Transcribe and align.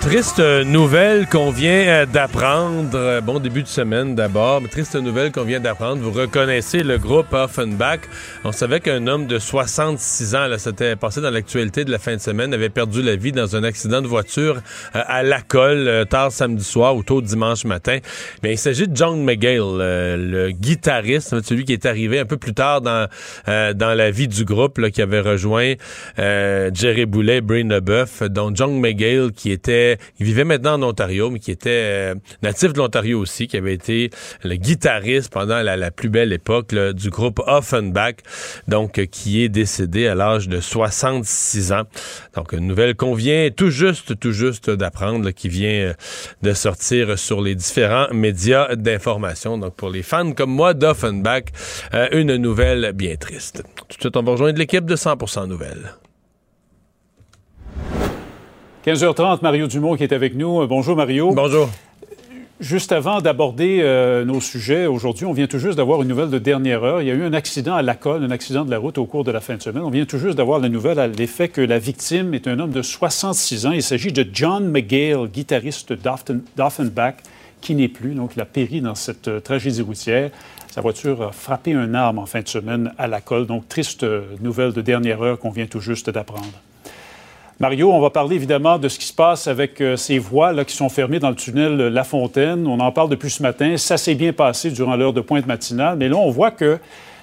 Triste 0.00 0.40
nouvelle 0.40 1.26
qu'on 1.26 1.50
vient 1.50 1.70
euh, 1.70 2.06
d'apprendre. 2.06 2.90
Euh, 2.94 3.20
Bon 3.22 3.38
début 3.38 3.62
de 3.62 3.68
semaine 3.68 4.14
d'abord, 4.14 4.60
mais 4.60 4.68
triste 4.68 4.94
nouvelle 4.94 5.32
qu'on 5.32 5.44
vient 5.44 5.58
d'apprendre. 5.58 6.02
Vous 6.02 6.10
reconnaissez 6.10 6.82
le 6.82 6.98
groupe 6.98 7.32
Offenbach. 7.32 8.00
On 8.44 8.52
savait 8.52 8.80
qu'un 8.80 9.06
homme 9.06 9.26
de 9.26 9.38
66 9.38 10.34
ans, 10.34 10.46
là, 10.48 10.58
c'était 10.58 10.96
passé 10.96 11.22
dans 11.22 11.30
l'actualité 11.30 11.86
de 11.86 11.90
la 11.90 11.98
fin 11.98 12.14
de 12.14 12.20
semaine, 12.20 12.52
avait 12.52 12.68
perdu 12.68 13.00
la 13.00 13.16
vie 13.16 13.32
dans 13.32 13.56
un 13.56 13.64
accident 13.64 14.02
de 14.02 14.06
voiture 14.06 14.56
euh, 14.94 15.02
à 15.06 15.22
la 15.22 15.40
colle 15.40 16.04
tard 16.10 16.30
samedi 16.30 16.64
soir 16.64 16.94
ou 16.94 17.02
tôt 17.02 17.22
dimanche 17.22 17.64
matin. 17.64 18.00
Mais 18.42 18.52
il 18.52 18.58
s'agit 18.58 18.86
de 18.86 18.94
John 18.94 19.24
McGill, 19.24 19.78
le 19.78 20.50
guitariste, 20.50 21.40
celui 21.42 21.64
qui 21.64 21.72
est 21.72 21.86
arrivé 21.86 22.18
un 22.18 22.26
peu 22.26 22.36
plus 22.36 22.52
tard 22.52 22.82
dans, 22.82 23.08
dans 23.46 23.94
la 23.96 24.10
vie 24.10 24.28
du 24.28 24.44
groupe, 24.44 24.78
là, 24.78 24.90
qui 24.90 25.00
avait 25.00 25.20
rejoint 25.20 25.74
Jerry 26.18 27.06
Boulet, 27.06 27.40
Bray 27.40 27.62
Leboeuf, 27.62 28.22
dont 28.24 28.52
John 28.54 28.78
McGill, 28.78 29.30
qui 29.34 29.50
était, 29.52 29.69
il 30.18 30.26
vivait 30.26 30.44
maintenant 30.44 30.74
en 30.74 30.82
Ontario, 30.82 31.30
mais 31.30 31.38
qui 31.38 31.50
était 31.50 31.70
euh, 31.70 32.14
natif 32.42 32.72
de 32.72 32.78
l'Ontario 32.78 33.20
aussi, 33.20 33.46
qui 33.46 33.56
avait 33.56 33.74
été 33.74 34.10
le 34.42 34.56
guitariste 34.56 35.32
pendant 35.32 35.62
la, 35.62 35.90
plus 35.90 36.08
belle 36.08 36.32
époque 36.32 36.74
du 36.74 37.10
groupe 37.10 37.40
Offenbach, 37.46 38.16
donc 38.68 38.98
euh, 38.98 39.06
qui 39.06 39.42
est 39.42 39.48
décédé 39.48 40.06
à 40.06 40.14
l'âge 40.14 40.48
de 40.48 40.60
66 40.60 41.72
ans. 41.72 41.82
Donc 42.34 42.52
une 42.52 42.66
nouvelle 42.66 42.94
qu'on 42.94 43.14
vient 43.14 43.50
tout 43.54 43.70
juste, 43.70 44.18
tout 44.18 44.32
juste 44.32 44.70
d'apprendre, 44.70 45.30
qui 45.30 45.48
vient 45.48 45.68
euh, 45.68 45.94
de 46.42 46.52
sortir 46.52 47.18
sur 47.18 47.40
les 47.40 47.54
différents 47.54 48.08
médias 48.12 48.74
d'information. 48.76 49.58
Donc 49.58 49.74
pour 49.74 49.90
les 49.90 50.02
fans 50.02 50.32
comme 50.32 50.50
moi 50.50 50.74
d'Offenbach, 50.74 51.44
une 52.12 52.36
nouvelle 52.36 52.92
bien 52.94 53.16
triste. 53.16 53.62
Tout 53.88 53.96
de 53.96 54.00
suite, 54.02 54.16
on 54.16 54.22
va 54.22 54.32
rejoindre 54.32 54.58
l'équipe 54.58 54.84
de 54.84 54.96
100% 54.96 55.48
Nouvelles. 55.48 55.99
15h30, 58.86 59.40
Mario 59.42 59.66
Dumont 59.66 59.96
qui 59.96 60.04
est 60.04 60.12
avec 60.12 60.34
nous. 60.34 60.62
Euh, 60.62 60.66
Bonjour 60.66 60.96
Mario. 60.96 61.32
Bonjour. 61.34 61.68
Juste 62.60 62.92
avant 62.92 63.20
d'aborder 63.22 63.80
euh, 63.82 64.24
nos 64.26 64.40
sujets 64.40 64.84
aujourd'hui, 64.86 65.24
on 65.24 65.32
vient 65.32 65.46
tout 65.46 65.58
juste 65.58 65.78
d'avoir 65.78 66.02
une 66.02 66.08
nouvelle 66.08 66.28
de 66.28 66.38
dernière 66.38 66.84
heure. 66.84 67.00
Il 67.00 67.08
y 67.08 67.10
a 67.10 67.14
eu 67.14 67.22
un 67.22 67.32
accident 67.32 67.74
à 67.74 67.80
la 67.82 67.94
colle, 67.94 68.22
un 68.22 68.30
accident 68.30 68.64
de 68.66 68.70
la 68.70 68.78
route 68.78 68.98
au 68.98 69.06
cours 69.06 69.24
de 69.24 69.30
la 69.30 69.40
fin 69.40 69.56
de 69.56 69.62
semaine. 69.62 69.82
On 69.82 69.90
vient 69.90 70.04
tout 70.04 70.18
juste 70.18 70.36
d'avoir 70.36 70.58
la 70.60 70.68
nouvelle 70.68 70.98
à 70.98 71.06
l'effet 71.08 71.48
que 71.48 71.62
la 71.62 71.78
victime 71.78 72.34
est 72.34 72.46
un 72.48 72.58
homme 72.58 72.70
de 72.70 72.82
66 72.82 73.66
ans. 73.66 73.72
Il 73.72 73.82
s'agit 73.82 74.12
de 74.12 74.26
John 74.30 74.70
McGill, 74.70 75.28
guitariste 75.32 75.92
d'Offen- 75.94 76.40
d'Offenbach, 76.56 77.14
qui 77.62 77.74
n'est 77.74 77.88
plus. 77.88 78.14
Donc, 78.14 78.32
il 78.36 78.42
a 78.42 78.46
péri 78.46 78.80
dans 78.82 78.94
cette 78.94 79.28
euh, 79.28 79.40
tragédie 79.40 79.80
routière. 79.82 80.30
Sa 80.70 80.82
voiture 80.82 81.22
a 81.22 81.32
frappé 81.32 81.72
un 81.72 81.94
arbre 81.94 82.20
en 82.20 82.26
fin 82.26 82.40
de 82.42 82.48
semaine 82.48 82.92
à 82.98 83.08
la 83.08 83.20
colle. 83.22 83.46
Donc, 83.46 83.68
triste 83.68 84.06
nouvelle 84.42 84.72
de 84.74 84.82
dernière 84.82 85.22
heure 85.22 85.38
qu'on 85.38 85.50
vient 85.50 85.66
tout 85.66 85.80
juste 85.80 86.10
d'apprendre. 86.10 86.46
Mario, 87.60 87.92
on 87.92 88.00
va 88.00 88.08
parler 88.08 88.36
évidemment 88.36 88.78
de 88.78 88.88
ce 88.88 88.98
qui 88.98 89.04
se 89.04 89.12
passe 89.12 89.46
avec 89.46 89.82
euh, 89.82 89.94
ces 89.94 90.18
voies 90.18 90.54
là, 90.54 90.64
qui 90.64 90.74
sont 90.74 90.88
fermées 90.88 91.18
dans 91.18 91.28
le 91.28 91.34
tunnel 91.34 91.78
euh, 91.78 91.90
La 91.90 92.04
Fontaine. 92.04 92.66
On 92.66 92.80
en 92.80 92.90
parle 92.90 93.10
depuis 93.10 93.28
ce 93.28 93.42
matin. 93.42 93.76
Ça 93.76 93.98
s'est 93.98 94.14
bien 94.14 94.32
passé 94.32 94.70
durant 94.70 94.96
l'heure 94.96 95.12
de 95.12 95.20
pointe 95.20 95.46
matinale, 95.46 95.98
mais 95.98 96.08
là, 96.08 96.16
on 96.16 96.30
voit 96.30 96.52
que 96.52 96.78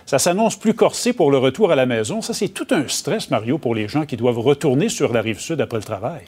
ça 0.05 0.19
s'annonce 0.19 0.55
plus 0.55 0.75
corsé 0.75 1.11
pour 1.11 1.31
le 1.31 1.39
retour 1.39 1.71
à 1.71 1.75
la 1.75 1.87
maison. 1.87 2.21
Ça, 2.21 2.35
c'est 2.35 2.49
tout 2.49 2.67
un 2.69 2.87
stress, 2.87 3.31
Mario, 3.31 3.57
pour 3.57 3.73
les 3.73 3.87
gens 3.87 4.05
qui 4.05 4.15
doivent 4.15 4.37
retourner 4.37 4.89
sur 4.89 5.11
la 5.11 5.21
rive 5.21 5.39
sud 5.39 5.59
après 5.59 5.77
le 5.77 5.83
travail. 5.83 6.21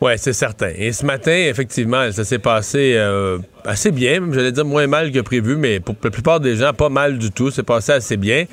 Ouais, 0.00 0.18
c'est 0.18 0.32
certain. 0.32 0.70
Et 0.76 0.92
ce 0.92 1.06
matin, 1.06 1.32
effectivement, 1.32 2.10
ça 2.12 2.24
s'est 2.24 2.38
passé 2.38 2.94
euh, 2.96 3.38
assez 3.64 3.90
bien, 3.90 4.20
j'allais 4.32 4.52
dire 4.52 4.64
moins 4.64 4.86
mal 4.86 5.12
que 5.12 5.20
prévu, 5.20 5.56
mais 5.56 5.80
pour 5.80 5.94
la 6.02 6.10
plupart 6.10 6.40
des 6.40 6.56
gens, 6.56 6.72
pas 6.72 6.88
mal 6.88 7.16
du 7.16 7.30
tout. 7.30 7.50
C'est 7.50 7.62
passé 7.62 7.92
assez 7.92 8.16
bien. 8.16 8.44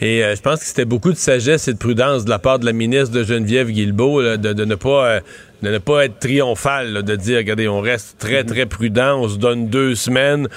Et 0.00 0.24
euh, 0.24 0.34
je 0.34 0.40
pense 0.40 0.60
que 0.60 0.66
c'était 0.66 0.84
beaucoup 0.84 1.12
de 1.12 1.16
sagesse 1.16 1.68
et 1.68 1.74
de 1.74 1.78
prudence 1.78 2.24
de 2.24 2.30
la 2.30 2.38
part 2.38 2.58
de 2.58 2.66
la 2.66 2.72
ministre 2.72 3.14
de 3.14 3.22
Geneviève 3.22 3.70
Guilbeault 3.70 4.22
là, 4.22 4.36
de, 4.36 4.52
de 4.52 4.64
ne 4.64 4.74
pas 4.74 5.06
euh, 5.06 5.20
de 5.62 5.70
ne 5.70 5.78
pas 5.78 6.04
être 6.04 6.18
triomphal, 6.18 6.92
là, 6.92 7.02
de 7.02 7.16
dire, 7.16 7.38
regardez, 7.38 7.68
on 7.68 7.80
reste 7.80 8.18
très, 8.18 8.44
très 8.44 8.66
prudent, 8.66 9.20
on 9.20 9.28
se 9.28 9.38
donne 9.38 9.68
deux 9.68 9.94
semaines. 9.94 10.48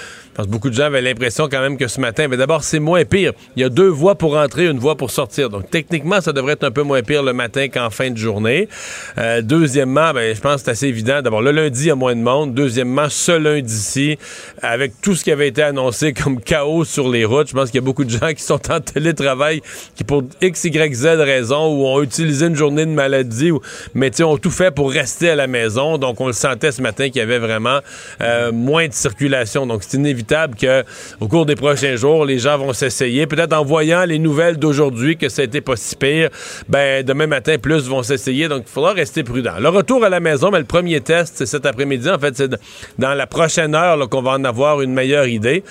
Beaucoup 0.48 0.70
de 0.70 0.76
gens 0.76 0.86
avaient 0.86 1.02
l'impression 1.02 1.48
quand 1.50 1.62
même 1.62 1.78
que 1.78 1.88
ce 1.88 2.00
matin, 2.00 2.28
mais 2.28 2.38
d'abord, 2.38 2.64
c'est 2.64 2.80
moins 2.80 3.04
pire. 3.04 3.34
Il 3.56 3.62
y 3.62 3.66
a 3.66 3.70
deux 3.70 3.88
voies 3.88 4.16
pour 4.16 4.38
entrer, 4.38 4.68
une 4.68 4.80
voie 4.80 4.96
pour 4.96 5.12
sortir. 5.12 5.50
Donc, 5.50 5.70
techniquement, 5.70 6.22
ça 6.22 6.34
devrait 6.34 6.54
être 6.54 6.64
un 6.64 6.72
peu 6.72 6.84
moins 6.84 7.02
pire 7.02 7.24
le 7.24 7.34
matin 7.34 7.68
qu'en 7.68 7.90
fin 7.90 8.12
de 8.12 8.18
journée. 8.18 8.70
Euh, 9.18 9.42
deuxièmement, 9.42 10.14
ben, 10.14 10.36
je 10.36 10.40
pense 10.40 10.56
que 10.56 10.66
c'est 10.66 10.72
assez 10.72 10.88
évident. 10.88 11.22
D'abord, 11.22 11.42
le 11.42 11.52
lundi, 11.52 11.86
il 11.86 11.88
y 11.88 11.92
a 11.92 11.96
moins 11.96 12.16
de 12.16 12.22
monde. 12.22 12.54
Deuxièmement, 12.54 13.10
ce 13.10 13.32
lundi-ci, 13.32 14.18
avec 14.62 15.02
tout 15.02 15.16
ce 15.16 15.24
qui 15.24 15.32
avait 15.32 15.48
été 15.48 15.64
annoncé 15.64 16.14
comme 16.24 16.40
chaos 16.40 16.86
sur 16.86 17.10
les 17.10 17.26
routes, 17.26 17.50
je 17.50 17.54
pense 17.54 17.72
qu'il 17.72 17.80
y 17.80 17.84
a 17.84 17.86
beaucoup 17.86 18.06
de 18.06 18.12
gens 18.12 18.34
qui 18.36 18.44
sont 18.44 18.72
en 18.72 18.80
télétravail, 18.80 19.62
qui 19.96 20.04
pour 20.04 20.24
X, 20.42 20.64
Y, 20.64 20.94
Z 20.94 21.06
raison, 21.06 21.68
ou 21.68 21.86
ont 21.86 22.02
utilisé 22.02 22.48
une 22.48 22.56
journée 22.56 22.86
de 22.86 22.92
maladie, 22.92 23.52
ou, 23.52 23.62
mais 23.94 24.10
ont 24.22 24.38
tout 24.38 24.52
fait 24.52 24.72
pour 24.72 24.92
rester 24.92 25.30
à 25.30 25.36
la 25.36 25.48
maison. 25.48 25.98
Donc, 25.98 26.22
on 26.22 26.28
le 26.28 26.34
sentait 26.34 26.72
ce 26.72 26.82
matin 26.82 27.08
qu'il 27.10 27.18
y 27.18 27.22
avait 27.22 27.40
vraiment 27.40 27.80
euh, 28.22 28.52
moins 28.52 28.88
de 28.88 28.94
circulation. 28.94 29.66
Donc, 29.66 29.84
c'est 29.84 29.98
inévitable 29.98 30.29
que 30.58 30.84
au 31.20 31.28
cours 31.28 31.46
des 31.46 31.56
prochains 31.56 31.96
jours, 31.96 32.26
les 32.26 32.40
gens 32.40 32.58
vont 32.58 32.74
s'essayer. 32.74 33.28
Peut-être 33.28 33.54
en 33.54 33.64
voyant 33.64 34.06
les 34.06 34.20
nouvelles 34.20 34.58
d'aujourd'hui 34.58 35.18
que 35.18 35.30
ça 35.30 35.42
a 35.42 35.46
été 35.46 35.62
pas 35.62 35.76
si 35.76 35.96
pire, 35.96 36.30
ben 36.68 37.04
demain 37.04 37.28
matin, 37.28 37.58
plus 37.58 37.88
vont 37.88 38.04
s'essayer. 38.04 38.48
Donc, 38.48 38.64
il 38.68 38.72
faudra 38.72 38.94
rester 38.94 39.24
prudent. 39.24 39.60
Le 39.60 39.70
retour 39.70 40.04
à 40.04 40.10
la 40.10 40.20
maison, 40.20 40.52
mais 40.52 40.60
le 40.60 40.66
premier 40.66 41.02
test, 41.02 41.34
c'est 41.38 41.46
cet 41.46 41.66
après-midi. 41.66 42.10
En 42.10 42.20
fait, 42.20 42.36
c'est 42.36 42.52
dans 42.98 43.14
la 43.14 43.28
prochaine 43.28 43.76
heure 43.76 43.98
qu'on 44.10 44.22
va 44.22 44.32
en 44.32 44.44
avoir 44.44 44.82
une 44.82 44.94
meilleure 44.94 45.28
idée. 45.28 45.64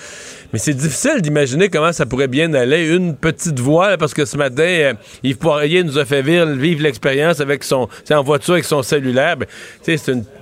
Mais 0.51 0.59
c'est 0.59 0.73
difficile 0.73 1.21
d'imaginer 1.21 1.69
comment 1.69 1.91
ça 1.91 2.05
pourrait 2.05 2.27
bien 2.27 2.53
aller. 2.53 2.87
Une 2.87 3.15
petite 3.15 3.59
voie, 3.59 3.91
là, 3.91 3.97
parce 3.97 4.13
que 4.13 4.25
ce 4.25 4.35
matin, 4.35 4.63
euh, 4.63 4.93
Yves 5.23 5.37
Poirier 5.37 5.83
nous 5.83 5.97
a 5.99 6.05
fait 6.05 6.23
vivre, 6.23 6.81
l'expérience 6.81 7.39
avec 7.39 7.63
son, 7.63 7.87
en 8.11 8.23
voiture 8.23 8.53
avec 8.53 8.65
son 8.65 8.81
cellulaire. 8.81 9.37
Ben, 9.37 9.47
c'est 9.83 9.99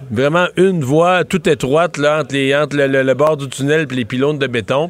vraiment 0.10 0.48
une 0.56 0.82
voie 0.82 1.26
toute 1.26 1.48
étroite 1.48 1.98
là, 1.98 2.22
entre, 2.22 2.34
les, 2.34 2.56
entre 2.56 2.78
le 2.78 3.14
bord 3.14 3.36
du 3.36 3.50
tunnel 3.50 3.86
et 3.92 3.96
les 3.96 4.06
pylônes 4.08 4.40
de 4.40 4.48
béton. 4.48 4.90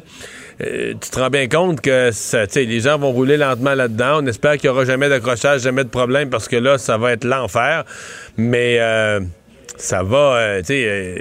Euh, 0.60 0.94
tu 1.00 1.10
te 1.10 1.20
rends 1.20 1.30
bien 1.30 1.46
compte 1.48 1.80
que 1.80 2.10
ça, 2.12 2.44
les 2.54 2.80
gens 2.80 2.98
vont 2.98 3.12
rouler 3.12 3.36
lentement 3.36 3.74
là-dedans. 3.74 4.20
On 4.22 4.26
espère 4.26 4.56
qu'il 4.56 4.70
n'y 4.70 4.74
aura 4.74 4.84
jamais 4.84 5.08
d'accrochage, 5.08 5.60
jamais 5.60 5.84
de 5.84 5.88
problème, 5.88 6.30
parce 6.30 6.48
que 6.48 6.56
là, 6.56 6.78
ça 6.78 6.96
va 6.96 7.12
être 7.12 7.24
l'enfer. 7.24 7.84
Mais 8.36 8.78
euh, 8.80 9.20
ça 9.78 10.02
va, 10.02 10.36
euh, 10.36 10.58
tu 10.60 10.66
sais, 10.66 10.84
euh, 10.86 11.18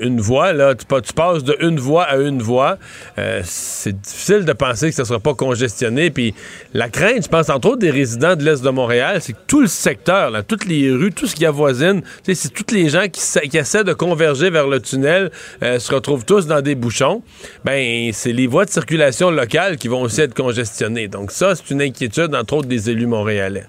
une 0.00 0.18
voie, 0.18 0.54
là, 0.54 0.74
tu, 0.74 0.86
pa- 0.86 1.02
tu 1.02 1.12
passes 1.12 1.44
de 1.44 1.54
une 1.60 1.78
voie 1.78 2.04
à 2.04 2.16
une 2.16 2.40
voie. 2.40 2.78
Euh, 3.18 3.42
c'est 3.44 4.00
difficile 4.00 4.46
de 4.46 4.52
penser 4.54 4.88
que 4.88 4.94
ça 4.94 5.02
ne 5.02 5.06
sera 5.08 5.18
pas 5.20 5.34
congestionné. 5.34 6.10
Puis 6.10 6.32
la 6.72 6.88
crainte, 6.88 7.24
je 7.24 7.28
pense, 7.28 7.50
entre 7.50 7.68
autres 7.68 7.80
des 7.80 7.90
résidents 7.90 8.34
de 8.34 8.42
l'Est 8.42 8.62
de 8.64 8.70
Montréal, 8.70 9.18
c'est 9.20 9.34
que 9.34 9.38
tout 9.46 9.60
le 9.60 9.66
secteur, 9.66 10.30
là, 10.30 10.42
toutes 10.42 10.64
les 10.64 10.90
rues, 10.90 11.12
tout 11.12 11.26
ce 11.26 11.34
qui 11.34 11.44
avoisine, 11.44 12.00
c'est 12.24 12.54
tous 12.54 12.72
les 12.74 12.88
gens 12.88 13.04
qui 13.12 13.56
essaient 13.58 13.84
de 13.84 13.92
converger 13.92 14.48
vers 14.48 14.66
le 14.68 14.80
tunnel 14.80 15.30
euh, 15.62 15.78
se 15.78 15.94
retrouvent 15.94 16.24
tous 16.24 16.46
dans 16.46 16.62
des 16.62 16.74
bouchons. 16.76 17.22
Ben, 17.64 18.10
c'est 18.14 18.32
les 18.32 18.46
voies 18.46 18.64
de 18.64 18.70
circulation 18.70 19.30
locales 19.30 19.76
qui 19.76 19.88
vont 19.88 20.00
aussi 20.00 20.22
être 20.22 20.34
congestionnées. 20.34 21.08
Donc 21.08 21.30
ça, 21.30 21.54
c'est 21.56 21.70
une 21.70 21.82
inquiétude, 21.82 22.34
entre 22.34 22.54
autres, 22.54 22.68
des 22.68 22.88
élus 22.88 23.06
montréalais. 23.06 23.64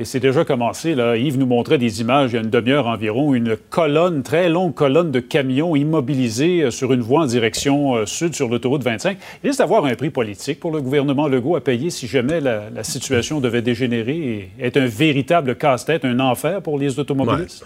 Et 0.00 0.06
c'est 0.06 0.18
déjà 0.18 0.46
commencé. 0.46 0.94
Là. 0.94 1.18
Yves 1.18 1.38
nous 1.38 1.44
montrait 1.44 1.76
des 1.76 2.00
images 2.00 2.30
il 2.30 2.36
y 2.36 2.38
a 2.38 2.40
une 2.40 2.48
demi-heure 2.48 2.86
environ, 2.86 3.34
une 3.34 3.54
colonne, 3.68 4.22
très 4.22 4.48
longue 4.48 4.72
colonne 4.72 5.10
de 5.10 5.20
camions 5.20 5.76
immobilisés 5.76 6.62
euh, 6.62 6.70
sur 6.70 6.94
une 6.94 7.02
voie 7.02 7.20
en 7.20 7.26
direction 7.26 7.96
euh, 7.96 8.06
sud 8.06 8.34
sur 8.34 8.48
l'autoroute 8.48 8.82
25. 8.82 9.18
Il 9.44 9.48
risque 9.48 9.58
d'avoir 9.58 9.84
un 9.84 9.94
prix 9.96 10.08
politique 10.08 10.58
pour 10.58 10.72
le 10.72 10.80
gouvernement 10.80 11.28
Legault 11.28 11.54
à 11.54 11.60
payer 11.60 11.90
si 11.90 12.06
jamais 12.06 12.40
la, 12.40 12.70
la 12.74 12.82
situation 12.82 13.40
devait 13.40 13.60
dégénérer 13.60 14.16
et 14.16 14.50
être 14.58 14.78
un 14.78 14.86
véritable 14.86 15.54
casse-tête, 15.54 16.06
un 16.06 16.18
enfer 16.18 16.62
pour 16.62 16.78
les 16.78 16.98
automobilistes. 16.98 17.62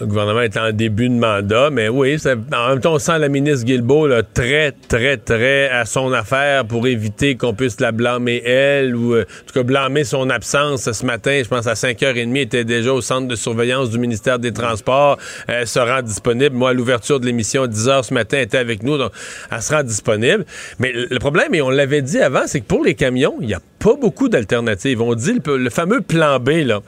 Le 0.00 0.06
gouvernement 0.06 0.40
est 0.40 0.56
en 0.56 0.72
début 0.72 1.08
de 1.08 1.14
mandat, 1.14 1.70
mais 1.70 1.88
oui, 1.88 2.16
en 2.26 2.68
même 2.68 2.80
temps, 2.80 2.94
on 2.94 2.98
sent 2.98 3.20
la 3.20 3.28
ministre 3.28 3.64
Guilbeault 3.64 4.08
là, 4.08 4.24
très, 4.24 4.72
très, 4.72 5.16
très 5.16 5.68
à 5.70 5.84
son 5.84 6.12
affaire 6.12 6.64
pour 6.64 6.88
éviter 6.88 7.36
qu'on 7.36 7.54
puisse 7.54 7.80
la 7.80 7.92
blâmer 7.92 8.42
elle 8.44 8.96
ou, 8.96 9.14
euh, 9.14 9.22
en 9.22 9.46
tout 9.46 9.54
cas, 9.54 9.62
blâmer 9.62 10.02
son 10.02 10.28
absence 10.28 10.90
ce 10.90 11.06
matin. 11.06 11.40
Je 11.42 11.48
pense 11.48 11.68
à 11.68 11.74
5h30, 11.74 12.36
était 12.36 12.64
déjà 12.64 12.92
au 12.92 13.00
centre 13.00 13.28
de 13.28 13.36
surveillance 13.36 13.90
du 13.90 14.00
ministère 14.00 14.40
des 14.40 14.52
Transports. 14.52 15.18
Elle 15.46 15.68
se 15.68 15.78
rend 15.78 16.02
disponible. 16.02 16.56
Moi, 16.56 16.70
à 16.70 16.72
l'ouverture 16.72 17.20
de 17.20 17.26
l'émission, 17.26 17.62
à 17.62 17.68
10h 17.68 18.02
ce 18.02 18.14
matin, 18.14 18.38
elle 18.38 18.44
était 18.44 18.58
avec 18.58 18.82
nous, 18.82 18.98
donc 18.98 19.12
elle 19.52 19.62
se 19.62 19.72
rend 19.72 19.84
disponible. 19.84 20.44
Mais 20.80 20.92
le 20.92 21.18
problème, 21.20 21.54
et 21.54 21.62
on 21.62 21.70
l'avait 21.70 22.02
dit 22.02 22.18
avant, 22.18 22.42
c'est 22.46 22.60
que 22.60 22.66
pour 22.66 22.84
les 22.84 22.94
camions, 22.94 23.36
il 23.40 23.46
n'y 23.46 23.54
a 23.54 23.60
pas 23.78 23.94
beaucoup 23.94 24.28
d'alternatives. 24.28 25.00
On 25.00 25.14
dit 25.14 25.38
le, 25.44 25.70
fameux 25.70 26.00
plan 26.00 26.38
B, 26.38 26.50
là. 26.64 26.80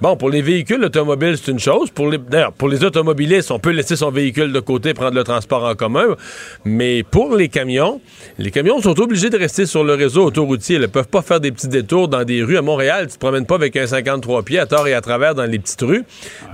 Bon, 0.00 0.16
pour 0.16 0.30
les 0.30 0.42
véhicules 0.42 0.82
automobiles, 0.84 1.36
c'est 1.36 1.50
une 1.50 1.58
chose. 1.58 1.90
Pour 1.90 2.08
les, 2.08 2.18
d'ailleurs, 2.18 2.52
pour 2.52 2.68
les 2.68 2.84
automobilistes, 2.84 3.50
on 3.50 3.58
peut 3.58 3.70
laisser 3.70 3.96
son 3.96 4.10
véhicule 4.10 4.52
de 4.52 4.60
côté, 4.60 4.94
prendre 4.94 5.14
le 5.14 5.24
transport 5.24 5.64
en 5.64 5.74
commun. 5.74 6.16
Mais 6.64 7.02
pour 7.02 7.34
les 7.34 7.48
camions, 7.48 8.00
les 8.38 8.50
camions 8.50 8.80
sont 8.80 8.98
obligés 9.00 9.30
de 9.30 9.38
rester 9.38 9.66
sur 9.66 9.84
le 9.84 9.94
réseau 9.94 10.24
autoroutier. 10.24 10.76
Ils 10.76 10.82
ne 10.82 10.86
peuvent 10.86 11.08
pas 11.08 11.22
faire 11.22 11.40
des 11.40 11.52
petits 11.52 11.68
détours 11.68 12.08
dans 12.08 12.24
des 12.24 12.42
rues. 12.42 12.58
À 12.58 12.62
Montréal, 12.62 13.06
tu 13.08 13.14
te 13.14 13.18
promènes 13.18 13.46
pas 13.46 13.56
avec 13.56 13.76
un 13.76 13.86
53 13.86 14.42
pieds 14.42 14.58
à 14.58 14.66
tort 14.66 14.86
et 14.86 14.94
à 14.94 15.00
travers 15.00 15.34
dans 15.34 15.44
les 15.44 15.58
petites 15.58 15.82
rues. 15.82 16.04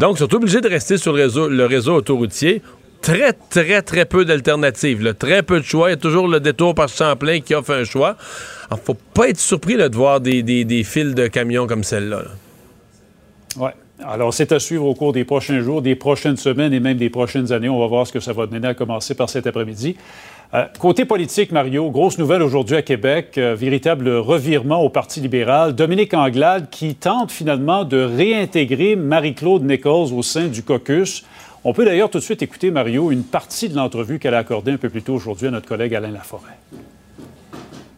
Donc, 0.00 0.16
ils 0.16 0.20
sont 0.20 0.34
obligés 0.34 0.60
de 0.60 0.68
rester 0.68 0.96
sur 0.96 1.12
le 1.12 1.22
réseau, 1.22 1.48
le 1.48 1.66
réseau 1.66 1.94
autoroutier 1.94 2.62
très, 3.02 3.32
très, 3.32 3.82
très 3.82 4.04
peu 4.06 4.24
d'alternatives. 4.24 5.14
Très 5.18 5.42
peu 5.42 5.60
de 5.60 5.64
choix. 5.64 5.88
Il 5.88 5.90
y 5.90 5.94
a 5.94 5.98
toujours 5.98 6.28
le 6.28 6.40
détour 6.40 6.74
par 6.74 6.88
Champlain 6.88 7.40
qui 7.40 7.54
offre 7.54 7.72
un 7.72 7.84
choix. 7.84 8.16
Il 8.76 8.84
faut 8.84 8.96
pas 9.14 9.28
être 9.28 9.38
surpris 9.38 9.76
de 9.76 9.94
voir 9.94 10.20
des, 10.20 10.84
files 10.84 11.14
de 11.14 11.26
camions 11.26 11.66
comme 11.66 11.84
celle-là. 11.84 12.22
là 12.22 12.30
oui. 13.56 13.70
Alors, 14.04 14.34
c'est 14.34 14.50
à 14.52 14.58
suivre 14.58 14.86
au 14.86 14.94
cours 14.94 15.12
des 15.12 15.24
prochains 15.24 15.60
jours, 15.60 15.80
des 15.80 15.94
prochaines 15.94 16.36
semaines 16.36 16.72
et 16.72 16.80
même 16.80 16.96
des 16.96 17.10
prochaines 17.10 17.52
années. 17.52 17.68
On 17.68 17.78
va 17.78 17.86
voir 17.86 18.06
ce 18.06 18.12
que 18.12 18.20
ça 18.20 18.32
va 18.32 18.46
donner 18.46 18.66
à 18.68 18.74
commencer 18.74 19.14
par 19.14 19.30
cet 19.30 19.46
après-midi. 19.46 19.96
Euh, 20.54 20.64
côté 20.78 21.04
politique, 21.04 21.50
Mario, 21.50 21.90
grosse 21.90 22.18
nouvelle 22.18 22.42
aujourd'hui 22.42 22.76
à 22.76 22.82
Québec, 22.82 23.38
euh, 23.38 23.54
véritable 23.54 24.08
revirement 24.10 24.82
au 24.82 24.90
Parti 24.90 25.20
libéral. 25.20 25.74
Dominique 25.74 26.14
Anglade 26.14 26.68
qui 26.70 26.94
tente 26.94 27.30
finalement 27.30 27.84
de 27.84 28.02
réintégrer 28.02 28.96
Marie-Claude 28.96 29.64
Nichols 29.64 30.12
au 30.12 30.22
sein 30.22 30.48
du 30.48 30.62
caucus. 30.62 31.24
On 31.64 31.72
peut 31.72 31.84
d'ailleurs 31.84 32.10
tout 32.10 32.18
de 32.18 32.24
suite 32.24 32.42
écouter, 32.42 32.70
Mario, 32.70 33.12
une 33.12 33.22
partie 33.22 33.68
de 33.68 33.76
l'entrevue 33.76 34.18
qu'elle 34.18 34.34
a 34.34 34.38
accordée 34.38 34.72
un 34.72 34.76
peu 34.76 34.90
plus 34.90 35.02
tôt 35.02 35.14
aujourd'hui 35.14 35.46
à 35.46 35.50
notre 35.52 35.68
collègue 35.68 35.94
Alain 35.94 36.10
Laforêt. 36.10 36.58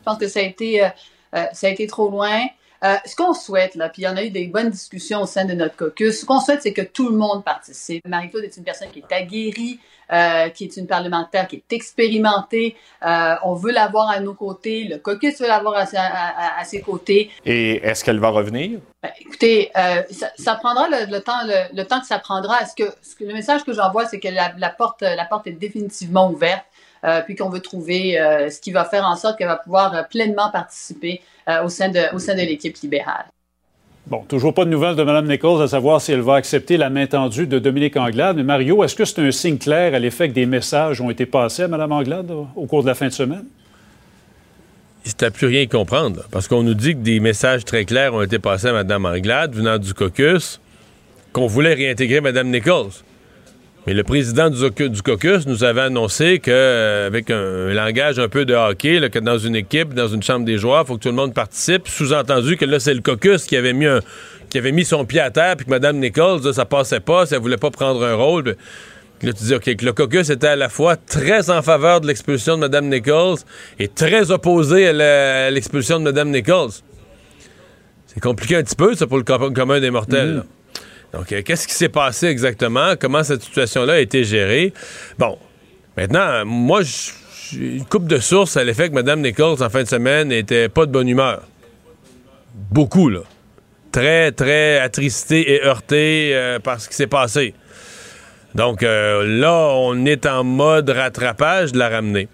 Je 0.05 0.11
pense 0.11 0.19
que 0.19 0.29
ça 0.29 0.41
a 0.41 0.43
été, 0.43 0.85
euh, 0.85 0.89
ça 1.53 1.67
a 1.67 1.71
été 1.71 1.87
trop 1.87 2.11
loin. 2.11 2.43
Euh, 2.85 2.97
ce 3.07 3.17
qu'on 3.17 3.33
souhaite, 3.33 3.77
là, 3.77 3.89
puis 3.89 4.03
il 4.03 4.05
y 4.05 4.09
en 4.09 4.17
a 4.19 4.23
eu 4.23 4.29
des 4.29 4.47
bonnes 4.47 4.69
discussions 4.69 5.23
au 5.23 5.27
sein 5.27 5.47
de 5.47 5.55
notre 5.55 5.75
caucus, 5.75 6.21
ce 6.21 6.27
qu'on 6.27 6.41
souhaite, 6.41 6.61
c'est 6.61 6.75
que 6.75 6.83
tout 6.83 7.09
le 7.09 7.17
monde 7.17 7.43
participe. 7.43 8.07
Marie-Claude 8.07 8.45
est 8.45 8.59
une 8.59 8.65
personne 8.65 8.91
qui 8.91 8.99
est 8.99 9.11
aguerrie, 9.15 9.79
euh, 10.13 10.51
qui 10.51 10.65
est 10.65 10.77
une 10.77 10.87
parlementaire 10.87 11.49
qui 11.49 11.57
est 11.57 11.73
expérimentée. 11.73 12.77
Euh, 13.03 13.37
on 13.43 13.55
veut 13.55 13.73
l'avoir 13.73 14.11
à 14.11 14.21
nos 14.21 14.35
côtés. 14.35 14.85
Le 14.85 14.99
caucus 14.99 15.41
veut 15.41 15.49
l'avoir 15.49 15.77
à, 15.77 16.65
ses 16.65 16.83
côtés. 16.83 17.31
Et 17.47 17.77
est-ce 17.77 18.05
qu'elle 18.05 18.21
va 18.21 18.29
revenir? 18.29 18.81
Ben, 19.03 19.11
écoutez, 19.19 19.71
euh, 19.79 20.03
ça, 20.11 20.31
ça, 20.37 20.55
prendra 20.57 20.87
le, 20.89 21.11
le 21.11 21.21
temps, 21.23 21.43
le, 21.47 21.75
le, 21.75 21.87
temps 21.87 22.01
que 22.01 22.07
ça 22.07 22.19
prendra. 22.19 22.61
Est-ce 22.61 22.75
que, 22.75 22.91
ce 23.01 23.17
que 23.17 23.25
le 23.25 23.33
message 23.33 23.65
que 23.65 23.73
j'envoie, 23.73 24.05
c'est 24.05 24.21
que 24.21 24.29
la, 24.29 24.53
la, 24.59 24.69
porte, 24.69 25.01
la 25.01 25.25
porte 25.25 25.47
est 25.47 25.53
définitivement 25.53 26.31
ouverte. 26.31 26.67
Euh, 27.05 27.21
puis 27.21 27.35
qu'on 27.37 27.51
veut 27.51 27.61
trouver 27.61 28.19
euh, 28.19 28.49
ce 28.49 28.61
qui 28.61 28.73
va 28.73 28.85
faire 28.87 29.05
en 29.05 29.15
sorte 29.15 29.37
qu'elle 29.37 29.49
va 29.49 29.57
pouvoir 29.57 29.95
euh, 29.95 30.03
pleinement 30.09 30.51
participer 30.51 31.21
au 31.63 31.69
sein 31.69 31.91
de, 31.91 32.01
au 32.15 32.19
sein 32.19 32.35
de 32.35 32.41
l'équipe 32.41 32.75
libérale. 32.79 33.27
Bon, 34.07 34.23
toujours 34.23 34.55
pas 34.55 34.65
de 34.65 34.71
nouvelles 34.71 34.97
de 34.97 35.03
Mme 35.03 35.29
Nichols 35.29 35.61
à 35.61 35.69
savoir 35.69 36.01
si 36.01 36.13
elle 36.13 36.23
va 36.23 36.37
accepter 36.37 36.79
la 36.79 36.89
main 36.89 37.07
tendue 37.07 37.47
de 37.47 37.59
Dominique 37.59 37.99
Anglade. 37.99 38.37
Mais 38.37 38.43
Mario, 38.43 38.83
est-ce 38.83 38.95
que 38.95 39.05
c'est 39.05 39.21
un 39.21 39.31
signe 39.31 39.59
clair 39.59 39.93
à 39.93 39.99
l'effet 39.99 40.31
que 40.31 40.33
des 40.33 40.47
messages 40.47 41.03
ont 41.03 41.11
été 41.11 41.27
passés 41.27 41.65
à 41.65 41.69
Mme 41.69 41.93
Anglade 41.93 42.31
au 42.31 42.65
cours 42.65 42.83
de 42.83 42.89
la 42.89 42.95
fin 42.95 43.09
de 43.09 43.13
semaine? 43.13 43.45
C'est 45.05 45.23
à 45.23 45.31
plus 45.31 45.49
rien 45.49 45.67
comprendre, 45.67 46.23
parce 46.31 46.49
qu'on 46.49 46.63
nous 46.63 46.73
dit 46.73 46.95
que 46.95 47.01
des 47.01 47.21
messages 47.21 47.67
très 47.67 47.85
clairs 47.85 48.15
ont 48.15 48.23
été 48.23 48.39
passés 48.39 48.69
à 48.69 48.73
Mme 48.73 49.05
Anglade 49.05 49.55
venant 49.55 49.77
du 49.77 49.93
caucus, 49.93 50.63
qu'on 51.35 51.47
voulait 51.47 51.75
réintégrer 51.75 52.23
Mme 52.23 52.51
Nichols. 52.51 52.93
Mais 53.87 53.93
le 53.93 54.03
président 54.03 54.49
du, 54.49 55.03
caucus 55.03 55.47
nous 55.47 55.63
avait 55.63 55.83
annoncé 55.83 56.39
qu'avec 56.39 57.29
euh, 57.31 57.71
un, 57.71 57.75
langage 57.75 58.19
un 58.19 58.29
peu 58.29 58.47
de 58.47 58.55
hockey, 58.55 59.11
que 59.11 59.19
dans 59.19 59.37
une 59.37 59.57
équipe, 59.57 59.93
dans 59.93 60.09
une 60.09 60.23
chambre 60.23 60.47
des 60.47 60.57
joueurs, 60.57 60.85
il 60.85 60.87
faut 60.87 60.97
que 60.97 61.03
tout 61.03 61.11
le 61.11 61.15
monde 61.15 61.35
participe. 61.35 61.87
Sous-entendu 61.87 62.57
que 62.57 62.65
là, 62.65 62.81
c'est 62.81 62.95
le 62.95 63.03
caucus 63.03 63.45
qui 63.45 63.57
avait 63.57 63.75
mis 63.75 63.87
qui 64.55 64.59
avait 64.59 64.71
mis 64.71 64.85
son 64.85 65.05
pied 65.05 65.19
à 65.19 65.33
terre, 65.33 65.57
puis 65.57 65.67
que 65.67 65.71
Mme 65.71 65.99
Nichols, 65.99 66.43
là, 66.45 66.53
ça 66.53 66.65
passait 66.65 67.01
pas, 67.01 67.27
ça 67.27 67.41
voulait 67.41 67.57
pas 67.57 67.73
prendre 67.73 68.05
un 68.05 68.15
rôle. 68.15 68.55
Puis 69.19 69.27
là, 69.27 69.33
tu 69.33 69.43
dis, 69.43 69.53
OK, 69.53 69.75
que 69.75 69.85
le 69.85 69.93
caucus 69.93 70.31
était 70.31 70.47
à 70.47 70.55
la 70.55 70.69
fois 70.69 70.97
très 70.97 71.51
en 71.51 71.61
faveur 71.61 72.01
de 72.01 72.07
l'expulsion 72.07 72.55
de 72.57 72.61
Mme 72.61 72.89
Nichols 72.89 73.39
et 73.81 73.89
très 73.89 74.31
opposé 74.31 74.87
à 74.89 75.51
l'expulsion 75.51 75.99
de 75.99 76.05
Mme 76.05 76.31
Nichols. 76.31 76.71
C'est 78.07 78.21
compliqué 78.21 78.55
un 78.55 78.63
petit 78.63 78.77
peu, 78.77 78.95
ça, 78.95 79.09
pour 79.09 79.19
le 79.19 79.25
commun 79.25 79.81
des 79.81 79.91
mortels. 79.91 80.37
Mm-hmm. 80.37 80.64
Donc, 81.15 81.31
euh, 81.33 81.43
qu'est-ce 81.43 81.69
qui 81.69 81.75
s'est 81.75 81.89
passé 81.89 82.27
exactement? 82.27 82.95
Comment 82.99 83.23
cette 83.23 83.43
situation-là 83.43 83.95
a 83.95 83.99
été 83.99 84.25
gérée? 84.25 84.73
Bon, 85.17 85.39
maintenant, 85.97 86.45
moi, 86.45 86.81
une 87.57 87.85
coupe 87.85 88.09
de 88.09 88.19
sources 88.19 88.57
à 88.57 88.65
l'effet 88.65 88.89
que 88.89 88.95
Mme 88.95 89.21
Nichols, 89.21 89.63
en 89.63 89.71
fin 89.71 89.85
de 89.85 89.89
semaine, 89.89 90.29
n'était 90.29 90.69
pas 90.69 90.87
de 90.87 90.91
bonne 90.91 91.09
humeur. 91.09 91.43
Beaucoup, 92.71 93.09
là. 93.09 93.21
Très, 93.93 94.33
très 94.33 94.81
attristée 94.81 95.55
et 95.55 95.65
heurtée 95.65 96.33
euh, 96.35 96.59
par 96.59 96.81
ce 96.81 96.89
qui 96.89 96.97
s'est 96.97 97.07
passé. 97.07 97.55
Donc, 98.57 98.83
euh, 98.83 99.25
là, 99.25 99.71
on 99.73 100.05
est 100.07 100.27
en 100.27 100.43
mode 100.43 100.91
rattrapage 100.91 101.71
de 101.71 101.79
la 101.79 101.91
ramener. 101.91 102.29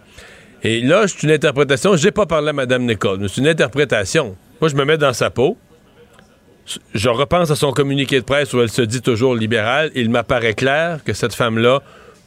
Et 0.63 0.81
là, 0.81 1.07
c'est 1.07 1.23
une 1.23 1.33
interprétation. 1.33 1.97
J'ai 1.97 2.13
pas 2.13 2.25
parlé 2.25 2.49
à 2.49 2.53
Mme 2.55 2.87
Nichols, 2.87 3.19
mais 3.21 3.29
c'est 3.29 3.43
une 3.43 3.49
interprétation. 3.49 4.37
Moi, 4.59 4.71
je 4.71 4.77
me 4.77 4.87
mets 4.87 4.99
dans 4.99 5.13
sa 5.13 5.29
peau 5.29 5.59
je 6.95 7.09
repense 7.09 7.51
à 7.51 7.57
son 7.57 7.73
communiqué 7.73 8.21
de 8.21 8.25
presse 8.25 8.53
où 8.53 8.61
elle 8.61 8.71
se 8.71 8.83
dit 8.83 9.01
toujours 9.01 9.35
libérale. 9.35 9.91
Il 9.95 10.11
m'apparaît 10.11 10.55
clair 10.55 11.01
que 11.05 11.13
cette 11.13 11.35
femme-là 11.35 11.83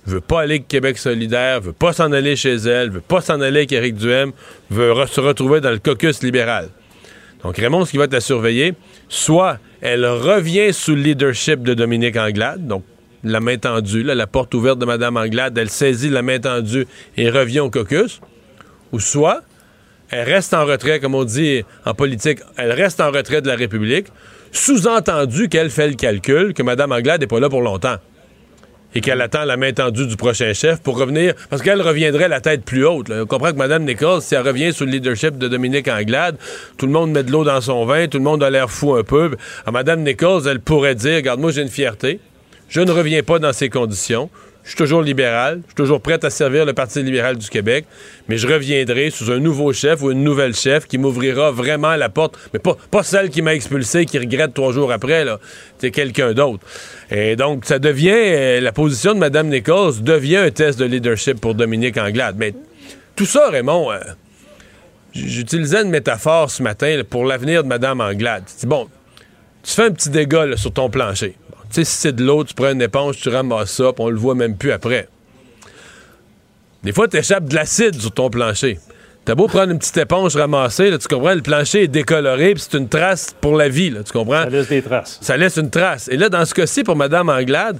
veut 0.06 0.22
pas 0.22 0.42
aller 0.42 0.56
avec 0.56 0.68
Québec 0.68 0.98
solidaire, 0.98 1.62
veut 1.62 1.74
pas 1.74 1.94
s'en 1.94 2.12
aller 2.12 2.36
chez 2.36 2.56
elle, 2.56 2.90
veut 2.90 3.02
pas 3.02 3.22
s'en 3.22 3.40
aller 3.42 3.60
avec 3.60 3.72
Éric 3.72 3.96
Duhem, 3.96 4.32
veut 4.70 4.94
se 5.08 5.22
retrouver 5.22 5.62
dans 5.62 5.72
le 5.72 5.80
caucus 5.80 6.24
libéral. 6.24 6.70
Donc 7.44 7.58
Raymond, 7.58 7.86
ce 7.86 7.92
qui 7.92 7.98
va 7.98 8.06
être 8.06 8.14
à 8.14 8.22
surveiller, 8.22 8.74
soit 9.10 9.60
elle 9.82 10.06
revient 10.06 10.74
sous 10.74 10.96
le 10.96 11.02
leadership 11.02 11.62
de 11.64 11.74
Dominique 11.74 12.18
Anglade, 12.18 12.68
donc 12.68 12.84
la 13.24 13.40
main 13.40 13.58
tendue, 13.58 14.04
la 14.04 14.28
porte 14.28 14.54
ouverte 14.54 14.80
de 14.80 14.86
Mme 14.86 15.18
Anglade, 15.18 15.58
elle 15.58 15.70
saisit 15.70 16.10
la 16.10 16.22
main 16.22 16.40
tendue 16.40 16.88
et 17.16 17.30
revient 17.30 17.62
au 17.62 17.70
caucus, 17.70 18.20
ou 18.92 19.00
soit 19.00 19.42
elle 20.10 20.30
reste 20.30 20.54
en 20.54 20.66
retrait, 20.66 21.00
comme 21.00 21.16
on 21.16 21.24
dit 21.24 21.64
en 21.86 21.94
politique, 21.94 22.40
elle 22.58 22.72
reste 22.72 23.02
en 23.02 23.12
retrait 23.12 23.42
de 23.42 23.48
la 23.48 23.56
République, 23.56 24.08
sous-entendu 24.54 25.50
qu'elle 25.50 25.70
fait 25.70 25.90
le 25.90 25.96
calcul 25.96 26.54
que 26.54 26.64
Mme 26.64 26.94
Anglade 26.94 27.20
n'est 27.20 27.28
pas 27.28 27.42
là 27.42 27.50
pour 27.50 27.62
longtemps 27.62 27.98
et 28.96 29.02
qu'elle 29.02 29.22
attend 29.22 29.44
la 29.44 29.58
main 29.58 29.74
tendue 29.74 30.06
du 30.06 30.16
prochain 30.16 30.54
chef 30.54 30.80
pour 30.82 30.98
revenir, 30.98 31.34
parce 31.50 31.62
qu'elle 31.62 31.82
reviendrait 31.82 32.28
la 32.28 32.42
tête 32.42 32.64
plus 32.64 32.86
haute. 32.86 33.10
On 33.10 33.26
comprend 33.26 33.52
que 33.52 33.58
Mme 33.58 33.86
Nichols, 33.86 34.22
si 34.22 34.36
elle 34.36 34.48
revient 34.48 34.72
sous 34.72 34.86
le 34.86 34.92
leadership 34.92 35.38
de 35.38 35.48
Dominique 35.48 35.88
Anglade, 35.88 36.38
tout 36.78 36.86
le 36.86 36.92
monde 36.92 37.12
met 37.12 37.24
de 37.24 37.32
l'eau 37.32 37.44
dans 37.44 37.60
son 37.60 37.86
vin, 37.86 38.08
tout 38.08 38.20
le 38.20 38.24
monde 38.24 38.44
a 38.44 38.50
l'air 38.50 38.70
fou 38.70 38.94
un 38.94 39.04
peu. 39.04 39.36
À 39.66 39.72
Mme 39.72 40.04
Nichols, 40.04 40.48
elle 40.48 40.60
pourrait 40.60 40.96
dire, 40.96 41.16
regarde, 41.16 41.40
moi 41.40 41.52
j'ai 41.52 41.64
une 41.64 41.70
fierté, 41.70 42.20
je 42.70 42.82
ne 42.82 42.92
reviens 42.92 43.24
pas 43.24 43.40
dans 43.40 43.54
ces 43.54 43.70
conditions, 43.70 44.30
je 44.64 44.70
suis 44.70 44.78
toujours 44.78 45.02
libéral. 45.02 45.60
Je 45.64 45.68
suis 45.68 45.76
toujours 45.76 46.02
prêt 46.02 46.24
à 46.24 46.30
servir 46.30 46.66
le 46.66 46.74
Parti 46.74 47.04
libéral 47.04 47.38
du 47.38 47.50
Québec. 47.50 47.86
Mais 48.30 48.38
je 48.38 48.48
reviendrai 48.48 49.10
sous 49.10 49.30
un 49.30 49.40
nouveau 49.40 49.74
chef 49.74 50.02
ou 50.02 50.12
une 50.12 50.24
nouvelle 50.24 50.56
chef 50.56 50.88
qui 50.88 50.98
m'ouvrira 50.98 51.52
vraiment 51.52 51.96
la 51.98 52.08
porte. 52.08 52.38
Mais 52.54 52.60
pas, 52.60 53.04
celle 53.04 53.30
qui 53.30 53.42
m'a 53.42 53.54
expulsé, 53.54 54.06
qui 54.06 54.18
regrette 54.18 54.54
trois 54.54 54.72
jours 54.72 54.92
après. 54.92 55.26
C'est 55.80 55.92
quelqu'un 55.92 56.32
d'autre. 56.34 56.66
Et 57.12 57.36
donc, 57.36 57.66
ça 57.66 57.78
devient. 57.78 58.14
Euh, 58.14 58.62
la 58.62 58.72
position 58.72 59.14
de 59.14 59.20
Mme 59.20 59.50
Nichols 59.50 60.02
devient 60.02 60.38
un 60.38 60.52
test 60.52 60.80
de 60.80 60.86
leadership 60.86 61.42
pour 61.42 61.56
Dominique 61.56 61.98
Anglade. 61.98 62.36
Mais 62.38 62.54
tout 63.18 63.26
ça, 63.26 63.50
Raymond. 63.50 63.92
Euh, 63.92 64.00
j'utilisais 65.14 65.82
une 65.82 65.90
métaphore 65.90 66.50
ce 66.50 66.64
matin 66.64 67.02
pour 67.10 67.26
l'avenir 67.26 67.64
de 67.64 67.68
Mme 67.68 68.00
Anglade. 68.00 68.46
Bon, 68.64 68.88
tu 69.62 69.74
fais 69.74 69.84
un 69.84 69.92
petit 69.92 70.10
dégât 70.10 70.56
sur 70.56 70.72
ton 70.72 70.90
plancher. 70.90 71.36
Tu 71.74 71.84
sais, 71.84 71.86
si 71.86 71.98
c'est 71.98 72.16
de 72.16 72.24
l'eau, 72.24 72.44
tu 72.44 72.54
prends 72.54 72.72
une 72.72 72.84
éponge, 72.84 73.18
tu 73.18 73.30
ramasses 73.30 73.72
ça, 73.72 73.94
puis 73.94 74.04
on 74.04 74.10
le 74.10 74.16
voit 74.16 74.36
même 74.36 74.56
plus 74.58 74.72
après. 74.72 75.08
Des 76.84 76.92
fois, 76.92 77.08
tu 77.08 77.18
échappes 77.18 77.46
de 77.46 77.56
l'acide 77.56 78.00
sur 78.00 78.12
ton 78.12 78.30
plancher. 78.30 78.78
T'as 79.26 79.34
beau 79.34 79.48
prendre 79.48 79.72
une 79.72 79.80
petite 79.80 79.98
éponge 79.98 80.36
ramassée, 80.36 80.92
là, 80.92 81.00
tu 81.00 81.08
comprends, 81.08 81.34
le 81.34 81.42
plancher 81.42 81.84
est 81.84 81.88
décoloré, 81.88 82.54
puis 82.54 82.64
c'est 82.70 82.78
une 82.78 82.90
trace 82.90 83.36
pour 83.42 83.56
la 83.56 83.70
vie, 83.70 83.90
là, 83.90 84.04
tu 84.04 84.14
comprends? 84.14 84.44
Ça 84.44 84.50
laisse 84.50 84.68
des 84.68 84.82
traces. 84.84 85.18
Ça 85.22 85.38
laisse 85.38 85.58
une 85.58 85.72
trace. 85.72 86.10
Et 86.10 86.18
là, 86.18 86.30
dans 86.30 86.46
ce 86.46 86.54
cas-ci, 86.54 86.84
pour 86.84 86.96
Mme 86.96 87.30
Anglade, 87.30 87.80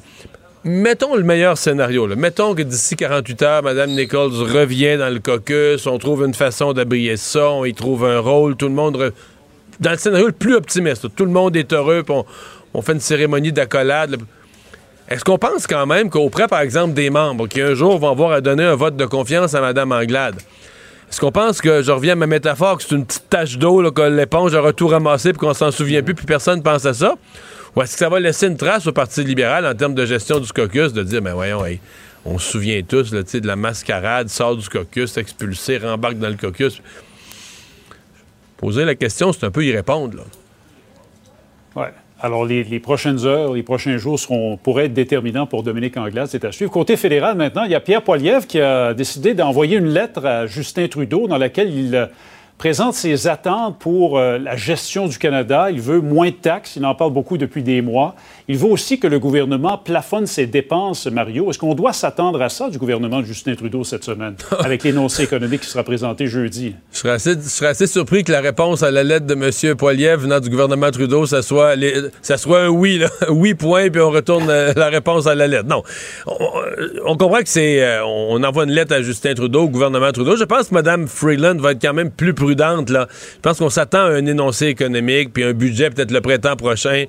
mettons 0.64 1.16
le 1.16 1.24
meilleur 1.24 1.56
scénario. 1.56 2.08
Là. 2.08 2.16
Mettons 2.16 2.56
que 2.56 2.64
d'ici 2.64 2.96
48 2.96 3.42
heures, 3.44 3.62
Mme 3.62 3.92
Nichols 3.92 4.32
revient 4.32 4.98
dans 4.98 5.14
le 5.14 5.20
caucus, 5.20 5.86
on 5.86 6.00
trouve 6.00 6.26
une 6.26 6.34
façon 6.34 6.74
d'abriller 6.74 7.18
ça, 7.18 7.48
on 7.52 7.64
y 7.64 7.76
trouve 7.76 8.06
un 8.06 8.20
rôle, 8.20 8.56
tout 8.56 8.70
le 8.70 8.74
monde... 8.74 9.14
Dans 9.80 9.92
le 9.92 9.98
scénario 9.98 10.28
le 10.28 10.34
plus 10.34 10.56
optimiste, 10.56 11.14
tout 11.16 11.26
le 11.26 11.32
monde 11.32 11.56
est 11.56 11.74
heureux, 11.74 12.04
puis 12.04 12.16
on, 12.16 12.26
on 12.74 12.82
fait 12.82 12.94
une 12.94 13.00
cérémonie 13.00 13.52
d'accolade. 13.52 14.18
est-ce 15.10 15.24
qu'on 15.24 15.38
pense 15.38 15.68
quand 15.68 15.86
même 15.86 16.10
qu'auprès, 16.10 16.48
par 16.48 16.62
exemple, 16.62 16.94
des 16.94 17.10
membres 17.10 17.48
qui 17.48 17.62
un 17.62 17.76
jour 17.76 18.00
vont 18.00 18.12
avoir 18.12 18.32
à 18.32 18.42
donner 18.42 18.64
un 18.64 18.76
vote 18.76 18.96
de 18.96 19.06
confiance 19.06 19.54
à 19.54 19.62
Mme 19.62 19.92
Anglade, 19.92 20.36
est-ce 21.14 21.20
qu'on 21.20 21.32
pense 21.32 21.62
que, 21.62 21.84
je 21.84 21.92
reviens 21.92 22.14
à 22.14 22.16
ma 22.16 22.26
métaphore, 22.26 22.78
que 22.78 22.84
c'est 22.84 22.96
une 22.96 23.06
petite 23.06 23.30
tache 23.30 23.60
d'eau, 23.60 23.92
que 23.92 24.02
l'éponge 24.02 24.56
aura 24.56 24.74
tout 24.74 24.88
ramassé 24.88 25.32
puis 25.32 25.38
qu'on 25.38 25.54
s'en 25.54 25.70
souvient 25.70 26.02
plus 26.02 26.16
puis 26.16 26.26
personne 26.26 26.64
pense 26.64 26.86
à 26.88 26.94
ça? 26.96 27.14
Ou 27.76 27.84
est-ce 27.84 27.94
que 27.94 28.00
ça 28.00 28.10
va 28.10 28.20
laisser 28.20 28.48
une 28.48 28.58
trace 28.58 28.88
au 28.88 28.94
Parti 28.94 29.24
libéral 29.24 29.66
en 29.66 29.76
termes 29.76 29.94
de 29.94 30.08
gestion 30.08 30.40
du 30.40 30.52
caucus 30.52 30.92
de 30.92 31.04
dire, 31.04 31.22
ben 31.22 31.34
voyons, 31.34 31.64
on 32.26 32.40
se 32.40 32.52
souvient 32.52 32.82
tous 32.82 33.12
de 33.12 33.48
la 33.48 33.56
mascarade, 33.56 34.30
sort 34.30 34.58
du 34.58 34.68
caucus, 34.68 35.18
expulsé, 35.18 35.78
rembarque 35.78 36.18
dans 36.18 36.30
le 36.30 36.36
caucus? 36.36 36.82
Poser 38.58 38.86
la 38.86 38.96
question, 38.96 39.34
c'est 39.34 39.46
un 39.46 39.52
peu 39.52 39.64
y 39.64 39.72
répondre. 39.72 40.18
Là. 40.18 40.24
Ouais. 41.76 41.94
Alors, 42.26 42.46
les, 42.46 42.80
prochaines 42.80 43.26
heures, 43.26 43.54
les 43.54 43.64
prochains 43.64 43.98
jours 43.98 44.18
seront, 44.18 44.56
pourraient 44.56 44.86
être 44.86 44.94
déterminants 44.94 45.46
pour 45.46 45.62
Dominique 45.62 45.98
Anglade. 45.98 46.30
C'est 46.32 46.46
à 46.46 46.54
suivre. 46.54 46.72
Côté 46.72 46.96
fédéral, 46.96 47.36
maintenant, 47.36 47.66
il 47.66 47.72
y 47.72 47.76
a 47.76 47.82
Pierre 47.82 48.02
Poilievre 48.02 48.48
qui 48.48 48.62
a 48.62 48.94
décidé 48.94 49.34
d'envoyer 49.34 49.76
une 49.76 49.90
lettre 49.90 50.26
à 50.26 50.48
Justin 50.48 50.88
Trudeau 50.88 51.28
dans 51.28 51.38
laquelle 51.38 51.70
il 51.70 52.10
présente 52.64 52.94
ses 52.94 53.28
attentes 53.28 53.78
pour 53.78 54.18
euh, 54.18 54.38
la 54.38 54.56
gestion 54.56 55.08
du 55.08 55.18
Canada. 55.18 55.70
Il 55.70 55.82
veut 55.82 56.00
moins 56.00 56.30
de 56.30 56.36
taxes. 56.36 56.78
Il 56.78 56.86
en 56.86 56.96
parle 56.96 57.12
beaucoup 57.12 57.38
depuis 57.38 57.62
des 57.62 57.82
mois. 57.82 58.16
Il 58.48 58.58
veut 58.58 58.70
aussi 58.70 59.00
que 59.00 59.08
le 59.08 59.20
gouvernement 59.20 59.78
plafonne 59.78 60.28
ses 60.28 60.46
dépenses, 60.48 61.08
Mario. 61.08 61.50
Est-ce 61.50 61.60
qu'on 61.60 61.76
doit 61.76 61.92
s'attendre 61.92 62.42
à 62.42 62.48
ça 62.48 62.70
du 62.70 62.78
gouvernement 62.78 63.20
de 63.20 63.26
Justin 63.26 63.56
Trudeau 63.56 63.84
cette 63.84 64.06
semaine, 64.06 64.36
avec 64.60 64.86
l'énoncé 64.86 65.24
économique 65.24 65.60
qui 65.60 65.68
sera 65.68 65.84
présenté 65.84 66.28
jeudi? 66.28 66.74
Je 66.94 67.00
serais, 67.00 67.10
assez, 67.12 67.34
je 67.34 67.50
serais 67.50 67.68
assez 67.68 67.86
surpris 67.86 68.24
que 68.24 68.32
la 68.32 68.40
réponse 68.40 68.82
à 68.82 68.92
la 68.92 69.04
lettre 69.04 69.26
de 69.26 69.34
M. 69.34 69.76
Poiliev 69.76 70.22
venant 70.22 70.40
du 70.40 70.50
gouvernement 70.50 70.90
Trudeau, 70.90 71.26
ça 71.26 71.42
soit, 71.42 71.76
les- 71.76 71.96
ça 72.22 72.38
soit 72.38 72.62
un 72.62 72.70
oui, 72.70 72.98
là. 73.00 73.10
oui, 73.30 73.56
point, 73.56 73.90
puis 73.90 74.00
on 74.02 74.10
retourne 74.10 74.50
euh, 74.50 74.72
la 74.78 74.88
réponse 74.88 75.28
à 75.28 75.36
la 75.36 75.48
lettre. 75.48 75.68
Non. 75.68 75.84
On, 76.28 76.38
on 77.08 77.18
comprend 77.18 77.40
que 77.40 77.50
c'est. 77.50 77.84
euh, 77.84 78.06
on 78.06 78.42
envoie 78.42 78.64
une 78.64 78.72
lettre 78.72 78.94
à 78.96 79.02
Justin 79.02 79.34
Trudeau, 79.34 79.64
au 79.64 79.68
gouvernement 79.70 80.14
Trudeau. 80.14 80.38
Je 80.38 80.46
pense 80.46 80.70
que 80.70 80.76
Mme 80.76 81.08
Freeland 81.10 81.58
va 81.58 81.72
être 81.74 81.82
quand 81.82 81.94
même 81.94 82.10
plus 82.10 82.34
prudente, 82.34 82.53
Je 82.58 83.06
pense 83.42 83.60
qu'on 83.60 83.70
s'attend 83.70 84.06
à 84.06 84.10
un 84.10 84.26
énoncé 84.26 84.68
économique, 84.68 85.34
puis 85.34 85.44
un 85.44 85.54
budget 85.54 85.90
peut-être 85.90 86.12
le 86.12 86.22
printemps 86.22 86.56
prochain. 86.56 87.06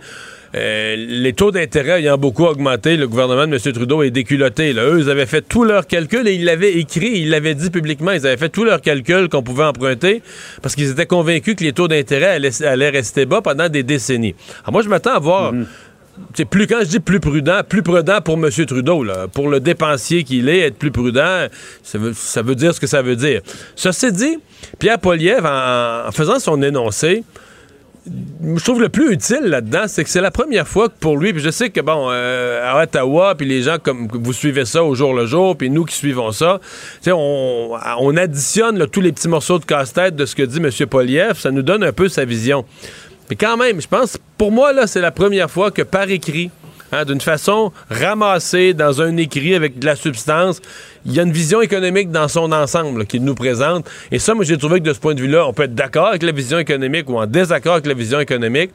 Euh, 0.54 0.94
les 0.96 1.32
taux 1.32 1.50
d'intérêt 1.50 1.98
ayant 1.98 2.16
beaucoup 2.16 2.44
augmenté, 2.44 2.96
le 2.96 3.08
gouvernement 3.08 3.46
de 3.46 3.54
M. 3.54 3.72
Trudeau 3.72 4.02
est 4.04 4.12
déculotté. 4.12 4.72
Là. 4.72 4.84
Eux, 4.84 5.00
ils 5.00 5.10
avaient 5.10 5.26
fait 5.26 5.42
tous 5.42 5.64
leurs 5.64 5.86
calculs 5.88 6.28
et 6.28 6.34
ils 6.34 6.44
l'avaient 6.44 6.74
écrit, 6.74 7.10
ils 7.18 7.30
l'avaient 7.30 7.56
dit 7.56 7.70
publiquement, 7.70 8.12
ils 8.12 8.24
avaient 8.24 8.36
fait 8.36 8.50
tous 8.50 8.62
leurs 8.62 8.80
calculs 8.80 9.28
qu'on 9.28 9.42
pouvait 9.42 9.64
emprunter 9.64 10.22
parce 10.62 10.76
qu'ils 10.76 10.90
étaient 10.90 11.06
convaincus 11.06 11.56
que 11.56 11.64
les 11.64 11.72
taux 11.72 11.88
d'intérêt 11.88 12.36
allaient, 12.36 12.62
allaient 12.62 12.90
rester 12.90 13.26
bas 13.26 13.40
pendant 13.42 13.68
des 13.68 13.82
décennies. 13.82 14.36
Alors 14.62 14.72
moi, 14.72 14.82
je 14.82 14.88
m'attends 14.88 15.14
à 15.14 15.18
voir... 15.18 15.52
C'est 16.34 16.44
plus 16.44 16.66
quand 16.66 16.80
je 16.80 16.88
dis 16.88 17.00
plus 17.00 17.20
prudent, 17.20 17.60
plus 17.68 17.82
prudent 17.82 18.20
pour 18.20 18.34
M. 18.34 18.50
Trudeau, 18.66 19.04
pour 19.32 19.48
le 19.48 19.60
dépensier 19.60 20.24
qu'il 20.24 20.48
est, 20.48 20.60
être 20.60 20.76
plus 20.76 20.90
prudent, 20.90 21.46
ça 21.82 22.42
veut, 22.42 22.54
dire 22.54 22.74
ce 22.74 22.80
que 22.80 22.86
ça 22.86 23.02
veut 23.02 23.16
dire. 23.16 23.40
Ceci 23.74 24.12
dit, 24.12 24.38
Pierre 24.78 24.98
Poliev, 24.98 25.44
en, 25.44 26.10
faisant 26.12 26.38
son 26.38 26.62
énoncé, 26.62 27.24
je 28.06 28.62
trouve 28.62 28.82
le 28.82 28.90
plus 28.90 29.12
utile 29.12 29.44
là-dedans, 29.44 29.84
c'est 29.86 30.04
que 30.04 30.10
c'est 30.10 30.20
la 30.20 30.30
première 30.30 30.68
fois 30.68 30.88
que 30.88 30.94
pour 31.00 31.16
lui, 31.16 31.32
puis 31.32 31.42
je 31.42 31.50
sais 31.50 31.70
que 31.70 31.80
bon, 31.80 32.08
euh, 32.10 32.60
à 32.62 32.82
Ottawa, 32.82 33.34
puis 33.34 33.46
les 33.46 33.62
gens 33.62 33.78
comme 33.82 34.08
vous 34.12 34.32
suivez 34.34 34.66
ça 34.66 34.84
au 34.84 34.94
jour 34.94 35.14
le 35.14 35.24
jour, 35.24 35.56
puis 35.56 35.70
nous 35.70 35.84
qui 35.84 35.94
suivons 35.94 36.30
ça, 36.30 36.60
on, 37.06 37.78
on 38.00 38.16
additionne 38.16 38.86
tous 38.88 39.00
les 39.00 39.12
petits 39.12 39.28
morceaux 39.28 39.58
de 39.58 39.64
casse-tête 39.64 40.16
de 40.16 40.26
ce 40.26 40.34
que 40.34 40.42
dit 40.42 40.58
M. 40.58 40.70
Poliev, 40.86 41.38
ça 41.38 41.50
nous 41.50 41.62
donne 41.62 41.82
un 41.82 41.92
peu 41.92 42.08
sa 42.08 42.26
vision. 42.26 42.66
Mais 43.34 43.46
quand 43.48 43.56
même, 43.56 43.80
je 43.80 43.88
pense, 43.88 44.16
pour 44.38 44.52
moi, 44.52 44.72
là, 44.72 44.86
c'est 44.86 45.00
la 45.00 45.10
première 45.10 45.50
fois 45.50 45.72
que 45.72 45.82
par 45.82 46.08
écrit, 46.08 46.52
hein, 46.92 47.04
d'une 47.04 47.20
façon 47.20 47.72
ramassée 47.90 48.74
dans 48.74 49.02
un 49.02 49.16
écrit 49.16 49.56
avec 49.56 49.80
de 49.80 49.86
la 49.86 49.96
substance, 49.96 50.62
il 51.04 51.14
y 51.14 51.18
a 51.18 51.24
une 51.24 51.32
vision 51.32 51.60
économique 51.60 52.12
dans 52.12 52.28
son 52.28 52.52
ensemble 52.52 53.06
qu'il 53.06 53.24
nous 53.24 53.34
présente. 53.34 53.90
Et 54.12 54.20
ça, 54.20 54.34
moi, 54.34 54.44
j'ai 54.44 54.56
trouvé 54.56 54.78
que 54.78 54.84
de 54.84 54.92
ce 54.92 55.00
point 55.00 55.16
de 55.16 55.20
vue-là, 55.20 55.48
on 55.48 55.52
peut 55.52 55.64
être 55.64 55.74
d'accord 55.74 56.06
avec 56.06 56.22
la 56.22 56.30
vision 56.30 56.60
économique 56.60 57.10
ou 57.10 57.18
en 57.18 57.26
désaccord 57.26 57.72
avec 57.72 57.86
la 57.86 57.94
vision 57.94 58.20
économique. 58.20 58.70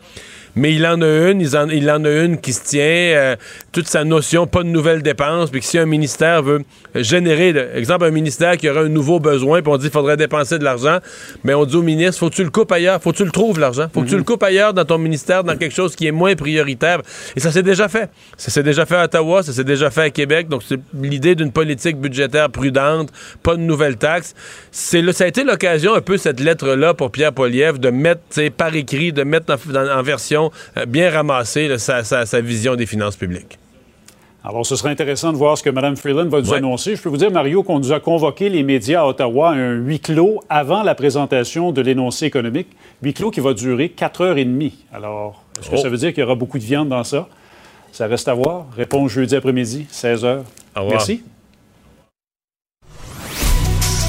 Mais 0.60 0.74
il 0.74 0.86
en 0.86 1.02
a 1.02 1.08
une, 1.30 1.40
il 1.40 1.56
en, 1.56 1.70
il 1.70 1.90
en 1.90 2.04
a 2.04 2.10
une 2.10 2.38
qui 2.38 2.52
se 2.52 2.66
tient, 2.66 2.82
euh, 2.82 3.36
toute 3.72 3.88
sa 3.88 4.04
notion, 4.04 4.46
pas 4.46 4.64
de 4.64 4.68
nouvelles 4.68 5.02
dépenses, 5.02 5.52
puis 5.52 5.62
que 5.62 5.66
si 5.66 5.78
un 5.78 5.86
ministère 5.86 6.44
veut 6.44 6.64
générer, 6.96 7.56
exemple, 7.76 8.04
un 8.04 8.12
ministère 8.12 8.58
qui 8.58 8.70
aurait 8.70 8.82
un 8.82 8.90
nouveau 8.90 9.22
besoin, 9.22 9.62
puis 9.62 9.72
on 9.72 9.78
dit 9.78 9.84
qu'il 9.84 9.94
faudrait 9.94 10.18
dépenser 10.18 10.60
de 10.60 10.66
l'argent, 10.66 10.98
mais 11.46 11.54
on 11.54 11.64
dit 11.64 11.78
au 11.78 11.82
ministre, 11.82 12.20
faut 12.20 12.30
que 12.30 12.36
tu 12.36 12.44
le 12.44 12.50
coupes 12.50 12.74
ailleurs, 12.74 13.02
faut 13.02 13.14
que 13.14 13.18
tu 13.18 13.24
le 13.24 13.32
trouves, 13.32 13.58
l'argent, 13.58 13.88
faut 13.94 14.02
que 14.02 14.10
tu 14.10 14.18
le 14.18 14.24
coupes 14.24 14.44
ailleurs 14.44 14.74
dans 14.74 14.84
ton 14.84 14.98
ministère, 14.98 15.46
dans 15.46 15.56
quelque 15.56 15.74
chose 15.74 15.96
qui 15.96 16.08
est 16.08 16.12
moins 16.12 16.36
prioritaire. 16.36 17.02
Et 17.38 17.40
ça 17.40 17.54
s'est 17.54 17.64
déjà 17.64 17.88
fait. 17.88 18.10
Ça 18.36 18.52
s'est 18.52 18.64
déjà 18.64 18.86
fait 18.86 18.98
à 18.98 19.06
Ottawa, 19.06 19.44
ça 19.44 19.54
s'est 19.54 19.64
déjà 19.64 19.90
fait 19.90 20.02
à 20.02 20.10
Québec, 20.10 20.50
donc 20.50 20.64
c'est 20.68 20.82
l'idée 20.94 21.36
d'une 21.36 21.54
politique 21.54 21.96
budgétaire 21.98 22.50
prudente, 22.50 23.12
pas 23.44 23.56
de 23.56 23.62
nouvelles 23.62 23.96
taxes. 23.96 24.36
C'est 24.72 25.00
ça 25.14 25.24
a 25.24 25.28
été 25.28 25.46
l'occasion, 25.46 25.94
un 25.94 26.02
peu, 26.02 26.18
cette 26.18 26.42
lettre-là, 26.42 26.94
pour 26.94 27.12
Pierre 27.12 27.32
Poliev, 27.32 27.80
de 27.80 27.90
mettre, 27.90 28.22
par 28.58 28.76
écrit, 28.76 29.14
de 29.14 29.24
mettre 29.24 29.56
en 29.74 30.02
version 30.02 30.49
euh, 30.78 30.86
bien 30.86 31.10
ramassée 31.12 31.68
là, 31.68 31.78
sa, 31.78 32.04
sa- 32.04 32.26
sa 32.26 32.42
vision 32.42 32.76
des 32.76 32.86
finances 32.86 33.16
publiques. 33.16 33.58
Alors, 34.44 34.66
ce 34.66 34.78
serait 34.78 34.90
intéressant 34.90 35.34
de 35.34 35.38
voir 35.38 35.58
ce 35.58 35.64
que 35.64 35.70
Mme 35.70 35.98
Freeland 35.98 36.30
va 36.30 36.40
nous 36.42 36.50
Ouais. 36.50 36.58
annoncer. 36.58 36.96
Je 36.96 37.02
peux 37.02 37.10
vous 37.10 37.18
dire, 37.18 37.30
Mario, 37.30 37.62
qu'on 37.62 37.78
nous 37.80 37.92
a 37.92 38.00
convoqué 38.00 38.48
les 38.48 38.64
médias 38.64 39.02
à 39.02 39.06
Ottawa 39.06 39.50
à 39.50 39.54
un 39.54 39.74
huis 39.74 40.00
clos 40.00 40.40
avant 40.50 40.82
la 40.82 40.96
présentation 40.96 41.74
de 41.74 41.82
l'énoncé 41.82 42.26
économique. 42.26 42.68
Huis 43.04 43.14
clos 43.14 43.32
qui 43.32 43.42
va 43.42 43.54
durer 43.54 43.90
quatre 43.90 44.22
heures 44.22 44.38
et 44.38 44.46
demie. 44.46 44.86
Alors, 44.94 45.44
est-ce 45.60 45.70
que 45.70 45.76
Oh. 45.76 45.82
ça 45.82 45.90
veut 45.90 45.98
dire 45.98 46.14
qu'il 46.14 46.22
y 46.22 46.24
aura 46.24 46.36
beaucoup 46.36 46.58
de 46.58 46.64
viande 46.64 46.88
dans 46.88 47.04
ça? 47.04 47.28
Ça 47.92 48.08
reste 48.08 48.30
à 48.30 48.34
voir. 48.34 48.68
Réponse 48.78 49.12
jeudi 49.12 49.36
après-midi, 49.36 49.88
16 49.92 50.24
heures. 50.24 50.44
Au 50.76 50.82
revoir. 50.84 51.00
Merci. 51.00 51.22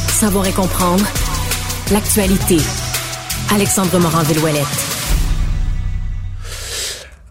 Savoir 0.08 0.46
et 0.46 0.52
comprendre 0.52 1.04
l'actualité. 1.92 2.58
Alexandre 3.52 3.98
Morin-Villouellette. 3.98 4.89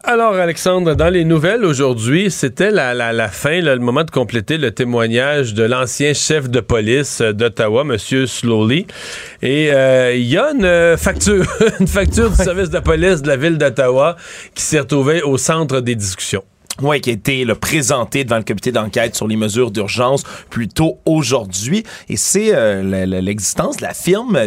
Alors, 0.06 0.34
Alexandre, 0.36 0.96
dans 0.96 1.10
les 1.10 1.26
nouvelles 1.26 1.66
aujourd'hui, 1.66 2.32
c'était 2.32 2.72
la, 2.72 2.94
la, 2.94 3.12
la 3.12 3.28
fin, 3.28 3.60
là, 3.60 3.76
le 3.76 3.82
moment 3.82 4.06
de 4.06 4.12
compléter 4.12 4.58
le 4.58 4.72
témoignage 4.72 5.54
de 5.54 5.64
l'ancien 5.64 6.14
chef 6.14 6.50
de 6.50 6.62
police 6.62 7.20
euh, 7.20 7.34
d'Ottawa, 7.34 7.82
M. 7.82 7.98
Slowly. 8.26 8.88
Et 9.42 9.74
euh, 9.74 10.16
il 10.16 10.24
y 10.24 10.38
a 10.38 10.52
une 10.54 10.64
euh, 10.64 10.96
facture, 10.96 11.46
une 11.82 11.88
facture 11.88 12.30
du 12.30 12.38
service 12.38 12.70
de 12.70 12.80
police 12.80 13.22
de 13.22 13.28
la 13.28 13.36
ville 13.36 13.58
d'Ottawa 13.58 14.16
qui 14.56 14.64
s'est 14.64 14.80
retrouvée 14.80 15.22
au 15.22 15.38
centre 15.38 15.82
des 15.82 15.96
discussions. 15.96 16.46
Oui, 16.82 17.02
qui 17.02 17.10
a 17.10 17.14
été 17.14 17.46
là, 17.46 17.56
présenté 17.56 18.24
devant 18.24 18.38
le 18.38 18.44
comité 18.44 18.72
d'enquête 18.72 19.16
sur 19.16 19.28
les 19.28 19.36
mesures 19.36 19.72
d'urgence 19.72 20.24
plus 20.50 20.68
tôt 20.68 21.00
aujourd'hui. 21.06 21.84
Et 22.10 22.18
c'est 22.18 22.54
euh, 22.56 22.82
le- 22.84 23.06
le- 23.06 23.20
l'existence 23.20 23.78
de 23.78 23.84
la 23.84 23.94
firme, 23.94 24.38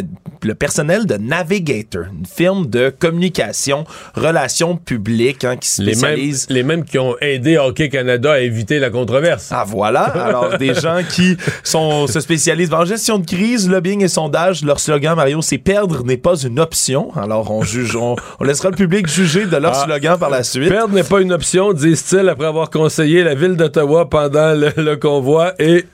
le 0.41 0.55
personnel 0.55 1.05
de 1.05 1.15
Navigator, 1.17 2.03
une 2.17 2.25
firme 2.25 2.67
de 2.67 2.89
communication, 2.97 3.85
relations 4.15 4.75
publiques 4.77 5.43
hein, 5.43 5.57
qui 5.57 5.69
Les 5.81 5.85
mêmes, 5.87 5.95
spécialise... 5.95 6.47
les 6.49 6.63
mêmes 6.63 6.83
qui 6.83 6.97
ont 6.99 7.15
aidé 7.21 7.57
Hockey 7.57 7.89
Canada 7.89 8.33
à 8.33 8.39
éviter 8.39 8.79
la 8.79 8.89
controverse. 8.89 9.49
Ah 9.51 9.63
voilà, 9.67 10.01
alors 10.01 10.57
des 10.57 10.73
gens 10.73 11.01
qui 11.09 11.37
sont 11.63 12.07
se 12.07 12.19
spécialisent 12.19 12.73
en 12.73 12.85
gestion 12.85 13.19
de 13.19 13.25
crise, 13.25 13.69
lobbying 13.69 14.03
et 14.03 14.07
sondage. 14.07 14.63
Leur 14.63 14.79
slogan, 14.79 15.15
Mario, 15.15 15.41
c'est 15.41 15.57
perdre 15.57 16.03
n'est 16.03 16.17
pas 16.17 16.35
une 16.37 16.59
option. 16.59 17.11
Alors 17.15 17.51
on 17.51 17.63
juge, 17.63 17.95
on, 17.95 18.15
on 18.39 18.43
laissera 18.43 18.69
le 18.69 18.75
public 18.75 19.07
juger 19.07 19.45
de 19.45 19.57
leur 19.57 19.73
Ah. 19.75 19.85
slogan 19.85 20.17
par 20.17 20.29
la 20.29 20.43
suite. 20.43 20.69
Perdre 20.69 20.93
n'est 20.93 21.03
pas 21.03 21.21
une 21.21 21.31
option, 21.33 21.73
disent-ils, 21.73 22.22
après 22.29 22.47
avoir 22.47 22.69
conseillé 22.69 23.23
la 23.23 23.35
ville 23.35 23.55
d'Ottawa 23.55 24.09
pendant 24.09 24.53
le, 24.53 24.95
convoi 24.95 25.53
et 25.59 25.85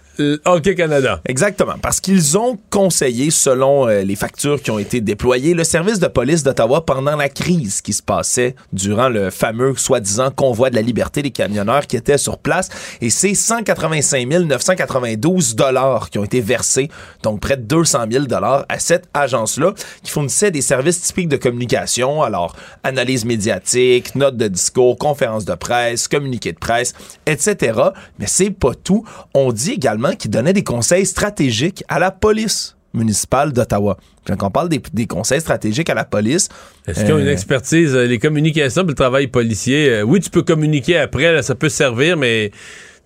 Hockey 0.46 0.76
Canada. 0.76 1.22
Exactement, 1.26 1.76
parce 1.82 2.00
qu'ils 2.00 2.38
ont 2.38 2.58
conseillé, 2.70 3.32
selon 3.32 3.88
euh, 3.88 4.02
les 4.02 4.16
factures 4.16 4.62
qui 4.62 4.72
ont 4.72 4.80
été 4.80 5.02
déployées, 5.02 5.54
le 5.54 5.64
service 5.64 6.00
de 6.00 6.08
police 6.08 6.44
d'Ottawa 6.44 6.86
pendant 6.86 7.16
la 7.16 7.30
crise 7.30 7.82
qui 7.82 7.94
se 7.94 8.04
passait 8.04 8.56
durant 8.74 9.10
le 9.10 9.30
fameux 9.30 9.76
soi-disant 9.76 10.32
convoi 10.32 10.70
de 10.70 10.76
la 10.76 10.82
liberté 10.82 11.22
des 11.22 11.32
camionneurs 11.32 11.88
qui 11.88 11.96
étaient 11.96 12.18
sur 12.18 12.38
place. 12.38 12.70
Et 13.02 13.10
c'est 13.10 13.34
185 13.34 14.28
992 14.28 15.56
dollars 15.56 16.10
qui 16.10 16.20
ont 16.20 16.24
été 16.24 16.42
versés, 16.42 16.90
donc 17.24 17.40
près 17.40 17.58
de 17.58 17.64
200 17.64 18.06
000 18.12 18.26
dollars 18.26 18.66
à 18.70 18.80
cette 18.80 19.06
agence-là 19.14 19.74
qui 20.04 20.12
fournissait 20.12 20.52
des 20.52 20.62
services 20.62 21.02
typiques 21.02 21.30
de 21.30 21.38
communication, 21.38 22.22
alors 22.22 22.56
analyse 22.84 23.26
médiatique, 23.26 24.16
notes 24.16 24.38
de 24.38 24.48
discours, 24.48 24.98
conférences 24.98 25.46
de 25.46 25.56
presse, 25.56 26.08
communiqués 26.08 26.54
de 26.54 26.60
presse, 26.60 26.94
etc. 27.26 27.80
Mais 28.20 28.28
c'est 28.28 28.52
pas 28.52 28.74
tout. 28.76 29.06
On 29.34 29.52
dit 29.52 29.72
également 29.72 30.09
qu'ils 30.16 30.32
donnaient 30.32 30.54
des 30.54 30.64
conseils 30.64 31.06
stratégiques 31.06 31.84
à 31.88 32.00
la 32.00 32.12
police 32.12 32.76
municipale 32.94 33.54
d'Ottawa. 33.54 33.98
Quand 34.26 34.42
on 34.44 34.50
parle 34.50 34.70
des, 34.70 34.82
des 34.94 35.06
conseils 35.06 35.42
stratégiques 35.42 35.90
à 35.90 35.94
la 35.94 36.06
police, 36.06 36.50
Est-ce 36.88 37.04
qu'ils 37.06 37.14
ont 37.14 37.20
une 37.20 37.28
Euh, 37.28 37.32
expertise, 37.34 37.94
euh, 37.96 38.06
les 38.08 38.18
communications 38.20 38.82
puis 38.84 38.90
le 38.90 38.96
travail 38.96 39.28
policier? 39.28 39.90
euh, 39.90 40.02
oui, 40.04 40.20
tu 40.20 40.30
peux 40.32 40.42
communiquer 40.44 40.98
après, 40.98 41.32
là, 41.32 41.42
ça 41.44 41.54
peut 41.56 41.70
servir, 41.70 42.18
mais 42.18 42.52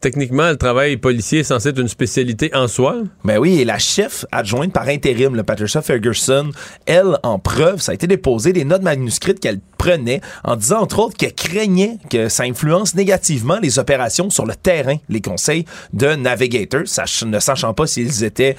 techniquement, 0.03 0.49
le 0.49 0.57
travail 0.57 0.97
policier 0.97 1.39
est 1.39 1.43
censé 1.43 1.69
être 1.69 1.79
une 1.79 1.87
spécialité 1.87 2.53
en 2.53 2.67
soi? 2.67 2.97
Ben 3.23 3.37
oui, 3.37 3.61
et 3.61 3.65
la 3.65 3.79
chef 3.79 4.25
adjointe 4.33 4.73
par 4.73 4.89
intérim, 4.89 5.33
le 5.33 5.43
Patricia 5.43 5.81
Ferguson, 5.81 6.51
elle, 6.85 7.17
en 7.23 7.39
preuve, 7.39 7.79
ça 7.79 7.93
a 7.93 7.95
été 7.95 8.05
déposé 8.05 8.51
des 8.51 8.65
notes 8.65 8.81
manuscrites 8.81 9.39
qu'elle 9.39 9.61
prenait 9.77 10.19
en 10.43 10.57
disant, 10.57 10.81
entre 10.81 10.99
autres, 10.99 11.15
qu'elle 11.15 11.33
craignait 11.33 11.99
que 12.09 12.27
ça 12.27 12.43
influence 12.43 12.95
négativement 12.95 13.59
les 13.61 13.79
opérations 13.79 14.29
sur 14.29 14.45
le 14.45 14.55
terrain, 14.55 14.97
les 15.07 15.21
conseils 15.21 15.63
de 15.93 16.15
Navigator, 16.15 16.81
ne 17.25 17.39
sachant 17.39 17.73
pas 17.73 17.87
s'ils 17.87 18.25
étaient 18.25 18.57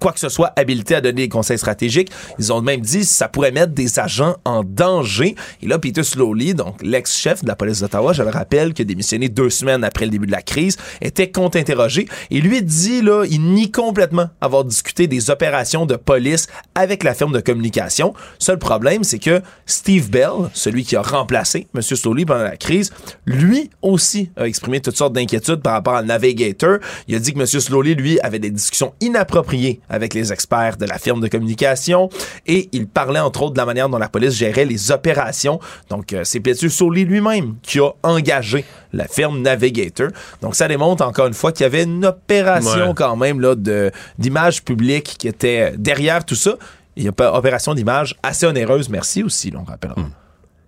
quoi 0.00 0.12
que 0.12 0.20
ce 0.20 0.28
soit 0.28 0.52
habilité 0.56 0.94
à 0.94 1.00
donner 1.00 1.22
des 1.22 1.28
conseils 1.28 1.58
stratégiques. 1.58 2.10
Ils 2.38 2.52
ont 2.52 2.62
même 2.62 2.80
dit 2.80 3.04
ça 3.04 3.28
pourrait 3.28 3.52
mettre 3.52 3.72
des 3.72 3.98
agents 3.98 4.36
en 4.44 4.62
danger. 4.64 5.34
Et 5.62 5.66
là, 5.66 5.78
Peter 5.78 6.02
Slowly, 6.02 6.54
donc 6.54 6.82
l'ex-chef 6.82 7.42
de 7.42 7.48
la 7.48 7.56
police 7.56 7.80
d'Ottawa, 7.80 8.12
je 8.12 8.22
le 8.22 8.30
rappelle, 8.30 8.74
qui 8.74 8.82
a 8.82 8.84
démissionné 8.84 9.28
deux 9.28 9.50
semaines 9.50 9.84
après 9.84 10.04
le 10.04 10.10
début 10.10 10.26
de 10.26 10.32
la 10.32 10.42
crise, 10.42 10.76
était 11.00 11.30
contre-interrogé. 11.30 12.08
Et 12.30 12.40
lui 12.40 12.62
dit, 12.62 13.02
là, 13.02 13.24
il 13.28 13.42
nie 13.42 13.70
complètement 13.70 14.28
avoir 14.40 14.64
discuté 14.64 15.06
des 15.06 15.30
opérations 15.30 15.86
de 15.86 15.96
police 15.96 16.46
avec 16.74 17.02
la 17.02 17.14
firme 17.14 17.32
de 17.32 17.40
communication. 17.40 18.14
Seul 18.38 18.58
problème, 18.58 19.04
c'est 19.04 19.18
que 19.18 19.42
Steve 19.66 20.10
Bell, 20.10 20.50
celui 20.52 20.84
qui 20.84 20.96
a 20.96 21.02
remplacé 21.02 21.66
M. 21.74 21.82
Slowly 21.82 22.24
pendant 22.24 22.44
la 22.44 22.56
crise, 22.56 22.92
lui 23.24 23.70
aussi 23.82 24.30
a 24.36 24.46
exprimé 24.46 24.80
toutes 24.80 24.96
sortes 24.96 25.12
d'inquiétudes 25.12 25.62
par 25.62 25.74
rapport 25.74 25.94
à 25.94 26.02
Navigator. 26.02 26.78
Il 27.08 27.14
a 27.14 27.18
dit 27.18 27.32
que 27.32 27.38
M. 27.38 27.46
Slowly, 27.46 27.94
lui, 27.94 28.20
avait 28.20 28.38
des 28.38 28.50
discussions 28.50 28.94
inappropriées 29.00 29.80
avec 29.88 30.14
les 30.14 30.32
experts 30.32 30.76
de 30.76 30.86
la 30.86 30.98
firme 30.98 31.20
de 31.20 31.28
communication 31.28 32.08
et 32.46 32.68
il 32.72 32.86
parlait 32.86 33.20
entre 33.20 33.42
autres 33.42 33.52
de 33.54 33.58
la 33.58 33.66
manière 33.66 33.88
dont 33.88 33.98
la 33.98 34.08
police 34.08 34.34
gérait 34.34 34.64
les 34.64 34.90
opérations. 34.90 35.60
Donc, 35.90 36.12
euh, 36.12 36.22
c'est 36.24 36.40
Peter 36.40 36.68
Slowly 36.68 37.04
lui-même 37.04 37.56
qui 37.62 37.78
a 37.80 37.90
engagé 38.02 38.64
la 38.92 39.06
firme 39.06 39.42
Navigator. 39.42 40.08
Donc, 40.42 40.54
ça 40.54 40.68
démontre 40.68 41.04
encore 41.04 41.26
une 41.26 41.34
fois 41.34 41.52
qu'il 41.52 41.64
y 41.64 41.66
avait 41.66 41.84
une 41.84 42.04
opération 42.04 42.88
Ouais. 42.88 42.94
quand 42.94 43.16
même 43.16 43.40
là, 43.40 43.54
de, 43.54 43.90
d'image 44.18 44.62
publique 44.64 45.16
qui 45.18 45.28
était 45.28 45.72
derrière 45.76 46.24
tout 46.24 46.34
ça. 46.34 46.54
Il 46.96 47.04
y 47.04 47.08
a 47.08 47.12
pas 47.12 47.32
opération 47.36 47.74
d'image 47.74 48.16
assez 48.22 48.46
onéreuse, 48.46 48.88
merci 48.88 49.22
aussi, 49.22 49.50
là, 49.50 49.58
on 49.60 49.64
rappellera. 49.64 49.96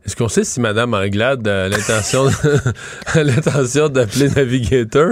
Est-ce 0.08 0.16
qu'on 0.16 0.28
sait 0.30 0.44
si 0.44 0.58
Mme 0.58 0.94
Anglade 0.94 1.46
a 1.48 1.68
l'intention 1.68 2.28
d'appeler 3.90 4.30
Navigator? 4.30 5.10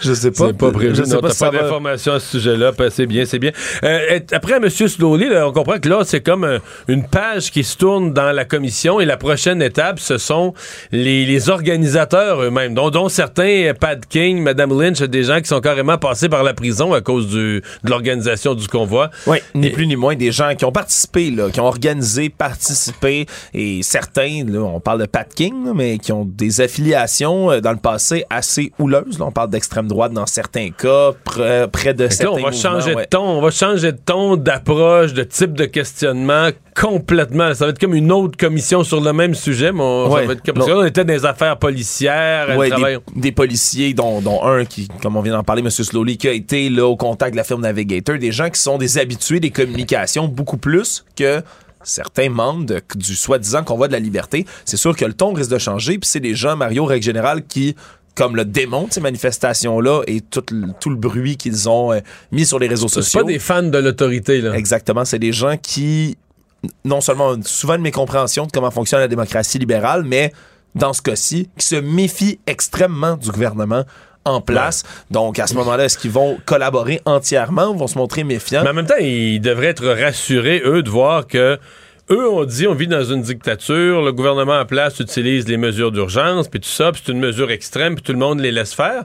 Je 0.00 0.14
sais 0.14 0.30
C'est 0.34 0.56
pas 0.56 0.70
prévu. 0.72 0.94
Je 0.94 1.04
sais 1.04 1.18
pas 1.18 1.28
si 1.28 1.40
pas 1.40 1.50
va- 1.50 1.58
d'informations 1.60 2.14
à 2.14 2.20
ce 2.20 2.38
sujet-là. 2.38 2.72
Ben, 2.72 2.88
c'est 2.88 3.04
bien, 3.04 3.26
c'est 3.26 3.38
bien. 3.38 3.50
Euh, 3.82 4.18
après, 4.32 4.54
M. 4.56 4.70
Slowly, 4.70 5.28
là, 5.28 5.46
on 5.46 5.52
comprend 5.52 5.78
que 5.78 5.90
là, 5.90 6.04
c'est 6.06 6.22
comme 6.22 6.44
euh, 6.44 6.58
une 6.88 7.06
page 7.06 7.50
qui 7.50 7.64
se 7.64 7.76
tourne 7.76 8.14
dans 8.14 8.32
la 8.32 8.46
commission 8.46 8.98
et 8.98 9.04
la 9.04 9.18
prochaine 9.18 9.60
étape, 9.60 10.00
ce 10.00 10.16
sont 10.16 10.54
les, 10.90 11.26
les 11.26 11.50
organisateurs 11.50 12.40
eux-mêmes, 12.42 12.72
dont, 12.74 12.88
dont 12.88 13.10
certains, 13.10 13.66
euh, 13.66 13.74
Pat 13.74 14.00
King, 14.06 14.40
Mme 14.42 14.80
Lynch, 14.80 15.02
des 15.02 15.24
gens 15.24 15.42
qui 15.42 15.48
sont 15.48 15.60
carrément 15.60 15.98
passés 15.98 16.30
par 16.30 16.44
la 16.44 16.54
prison 16.54 16.94
à 16.94 17.02
cause 17.02 17.26
du, 17.28 17.60
de 17.84 17.90
l'organisation 17.90 18.54
du 18.54 18.68
convoi. 18.68 19.10
Oui, 19.26 19.36
ni 19.54 19.66
Et- 19.66 19.70
plus 19.70 19.86
ni 19.86 19.96
moins 19.96 20.16
des 20.16 20.32
gens 20.32 20.54
qui 20.54 20.64
ont 20.64 20.72
participé, 20.72 21.30
là, 21.30 21.50
qui 21.50 21.60
ont 21.60 21.66
organisé, 21.66 22.30
participé, 22.30 23.26
et 23.52 23.82
certains, 23.82 24.13
là, 24.16 24.60
on 24.60 24.80
parle 24.80 25.00
de 25.00 25.06
Pat 25.06 25.28
King, 25.32 25.64
là, 25.66 25.72
mais 25.74 25.98
qui 25.98 26.12
ont 26.12 26.24
des 26.24 26.60
affiliations 26.60 27.50
euh, 27.50 27.60
dans 27.60 27.72
le 27.72 27.78
passé 27.78 28.24
assez 28.30 28.72
houleuses. 28.78 29.18
Là, 29.18 29.26
on 29.26 29.32
parle 29.32 29.50
d'extrême 29.50 29.88
droite 29.88 30.12
dans 30.12 30.26
certains 30.26 30.70
cas, 30.70 31.10
pr- 31.26 31.66
près 31.68 31.94
de 31.94 32.08
certains 32.08 32.40
on 32.40 32.42
va 32.42 32.52
changer 32.52 32.94
ouais. 32.94 33.04
de 33.04 33.08
ton, 33.08 33.22
on 33.22 33.40
va 33.40 33.50
changer 33.50 33.92
de 33.92 33.98
ton, 33.98 34.36
d'approche, 34.36 35.12
de 35.14 35.22
type 35.24 35.54
de 35.54 35.64
questionnement 35.64 36.48
complètement. 36.80 37.54
Ça 37.54 37.66
va 37.66 37.70
être 37.70 37.78
comme 37.78 37.94
une 37.94 38.10
autre 38.10 38.36
commission 38.36 38.82
sur 38.82 39.00
le 39.00 39.12
même 39.12 39.34
sujet, 39.34 39.72
mais 39.72 39.82
on, 39.82 40.10
ça 40.10 40.22
va 40.26 40.32
être 40.32 40.42
comme 40.44 40.58
là, 40.58 40.76
on 40.76 40.84
était 40.84 41.04
dans 41.04 41.12
les 41.12 41.24
affaires 41.24 41.56
policières, 41.56 42.56
Ouais, 42.56 42.70
des, 42.70 42.98
des 43.14 43.32
policiers, 43.32 43.94
dont, 43.94 44.20
dont 44.20 44.42
un 44.44 44.64
qui, 44.64 44.88
comme 45.02 45.16
on 45.16 45.22
vient 45.22 45.34
d'en 45.34 45.44
parler, 45.44 45.62
M. 45.62 45.70
Slowly, 45.70 46.16
qui 46.16 46.28
a 46.28 46.32
été 46.32 46.68
là, 46.70 46.86
au 46.86 46.96
contact 46.96 47.32
de 47.32 47.36
la 47.36 47.44
firme 47.44 47.62
Navigator, 47.62 48.18
des 48.18 48.32
gens 48.32 48.50
qui 48.50 48.60
sont 48.60 48.78
des 48.78 48.98
habitués 48.98 49.40
des 49.40 49.50
communications 49.50 50.26
beaucoup 50.28 50.56
plus 50.56 51.04
que 51.16 51.42
certains 51.84 52.28
membres 52.30 52.64
de- 52.66 52.82
du 52.96 53.14
soi-disant 53.14 53.62
convoi 53.62 53.86
de 53.88 53.92
la 53.92 53.98
liberté. 54.00 54.46
C'est 54.64 54.76
sûr 54.76 54.96
que 54.96 55.04
le 55.04 55.12
ton 55.14 55.32
risque 55.32 55.50
de 55.50 55.58
changer, 55.58 55.98
puis 55.98 56.08
c'est 56.08 56.20
des 56.20 56.34
gens, 56.34 56.56
Mario, 56.56 56.84
règle 56.84 57.04
générale, 57.04 57.44
qui 57.46 57.76
comme 58.16 58.36
le 58.36 58.44
démontrent 58.44 58.94
ces 58.94 59.00
manifestations-là 59.00 60.02
et 60.06 60.20
tout 60.20 60.44
le, 60.52 60.68
tout 60.80 60.88
le 60.90 60.94
bruit 60.96 61.36
qu'ils 61.36 61.68
ont 61.68 61.92
euh, 61.92 61.98
mis 62.30 62.46
sur 62.46 62.58
les 62.60 62.68
réseaux 62.68 62.86
C'est 62.88 63.02
sociaux. 63.02 63.20
pas 63.20 63.26
des 63.26 63.38
fans 63.40 63.62
de 63.64 63.78
l'autorité, 63.78 64.40
là. 64.40 64.54
Exactement, 64.54 65.04
c'est 65.04 65.18
des 65.18 65.32
gens 65.32 65.56
qui, 65.56 66.16
non 66.84 67.00
seulement 67.00 67.34
souvent 67.42 67.74
une 67.74 67.82
mécompréhension 67.82 68.46
de 68.46 68.52
comment 68.52 68.70
fonctionne 68.70 69.00
la 69.00 69.08
démocratie 69.08 69.58
libérale, 69.58 70.04
mais 70.04 70.32
dans 70.76 70.92
ce 70.92 71.02
cas-ci, 71.02 71.48
qui 71.58 71.66
se 71.66 71.74
méfient 71.76 72.38
extrêmement 72.46 73.16
du 73.16 73.30
gouvernement 73.30 73.82
en 74.24 74.40
place. 74.40 74.82
Donc, 75.10 75.38
à 75.38 75.46
ce 75.46 75.54
moment-là, 75.54 75.84
est-ce 75.84 75.98
qu'ils 75.98 76.10
vont 76.10 76.38
collaborer 76.44 77.00
entièrement 77.04 77.68
ou 77.68 77.76
vont 77.76 77.86
se 77.86 77.98
montrer 77.98 78.24
méfiants? 78.24 78.62
Mais 78.62 78.70
en 78.70 78.74
même 78.74 78.86
temps, 78.86 78.98
ils 79.00 79.40
devraient 79.40 79.68
être 79.68 79.86
rassurés, 79.86 80.62
eux, 80.64 80.82
de 80.82 80.90
voir 80.90 81.26
que 81.26 81.58
eux 82.10 82.28
ont 82.28 82.44
dit 82.44 82.66
on 82.66 82.74
vit 82.74 82.86
dans 82.86 83.04
une 83.04 83.22
dictature, 83.22 84.02
le 84.02 84.12
gouvernement 84.12 84.58
en 84.58 84.66
place 84.66 85.00
utilise 85.00 85.48
les 85.48 85.56
mesures 85.56 85.90
d'urgence, 85.90 86.48
puis 86.48 86.60
tout 86.60 86.68
ça, 86.68 86.92
puis 86.92 87.02
c'est 87.04 87.12
une 87.12 87.20
mesure 87.20 87.50
extrême, 87.50 87.94
puis 87.94 88.02
tout 88.02 88.12
le 88.12 88.18
monde 88.18 88.40
les 88.40 88.52
laisse 88.52 88.74
faire. 88.74 89.04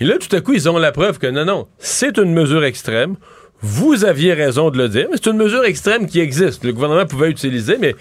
Et 0.00 0.04
là, 0.04 0.16
tout 0.18 0.34
à 0.34 0.40
coup, 0.40 0.52
ils 0.52 0.68
ont 0.68 0.78
la 0.78 0.92
preuve 0.92 1.18
que 1.18 1.26
non, 1.26 1.44
non, 1.44 1.66
c'est 1.78 2.18
une 2.18 2.32
mesure 2.32 2.64
extrême. 2.64 3.16
Vous 3.60 4.04
aviez 4.04 4.34
raison 4.34 4.70
de 4.70 4.78
le 4.78 4.88
dire, 4.88 5.08
mais 5.10 5.16
c'est 5.16 5.30
une 5.30 5.36
mesure 5.36 5.64
extrême 5.64 6.06
qui 6.06 6.20
existe. 6.20 6.64
Le 6.64 6.72
gouvernement 6.72 7.06
pouvait 7.06 7.30
utiliser, 7.30 7.76
mais 7.78 7.96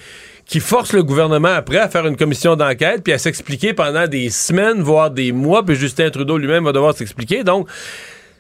qui 0.47 0.60
force 0.60 0.93
le 0.93 1.03
gouvernement 1.03 1.49
après 1.49 1.77
à 1.77 1.89
faire 1.89 2.07
une 2.07 2.15
commission 2.15 2.55
d'enquête 2.55 3.03
puis 3.03 3.13
à 3.13 3.17
s'expliquer 3.17 3.73
pendant 3.73 4.07
des 4.07 4.29
semaines, 4.29 4.81
voire 4.81 5.12
des 5.12 5.31
mois, 5.31 5.63
puis 5.63 5.75
Justin 5.75 6.10
Trudeau 6.10 6.38
lui-même 6.38 6.63
va 6.63 6.71
devoir 6.71 6.95
s'expliquer. 6.95 7.43
Donc, 7.43 7.67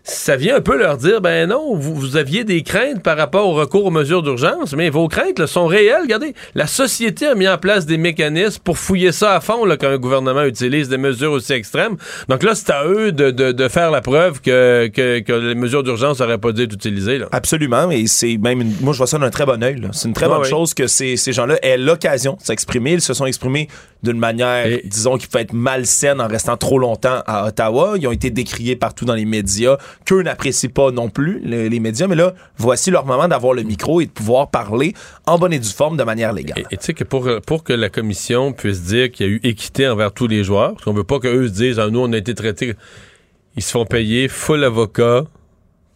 ça 0.09 0.37
vient 0.37 0.55
un 0.55 0.61
peu 0.61 0.77
leur 0.77 0.95
dire, 0.95 1.19
ben 1.19 1.49
non, 1.49 1.75
vous, 1.75 1.93
vous 1.93 2.15
aviez 2.15 2.45
des 2.45 2.63
craintes 2.63 3.03
par 3.03 3.17
rapport 3.17 3.45
au 3.49 3.53
recours 3.53 3.83
aux 3.85 3.91
mesures 3.91 4.23
d'urgence, 4.23 4.73
mais 4.73 4.89
vos 4.89 5.09
craintes 5.09 5.37
là, 5.37 5.47
sont 5.47 5.65
réelles. 5.67 6.03
Regardez, 6.03 6.33
la 6.55 6.65
société 6.65 7.27
a 7.27 7.35
mis 7.35 7.47
en 7.47 7.57
place 7.57 7.85
des 7.85 7.97
mécanismes 7.97 8.61
pour 8.63 8.77
fouiller 8.77 9.11
ça 9.11 9.35
à 9.35 9.41
fond 9.41 9.65
là, 9.65 9.75
quand 9.75 9.89
un 9.89 9.97
gouvernement 9.97 10.43
utilise 10.43 10.87
des 10.87 10.97
mesures 10.97 11.33
aussi 11.33 11.51
extrêmes. 11.51 11.97
Donc 12.29 12.43
là, 12.43 12.55
c'est 12.55 12.69
à 12.71 12.85
eux 12.85 13.11
de, 13.11 13.31
de- 13.31 13.51
de 13.51 13.67
faire 13.67 13.91
la 13.91 13.99
preuve 13.99 14.39
que, 14.39 14.87
que, 14.87 15.19
que 15.19 15.33
les 15.33 15.55
mesures 15.55 15.83
d'urgence 15.83 16.21
n'auraient 16.21 16.37
pas 16.37 16.53
dû 16.53 16.63
être 16.63 16.73
utilisées. 16.73 17.17
Là. 17.17 17.27
Absolument, 17.33 17.91
et 17.91 18.07
c'est 18.07 18.37
même, 18.37 18.61
une- 18.61 18.75
moi 18.79 18.93
je 18.93 18.99
vois 18.99 19.07
ça 19.07 19.17
d'un 19.17 19.29
très 19.29 19.45
bon 19.45 19.61
œil. 19.61 19.81
là. 19.81 19.89
C'est 19.91 20.07
une 20.07 20.13
très 20.13 20.27
Ouais, 20.27 20.37
bonne 20.37 20.45
chose 20.45 20.73
que 20.73 20.87
ces, 20.87 21.17
ces 21.17 21.33
gens-là 21.33 21.57
aient 21.63 21.77
l'occasion 21.77 22.37
de 22.39 22.45
s'exprimer. 22.45 22.93
Ils 22.93 23.01
se 23.01 23.13
sont 23.13 23.25
exprimés 23.25 23.67
d'une 24.03 24.19
manière, 24.19 24.67
Et- 24.67 24.83
disons, 24.85 25.17
qui 25.17 25.27
peut 25.27 25.39
être 25.39 25.53
malsaine 25.53 26.21
en 26.21 26.27
restant 26.27 26.55
trop 26.55 26.79
longtemps 26.79 27.23
à 27.27 27.45
Ottawa. 27.47 27.95
Ils 27.99 28.07
ont 28.07 28.11
été 28.13 28.29
décriés 28.29 28.75
partout 28.77 29.03
dans 29.03 29.15
les 29.15 29.25
médias, 29.25 29.77
qu'eux 30.05 30.21
n'apprécient 30.23 30.69
pas 30.69 30.91
non 30.91 31.09
plus, 31.09 31.39
le- 31.43 31.67
les 31.67 31.79
médias. 31.79 32.07
Mais 32.07 32.15
là, 32.15 32.33
voici 32.57 32.91
leur 32.91 33.05
moment 33.05 33.27
d'avoir 33.27 33.53
le 33.53 33.63
micro 33.63 34.01
et 34.01 34.05
de 34.05 34.11
pouvoir 34.11 34.49
parler 34.49 34.93
en 35.25 35.37
bonne 35.37 35.53
et 35.53 35.59
due 35.59 35.67
forme 35.69 35.97
de 35.97 36.03
manière 36.03 36.33
légale. 36.33 36.63
Et 36.71 36.77
tu 36.77 36.85
sais 36.85 36.93
que 36.93 37.03
pour, 37.03 37.29
pour 37.45 37.63
que 37.63 37.73
la 37.73 37.89
commission 37.89 38.53
puisse 38.53 38.83
dire 38.83 39.11
qu'il 39.11 39.25
y 39.25 39.29
a 39.29 39.31
eu 39.33 39.39
équité 39.43 39.87
envers 39.87 40.11
tous 40.13 40.27
les 40.27 40.43
joueurs, 40.43 40.73
parce 40.73 40.83
qu'on 40.85 40.93
veut 40.93 41.03
pas 41.03 41.19
qu'eux 41.19 41.47
se 41.47 41.53
disent, 41.53 41.79
ah, 41.79 41.89
nous, 41.89 41.99
on 41.99 42.11
a 42.13 42.17
été 42.17 42.33
traités, 42.35 42.73
ils 43.55 43.63
se 43.63 43.71
font 43.71 43.85
payer 43.85 44.27
full 44.27 44.63
avocat, 44.63 45.23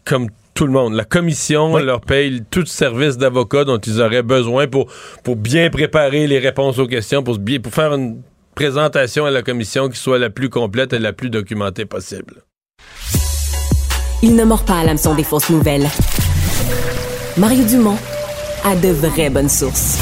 comme 0.05 0.27
tout 0.53 0.65
le 0.65 0.73
monde. 0.73 0.93
La 0.93 1.05
commission 1.05 1.73
Oui. 1.73 1.83
leur 1.83 2.01
paye 2.01 2.43
tout 2.51 2.65
service 2.65 3.17
d'avocat 3.17 3.63
dont 3.63 3.77
ils 3.79 4.01
auraient 4.01 4.23
besoin 4.23 4.67
pour, 4.67 4.91
pour 5.23 5.35
bien 5.37 5.69
préparer 5.69 6.27
les 6.27 6.39
réponses 6.39 6.77
aux 6.79 6.87
questions, 6.87 7.23
pour, 7.23 7.37
bien, 7.37 7.59
pour 7.59 7.73
faire 7.73 7.93
une 7.93 8.21
présentation 8.53 9.25
à 9.25 9.31
la 9.31 9.43
commission 9.43 9.87
qui 9.87 9.97
soit 9.97 10.19
la 10.19 10.29
plus 10.29 10.49
complète 10.49 10.91
et 10.91 10.99
la 10.99 11.13
plus 11.13 11.29
documentée 11.29 11.85
possible. 11.85 12.43
Il 14.23 14.35
ne 14.35 14.43
mord 14.43 14.63
pas 14.63 14.79
à 14.79 14.83
l'hameçon 14.83 15.15
des 15.15 15.23
fausses 15.23 15.49
nouvelles. 15.49 15.87
Mario 17.37 17.63
Dumont 17.65 17.97
a 18.63 18.75
de 18.75 18.89
vraies 18.89 19.31
bonnes 19.31 19.49
sources. 19.49 19.97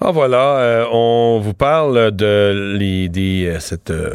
Ah 0.00 0.10
voilà, 0.10 0.58
euh, 0.58 0.86
on 0.90 1.38
vous 1.40 1.54
parle 1.54 2.10
de 2.12 2.76
les, 2.76 3.08
des, 3.08 3.46
euh, 3.46 3.60
cette 3.60 3.90
euh, 3.90 4.14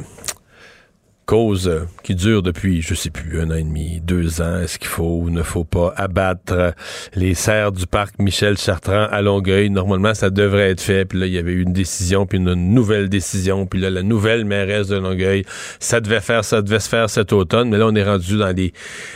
cause 1.26 1.68
euh, 1.68 1.86
qui 2.04 2.16
dure 2.16 2.44
depuis, 2.44 2.82
je 2.82 2.94
sais 2.94 3.10
plus, 3.10 3.40
un 3.40 3.50
an 3.50 3.56
et 3.56 3.64
demi, 3.64 4.02
deux 4.02 4.42
ans. 4.42 4.60
Est-ce 4.60 4.78
qu'il 4.78 4.90
faut 4.90 5.20
ou 5.22 5.30
ne 5.30 5.44
faut 5.44 5.64
pas 5.64 5.94
abattre 5.96 6.54
euh, 6.54 6.72
les 7.16 7.34
serres 7.34 7.72
du 7.72 7.88
parc 7.88 8.16
Michel 8.20 8.58
Chartrand 8.58 9.08
à 9.10 9.22
Longueuil? 9.22 9.70
Normalement, 9.70 10.14
ça 10.14 10.30
devrait 10.30 10.72
être 10.72 10.82
fait. 10.82 11.06
Puis 11.06 11.20
là, 11.20 11.26
il 11.26 11.34
y 11.34 11.38
avait 11.38 11.54
eu 11.54 11.62
une 11.62 11.74
décision, 11.74 12.26
puis 12.26 12.38
une 12.38 12.54
nouvelle 12.54 13.10
décision. 13.10 13.66
Puis 13.66 13.80
là, 13.80 13.90
la 13.90 14.04
nouvelle 14.04 14.46
mairesse 14.46 14.88
de 14.88 14.98
Longueuil, 14.98 15.46
ça 15.80 16.02
devait 16.02 16.22
faire, 16.22 16.44
ça 16.44 16.62
devait 16.62 16.80
se 16.80 16.90
faire 16.90 17.10
cet 17.10 17.32
automne. 17.34 17.70
Mais 17.70 17.78
là, 17.78 17.88
on 17.88 17.96
est 17.96 18.04
rendu 18.04 18.38
dans 18.38 18.56
les 18.56 18.74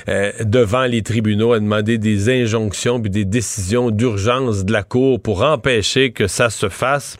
euh, 0.07 0.31
devant 0.43 0.85
les 0.85 1.01
tribunaux 1.01 1.53
à 1.53 1.59
demander 1.59 1.97
des 1.97 2.29
injonctions 2.29 3.01
puis 3.01 3.09
des 3.09 3.25
décisions 3.25 3.91
d'urgence 3.91 4.63
de 4.63 4.71
la 4.71 4.83
Cour 4.83 5.21
pour 5.21 5.43
empêcher 5.43 6.11
que 6.11 6.27
ça 6.27 6.49
se 6.49 6.69
fasse. 6.69 7.17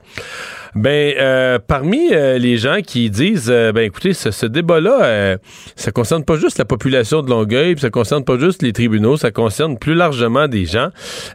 Ben, 0.78 1.16
euh, 1.18 1.58
parmi 1.58 2.14
euh, 2.14 2.38
les 2.38 2.58
gens 2.58 2.82
qui 2.86 3.10
disent, 3.10 3.50
euh, 3.50 3.72
ben 3.72 3.82
écoutez, 3.82 4.14
ce, 4.14 4.30
ce 4.30 4.46
débat-là, 4.46 5.04
euh, 5.04 5.38
ça 5.76 5.92
concerne 5.92 6.24
pas 6.24 6.36
juste 6.36 6.60
la 6.60 6.66
population 6.66 7.24
de 7.24 7.32
Longueuil, 7.32 7.76
ça 7.80 7.90
concerne 7.90 8.24
pas 8.24 8.38
juste 8.38 8.62
les 8.62 8.74
tribunaux, 8.74 9.18
ça 9.18 9.32
concerne 9.32 9.80
plus 9.80 9.96
largement 9.96 10.48
des 10.48 10.66
gens. 10.66 10.90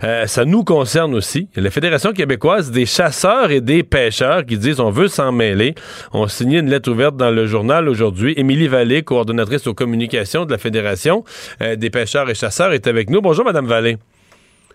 Euh, 0.05 0.26
ça 0.28 0.44
nous 0.44 0.62
concerne 0.62 1.12
aussi. 1.16 1.48
La 1.57 1.72
Fédération 1.72 2.12
québécoise 2.12 2.70
des 2.70 2.87
chasseurs 2.87 3.50
et 3.50 3.61
des 3.61 3.83
pêcheurs 3.83 4.46
qui 4.46 4.59
disent 4.59 4.78
on 4.78 4.90
veut 4.90 5.09
s'en 5.09 5.33
mêler. 5.33 5.74
On 6.12 6.22
a 6.22 6.28
signé 6.28 6.61
une 6.61 6.70
lettre 6.70 6.92
ouverte 6.92 7.16
dans 7.16 7.33
le 7.33 7.44
journal 7.46 7.88
aujourd'hui. 7.88 8.35
Émilie 8.37 8.68
Vallée, 8.68 9.02
coordonnatrice 9.02 9.66
aux 9.66 9.74
communications 9.74 10.44
de 10.44 10.52
la 10.52 10.59
Fédération 10.59 11.24
euh, 11.62 11.74
des 11.74 11.90
pêcheurs 11.90 12.31
et 12.31 12.37
chasseurs, 12.37 12.72
est 12.72 12.87
avec 12.87 13.11
nous. 13.11 13.20
Bonjour, 13.20 13.44
Madame 13.44 13.66
Vallée. 13.66 13.96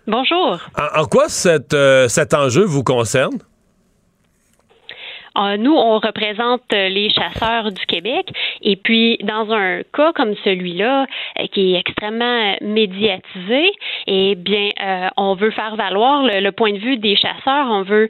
Bonjour. 0.07 0.59
En, 0.77 1.03
en 1.03 1.05
quoi 1.05 1.29
cet, 1.29 1.73
euh, 1.73 2.09
cet 2.09 2.33
enjeu 2.33 2.65
vous 2.65 2.83
concerne? 2.83 3.37
Euh, 5.37 5.57
nous, 5.57 5.75
on 5.75 5.99
représente 5.99 6.61
euh, 6.73 6.89
les 6.89 7.09
chasseurs 7.09 7.71
du 7.71 7.85
Québec. 7.85 8.31
Et 8.61 8.75
puis, 8.75 9.17
dans 9.23 9.51
un 9.51 9.83
cas 9.93 10.11
comme 10.13 10.35
celui-là, 10.43 11.05
euh, 11.39 11.47
qui 11.51 11.73
est 11.73 11.79
extrêmement 11.79 12.55
médiatisé, 12.61 13.71
eh 14.07 14.35
bien, 14.35 14.69
on 15.17 15.35
veut 15.35 15.51
faire 15.51 15.75
valoir 15.75 16.23
le, 16.23 16.51
point 16.51 16.73
de 16.73 16.79
vue 16.79 16.97
des 16.97 17.15
chasseurs. 17.15 17.67
On 17.69 17.83
veut 17.83 18.09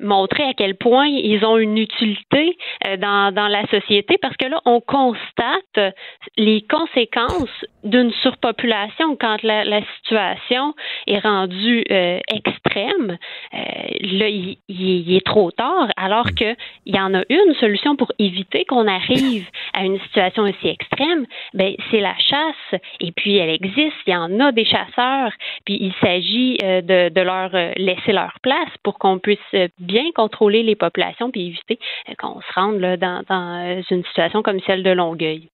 montrer 0.00 0.44
à 0.44 0.54
quel 0.54 0.76
point 0.76 1.06
ils 1.06 1.44
ont 1.44 1.58
une 1.58 1.76
utilité 1.76 2.56
dans, 2.98 3.32
dans 3.34 3.48
la 3.48 3.66
société 3.66 4.16
parce 4.20 4.36
que 4.36 4.46
là, 4.46 4.60
on 4.64 4.80
constate 4.80 5.94
les 6.36 6.62
conséquences 6.62 7.64
d'une 7.84 8.10
surpopulation 8.22 9.16
quand 9.16 9.42
la, 9.42 9.64
la 9.64 9.80
situation 9.96 10.74
est 11.06 11.18
rendue 11.18 11.84
euh, 11.90 12.18
extrême. 12.32 13.18
Euh, 13.54 13.58
là, 14.00 14.28
il, 14.28 14.56
il- 14.68 15.04
il 15.08 15.16
est 15.16 15.26
trop 15.26 15.50
tard, 15.50 15.88
alors 15.96 16.26
que 16.38 16.54
il 16.86 16.96
y 16.96 17.00
en 17.00 17.14
a 17.14 17.22
une 17.28 17.54
solution 17.60 17.96
pour 17.96 18.10
éviter 18.18 18.64
qu'on 18.64 18.86
arrive 18.88 19.46
à 19.72 19.84
une 19.84 19.98
situation 20.00 20.44
aussi 20.44 20.68
extrême. 20.68 21.26
Ben, 21.52 21.74
c'est 21.90 22.00
la 22.00 22.14
chasse. 22.18 22.80
Et 23.00 23.12
puis, 23.12 23.36
elle 23.36 23.50
existe. 23.50 23.96
Il 24.06 24.12
y 24.12 24.16
en 24.16 24.40
a 24.40 24.52
des 24.52 24.64
chasseurs. 24.64 25.32
Puis, 25.64 25.78
il 25.80 25.92
s'agit 26.00 26.58
euh, 26.62 26.80
de, 26.80 27.08
de 27.14 27.20
leur 27.20 27.54
euh, 27.54 27.72
laisser 27.76 28.12
leur 28.12 28.32
place 28.42 28.68
pour 28.82 28.98
qu'on 28.98 29.18
puisse 29.18 29.38
euh, 29.54 29.68
bien 29.78 30.04
contrôler 30.14 30.62
les 30.62 30.76
populations 30.76 31.30
puis 31.30 31.46
éviter 31.48 31.78
euh, 32.08 32.14
qu'on 32.18 32.40
se 32.40 32.52
rende 32.54 32.80
là, 32.80 32.96
dans, 32.96 33.22
dans 33.28 33.82
une 33.90 34.04
situation 34.04 34.42
comme 34.42 34.60
celle 34.66 34.82
de 34.82 34.90
Longueuil. 34.90 35.48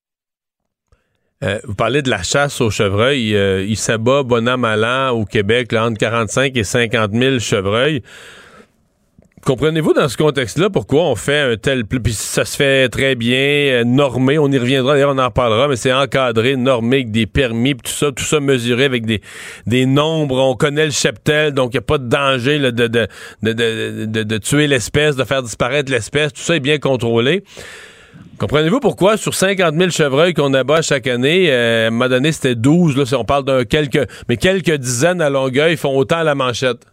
Euh, 1.42 1.58
vous 1.64 1.74
parlez 1.74 2.02
de 2.02 2.10
la 2.10 2.22
chasse 2.22 2.60
aux 2.60 2.70
chevreuils. 2.70 3.34
Euh, 3.34 3.64
il 3.66 3.76
s'abat 3.76 4.22
bon 4.22 4.46
an, 4.46 4.58
mal 4.58 4.84
au 5.12 5.24
Québec 5.24 5.72
là, 5.72 5.86
entre 5.86 5.96
45 5.98 6.54
et 6.56 6.64
50 6.64 7.12
000 7.12 7.38
chevreuils. 7.38 8.02
Comprenez-vous 9.46 9.94
dans 9.94 10.06
ce 10.06 10.18
contexte-là 10.18 10.68
pourquoi 10.68 11.04
on 11.04 11.14
fait 11.14 11.40
un 11.40 11.56
tel... 11.56 11.86
Puis 11.86 12.12
ça 12.12 12.44
se 12.44 12.56
fait 12.56 12.90
très 12.90 13.14
bien, 13.14 13.38
euh, 13.38 13.84
normé, 13.84 14.38
on 14.38 14.48
y 14.52 14.58
reviendra, 14.58 14.92
d'ailleurs 14.92 15.14
on 15.14 15.18
en 15.18 15.30
parlera, 15.30 15.66
mais 15.66 15.76
c'est 15.76 15.94
encadré, 15.94 16.56
normé, 16.56 16.96
avec 16.96 17.10
des 17.10 17.24
permis, 17.24 17.74
tout 17.74 17.90
ça, 17.90 18.12
tout 18.12 18.22
ça 18.22 18.38
mesuré 18.40 18.84
avec 18.84 19.06
des, 19.06 19.22
des 19.66 19.86
nombres, 19.86 20.38
on 20.38 20.54
connaît 20.56 20.84
le 20.84 20.90
cheptel, 20.90 21.54
donc 21.54 21.70
il 21.72 21.76
n'y 21.76 21.78
a 21.78 21.82
pas 21.86 21.96
de 21.96 22.06
danger 22.06 22.58
là, 22.58 22.70
de, 22.70 22.86
de, 22.86 23.08
de- 23.42 24.22
de 24.24 24.36
tuer 24.36 24.66
l'espèce, 24.66 25.16
de 25.16 25.24
faire 25.24 25.42
disparaître 25.42 25.90
l'espèce, 25.90 26.34
tout 26.34 26.42
ça 26.42 26.56
est 26.56 26.60
bien 26.60 26.76
contrôlé. 26.76 27.42
Comprenez-vous 28.38 28.80
pourquoi 28.80 29.16
sur 29.16 29.34
50 29.34 29.74
000 29.74 29.90
chevreuils 29.90 30.32
qu'on 30.32 30.54
abat 30.54 30.80
chaque 30.80 31.06
année, 31.06 31.50
euh, 31.50 31.84
à 31.84 31.88
un 31.88 31.90
moment 31.90 32.08
donné 32.08 32.32
c'était 32.32 32.54
12, 32.54 32.96
là, 32.96 33.04
si 33.04 33.14
on 33.14 33.24
parle 33.24 33.44
d'un 33.44 33.64
quelques, 33.64 34.08
mais 34.28 34.36
quelques 34.36 34.76
dizaines 34.76 35.20
à 35.20 35.28
Longueuil 35.28 35.76
font 35.76 35.96
autant 35.96 36.18
à 36.18 36.24
la 36.24 36.34
manchette? 36.34 36.86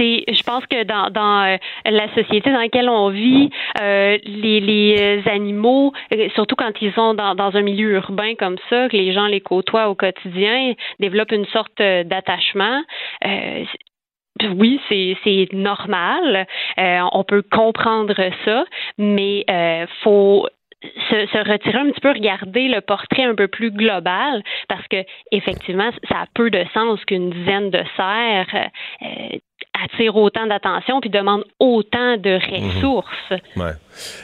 je 0.00 0.42
pense 0.42 0.64
que 0.66 0.84
dans, 0.84 1.44
euh, 1.44 1.56
la 1.84 2.08
société 2.14 2.50
dans 2.50 2.60
laquelle 2.60 2.88
on 2.88 3.10
vit, 3.10 3.50
euh, 3.80 4.18
les, 4.24 4.96
euh, 4.98 5.30
animaux, 5.30 5.92
surtout 6.34 6.56
quand 6.56 6.72
ils 6.80 6.92
sont 6.92 7.14
dans, 7.14 7.50
un 7.54 7.62
milieu 7.62 7.92
urbain 7.92 8.34
comme 8.38 8.56
ça, 8.68 8.88
que 8.88 8.96
les 8.96 9.12
gens 9.12 9.26
les 9.26 9.40
côtoient 9.40 9.88
au 9.88 9.94
quotidien, 9.94 10.74
développent 11.00 11.32
une 11.32 11.46
sorte 11.46 11.78
d'attachement. 11.78 12.82
Oui, 14.56 14.80
c'est 14.88 15.48
normal. 15.52 16.46
Euh, 16.78 17.00
on 17.12 17.24
peut 17.24 17.42
comprendre 17.42 18.14
ça, 18.44 18.64
mais 18.98 19.44
euh, 19.50 19.86
faut 20.02 20.46
se, 20.82 21.50
retirer 21.50 21.78
un 21.78 21.90
petit 21.90 22.00
peu, 22.00 22.10
regarder 22.10 22.68
le 22.68 22.80
portrait 22.80 23.24
un 23.24 23.34
peu 23.34 23.48
plus 23.48 23.70
global, 23.70 24.42
parce 24.68 24.86
que 24.88 25.04
effectivement, 25.30 25.90
ça 26.08 26.20
a 26.20 26.26
peu 26.34 26.50
de 26.50 26.64
sens 26.72 27.04
qu'une 27.04 27.30
dizaine 27.30 27.70
de 27.70 27.82
cerfs 27.96 28.68
euh, 29.02 29.38
attire 29.84 30.16
autant 30.16 30.46
d'attention 30.46 31.00
puis 31.00 31.10
demande 31.10 31.44
autant 31.58 32.16
de 32.16 32.38
ressources. 32.50 33.32
Ouais. 33.56 33.72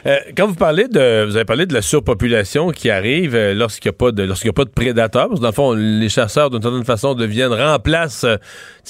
Euh, 0.07 0.17
quand 0.37 0.47
vous 0.47 0.55
parlez 0.55 0.89
de, 0.89 1.25
vous 1.25 1.37
avez 1.37 1.45
parlé 1.45 1.67
de 1.67 1.75
la 1.75 1.83
surpopulation 1.83 2.71
qui 2.71 2.91
arrive 2.91 3.35
euh, 3.35 3.55
lorsqu'il 3.55 3.91
n'y 3.91 3.95
a 3.95 3.99
pas 3.99 4.13
de, 4.13 4.23
lorsqu'il 4.23 4.49
y 4.49 4.51
a 4.51 4.53
pas 4.53 4.65
de 4.65 4.71
prédateurs, 4.71 5.29
parce 5.29 5.41
que 5.41 5.43
dans 5.43 5.51
le 5.51 5.55
fond, 5.55 5.73
les 5.73 6.09
chasseurs 6.09 6.51
d'une 6.51 6.63
certaine 6.63 6.85
façon 6.85 7.15
deviennent 7.15 7.53
remplacent. 7.53 8.25
euh, 8.25 8.37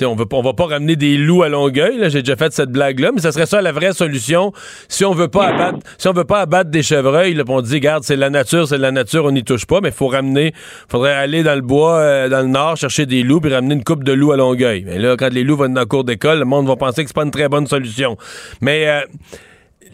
on 0.02 0.14
veut, 0.14 0.26
on 0.30 0.42
va 0.42 0.52
pas 0.52 0.66
ramener 0.66 0.96
des 0.96 1.16
loups 1.16 1.42
à 1.42 1.48
Longueuil. 1.48 1.98
là, 1.98 2.08
J'ai 2.08 2.22
déjà 2.22 2.36
fait 2.36 2.52
cette 2.52 2.70
blague-là, 2.70 3.10
mais 3.14 3.20
ça 3.20 3.32
serait 3.32 3.46
ça 3.46 3.62
la 3.62 3.72
vraie 3.72 3.92
solution 3.92 4.52
si 4.88 5.04
on 5.04 5.12
veut 5.12 5.28
pas 5.28 5.46
abattre, 5.46 5.78
si 5.98 6.08
on 6.08 6.12
veut 6.12 6.24
pas 6.24 6.40
abattre 6.40 6.70
des 6.70 6.82
chevreuils. 6.82 7.34
Là, 7.34 7.44
on 7.48 7.62
dit, 7.62 7.80
garde, 7.80 8.02
c'est 8.02 8.16
la 8.16 8.30
nature, 8.30 8.68
c'est 8.68 8.78
la 8.78 8.92
nature, 8.92 9.24
on 9.24 9.32
n'y 9.32 9.44
touche 9.44 9.66
pas, 9.66 9.80
mais 9.80 9.88
il 9.88 9.94
faut 9.94 10.08
ramener, 10.08 10.52
faudrait 10.88 11.14
aller 11.14 11.42
dans 11.42 11.54
le 11.54 11.62
bois, 11.62 12.28
dans 12.28 12.42
le 12.42 12.48
nord, 12.48 12.76
chercher 12.76 13.06
des 13.06 13.22
loups 13.22 13.40
puis 13.40 13.52
ramener 13.52 13.74
une 13.74 13.84
coupe 13.84 14.04
de 14.04 14.12
loups 14.12 14.32
à 14.32 14.36
Longueuil. 14.36 14.84
Mais 14.86 14.98
là, 14.98 15.16
quand 15.16 15.32
les 15.32 15.44
loups 15.44 15.56
vont 15.56 15.68
dans 15.68 15.80
la 15.80 15.86
cour 15.86 16.04
d'école, 16.04 16.38
le 16.38 16.44
monde 16.56 16.68
va 16.68 16.76
penser 16.76 17.02
que 17.02 17.08
c'est 17.08 17.14
pas 17.14 17.24
une 17.24 17.30
très 17.30 17.48
bonne 17.48 17.66
solution. 17.66 18.16
Mais 18.60 18.88
euh, 18.88 19.00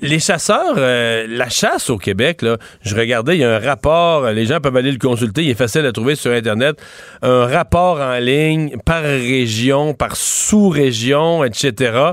les 0.01 0.19
chasseurs, 0.19 0.75
euh, 0.77 1.27
la 1.29 1.49
chasse 1.49 1.89
au 1.89 1.97
Québec, 1.97 2.45
je 2.83 2.97
regardais, 2.97 3.37
il 3.37 3.41
y 3.41 3.45
a 3.45 3.57
un 3.57 3.59
rapport, 3.59 4.27
les 4.31 4.47
gens 4.47 4.61
peuvent 4.61 4.77
aller 4.77 4.93
le 4.93 4.99
consulter, 4.99 5.45
il 5.45 5.51
est 5.51 5.55
facile 5.55 5.87
à 5.87 5.93
trouver 5.93 6.17
sur 6.17 6.33
Internet, 6.33 6.81
un 7.23 7.47
rapport 7.47 8.01
en 8.01 8.19
ligne 8.19 8.77
par 8.85 9.03
région, 9.03 9.95
par 9.95 10.17
sous-région, 10.17 11.45
etc. 11.45 12.13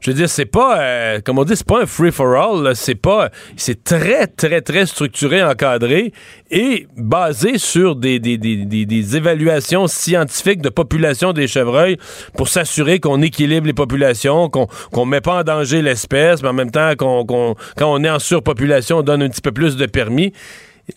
Je 0.00 0.10
veux 0.10 0.16
dire, 0.16 0.28
c'est 0.28 0.46
pas, 0.46 0.80
euh, 0.80 1.20
comme 1.24 1.38
on 1.38 1.44
dit, 1.44 1.56
c'est 1.56 1.66
pas 1.66 1.82
un 1.82 1.86
free-for-all, 1.86 2.74
c'est 2.76 2.94
pas, 2.94 3.30
c'est 3.56 3.82
très, 3.84 4.26
très, 4.26 4.60
très 4.60 4.86
structuré, 4.86 5.42
encadré 5.42 6.12
et 6.50 6.86
basé 6.96 7.58
sur 7.58 7.96
des, 7.96 8.18
des, 8.20 8.38
des, 8.38 8.64
des, 8.64 9.16
évaluations 9.16 9.86
scientifiques 9.86 10.62
de 10.62 10.68
population 10.68 11.32
des 11.32 11.46
chevreuils 11.48 11.96
pour 12.36 12.48
s'assurer 12.48 13.00
qu'on 13.00 13.22
équilibre 13.22 13.66
les 13.66 13.72
populations, 13.72 14.48
qu'on 14.48 14.66
qu'on 14.92 15.04
met 15.06 15.20
pas 15.20 15.40
en 15.40 15.42
danger 15.42 15.82
l'espèce, 15.82 16.42
mais 16.42 16.48
en 16.48 16.52
même 16.52 16.70
temps, 16.70 16.92
qu'on- 16.96 17.24
quand 17.24 17.56
on 17.92 18.04
est 18.04 18.10
en 18.10 18.18
surpopulation, 18.18 18.98
on 18.98 19.02
donne 19.02 19.22
un 19.22 19.28
petit 19.28 19.40
peu 19.42 19.52
plus 19.52 19.76
de 19.76 19.86
permis. 19.86 20.32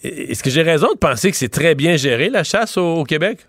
Est-ce 0.04 0.42
que 0.44 0.50
j'ai 0.50 0.62
raison 0.62 0.88
de 0.94 0.98
penser 0.98 1.32
que 1.32 1.38
c'est 1.38 1.50
très 1.50 1.76
bien 1.76 1.98
géré, 1.98 2.30
la 2.30 2.44
chasse 2.44 2.78
au, 2.78 2.96
au 2.98 3.04
Québec? 3.04 3.40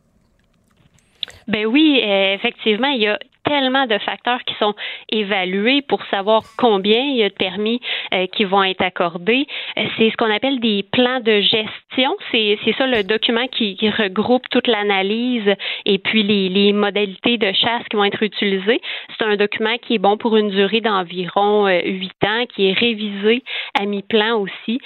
Ben 1.48 1.66
oui, 1.66 2.00
euh, 2.04 2.34
effectivement, 2.34 2.88
il 2.88 3.02
y 3.02 3.06
a 3.06 3.18
tellement 3.44 3.86
de 3.86 3.98
facteurs 3.98 4.42
qui 4.44 4.54
sont 4.54 4.74
évalués 5.10 5.82
pour 5.82 6.04
savoir 6.06 6.42
combien 6.58 7.00
il 7.00 7.16
y 7.16 7.22
a 7.22 7.28
de 7.28 7.34
permis 7.34 7.80
euh, 8.14 8.26
qui 8.26 8.44
vont 8.44 8.62
être 8.62 8.82
accordés. 8.82 9.46
Euh, 9.78 9.84
c'est 9.96 10.10
ce 10.10 10.16
qu'on 10.16 10.32
appelle 10.32 10.60
des 10.60 10.84
plans 10.92 11.20
de 11.20 11.40
gestion. 11.40 12.16
C'est, 12.30 12.58
ça 12.78 12.86
le 12.86 13.02
document 13.02 13.46
qui, 13.48 13.76
regroupe 13.90 14.48
toute 14.50 14.68
l'analyse 14.68 15.54
et 15.84 15.98
puis 15.98 16.22
les, 16.22 16.72
modalités 16.72 17.36
de 17.36 17.52
chasse 17.52 17.82
qui 17.90 17.96
vont 17.96 18.04
être 18.04 18.22
utilisées. 18.22 18.80
C'est 19.18 19.24
un 19.24 19.36
document 19.36 19.76
qui 19.78 19.94
est 19.96 19.98
bon 19.98 20.16
pour 20.16 20.36
une 20.36 20.50
durée 20.50 20.80
d'environ 20.80 21.66
euh, 21.66 21.80
huit 21.84 22.24
ans, 22.24 22.44
qui 22.54 22.68
est 22.68 22.72
révisé 22.72 23.42
à 23.78 23.84
mi-plan 23.84 24.38
aussi. 24.38 24.80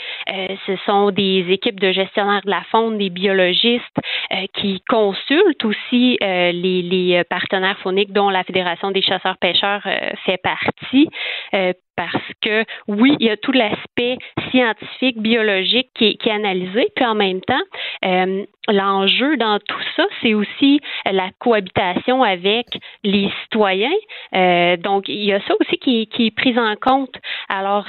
Ce 0.66 0.76
sont 0.84 1.10
des 1.10 1.46
équipes 1.50 1.78
de 1.78 1.92
gestionnaires 1.92 2.42
de 2.44 2.50
la 2.50 2.62
faune, 2.70 2.98
des 2.98 3.10
biologistes 3.10 3.84
qui 4.54 4.82
consultent 4.88 5.64
aussi 5.64 6.18
les, 6.20 6.82
les 6.82 7.22
partenaires 7.24 7.78
fauniques 7.78 8.12
dont 8.12 8.30
la 8.30 8.42
Fédération 8.46 8.90
des 8.90 9.02
chasseurs-pêcheurs 9.02 9.82
euh, 9.86 10.10
fait 10.24 10.38
partie. 10.38 11.08
Euh, 11.54 11.72
parce 11.96 12.32
que 12.42 12.64
oui, 12.88 13.16
il 13.20 13.26
y 13.26 13.30
a 13.30 13.38
tout 13.38 13.52
l'aspect 13.52 14.18
scientifique, 14.50 15.18
biologique 15.18 15.88
qui 15.94 16.18
est, 16.22 16.30
analysé, 16.30 16.88
puis 16.94 17.06
en 17.06 17.14
même 17.14 17.40
temps, 17.40 17.54
euh, 18.04 18.44
l'enjeu 18.68 19.38
dans 19.38 19.58
tout 19.58 19.80
ça, 19.96 20.04
c'est 20.20 20.34
aussi 20.34 20.80
la 21.10 21.30
cohabitation 21.38 22.22
avec 22.22 22.66
les 23.02 23.30
citoyens. 23.42 24.76
Donc, 24.76 25.08
il 25.08 25.24
y 25.24 25.32
a 25.32 25.40
ça 25.40 25.54
aussi 25.58 25.78
qui, 25.78 26.06
est 26.18 26.36
pris 26.36 26.58
en 26.58 26.76
compte. 26.76 27.16
Alors, 27.48 27.86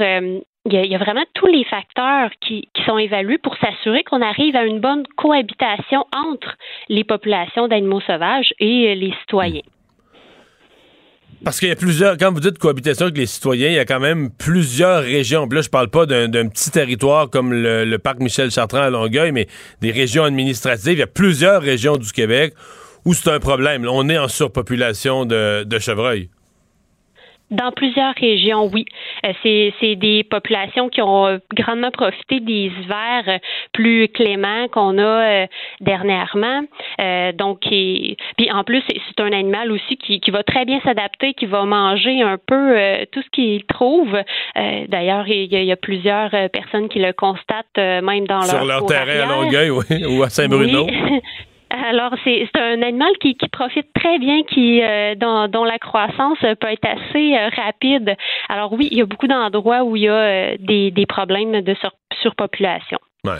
il 0.73 0.85
y, 0.85 0.95
a, 0.95 0.97
vraiment 0.97 1.23
tous 1.33 1.47
les 1.47 1.63
facteurs 1.63 2.29
qui, 2.41 2.67
sont 2.85 2.97
évalués 2.97 3.37
pour 3.37 3.55
s'assurer 3.57 4.03
qu'on 4.03 4.21
arrive 4.21 4.55
à 4.55 4.63
une 4.63 4.79
bonne 4.79 5.05
cohabitation 5.15 6.05
entre 6.13 6.55
les 6.89 7.03
populations 7.03 7.67
d'animaux 7.67 8.01
sauvages 8.01 8.53
et 8.59 8.95
les 8.95 9.13
citoyens. 9.21 9.61
Parce 11.43 11.59
qu'il 11.59 11.69
y 11.69 11.71
a 11.71 11.75
plusieurs, 11.75 12.17
quand 12.17 12.31
vous 12.31 12.39
dites 12.39 12.57
cohabitation 12.57 13.05
avec 13.05 13.17
les 13.17 13.25
citoyens, 13.25 13.69
il 13.69 13.75
y 13.75 13.79
a 13.79 13.85
quand 13.85 13.99
même 13.99 14.31
plusieurs 14.31 15.03
régions. 15.03 15.47
Là, 15.49 15.61
je 15.61 15.69
parle 15.69 15.89
pas 15.89 16.05
d'un 16.05 16.47
petit 16.47 16.71
territoire 16.71 17.29
comme 17.29 17.53
le, 17.53 17.97
parc 17.97 18.19
Michel 18.19 18.51
Chartrand 18.51 18.81
à 18.81 18.89
Longueuil, 18.89 19.31
mais 19.31 19.47
des 19.81 19.91
régions 19.91 20.23
administratives. 20.23 20.93
Il 20.93 20.99
y 20.99 21.03
a 21.03 21.07
plusieurs 21.07 21.61
régions 21.61 21.97
du 21.97 22.11
Québec 22.11 22.53
où 23.05 23.13
c'est 23.13 23.29
un 23.29 23.39
problème. 23.39 23.87
On 23.87 24.09
est 24.09 24.17
en 24.17 24.27
surpopulation 24.27 25.25
de 25.25 25.79
chevreuils. 25.79 26.29
Dans 27.49 27.71
plusieurs 27.71 28.13
régions, 28.15 28.69
oui. 28.73 28.85
Euh, 29.25 29.31
c'est, 29.41 29.73
c'est 29.79 29.95
des 29.95 30.23
populations 30.23 30.89
qui 30.89 31.01
ont 31.01 31.27
euh, 31.27 31.37
grandement 31.55 31.91
profité 31.91 32.39
des 32.39 32.71
hivers 32.81 33.23
euh, 33.27 33.37
plus 33.71 34.09
cléments 34.09 34.67
qu'on 34.67 34.97
a 34.97 35.47
dernièrement. 35.79 36.63
Euh, 36.99 37.31
donc, 37.31 37.59
et, 37.71 38.17
puis 38.37 38.51
en 38.51 38.63
plus, 38.63 38.83
c'est, 38.87 39.21
un 39.21 39.31
animal 39.31 39.71
aussi 39.71 39.97
qui, 39.97 40.19
qui 40.19 40.31
va 40.31 40.43
très 40.43 40.65
bien 40.65 40.79
s'adapter, 40.81 41.33
qui 41.33 41.45
va 41.45 41.63
manger 41.65 42.21
un 42.21 42.37
peu 42.37 42.77
euh, 42.77 43.05
tout 43.11 43.21
ce 43.21 43.29
qu'il 43.31 43.63
trouve. 43.65 44.13
Euh, 44.15 44.85
d'ailleurs, 44.87 45.27
il 45.27 45.51
y, 45.51 45.55
a, 45.55 45.61
il 45.61 45.67
y 45.67 45.71
a 45.71 45.77
plusieurs 45.77 46.29
personnes 46.51 46.89
qui 46.89 46.99
le 46.99 47.13
constatent 47.13 47.77
même 47.77 48.27
dans 48.27 48.41
Sur 48.41 48.65
leur 48.65 48.85
terrain 48.85 49.29
à. 49.29 49.41
Longueuil 49.41 49.69
oui, 49.69 50.05
ou 50.05 50.23
à 50.23 50.29
Saint-Bruno. 50.29 50.85
Oui. 50.85 51.21
Alors, 51.85 52.13
c'est 52.23 52.47
un 52.55 52.81
animal 52.81 53.11
qui, 53.21 53.35
qui 53.35 53.47
profite 53.49 53.87
très 53.93 54.19
bien, 54.19 54.43
qui 54.43 54.81
euh, 54.81 55.15
dont, 55.15 55.47
dont 55.47 55.63
la 55.63 55.77
croissance 55.79 56.37
peut 56.39 56.67
être 56.71 56.85
assez 56.87 57.35
euh, 57.35 57.49
rapide. 57.55 58.15
Alors 58.49 58.73
oui, 58.73 58.87
il 58.91 58.97
y 58.97 59.01
a 59.01 59.05
beaucoup 59.05 59.27
d'endroits 59.27 59.83
où 59.83 59.95
il 59.95 60.03
y 60.03 60.07
a 60.07 60.13
euh, 60.13 60.55
des, 60.59 60.91
des 60.91 61.05
problèmes 61.05 61.61
de 61.61 61.73
sur- 61.75 61.93
surpopulation. 62.21 62.97
Ouais. 63.23 63.33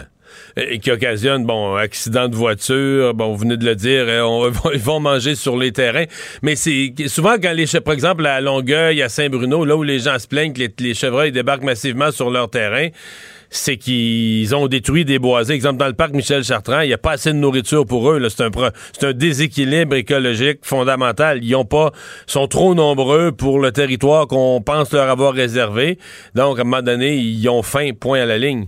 Et 0.58 0.80
qui 0.80 0.92
occasionne, 0.92 1.46
bon, 1.46 1.76
accident 1.76 2.28
de 2.28 2.36
voiture, 2.36 3.14
bon, 3.14 3.28
vous 3.32 3.38
venez 3.38 3.56
de 3.56 3.64
le 3.64 3.76
dire, 3.76 4.04
euh, 4.08 4.22
on- 4.24 4.52
ils 4.74 4.80
vont 4.80 5.00
manger 5.00 5.36
sur 5.36 5.58
les 5.58 5.72
terrains. 5.72 6.04
Mais 6.42 6.56
c'est 6.56 6.94
souvent 7.08 7.36
quand 7.42 7.54
les 7.54 7.66
par 7.80 7.94
exemple, 7.94 8.26
à 8.26 8.42
Longueuil, 8.42 9.02
à 9.02 9.10
Saint-Bruno, 9.10 9.64
là 9.64 9.76
où 9.78 9.84
les 9.84 10.00
gens 10.00 10.20
se 10.20 10.28
plaignent 10.28 10.54
que 10.54 10.60
les, 10.60 10.74
les 10.80 10.94
chevreuils 10.94 11.32
débarquent 11.32 11.64
massivement 11.64 12.12
sur 12.12 12.30
leur 12.30 12.50
terrain, 12.50 12.88
c'est 13.50 13.78
qu'ils 13.78 14.56
ont 14.56 14.68
détruit 14.68 15.06
des 15.06 15.20
boisés. 15.20 15.54
Exemple, 15.54 15.78
dans 15.78 15.88
le 15.88 15.94
parc 15.94 16.14
Michel 16.14 16.44
Chartrand, 16.44 16.82
il 16.82 16.88
n'y 16.88 16.94
a 16.94 16.98
pas 16.98 17.14
assez 17.14 17.32
de 17.32 17.38
nourriture 17.38 17.86
pour 17.86 18.12
eux. 18.12 18.22
C'est 18.30 18.44
un, 18.44 18.52
un 19.04 19.14
déséquilibre 19.14 19.96
écologique 19.96 20.60
fondamental. 20.64 21.44
Ils 21.44 21.56
ont 21.56 21.66
pas, 21.66 21.92
sont 22.26 22.48
trop 22.48 22.76
nombreux 22.76 23.32
pour 23.32 23.60
le 23.60 23.72
territoire 23.72 24.28
qu'on 24.28 24.62
pense 24.62 24.92
leur 24.92 25.10
avoir 25.10 25.34
réservé. 25.34 25.98
Donc, 26.36 26.60
à 26.60 26.62
un 26.62 26.66
moment 26.66 26.82
donné, 26.82 27.16
ils 27.16 27.48
ont 27.50 27.64
faim, 27.64 27.92
point 28.00 28.22
à 28.22 28.26
la 28.26 28.38
ligne. 28.38 28.68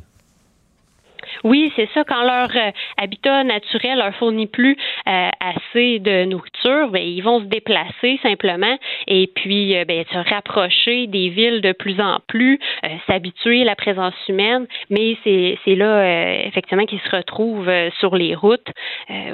Oui, 1.44 1.72
c'est 1.76 1.90
ça. 1.94 2.04
Quand 2.04 2.24
leur 2.24 2.50
euh, 2.56 2.72
habitat 2.98 3.44
naturel 3.44 3.98
leur 3.98 4.14
fournit 4.16 4.48
plus 4.48 4.78
euh, 5.08 5.30
assez 5.40 6.00
de 6.00 6.26
nourriture, 6.26 6.90
ben, 6.90 7.02
ils 7.02 7.22
vont 7.22 7.40
se 7.40 7.46
déplacer 7.46 8.20
simplement 8.22 8.78
et 9.08 9.28
puis 9.34 9.76
euh, 9.78 9.86
ben, 9.86 10.04
se 10.12 10.18
rapprocher 10.30 11.08
des 11.08 11.30
villes 11.30 11.62
de 11.62 11.72
plus 11.72 12.00
en 12.02 12.20
plus, 12.28 12.60
euh, 12.84 12.90
s'habituer 13.08 13.62
à 13.62 13.66
la 13.66 13.76
présence 13.76 14.14
humaine. 14.28 14.68
Mais 14.90 15.18
c'est 15.24 15.76
là 15.76 15.86
euh, 15.86 16.42
effectivement 16.46 16.86
qu'ils 16.86 17.00
se 17.00 17.16
retrouvent 17.16 17.72
sur 18.00 18.16
les 18.16 18.36
routes 18.36 18.68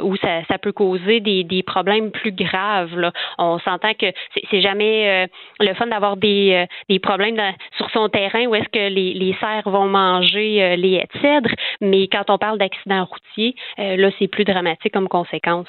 où 0.01 0.15
ça, 0.17 0.43
ça 0.49 0.57
peut 0.57 0.71
causer 0.71 1.19
des, 1.19 1.43
des 1.43 1.63
problèmes 1.63 2.11
plus 2.11 2.31
graves. 2.31 2.97
Là. 2.97 3.11
On 3.37 3.59
s'entend 3.59 3.93
que 3.93 4.07
c'est 4.51 4.61
jamais 4.61 5.27
le 5.59 5.73
fun 5.73 5.87
d'avoir 5.87 6.17
des, 6.17 6.65
des 6.89 6.99
problèmes 6.99 7.35
dans- 7.35 7.53
sur 7.77 7.89
son 7.91 8.09
terrain 8.09 8.45
où 8.45 8.55
est-ce 8.55 8.69
que 8.69 8.89
les, 8.93 9.13
les 9.13 9.35
cerfs 9.39 9.69
vont 9.69 9.87
manger 9.87 10.75
les 10.77 10.93
haies 10.95 11.07
de 11.13 11.19
cèdre, 11.21 11.49
mais 11.95 12.07
quand 12.07 12.29
on 12.29 12.37
parle 12.37 12.57
d'accident 12.57 13.05
routier, 13.05 13.55
euh, 13.79 13.95
là, 13.95 14.09
c'est 14.19 14.27
plus 14.27 14.43
dramatique 14.43 14.93
comme 14.93 15.07
conséquence. 15.07 15.67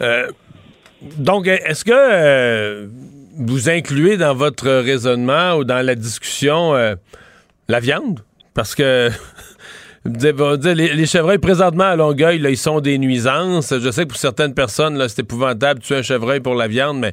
Euh, 0.00 0.30
donc, 1.18 1.46
est-ce 1.46 1.84
que 1.84 1.92
euh, 1.94 2.86
vous 3.38 3.68
incluez 3.68 4.16
dans 4.16 4.34
votre 4.34 4.68
raisonnement 4.68 5.54
ou 5.56 5.64
dans 5.64 5.84
la 5.84 5.94
discussion 5.94 6.72
la 7.68 7.80
viande? 7.80 8.20
Parce 8.54 8.74
que 8.74 9.10
les, 10.04 11.06
chevreuils 11.06 11.38
présentement 11.38 11.84
à 11.84 11.96
Longueuil, 11.96 12.38
là, 12.38 12.50
ils 12.50 12.56
sont 12.56 12.80
des 12.80 12.98
nuisances. 12.98 13.74
Je 13.78 13.90
sais 13.90 14.04
que 14.04 14.08
pour 14.08 14.18
certaines 14.18 14.54
personnes, 14.54 15.02
c'est 15.08 15.20
épouvantable 15.20 15.80
de 15.80 15.84
tuer 15.84 15.96
un 15.96 16.02
chevreuil 16.02 16.40
pour 16.40 16.54
la 16.54 16.68
viande, 16.68 16.98
mais 16.98 17.12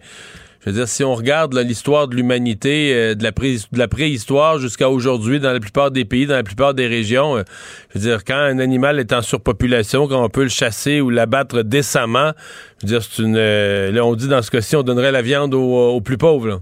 je 0.68 0.72
veux 0.74 0.78
dire, 0.80 0.88
si 0.90 1.02
on 1.06 1.16
regarde 1.16 1.58
l'histoire 1.58 2.10
de 2.10 2.16
l'humanité, 2.16 2.94
euh, 2.94 3.16
de, 3.16 3.24
la 3.24 3.32
pré- 3.32 3.56
de 3.72 3.80
la 3.80 3.88
préhistoire 3.88 4.60
jusqu'à 4.60 4.90
aujourd'hui, 4.90 5.40
dans 5.40 5.54
la 5.54 5.62
plupart 5.62 5.92
des 5.92 6.04
pays, 6.04 6.26
dans 6.28 6.36
la 6.36 6.44
plupart 6.44 6.74
des 6.74 6.88
régions, 6.88 7.38
euh, 7.38 7.44
je 7.94 8.00
veux 8.00 8.06
dire, 8.10 8.26
quand 8.26 8.36
un 8.36 8.60
animal 8.60 9.00
est 9.00 9.14
en 9.14 9.22
surpopulation, 9.22 10.10
quand 10.10 10.22
on 10.22 10.28
peut 10.30 10.44
le 10.44 10.50
chasser 10.50 11.00
ou 11.00 11.10
l'abattre 11.10 11.62
décemment, 11.64 12.34
je 12.82 12.88
veux 12.88 12.92
dire, 13.00 13.02
c'est 13.10 13.24
une. 13.24 13.38
euh, 13.38 13.92
là, 13.94 14.04
on 14.06 14.14
dit 14.16 14.28
dans 14.28 14.42
ce 14.42 14.52
cas-ci, 14.52 14.76
on 14.76 14.84
donnerait 14.84 15.14
la 15.14 15.22
viande 15.22 15.54
aux, 15.54 15.60
aux 15.96 16.02
plus 16.02 16.18
pauvres. 16.18 16.48
là. 16.50 16.60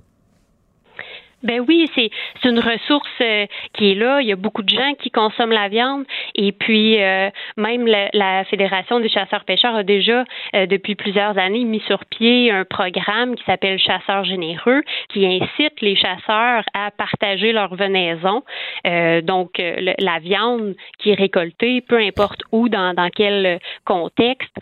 Ben 1.46 1.64
oui, 1.68 1.88
c'est 1.94 2.10
une 2.44 2.60
ressource 2.60 3.08
euh, 3.22 3.46
qui 3.74 3.92
est 3.92 3.96
là. 3.96 4.20
Il 4.20 4.28
y 4.28 4.32
a 4.32 4.36
beaucoup 4.36 4.64
de 4.64 4.70
gens 4.70 4.94
qui 4.98 5.12
consomment 5.12 5.52
la 5.52 5.70
viande 5.70 6.04
et 6.34 6.52
puis 6.52 7.00
euh, 7.00 7.30
même 7.56 7.86
la, 7.86 8.10
la 8.14 8.44
Fédération 8.46 9.00
des 9.00 9.10
chasseurs-pêcheurs 9.10 9.76
a 9.76 9.84
déjà 9.84 10.24
euh, 10.56 10.66
depuis 10.66 10.96
plusieurs 10.96 11.38
années 11.38 11.64
mis 11.64 11.82
sur 11.82 12.04
pied 12.06 12.50
un 12.50 12.66
programme 12.66 13.36
qui 13.36 13.44
s'appelle 13.44 13.78
Chasseurs 13.78 14.24
généreux 14.24 14.82
qui 15.10 15.24
incite 15.24 15.82
les 15.82 15.96
chasseurs 15.96 16.64
à 16.74 16.90
partager 16.90 17.52
leur 17.52 17.76
venaison. 17.76 18.44
Euh, 18.88 19.22
donc 19.22 19.60
euh, 19.60 19.94
la 20.00 20.18
viande 20.18 20.74
qui 20.98 21.12
est 21.12 21.16
récoltée, 21.16 21.82
peu 21.82 22.00
importe 22.00 22.42
où, 22.52 22.70
dans, 22.70 22.96
dans 22.96 23.10
quel 23.10 23.60
contexte, 23.86 24.56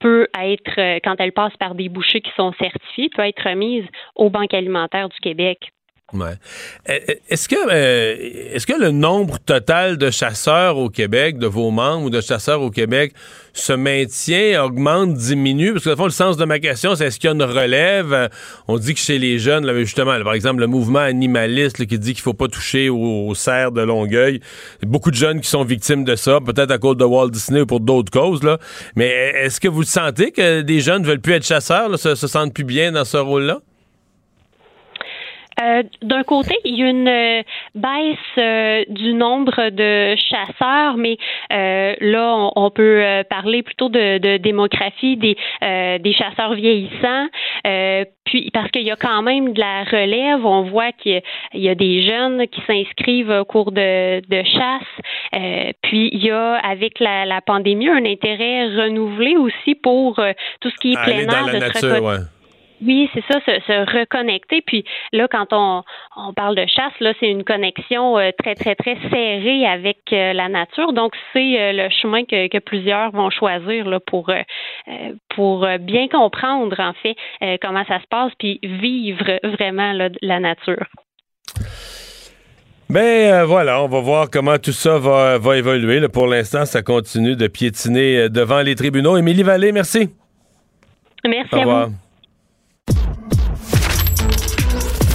peut 0.00 0.26
être, 0.40 1.00
quand 1.04 1.14
elle 1.18 1.32
passe 1.32 1.56
par 1.58 1.74
des 1.74 1.88
bouchers 1.88 2.20
qui 2.20 2.30
sont 2.36 2.52
certifiés, 2.54 3.08
peut 3.14 3.22
être 3.22 3.48
remise 3.48 3.84
aux 4.16 4.30
banques 4.30 4.54
alimentaires 4.54 5.08
du 5.08 5.18
Québec. 5.20 5.70
Ouais. 6.14 6.36
Euh, 6.88 6.98
Est-ce 7.28 7.50
que, 7.50 7.56
euh, 7.70 8.16
est-ce 8.54 8.66
que 8.66 8.72
le 8.72 8.90
nombre 8.92 9.38
total 9.40 9.98
de 9.98 10.10
chasseurs 10.10 10.78
au 10.78 10.88
Québec, 10.88 11.36
de 11.36 11.46
vos 11.46 11.70
membres 11.70 12.06
ou 12.06 12.10
de 12.10 12.22
chasseurs 12.22 12.62
au 12.62 12.70
Québec, 12.70 13.12
se 13.52 13.74
maintient, 13.74 14.64
augmente, 14.64 15.12
diminue? 15.12 15.74
Parce 15.74 15.84
que, 15.84 15.90
au 15.90 15.96
fond, 15.96 16.04
le 16.04 16.10
sens 16.10 16.38
de 16.38 16.46
ma 16.46 16.60
question, 16.60 16.94
c'est 16.94 17.08
est-ce 17.08 17.18
qu'il 17.20 17.28
y 17.28 17.30
a 17.30 17.34
une 17.34 17.42
relève? 17.42 18.14
Euh, 18.14 18.28
On 18.68 18.78
dit 18.78 18.94
que 18.94 19.00
chez 19.00 19.18
les 19.18 19.38
jeunes, 19.38 19.66
là, 19.66 19.74
justement, 19.78 20.18
par 20.24 20.32
exemple, 20.32 20.60
le 20.60 20.66
mouvement 20.66 21.00
animaliste 21.00 21.84
qui 21.84 21.98
dit 21.98 22.14
qu'il 22.14 22.22
faut 22.22 22.32
pas 22.32 22.48
toucher 22.48 22.88
aux, 22.88 23.28
aux 23.28 23.34
cerfs 23.34 23.72
de 23.72 23.82
Longueuil, 23.82 24.40
beaucoup 24.86 25.10
de 25.10 25.16
jeunes 25.16 25.42
qui 25.42 25.50
sont 25.50 25.62
victimes 25.64 26.04
de 26.04 26.16
ça, 26.16 26.38
peut-être 26.40 26.70
à 26.70 26.78
cause 26.78 26.96
de 26.96 27.04
Walt 27.04 27.28
Disney 27.28 27.60
ou 27.60 27.66
pour 27.66 27.80
d'autres 27.80 28.10
causes. 28.10 28.42
Là. 28.42 28.56
Mais 28.96 29.08
est-ce 29.42 29.60
que 29.60 29.68
vous 29.68 29.82
sentez 29.82 30.32
que 30.32 30.62
des 30.62 30.80
jeunes 30.80 31.04
veulent 31.04 31.20
plus 31.20 31.34
être 31.34 31.44
chasseurs, 31.44 31.98
se, 31.98 32.14
se 32.14 32.26
sentent 32.26 32.54
plus 32.54 32.64
bien 32.64 32.92
dans 32.92 33.04
ce 33.04 33.18
rôle-là? 33.18 33.60
Euh, 35.60 35.82
D'un 36.02 36.22
côté, 36.22 36.54
il 36.64 36.76
y 36.78 36.82
a 36.82 36.88
une 36.88 37.08
euh, 37.08 37.42
baisse 37.74 38.16
euh, 38.38 38.84
du 38.88 39.12
nombre 39.14 39.70
de 39.70 40.14
chasseurs, 40.16 40.96
mais 40.96 41.16
euh, 41.52 41.94
là, 42.00 42.34
on, 42.36 42.52
on 42.54 42.70
peut 42.70 43.02
euh, 43.02 43.22
parler 43.24 43.62
plutôt 43.62 43.88
de, 43.88 44.18
de 44.18 44.36
démographie 44.36 45.16
des, 45.16 45.36
euh, 45.64 45.98
des 45.98 46.12
chasseurs 46.12 46.54
vieillissants. 46.54 47.26
Euh, 47.66 48.04
puis 48.24 48.50
parce 48.52 48.70
qu'il 48.70 48.82
y 48.82 48.90
a 48.90 48.96
quand 48.96 49.22
même 49.22 49.52
de 49.52 49.60
la 49.60 49.84
relève, 49.84 50.44
on 50.44 50.62
voit 50.62 50.92
qu'il 50.92 51.12
y 51.12 51.16
a- 51.16 51.20
il 51.54 51.60
y 51.62 51.68
a 51.68 51.74
des 51.74 52.02
jeunes 52.02 52.46
qui 52.48 52.60
s'inscrivent 52.66 53.30
au 53.30 53.44
cours 53.44 53.72
de, 53.72 54.20
de 54.28 54.42
chasse. 54.44 54.82
Euh, 55.34 55.72
puis 55.82 56.10
il 56.12 56.24
y 56.24 56.30
a 56.30 56.54
avec 56.56 57.00
la, 57.00 57.24
la 57.24 57.40
pandémie 57.40 57.88
un 57.88 58.04
intérêt 58.04 58.66
renouvelé 58.66 59.36
aussi 59.36 59.74
pour 59.74 60.18
euh, 60.18 60.32
tout 60.60 60.70
ce 60.70 60.76
qui 60.76 60.92
est 60.92 60.96
plein 61.04 61.26
air, 61.38 61.46
de 61.46 61.52
nature. 61.60 62.28
Oui, 62.84 63.08
c'est 63.14 63.24
ça, 63.30 63.40
se, 63.40 63.60
se 63.66 63.98
reconnecter. 63.98 64.62
Puis 64.62 64.84
là, 65.12 65.28
quand 65.28 65.52
on, 65.52 65.82
on 66.16 66.32
parle 66.32 66.54
de 66.54 66.66
chasse, 66.66 66.92
là, 67.00 67.12
c'est 67.20 67.28
une 67.28 67.44
connexion 67.44 68.18
euh, 68.18 68.30
très, 68.38 68.54
très, 68.54 68.74
très 68.74 68.96
serrée 69.10 69.66
avec 69.66 69.98
euh, 70.12 70.32
la 70.32 70.48
nature. 70.48 70.92
Donc, 70.92 71.14
c'est 71.32 71.60
euh, 71.60 71.72
le 71.72 71.88
chemin 71.90 72.24
que, 72.24 72.48
que 72.48 72.58
plusieurs 72.58 73.10
vont 73.12 73.30
choisir 73.30 73.88
là, 73.88 74.00
pour, 74.00 74.30
pour 75.34 75.66
bien 75.80 76.08
comprendre, 76.08 76.78
en 76.78 76.92
fait, 76.94 77.16
comment 77.60 77.84
ça 77.86 78.00
se 78.00 78.06
passe, 78.08 78.32
puis 78.38 78.58
vivre 78.62 79.38
vraiment 79.42 79.92
là, 79.92 80.08
la 80.22 80.40
nature. 80.40 80.86
Ben 82.90 83.32
euh, 83.32 83.44
voilà, 83.44 83.82
on 83.82 83.86
va 83.88 84.00
voir 84.00 84.30
comment 84.30 84.56
tout 84.56 84.72
ça 84.72 84.98
va, 84.98 85.36
va 85.36 85.58
évoluer. 85.58 86.00
là. 86.00 86.08
Pour 86.08 86.26
l'instant, 86.26 86.64
ça 86.64 86.82
continue 86.82 87.36
de 87.36 87.46
piétiner 87.46 88.30
devant 88.30 88.62
les 88.62 88.74
tribunaux. 88.74 89.18
Émilie 89.18 89.42
Vallée, 89.42 89.72
merci. 89.72 90.08
Merci 91.26 91.54
Au 91.54 91.56
à 91.56 91.60
revoir. 91.60 91.86
vous. 91.88 92.07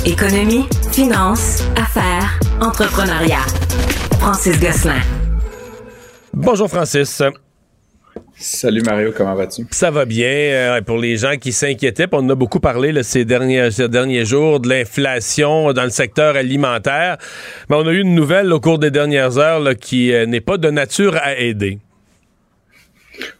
Économie, 0.05 0.65
finance, 0.91 1.63
affaires, 1.77 2.37
entrepreneuriat. 2.59 3.45
Francis 4.19 4.59
Gosselin. 4.59 4.99
Bonjour 6.33 6.67
Francis. 6.69 7.21
Salut 8.35 8.81
Mario, 8.81 9.13
comment 9.15 9.33
vas-tu? 9.33 9.65
Ça 9.71 9.91
va 9.91 10.03
bien. 10.03 10.27
euh, 10.27 10.81
pour 10.81 10.97
les 10.97 11.15
gens 11.15 11.37
qui 11.37 11.53
s'inquiétaient, 11.53 12.07
on 12.11 12.17
en 12.17 12.29
a 12.31 12.35
beaucoup 12.35 12.59
parlé 12.59 12.91
là, 12.91 13.01
ces, 13.03 13.23
derniers, 13.23 13.71
ces 13.71 13.87
derniers 13.87 14.25
jours 14.25 14.59
de 14.59 14.67
l'inflation 14.67 15.71
dans 15.71 15.83
le 15.83 15.89
secteur 15.89 16.35
alimentaire. 16.35 17.17
Mais 17.69 17.77
on 17.77 17.87
a 17.87 17.91
eu 17.91 18.01
une 18.01 18.13
nouvelle 18.13 18.51
au 18.51 18.59
cours 18.59 18.79
des 18.79 18.91
dernières 18.91 19.37
heures 19.37 19.61
là, 19.61 19.73
qui 19.73 20.11
euh, 20.11 20.25
n'est 20.25 20.41
pas 20.41 20.57
de 20.57 20.69
nature 20.69 21.15
à 21.15 21.37
aider. 21.37 21.79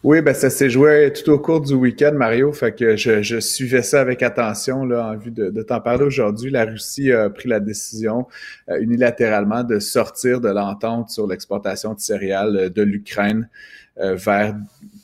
Oui, 0.03 0.21
ben 0.21 0.33
ça 0.33 0.49
s'est 0.49 0.69
joué 0.69 1.11
tout 1.13 1.31
au 1.31 1.39
cours 1.39 1.61
du 1.61 1.73
week-end, 1.73 2.13
Mario. 2.13 2.51
Fait 2.53 2.75
que 2.75 2.95
je, 2.95 3.23
je 3.23 3.39
suivais 3.39 3.81
ça 3.81 4.01
avec 4.01 4.21
attention 4.21 4.85
là, 4.85 5.07
en 5.07 5.17
vue 5.17 5.31
de, 5.31 5.49
de 5.49 5.61
t'en 5.63 5.81
parler 5.81 6.03
aujourd'hui. 6.03 6.51
La 6.51 6.65
Russie 6.65 7.11
a 7.11 7.29
pris 7.29 7.49
la 7.49 7.59
décision 7.59 8.27
euh, 8.69 8.79
unilatéralement 8.79 9.63
de 9.63 9.79
sortir 9.79 10.41
de 10.41 10.49
l'entente 10.49 11.09
sur 11.09 11.25
l'exportation 11.25 11.93
de 11.93 11.99
céréales 11.99 12.57
euh, 12.57 12.69
de 12.69 12.83
l'Ukraine 12.83 13.49
euh, 13.97 14.15
vers 14.15 14.55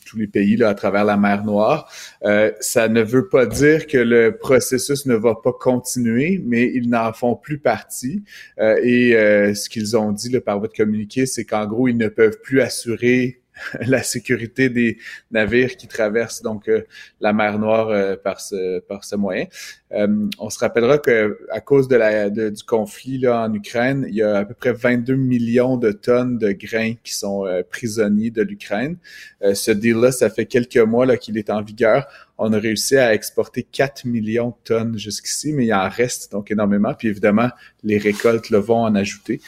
tous 0.09 0.17
les 0.17 0.27
pays 0.27 0.55
là, 0.57 0.69
à 0.69 0.73
travers 0.73 1.05
la 1.05 1.17
mer 1.17 1.45
Noire. 1.45 1.91
Euh, 2.23 2.51
ça 2.59 2.87
ne 2.87 3.01
veut 3.01 3.27
pas 3.29 3.45
dire 3.45 3.85
que 3.87 3.97
le 3.97 4.35
processus 4.37 5.05
ne 5.05 5.15
va 5.15 5.35
pas 5.35 5.53
continuer, 5.53 6.41
mais 6.43 6.71
ils 6.73 6.89
n'en 6.89 7.13
font 7.13 7.35
plus 7.35 7.59
partie. 7.59 8.23
Euh, 8.59 8.79
et 8.83 9.15
euh, 9.15 9.53
ce 9.53 9.69
qu'ils 9.69 9.95
ont 9.95 10.11
dit 10.11 10.29
là, 10.29 10.41
par 10.41 10.59
votre 10.59 10.75
communiqué, 10.75 11.25
c'est 11.25 11.45
qu'en 11.45 11.67
gros, 11.67 11.87
ils 11.87 11.97
ne 11.97 12.07
peuvent 12.07 12.39
plus 12.41 12.61
assurer 12.61 13.38
la 13.87 14.03
sécurité 14.03 14.69
des 14.69 14.97
navires 15.31 15.75
qui 15.77 15.87
traversent 15.87 16.41
donc 16.41 16.67
euh, 16.67 16.83
la 17.19 17.33
mer 17.33 17.59
Noire 17.59 17.89
euh, 17.89 18.15
par 18.15 18.41
ce 18.41 18.79
par 18.79 19.03
ce 19.03 19.15
moyen. 19.15 19.45
Euh, 19.91 20.27
on 20.37 20.49
se 20.49 20.59
rappellera 20.59 20.97
que 20.97 21.39
à 21.51 21.61
cause 21.61 21.87
de 21.87 21.95
la 21.95 22.29
du 22.29 22.63
conflit 22.63 23.17
là 23.17 23.43
en 23.43 23.53
Ukraine, 23.53 24.05
il 24.07 24.15
y 24.15 24.21
a 24.21 24.37
à 24.37 24.45
peu 24.45 24.53
près 24.53 24.73
22 24.73 25.15
millions 25.15 25.77
de 25.77 25.91
tonnes 25.91 26.37
de 26.37 26.51
grains 26.51 26.93
qui 27.03 27.13
sont 27.13 27.45
prisonniers 27.69 28.29
de 28.29 28.41
l'Ukraine. 28.41 28.97
Ce 29.41 29.71
deal-là, 29.71 30.11
ça 30.11 30.29
fait 30.29 30.45
quelques 30.45 30.77
mois 30.77 31.05
là 31.05 31.17
qu'il 31.17 31.37
est 31.37 31.49
en 31.49 31.61
vigueur. 31.61 32.07
On 32.37 32.53
a 32.53 32.57
réussi 32.57 32.95
à 32.95 33.13
exporter 33.13 33.63
4 33.63 34.05
millions 34.05 34.49
de 34.49 34.55
tonnes 34.63 34.97
jusqu'ici, 34.97 35.51
mais 35.51 35.65
il 35.65 35.73
en 35.73 35.89
reste 35.89 36.31
donc 36.31 36.51
énormément. 36.51 36.93
Puis 36.93 37.09
évidemment, 37.09 37.49
les 37.83 37.97
récoltes 37.97 38.49
le 38.49 38.59
vont 38.59 38.83
en 38.83 38.95
ajouter. 38.95 39.41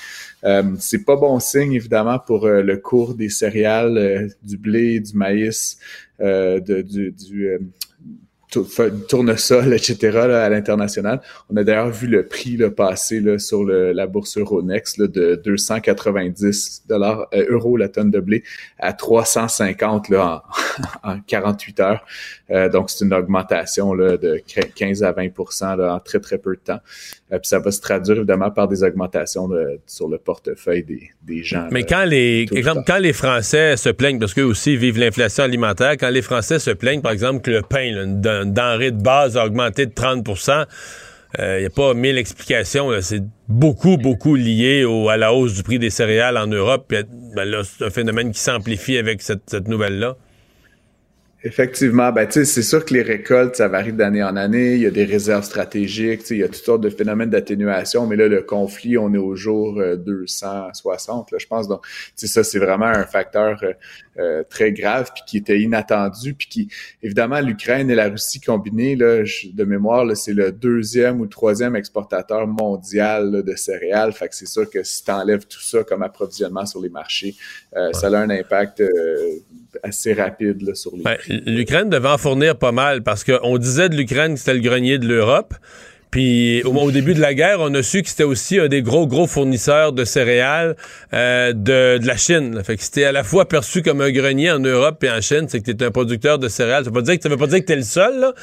Euh, 0.43 0.63
c'est 0.79 1.05
pas 1.05 1.15
bon 1.15 1.39
signe, 1.39 1.73
évidemment, 1.73 2.19
pour 2.19 2.45
euh, 2.45 2.61
le 2.61 2.77
cours 2.77 3.13
des 3.13 3.29
céréales, 3.29 3.97
euh, 3.97 4.27
du 4.43 4.57
blé, 4.57 4.99
du 4.99 5.13
maïs, 5.15 5.77
du, 6.19 7.11
du 7.11 7.59
tournesol, 9.07 9.73
etc. 9.73 9.97
là, 10.27 10.43
à 10.43 10.49
l'international. 10.49 11.21
On 11.49 11.55
a 11.55 11.63
d'ailleurs 11.63 11.89
vu 11.89 12.07
le 12.07 12.27
prix 12.27 12.57
là, 12.57 12.69
passer 12.69 13.19
là, 13.21 13.39
sur 13.39 13.63
le- 13.63 13.93
la 13.93 14.07
bourse 14.07 14.37
Euronext 14.37 14.97
là, 14.97 15.07
de 15.07 15.41
290 15.43 16.83
dollars 16.87 17.27
euh, 17.33 17.45
euros 17.49 17.77
la 17.77 17.87
tonne 17.87 18.11
de 18.11 18.19
blé 18.19 18.43
à 18.77 18.93
350 18.93 20.09
là, 20.09 20.43
en, 21.03 21.11
en 21.13 21.19
48 21.21 21.79
heures. 21.79 22.05
Euh, 22.49 22.67
donc, 22.69 22.89
c'est 22.89 23.05
une 23.05 23.13
augmentation 23.13 23.93
là, 23.93 24.17
de 24.17 24.41
15 24.75 25.03
à 25.03 25.11
20 25.13 25.29
là, 25.77 25.95
en 25.95 25.99
très, 25.99 26.19
très 26.19 26.37
peu 26.37 26.55
de 26.55 26.61
temps. 26.61 26.79
Euh, 27.33 27.39
puis 27.39 27.47
ça 27.47 27.59
va 27.59 27.71
se 27.71 27.79
traduire 27.81 28.17
évidemment 28.17 28.51
par 28.51 28.67
des 28.67 28.83
augmentations 28.83 29.47
de- 29.47 29.79
sur 29.87 30.07
le 30.09 30.17
portefeuille 30.17 30.83
des, 30.83 31.09
des 31.23 31.43
gens. 31.43 31.67
Mais 31.71 31.81
là. 31.81 31.85
quand 31.89 32.03
les, 32.05 32.45
le 32.51 32.57
exemple, 32.57 32.81
quand 32.85 32.97
les 32.97 33.13
Français 33.13 33.77
se 33.77 33.89
plaignent, 33.89 34.19
parce 34.19 34.33
qu'eux 34.33 34.43
aussi 34.43 34.75
vivent 34.75 34.99
l'inflation 34.99 35.43
alimentaire, 35.43 35.91
quand 35.97 36.09
les 36.09 36.21
Français 36.21 36.59
se 36.59 36.71
plaignent, 36.71 37.01
par 37.01 37.11
exemple, 37.13 37.41
que 37.41 37.51
le 37.51 37.61
pain, 37.61 37.91
là, 37.93 38.03
une, 38.03 38.19
den- 38.21 38.47
une 38.47 38.53
denrée 38.53 38.91
de 38.91 39.01
base 39.01 39.37
a 39.37 39.45
augmenté 39.45 39.85
de 39.85 39.93
30 39.93 40.27
il 41.39 41.59
n'y 41.59 41.65
a 41.65 41.69
pas 41.69 41.93
mille 41.93 42.17
explications. 42.17 42.89
C'est 42.99 43.23
beaucoup, 43.47 43.95
beaucoup 43.95 44.35
lié 44.35 44.83
au- 44.83 45.07
à 45.07 45.15
la 45.15 45.33
hausse 45.33 45.53
du 45.53 45.63
prix 45.63 45.79
des 45.79 45.89
céréales 45.89 46.37
en 46.37 46.47
Europe. 46.47 46.93
Ben 47.35 47.45
là, 47.45 47.61
c'est 47.63 47.85
un 47.85 47.89
phénomène 47.89 48.31
qui 48.33 48.39
s'amplifie 48.39 48.97
avec 48.97 49.21
cette, 49.21 49.43
cette 49.49 49.69
nouvelle-là. 49.69 50.17
Effectivement, 51.43 52.11
ben 52.11 52.29
c'est 52.29 52.45
sûr 52.45 52.85
que 52.85 52.93
les 52.93 53.01
récoltes, 53.01 53.55
ça 53.55 53.67
varie 53.67 53.93
d'année 53.93 54.21
en 54.21 54.35
année. 54.35 54.75
Il 54.75 54.81
y 54.81 54.85
a 54.85 54.91
des 54.91 55.05
réserves 55.05 55.43
stratégiques, 55.43 56.21
il 56.29 56.37
y 56.37 56.43
a 56.43 56.47
toutes 56.47 56.57
sortes 56.57 56.81
de 56.81 56.89
phénomènes 56.91 57.31
d'atténuation. 57.31 58.05
Mais 58.05 58.15
là, 58.15 58.27
le 58.27 58.43
conflit, 58.43 58.95
on 58.99 59.11
est 59.11 59.17
au 59.17 59.35
jour 59.35 59.79
euh, 59.79 59.95
260, 59.95 61.31
là, 61.31 61.37
je 61.39 61.47
pense. 61.47 61.67
Donc, 61.67 61.83
ça, 62.15 62.43
c'est 62.43 62.59
vraiment 62.59 62.85
un 62.85 63.07
facteur 63.07 63.59
euh, 63.63 63.73
euh, 64.19 64.43
très 64.49 64.71
grave, 64.73 65.11
puis 65.13 65.23
qui 65.25 65.37
était 65.37 65.59
inattendu, 65.59 66.33
puis 66.33 66.47
qui, 66.47 66.67
évidemment, 67.01 67.39
l'Ukraine 67.39 67.89
et 67.89 67.95
la 67.95 68.09
Russie 68.09 68.41
combinées, 68.41 68.95
là, 68.95 69.23
je- 69.23 69.47
de 69.53 69.63
mémoire, 69.63 70.03
là, 70.05 70.15
c'est 70.15 70.33
le 70.33 70.51
deuxième 70.51 71.21
ou 71.21 71.27
troisième 71.27 71.75
exportateur 71.75 72.45
mondial 72.45 73.31
là, 73.31 73.41
de 73.41 73.55
céréales. 73.55 74.11
Fait 74.11 74.27
que 74.27 74.35
c'est 74.35 74.47
sûr 74.47 74.69
que 74.69 74.83
si 74.83 75.03
tu 75.05 75.11
enlèves 75.11 75.45
tout 75.47 75.61
ça 75.61 75.83
comme 75.83 76.03
approvisionnement 76.03 76.65
sur 76.65 76.81
les 76.81 76.89
marchés, 76.89 77.35
euh, 77.77 77.93
ça 77.93 78.07
a 78.07 78.17
un 78.17 78.29
impact 78.29 78.81
euh, 78.81 78.89
assez 79.83 80.13
rapide 80.13 80.61
là, 80.61 80.75
sur 80.75 80.95
les 80.95 81.03
Ben, 81.03 81.15
prix. 81.15 81.41
L'Ukraine 81.45 81.89
devait 81.89 82.09
en 82.09 82.17
fournir 82.17 82.57
pas 82.57 82.71
mal 82.73 83.03
parce 83.03 83.23
qu'on 83.23 83.57
disait 83.57 83.87
de 83.89 83.95
l'Ukraine 83.95 84.33
que 84.33 84.39
c'était 84.39 84.53
le 84.53 84.59
grenier 84.59 84.97
de 84.99 85.07
l'Europe. 85.07 85.53
Puis 86.11 86.61
au, 86.63 86.75
au 86.75 86.91
début 86.91 87.13
de 87.13 87.21
la 87.21 87.33
guerre, 87.33 87.57
on 87.61 87.73
a 87.73 87.81
su 87.83 88.03
que 88.03 88.09
c'était 88.09 88.25
aussi 88.25 88.59
un 88.59 88.67
des 88.67 88.81
gros, 88.81 89.07
gros 89.07 89.27
fournisseurs 89.27 89.93
de 89.93 90.03
céréales 90.03 90.75
euh, 91.13 91.53
de, 91.53 91.97
de 91.99 92.05
la 92.05 92.17
Chine. 92.17 92.55
là. 92.55 92.63
Fait 92.63 92.75
que 92.75 92.83
c'était 92.83 93.05
à 93.05 93.13
la 93.13 93.23
fois 93.23 93.47
perçu 93.47 93.81
comme 93.81 94.01
un 94.01 94.11
grenier 94.11 94.51
en 94.51 94.59
Europe 94.59 95.01
et 95.03 95.09
en 95.09 95.21
Chine, 95.21 95.45
c'est 95.47 95.61
que 95.61 95.71
tu 95.71 95.83
un 95.85 95.91
producteur 95.91 96.37
de 96.37 96.49
céréales. 96.49 96.83
Ça 96.83 96.89
veut 96.89 96.95
pas 96.95 97.01
dire 97.01 97.15
que 97.15 97.23
ça 97.23 97.29
veut 97.29 97.37
pas 97.37 97.47
dire 97.47 97.59
que 97.59 97.65
tu 97.65 97.71
es 97.71 97.77
le 97.77 97.81
seul, 97.83 98.19
là, 98.19 98.33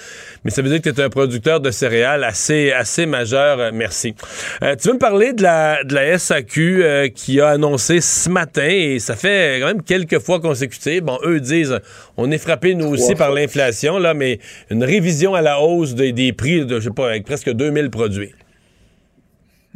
mais 0.45 0.51
ça 0.51 0.63
veut 0.63 0.71
dire 0.71 0.81
que 0.81 0.89
tu 0.89 1.01
es 1.01 1.05
un 1.05 1.11
producteur 1.11 1.61
de 1.61 1.71
céréales 1.71 2.25
assez, 2.25 2.73
assez 2.73 3.05
majeur. 3.05 3.61
Euh, 3.61 3.71
merci. 3.75 4.15
Euh, 4.63 4.75
tu 4.75 4.89
veux 4.89 4.95
me 4.95 4.99
parler 4.99 5.35
de 5.35 5.43
la, 5.43 5.85
de 5.85 5.95
la 5.95 6.19
SAQ 6.19 6.83
euh, 6.83 7.09
qui 7.09 7.41
a 7.41 7.49
annoncé 7.49 8.01
ce 8.01 8.31
matin, 8.31 8.67
et 8.67 8.99
ça 8.99 9.15
fait 9.15 9.59
quand 9.61 9.67
même 9.67 9.83
quelques 9.83 10.21
fois 10.21 10.41
consécutives. 10.41 11.03
Bon, 11.03 11.19
eux 11.25 11.39
disent, 11.41 11.79
on 12.17 12.31
est 12.31 12.39
frappé 12.39 12.75
nous 12.75 12.87
aussi 12.87 13.15
par 13.15 13.31
l'inflation, 13.31 13.99
là, 13.99 14.15
mais 14.15 14.39
une 14.71 14.83
révision 14.85 15.35
à 15.35 15.43
la 15.43 15.61
hausse 15.61 15.95
des, 15.95 16.13
des 16.13 16.33
prix, 16.33 16.65
de, 16.65 16.81
je 16.81 16.85
sais 16.85 16.95
pas, 16.95 17.09
avec 17.11 17.25
presque 17.25 17.51
2000 17.59 17.91
produits. 17.91 18.48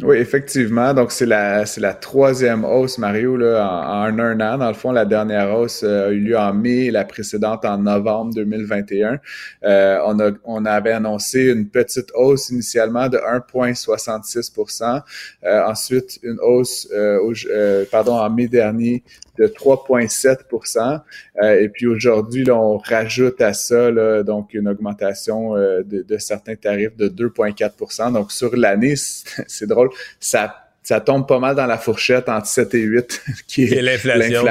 Oui, 0.01 0.17
effectivement. 0.17 0.95
Donc, 0.95 1.13
c'est 1.13 1.27
la, 1.27 1.67
c'est 1.67 1.81
la 1.81 1.93
troisième 1.93 2.65
hausse, 2.65 2.97
Mario, 2.99 3.37
là, 3.37 3.63
en, 3.63 4.19
un 4.19 4.41
an. 4.41 4.59
Dans 4.59 4.69
le 4.69 4.75
fond, 4.75 4.91
la 4.91 5.05
dernière 5.05 5.55
hausse 5.55 5.83
euh, 5.85 6.09
a 6.09 6.11
eu 6.11 6.19
lieu 6.19 6.39
en 6.39 6.55
mai, 6.55 6.91
la 6.91 7.05
précédente 7.05 7.65
en 7.65 7.77
novembre 7.79 8.35
2021. 8.35 9.21
Euh, 9.65 9.99
on, 10.07 10.19
a, 10.19 10.31
on 10.45 10.65
avait 10.65 10.93
annoncé 10.93 11.45
une 11.45 11.69
petite 11.69 12.11
hausse 12.15 12.49
initialement 12.49 13.09
de 13.09 13.19
1,66% 13.19 15.03
euh, 15.45 15.63
Ensuite, 15.67 16.19
une 16.23 16.39
hausse, 16.41 16.89
euh, 16.93 17.19
euh, 17.51 17.85
pardon, 17.91 18.15
en 18.15 18.31
mai 18.31 18.49
dernier 18.49 19.05
de 19.39 19.47
3,7% 19.47 21.01
euh, 21.43 21.61
Et 21.61 21.69
puis 21.69 21.87
aujourd'hui, 21.87 22.51
on 22.51 22.77
rajoute 22.77 23.41
à 23.41 23.53
ça 23.55 23.91
donc 24.23 24.53
une 24.53 24.69
augmentation 24.69 25.55
de, 25.55 26.19
certains 26.19 26.55
tarifs 26.55 26.97
de 26.97 27.09
2,4% 27.09 28.13
Donc 28.13 28.31
sur 28.31 28.55
l'année, 28.57 28.95
c'est 29.47 29.63
c'est 29.63 29.69
drôle, 29.85 29.91
ça 30.21 30.59
ça 30.85 31.01
tombe 31.01 31.29
pas 31.29 31.39
mal 31.39 31.55
dans 31.55 31.67
la 31.67 31.79
fourchette 31.79 32.29
entre 32.29 32.47
7 32.49 32.75
et 32.75 32.81
8, 32.81 33.23
qui 33.47 33.63
est 33.65 33.81
l'inflation. 33.83 34.43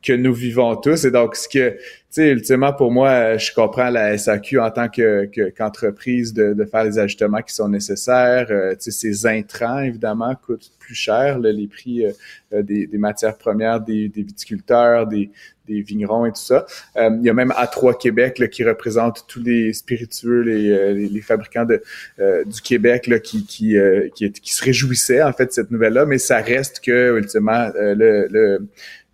que 0.00 0.12
nous 0.12 0.32
vivons 0.32 0.76
tous. 0.76 1.04
Et 1.04 1.10
donc, 1.10 1.34
ce 1.34 1.48
que, 1.48 1.70
tu 1.70 1.78
sais, 2.10 2.28
ultimement, 2.30 2.72
pour 2.72 2.92
moi, 2.92 3.36
je 3.36 3.52
comprends 3.52 3.90
la 3.90 4.16
SAQ 4.16 4.60
en 4.60 4.70
tant 4.70 4.88
que 4.88 5.24
que- 5.26 5.50
qu'entreprise 5.50 6.32
de, 6.32 6.54
de 6.54 6.64
faire 6.64 6.84
les 6.84 6.96
ajustements 7.00 7.42
qui 7.42 7.52
sont 7.52 7.68
nécessaires. 7.68 8.46
Euh, 8.50 8.76
tu 8.76 8.92
sais, 8.92 8.92
ces 8.92 9.26
intrants, 9.26 9.80
évidemment, 9.80 10.32
coûtent 10.36 10.70
plus 10.78 10.94
cher, 10.94 11.40
là, 11.40 11.50
les 11.50 11.66
prix 11.66 12.06
euh, 12.06 12.12
euh, 12.52 12.62
des, 12.62 12.86
des 12.86 12.98
matières 12.98 13.36
premières, 13.36 13.80
des, 13.80 14.08
des 14.08 14.22
viticulteurs, 14.22 15.08
des, 15.08 15.30
des 15.66 15.82
vignerons 15.82 16.26
et 16.26 16.30
tout 16.30 16.40
ça. 16.40 16.66
Euh, 16.96 17.10
il 17.20 17.24
y 17.24 17.30
a 17.30 17.34
même 17.34 17.50
A3 17.50 17.98
Québec 17.98 18.38
là, 18.38 18.48
qui 18.48 18.64
représente 18.64 19.26
tous 19.26 19.42
les 19.42 19.72
spiritueux, 19.72 20.40
les, 20.42 20.70
euh, 20.70 20.92
les, 20.92 21.20
fabricants 21.20 21.64
de, 21.64 21.82
euh, 22.18 22.44
du 22.44 22.60
Québec 22.60 23.06
là, 23.06 23.18
qui, 23.18 23.44
qui, 23.44 23.76
qui, 24.14 24.32
qui 24.32 24.54
se 24.54 24.64
réjouissaient 24.64 25.22
en 25.22 25.32
fait 25.32 25.46
de 25.46 25.52
cette 25.52 25.70
nouvelle-là, 25.70 26.06
mais 26.06 26.18
ça 26.18 26.38
reste 26.38 26.80
que 26.80 27.16
ultimement 27.18 27.70
le, 27.74 28.26
le, 28.30 28.68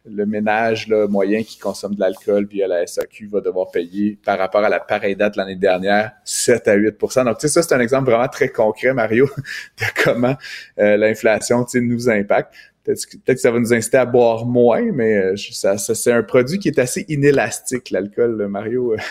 le 0.05 0.27
ménage 0.27 0.89
là, 0.89 1.07
moyen 1.07 1.43
qui 1.43 1.59
consomme 1.59 1.95
de 1.95 2.01
l'alcool 2.01 2.47
via 2.47 2.67
la 2.67 2.87
SAQ 2.87 3.29
va 3.29 3.41
devoir 3.41 3.71
payer 3.71 4.19
par 4.25 4.39
rapport 4.39 4.65
à 4.65 4.69
la 4.69 4.81
pareille 4.81 5.17
date 5.17 5.37
l'année 5.37 5.57
dernière 5.57 6.13
7 6.25 6.69
à 6.69 6.77
8% 6.77 7.25
Donc, 7.25 7.39
tu 7.39 7.43
sais, 7.43 7.49
ça, 7.49 7.63
c'est 7.63 7.75
un 7.75 7.81
exemple 7.81 8.11
vraiment 8.11 8.29
très 8.29 8.49
concret, 8.49 8.93
Mario, 8.95 9.29
de 9.79 10.03
comment 10.03 10.37
euh, 10.79 10.97
l'inflation 10.97 11.65
nous 11.75 12.11
impacte. 12.11 12.55
Peut-être 12.85 13.07
que, 13.07 13.17
peut-être 13.17 13.37
que 13.37 13.41
ça 13.43 13.51
va 13.53 13.61
nous 13.61 13.73
inciter 13.73 13.97
à 13.99 14.05
boire 14.07 14.45
moins, 14.45 14.83
mais 14.93 15.17
euh, 15.17 15.37
je- 15.37 15.53
ça, 15.53 15.79
ça, 15.79 15.95
c'est 15.95 16.11
un 16.13 16.23
produit 16.25 16.59
qui 16.59 16.69
est 16.69 16.79
assez 16.81 17.05
inélastique, 17.09 17.91
l'alcool, 17.91 18.37
là, 18.39 18.49
Mario. 18.49 18.97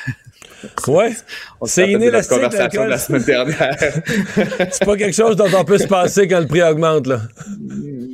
Ouais. 0.88 1.12
C'est 1.66 1.82
rappelle 1.82 1.94
de 1.94 1.98
notre 1.98 2.04
inélastique, 2.04 2.36
conversation 2.38 2.84
de 2.86 2.90
la 2.90 2.98
semaine 3.00 3.24
dernière. 3.24 3.78
C'est 4.72 4.86
pas 4.86 4.96
quelque 4.98 5.16
chose 5.16 5.36
dont 5.36 5.48
on 5.58 5.64
peut 5.66 5.78
se 5.80 5.88
passer 5.88 6.28
quand 6.28 6.40
le 6.40 6.46
prix 6.46 6.62
augmente, 6.62 7.08
là. 7.08 7.22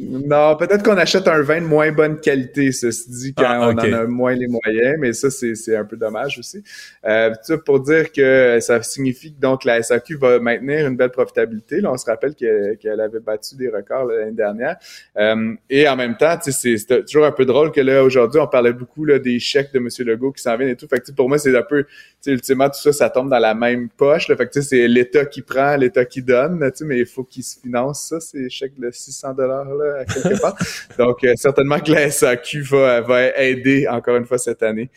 Non, 0.10 0.56
peut-être 0.56 0.84
qu'on 0.84 0.98
achète 0.98 1.28
un 1.28 1.42
vin 1.42 1.62
de 1.62 1.66
moins 1.66 1.92
bonne 1.92 2.20
qualité, 2.20 2.72
ceci 2.72 3.10
dit, 3.10 3.34
quand 3.34 3.44
Ah, 3.46 3.70
on 3.70 3.74
en 3.74 3.94
a 3.94 4.08
moins 4.08 4.34
les 4.34 4.48
moyens, 4.48 4.98
mais 5.00 5.14
ça, 5.14 5.30
c'est 5.30 5.56
c'est 5.56 5.76
un 5.76 5.84
peu 5.84 5.98
dommage 5.98 6.40
aussi. 6.40 6.64
Euh, 7.06 7.34
ça 7.42 7.58
pour 7.58 7.82
dire 7.82 8.12
que 8.12 8.60
ça 8.62 8.82
signifie 8.84 9.34
que 9.34 9.40
donc 9.40 9.66
la 9.66 9.82
SAQ 9.82 10.18
va 10.18 10.40
maintenir 10.40 10.88
une 10.88 10.96
belle 10.96 11.12
profitabilité. 11.12 11.82
Là, 11.82 11.92
on 11.92 11.98
se 11.98 12.06
rappelle 12.06 12.36
qu'elle 12.36 12.78
qu'elle 12.80 13.02
avait 13.02 13.20
battu 13.20 13.56
des 13.56 13.70
records 13.70 14.06
l'année 14.06 14.32
dernière. 14.32 14.78
Euh, 15.18 15.54
et 15.70 15.88
en 15.88 15.96
même 15.96 16.16
temps, 16.16 16.38
tu 16.38 16.52
sais, 16.52 16.78
c'est 16.78 17.06
toujours 17.06 17.26
un 17.26 17.32
peu 17.32 17.46
drôle 17.46 17.72
que 17.72 17.82
là, 17.82 18.04
aujourd'hui, 18.04 18.40
on 18.40 18.48
parlait 18.48 18.74
beaucoup 18.74 19.06
là, 19.06 19.20
des 19.20 19.40
chèques 19.40 19.74
de 19.74 19.80
M. 19.80 19.88
Legault 20.08 20.32
qui 20.32 20.42
s'en 20.42 20.56
viennent 20.58 20.70
et 20.70 20.76
tout. 20.76 20.88
Fait 20.88 21.00
que 21.00 21.06
tu 21.06 21.12
sais, 21.12 21.16
pour 21.16 21.28
moi, 21.28 21.38
c'est 21.38 21.56
un 21.56 21.64
peu, 21.64 21.86
sais, 22.22 22.32
ultimement, 22.32 22.70
tout 22.70 22.80
ça, 22.80 22.92
ça 22.92 23.10
tombe 23.10 23.30
dans 23.30 23.40
la 23.40 23.54
même 23.54 23.90
poche. 23.90 24.28
Là. 24.28 24.36
Fait 24.36 24.48
que 24.48 24.54
tu 24.54 24.62
sais, 24.62 24.68
c'est 24.70 24.88
l'État 24.88 25.26
qui 25.26 25.42
prend, 25.42 25.76
l'État 25.76 26.06
qui 26.06 26.22
donne, 26.22 26.60
là, 26.60 26.72
tu 26.72 26.80
sais, 26.80 26.86
mais 26.86 27.00
il 27.00 27.06
faut 27.06 27.24
qu'il 27.24 27.44
se 27.44 27.60
finance 27.60 28.08
ça, 28.10 28.20
ces 28.20 28.50
chèques 28.50 28.80
de 28.80 28.90
600 28.92 29.34
dollars 29.34 29.66
là. 29.66 30.06
quelque 30.06 30.40
part. 30.42 30.56
Donc, 30.98 31.24
euh, 31.24 31.34
certainement 31.36 31.80
que 31.80 31.92
la 31.92 32.10
SAQ 32.10 32.62
va, 32.62 33.02
va 33.02 33.38
aider 33.38 33.88
encore 33.88 34.16
une 34.18 34.26
fois 34.26 34.38
cette 34.38 34.64
année. 34.64 34.90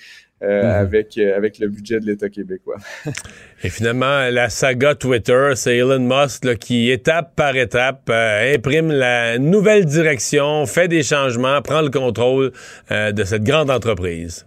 euh, 0.43 0.63
Mhm. 0.63 0.71
avec, 0.71 1.19
euh, 1.19 1.37
avec 1.37 1.59
le 1.59 1.69
budget 1.69 2.01
de 2.01 2.07
l'État 2.07 2.29
québécois. 2.31 2.77
Et 3.63 3.69
finalement, 3.69 4.29
la 4.31 4.49
saga 4.49 4.95
Twitter, 4.95 5.51
c'est 5.55 5.77
Elon 5.77 5.99
Musk 6.01 6.45
là, 6.47 6.55
qui, 6.55 6.91
étape 6.91 7.37
par 7.37 7.57
étape, 7.57 8.09
euh, 8.09 8.55
imprime 8.55 8.91
la 8.91 9.39
nouvelle 9.39 9.85
direction, 9.85 10.65
fait 10.65 10.89
des 10.89 11.03
changements, 11.03 11.61
prend 11.61 11.83
le 11.83 11.91
contrôle 11.91 12.53
euh, 12.91 13.13
de 13.13 13.25
cette 13.25 13.45
grande 13.45 13.71
entreprise. 13.71 14.47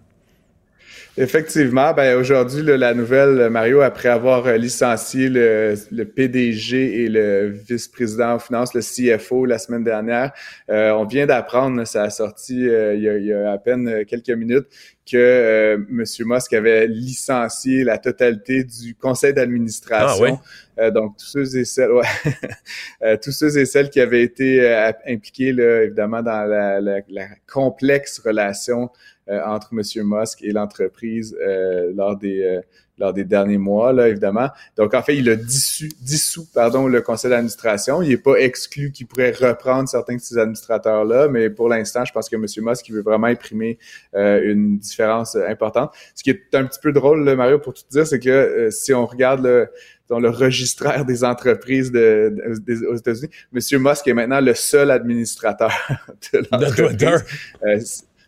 Effectivement, 1.16 1.94
ben 1.94 2.16
aujourd'hui, 2.18 2.62
la 2.64 2.92
nouvelle, 2.92 3.38
euh, 3.38 3.48
Mario, 3.48 3.82
après 3.82 4.08
avoir 4.08 4.46
euh, 4.48 4.56
licencié 4.56 5.28
le, 5.28 5.74
le 5.92 6.04
PDG 6.06 7.04
et 7.04 7.08
le 7.08 7.50
vice-président 7.50 8.34
aux 8.34 8.38
finances, 8.40 8.74
le 8.74 8.80
CFO, 8.80 9.44
la 9.44 9.58
semaine 9.58 9.84
dernière, 9.84 10.32
euh, 10.70 10.90
on 10.90 11.04
vient 11.04 11.24
d'apprendre, 11.26 11.84
ça 11.86 12.02
a 12.02 12.10
sorti 12.10 12.68
euh, 12.68 12.96
il, 12.96 13.02
y 13.04 13.08
a, 13.08 13.16
il 13.18 13.26
y 13.26 13.32
a 13.32 13.52
à 13.52 13.58
peine 13.58 13.86
euh, 13.86 14.04
quelques 14.04 14.30
minutes, 14.30 14.66
que 15.08 15.16
euh, 15.16 15.74
M. 15.88 16.02
Musk 16.26 16.52
avait 16.54 16.88
licencié 16.88 17.84
la 17.84 17.98
totalité 17.98 18.64
du 18.64 18.96
conseil 18.96 19.32
d'administration. 19.34 20.24
Ah 20.26 20.32
oui? 20.32 20.82
Euh, 20.84 20.90
donc 20.90 21.16
tous 21.18 21.26
ceux 21.26 21.58
et 21.58 21.64
celles, 21.64 21.92
ouais, 21.92 23.16
tous 23.22 23.30
ceux 23.30 23.56
et 23.56 23.66
celles 23.66 23.88
qui 23.90 24.00
avaient 24.00 24.22
été 24.24 24.66
impliqués 25.06 25.52
là, 25.52 25.82
évidemment 25.84 26.22
dans 26.22 26.44
la, 26.44 26.80
la- 26.80 27.00
la 27.08 27.26
complexe 27.52 28.18
relation 28.18 28.90
entre 29.28 29.70
M. 29.72 29.80
Musk 30.04 30.42
et 30.42 30.52
l'entreprise 30.52 31.36
euh, 31.40 31.92
lors 31.94 32.16
des 32.16 32.42
euh, 32.42 32.60
lors 32.96 33.12
des 33.12 33.24
derniers 33.24 33.58
mois, 33.58 33.92
là, 33.92 34.08
évidemment. 34.08 34.50
Donc, 34.76 34.94
en 34.94 35.02
fait, 35.02 35.16
il 35.16 35.28
a 35.28 35.34
dissous, 35.34 35.88
dissous 36.00 36.46
pardon, 36.54 36.86
le 36.86 37.00
conseil 37.02 37.28
d'administration. 37.28 38.02
Il 38.02 38.10
n'est 38.10 38.16
pas 38.16 38.36
exclu 38.36 38.92
qu'il 38.92 39.08
pourrait 39.08 39.32
reprendre 39.32 39.88
certains 39.88 40.14
de 40.14 40.20
ces 40.20 40.38
administrateurs-là, 40.38 41.26
mais 41.26 41.50
pour 41.50 41.68
l'instant, 41.68 42.04
je 42.04 42.12
pense 42.12 42.28
que 42.28 42.36
M. 42.36 42.46
Musk 42.58 42.88
il 42.88 42.94
veut 42.94 43.02
vraiment 43.02 43.26
imprimer 43.26 43.78
euh, 44.14 44.40
une 44.44 44.78
différence 44.78 45.34
euh, 45.34 45.48
importante. 45.48 45.92
Ce 46.14 46.22
qui 46.22 46.30
est 46.30 46.42
un 46.54 46.64
petit 46.66 46.78
peu 46.80 46.92
drôle, 46.92 47.24
là, 47.24 47.34
Mario, 47.34 47.58
pour 47.58 47.74
tout 47.74 47.82
dire, 47.90 48.06
c'est 48.06 48.20
que 48.20 48.30
euh, 48.30 48.70
si 48.70 48.94
on 48.94 49.06
regarde 49.06 49.42
le, 49.44 49.66
dans 50.08 50.20
le 50.20 50.28
registraire 50.30 51.04
des 51.04 51.24
entreprises 51.24 51.90
de, 51.90 52.32
de- 52.32 52.58
des- 52.60 52.86
aux 52.86 52.94
États-Unis, 52.94 53.30
M. 53.52 53.82
Musk 53.82 54.06
est 54.06 54.14
maintenant 54.14 54.40
le 54.40 54.54
seul 54.54 54.92
administrateur 54.92 55.72
De 56.32 56.38
l'entreprise. 56.52 57.24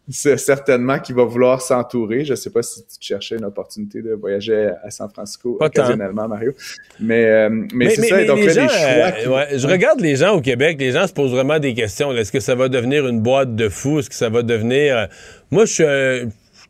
C'est 0.09 0.37
certainement 0.37 0.99
qu'il 1.01 1.17
va 1.17 1.25
vouloir 1.25 1.61
s'entourer. 1.61 2.25
Je 2.25 2.31
ne 2.33 2.37
sais 2.37 2.51
pas 2.51 2.63
si 2.63 2.81
tu 2.87 2.97
cherchais 3.01 3.37
une 3.37 3.45
opportunité 3.45 4.03
de 4.03 4.13
voyager 4.15 4.71
à 4.85 4.91
San 4.91 5.09
Francisco 5.11 5.55
Pas 5.55 5.69
tant. 5.69 5.83
occasionnellement, 5.83 6.29
Mario. 6.29 6.53
Mais, 7.01 7.25
euh, 7.25 7.49
mais, 7.75 7.91
c'est 7.91 8.03
ça. 8.03 8.23
Et 8.23 8.27
donc 8.27 8.39
les 8.39 8.47
là, 8.47 8.53
gens, 8.53 8.63
les 8.63 8.69
choix. 8.69 8.79
euh, 8.87 9.11
qui- 9.11 9.29
ouais, 9.29 9.59
je 9.59 9.67
regarde 9.67 10.01
les 10.01 10.15
gens 10.17 10.37
au 10.37 10.41
Québec, 10.41 10.77
les 10.79 10.93
gens 10.93 11.07
se 11.09 11.13
posent 11.13 11.33
vraiment 11.33 11.59
des 11.59 11.75
questions. 11.75 12.13
Est-ce 12.13 12.31
que 12.31 12.41
ça 12.41 12.55
va 12.55 12.69
devenir 12.69 13.07
une 13.09 13.21
boîte 13.21 13.57
de 13.57 13.69
fous? 13.69 13.99
Est-ce 13.99 14.09
que 14.09 14.15
ça 14.15 14.29
va 14.29 14.43
devenir... 14.43 14.97
euh, 14.97 15.07
Moi, 15.51 15.65
je 15.65 15.73
suis 15.73 15.85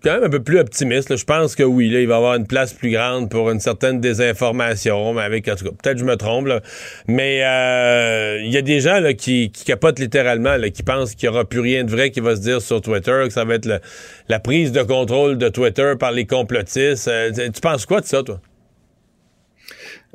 quand 0.07 0.15
même 0.15 0.25
un 0.25 0.31
peu 0.31 0.43
plus 0.43 0.61
optimiste. 0.61 1.17
Je 1.17 1.25
pense 1.25 1.57
que 1.57 1.65
oui, 1.65 1.89
il 1.89 2.07
va 2.07 2.15
y 2.15 2.17
avoir 2.17 2.35
une 2.37 2.47
place 2.47 2.73
plus 2.73 2.91
grande 2.91 3.29
pour 3.29 3.51
une 3.51 3.59
certaine 3.59 4.01
désinformation. 4.01 5.15
Mais 5.15 5.23
avec, 5.23 5.49
en 5.49 5.57
tout 5.57 5.65
cas, 5.65 5.71
peut-être 5.83 5.99
je 5.99 6.05
me 6.05 6.17
trompe. 6.17 6.47
là. 6.47 6.61
Mais 7.09 7.43
euh, 7.43 8.39
il 8.41 8.53
y 8.53 8.57
a 8.57 8.63
des 8.63 8.79
gens 8.79 9.01
qui, 9.19 9.51
capotent 9.51 9.99
littéralement, 9.99 10.57
qui 10.73 10.85
pensent 10.85 11.17
qu'il 11.17 11.29
n'y 11.29 11.35
aura 11.35 11.45
plus 11.45 11.61
rien 11.61 11.83
de 11.83 11.91
vrai 11.91 12.11
qui 12.11 12.21
va 12.21 12.37
se 12.37 12.41
dire 12.41 12.63
sur 12.63 12.81
Twitter, 12.81 13.25
que 13.25 13.33
ça 13.33 13.45
va 13.45 13.55
être 13.55 13.81
la 14.29 14.39
prise 14.39 14.71
de 14.71 14.83
contrôle 14.83 15.39
de 15.39 15.49
Twitter 15.49 15.95
par 15.99 16.13
les 16.13 16.25
complotistes. 16.25 17.09
Euh, 17.09 17.33
tu 17.33 17.61
penses 17.61 17.85
quoi 17.85 18.01
de 18.01 18.07
ça, 18.07 18.23
toi? 18.23 18.39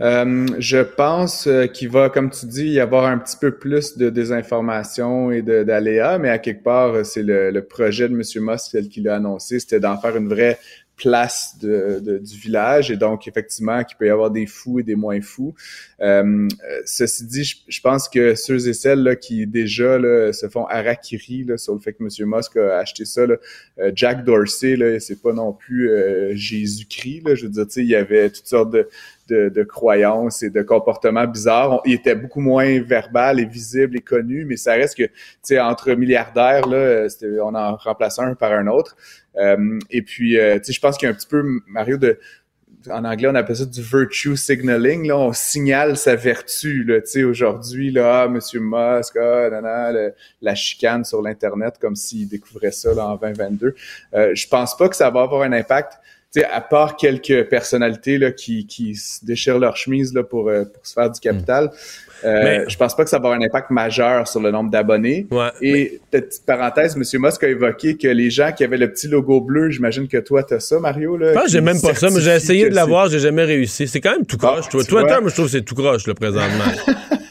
Euh, 0.01 0.47
je 0.57 0.79
pense 0.79 1.45
euh, 1.45 1.67
qu'il 1.67 1.89
va, 1.89 2.09
comme 2.09 2.31
tu 2.31 2.47
dis, 2.47 2.65
y 2.65 2.79
avoir 2.79 3.05
un 3.05 3.19
petit 3.19 3.37
peu 3.37 3.51
plus 3.51 3.97
de 3.97 4.09
désinformation 4.09 5.31
et 5.31 5.43
d'aléas, 5.43 6.17
mais 6.17 6.29
à 6.29 6.39
quelque 6.39 6.63
part, 6.63 6.93
euh, 6.93 7.03
c'est 7.03 7.21
le, 7.23 7.61
projet 7.61 8.09
de 8.09 8.13
M. 8.13 8.23
Musk 8.43 8.71
tel 8.71 8.89
qu'il 8.89 9.07
a 9.07 9.15
annoncé, 9.15 9.59
c'était 9.59 9.79
d'en 9.79 9.97
faire 9.97 10.17
une 10.17 10.27
vraie 10.27 10.57
place 10.97 11.57
du 11.57 12.37
village 12.37 12.91
et 12.91 12.97
donc 12.97 13.27
effectivement 13.27 13.83
qu'il 13.83 13.97
peut 13.97 14.05
y 14.05 14.09
avoir 14.09 14.29
des 14.29 14.45
fous 14.45 14.79
et 14.79 14.83
des 14.83 14.93
moins 14.93 15.19
fous. 15.19 15.55
Ceci 16.85 17.25
dit, 17.25 17.63
je, 17.67 17.81
pense 17.81 18.07
que 18.07 18.35
ceux 18.35 18.67
et 18.67 18.73
celles 18.73 19.01
là, 19.01 19.15
qui 19.15 19.47
déjà 19.47 19.97
se 20.31 20.47
font 20.47 20.65
harakiri 20.65 21.47
sur 21.57 21.73
le 21.73 21.79
fait 21.79 21.93
que 21.93 22.03
M. 22.03 22.09
Musk 22.27 22.55
a 22.57 22.77
acheté 22.77 23.05
ça, 23.05 23.23
Jack 23.95 24.23
Dorsey, 24.23 24.99
c'est 24.99 25.19
pas 25.19 25.33
non 25.33 25.53
plus 25.53 25.89
Jésus-Christ. 26.35 27.35
Je 27.35 27.47
veux 27.47 27.51
dire, 27.51 27.65
il 27.77 27.87
y 27.87 27.95
avait 27.95 28.29
toutes 28.29 28.45
sortes 28.45 28.71
de, 28.71 28.87
de, 29.31 29.49
de 29.49 29.63
croyances 29.63 30.43
et 30.43 30.49
de 30.49 30.61
comportements 30.61 31.25
bizarres. 31.27 31.71
On- 31.73 31.81
il 31.85 31.93
était 31.93 32.15
beaucoup 32.15 32.41
moins 32.41 32.81
verbal 32.81 33.39
et 33.39 33.45
visible 33.45 33.97
et 33.97 34.01
connu, 34.01 34.45
mais 34.45 34.57
ça 34.57 34.73
reste 34.73 34.97
que, 34.97 35.03
tu 35.03 35.11
sais, 35.43 35.59
entre 35.59 35.93
milliardaires, 35.93 36.67
là, 36.67 37.07
on 37.43 37.55
en 37.55 37.75
remplaçait 37.75 38.21
un 38.21 38.35
par 38.35 38.51
un 38.51 38.67
autre. 38.67 38.95
Euh, 39.37 39.79
et 39.89 40.01
puis, 40.01 40.37
euh, 40.37 40.57
tu 40.57 40.65
sais, 40.65 40.73
je 40.73 40.79
pense 40.81 40.97
qu'il 40.97 41.07
y 41.07 41.09
a 41.09 41.13
un 41.13 41.17
petit 41.17 41.27
peu, 41.27 41.43
Mario, 41.67 41.97
de 41.97 42.19
en 42.89 43.05
anglais, 43.05 43.27
on 43.31 43.35
appelle 43.35 43.55
ça 43.55 43.65
du 43.65 43.81
virtue 43.81 44.35
signaling. 44.35 45.07
Là, 45.07 45.17
on 45.17 45.33
signale 45.33 45.97
sa 45.97 46.15
vertu. 46.15 46.83
Là, 46.83 47.01
tu 47.01 47.07
sais, 47.11 47.23
aujourd'hui, 47.23 47.91
là, 47.91 48.23
ah, 48.23 48.27
Monsieur 48.27 48.59
Musk, 48.59 49.17
ah, 49.17 49.91
la 50.41 50.55
chicane 50.55 51.05
sur 51.05 51.21
l'internet, 51.21 51.75
comme 51.79 51.95
s'il 51.95 52.27
découvrait 52.27 52.71
ça 52.71 52.93
là, 52.93 53.05
en 53.05 53.15
2022. 53.17 53.75
Euh, 54.13 54.31
je 54.33 54.47
pense 54.47 54.75
pas 54.75 54.89
que 54.89 54.95
ça 54.95 55.09
va 55.09 55.21
avoir 55.21 55.43
un 55.43 55.51
impact. 55.51 55.93
Sais, 56.33 56.45
à 56.45 56.61
part 56.61 56.95
quelques 56.95 57.49
personnalités 57.49 58.17
là, 58.17 58.31
qui, 58.31 58.65
qui 58.65 58.95
se 58.95 59.25
déchirent 59.25 59.59
leur 59.59 59.75
chemise 59.75 60.13
là, 60.13 60.23
pour, 60.23 60.47
euh, 60.47 60.63
pour 60.63 60.87
se 60.87 60.93
faire 60.93 61.09
du 61.11 61.19
capital, 61.19 61.71
euh, 62.23 62.41
Mais- 62.43 62.69
je 62.69 62.77
pense 62.77 62.95
pas 62.95 63.03
que 63.03 63.09
ça 63.09 63.17
va 63.17 63.27
avoir 63.27 63.33
un 63.37 63.43
impact 63.43 63.69
majeur 63.69 64.25
sur 64.29 64.39
le 64.39 64.49
nombre 64.49 64.71
d'abonnés. 64.71 65.27
Ouais. 65.29 65.49
Et 65.61 65.99
petite 66.09 66.45
parenthèse, 66.45 66.95
M. 66.95 67.03
Musk 67.21 67.43
a 67.43 67.49
évoqué 67.49 67.97
que 67.97 68.07
les 68.07 68.29
gens 68.29 68.53
qui 68.53 68.63
avaient 68.63 68.77
le 68.77 68.89
petit 68.89 69.09
logo 69.09 69.41
bleu, 69.41 69.71
j'imagine 69.71 70.07
que 70.07 70.19
toi, 70.19 70.41
tu 70.43 70.53
as 70.53 70.61
ça, 70.61 70.79
Mario. 70.79 71.17
Là, 71.17 71.29
Je 71.29 71.33
pense 71.33 71.43
que 71.47 71.51
j'ai 71.51 71.59
même 71.61 71.81
pas 71.81 71.95
ça, 71.95 72.09
mais 72.09 72.21
j'ai 72.21 72.31
essayé 72.35 72.69
de 72.69 72.75
l'avoir, 72.75 73.09
j'ai 73.09 73.19
jamais 73.19 73.43
réussi. 73.43 73.89
C'est 73.89 73.99
quand 73.99 74.11
même 74.13 74.25
tout 74.25 74.37
Ah, 74.41 74.53
croche. 74.53 74.69
toi. 74.69 74.83
tu 74.85 74.89
Twitter, 74.89 75.15
moi, 75.19 75.29
je 75.29 75.33
trouve 75.33 75.45
que 75.47 75.51
c'est 75.51 75.63
tout 75.63 75.75
croche, 75.75 76.07
là, 76.07 76.13
présentement. 76.13 76.63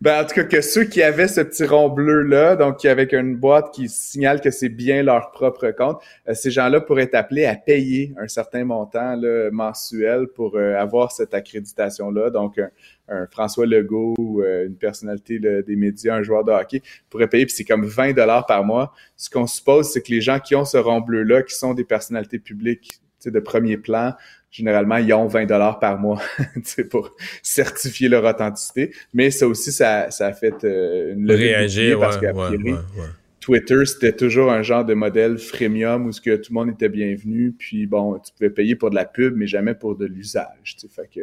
Ben, 0.00 0.22
en 0.22 0.26
tout 0.26 0.34
cas, 0.34 0.44
que 0.44 0.60
ceux 0.60 0.84
qui 0.84 1.02
avaient 1.02 1.28
ce 1.28 1.40
petit 1.40 1.64
rond 1.64 1.88
bleu-là, 1.88 2.56
donc 2.56 2.84
avec 2.84 3.12
une 3.12 3.36
boîte 3.36 3.72
qui 3.72 3.88
signale 3.88 4.40
que 4.40 4.50
c'est 4.50 4.68
bien 4.68 5.02
leur 5.02 5.30
propre 5.30 5.70
compte, 5.70 6.02
euh, 6.28 6.34
ces 6.34 6.50
gens-là 6.50 6.80
pourraient 6.80 7.04
être 7.04 7.14
appelés 7.14 7.46
à 7.46 7.54
payer 7.54 8.12
un 8.18 8.28
certain 8.28 8.64
montant 8.64 9.18
mensuel 9.52 10.26
pour 10.28 10.56
euh, 10.56 10.76
avoir 10.76 11.12
cette 11.12 11.34
accréditation-là. 11.34 12.30
Donc, 12.30 12.60
un, 13.08 13.26
François 13.30 13.66
Legault 13.66 14.14
ou 14.18 14.42
euh, 14.42 14.66
une 14.66 14.76
personnalité 14.76 15.38
des 15.38 15.76
médias, 15.76 16.14
un 16.14 16.22
joueur 16.22 16.44
de 16.44 16.52
hockey, 16.52 16.82
pourrait 17.08 17.28
payer, 17.28 17.46
puis 17.46 17.54
c'est 17.54 17.64
comme 17.64 17.86
20 17.86 18.12
dollars 18.12 18.46
par 18.46 18.64
mois. 18.64 18.92
Ce 19.16 19.30
qu'on 19.30 19.46
suppose, 19.46 19.90
c'est 19.92 20.02
que 20.02 20.12
les 20.12 20.20
gens 20.20 20.40
qui 20.40 20.54
ont 20.54 20.64
ce 20.64 20.76
rond 20.76 21.00
bleu-là, 21.00 21.42
qui 21.42 21.54
sont 21.54 21.72
des 21.72 21.84
personnalités 21.84 22.38
publiques 22.38 23.00
de 23.30 23.40
premier 23.40 23.76
plan, 23.76 24.14
généralement, 24.50 24.96
ils 24.96 25.12
ont 25.12 25.26
20 25.26 25.46
dollars 25.46 25.78
par 25.78 25.98
mois 25.98 26.20
pour 26.90 27.14
certifier 27.42 28.08
leur 28.08 28.24
authenticité. 28.24 28.92
Mais 29.12 29.30
ça 29.30 29.46
aussi, 29.46 29.72
ça, 29.72 30.10
ça 30.10 30.26
a 30.26 30.32
fait 30.32 30.64
euh, 30.64 31.14
une 31.14 31.26
levée 31.26 31.54
Réagir, 31.54 31.98
parce 32.00 32.16
ouais, 32.16 32.20
qu'à 32.22 32.32
ouais, 32.32 32.46
priori, 32.46 32.72
ouais, 32.72 32.78
ouais. 32.98 33.06
Twitter, 33.46 33.86
c'était 33.86 34.12
toujours 34.12 34.50
un 34.50 34.62
genre 34.62 34.84
de 34.84 34.94
modèle 34.94 35.38
freemium 35.38 36.06
où 36.06 36.12
ce 36.12 36.20
que 36.20 36.34
tout 36.34 36.52
le 36.52 36.54
monde 36.54 36.70
était 36.70 36.88
bienvenu. 36.88 37.54
Puis 37.56 37.86
bon, 37.86 38.18
tu 38.18 38.32
pouvais 38.32 38.50
payer 38.50 38.74
pour 38.74 38.90
de 38.90 38.96
la 38.96 39.04
pub, 39.04 39.36
mais 39.36 39.46
jamais 39.46 39.74
pour 39.74 39.94
de 39.96 40.04
l'usage. 40.04 40.76
Fait 40.90 41.08
que 41.14 41.20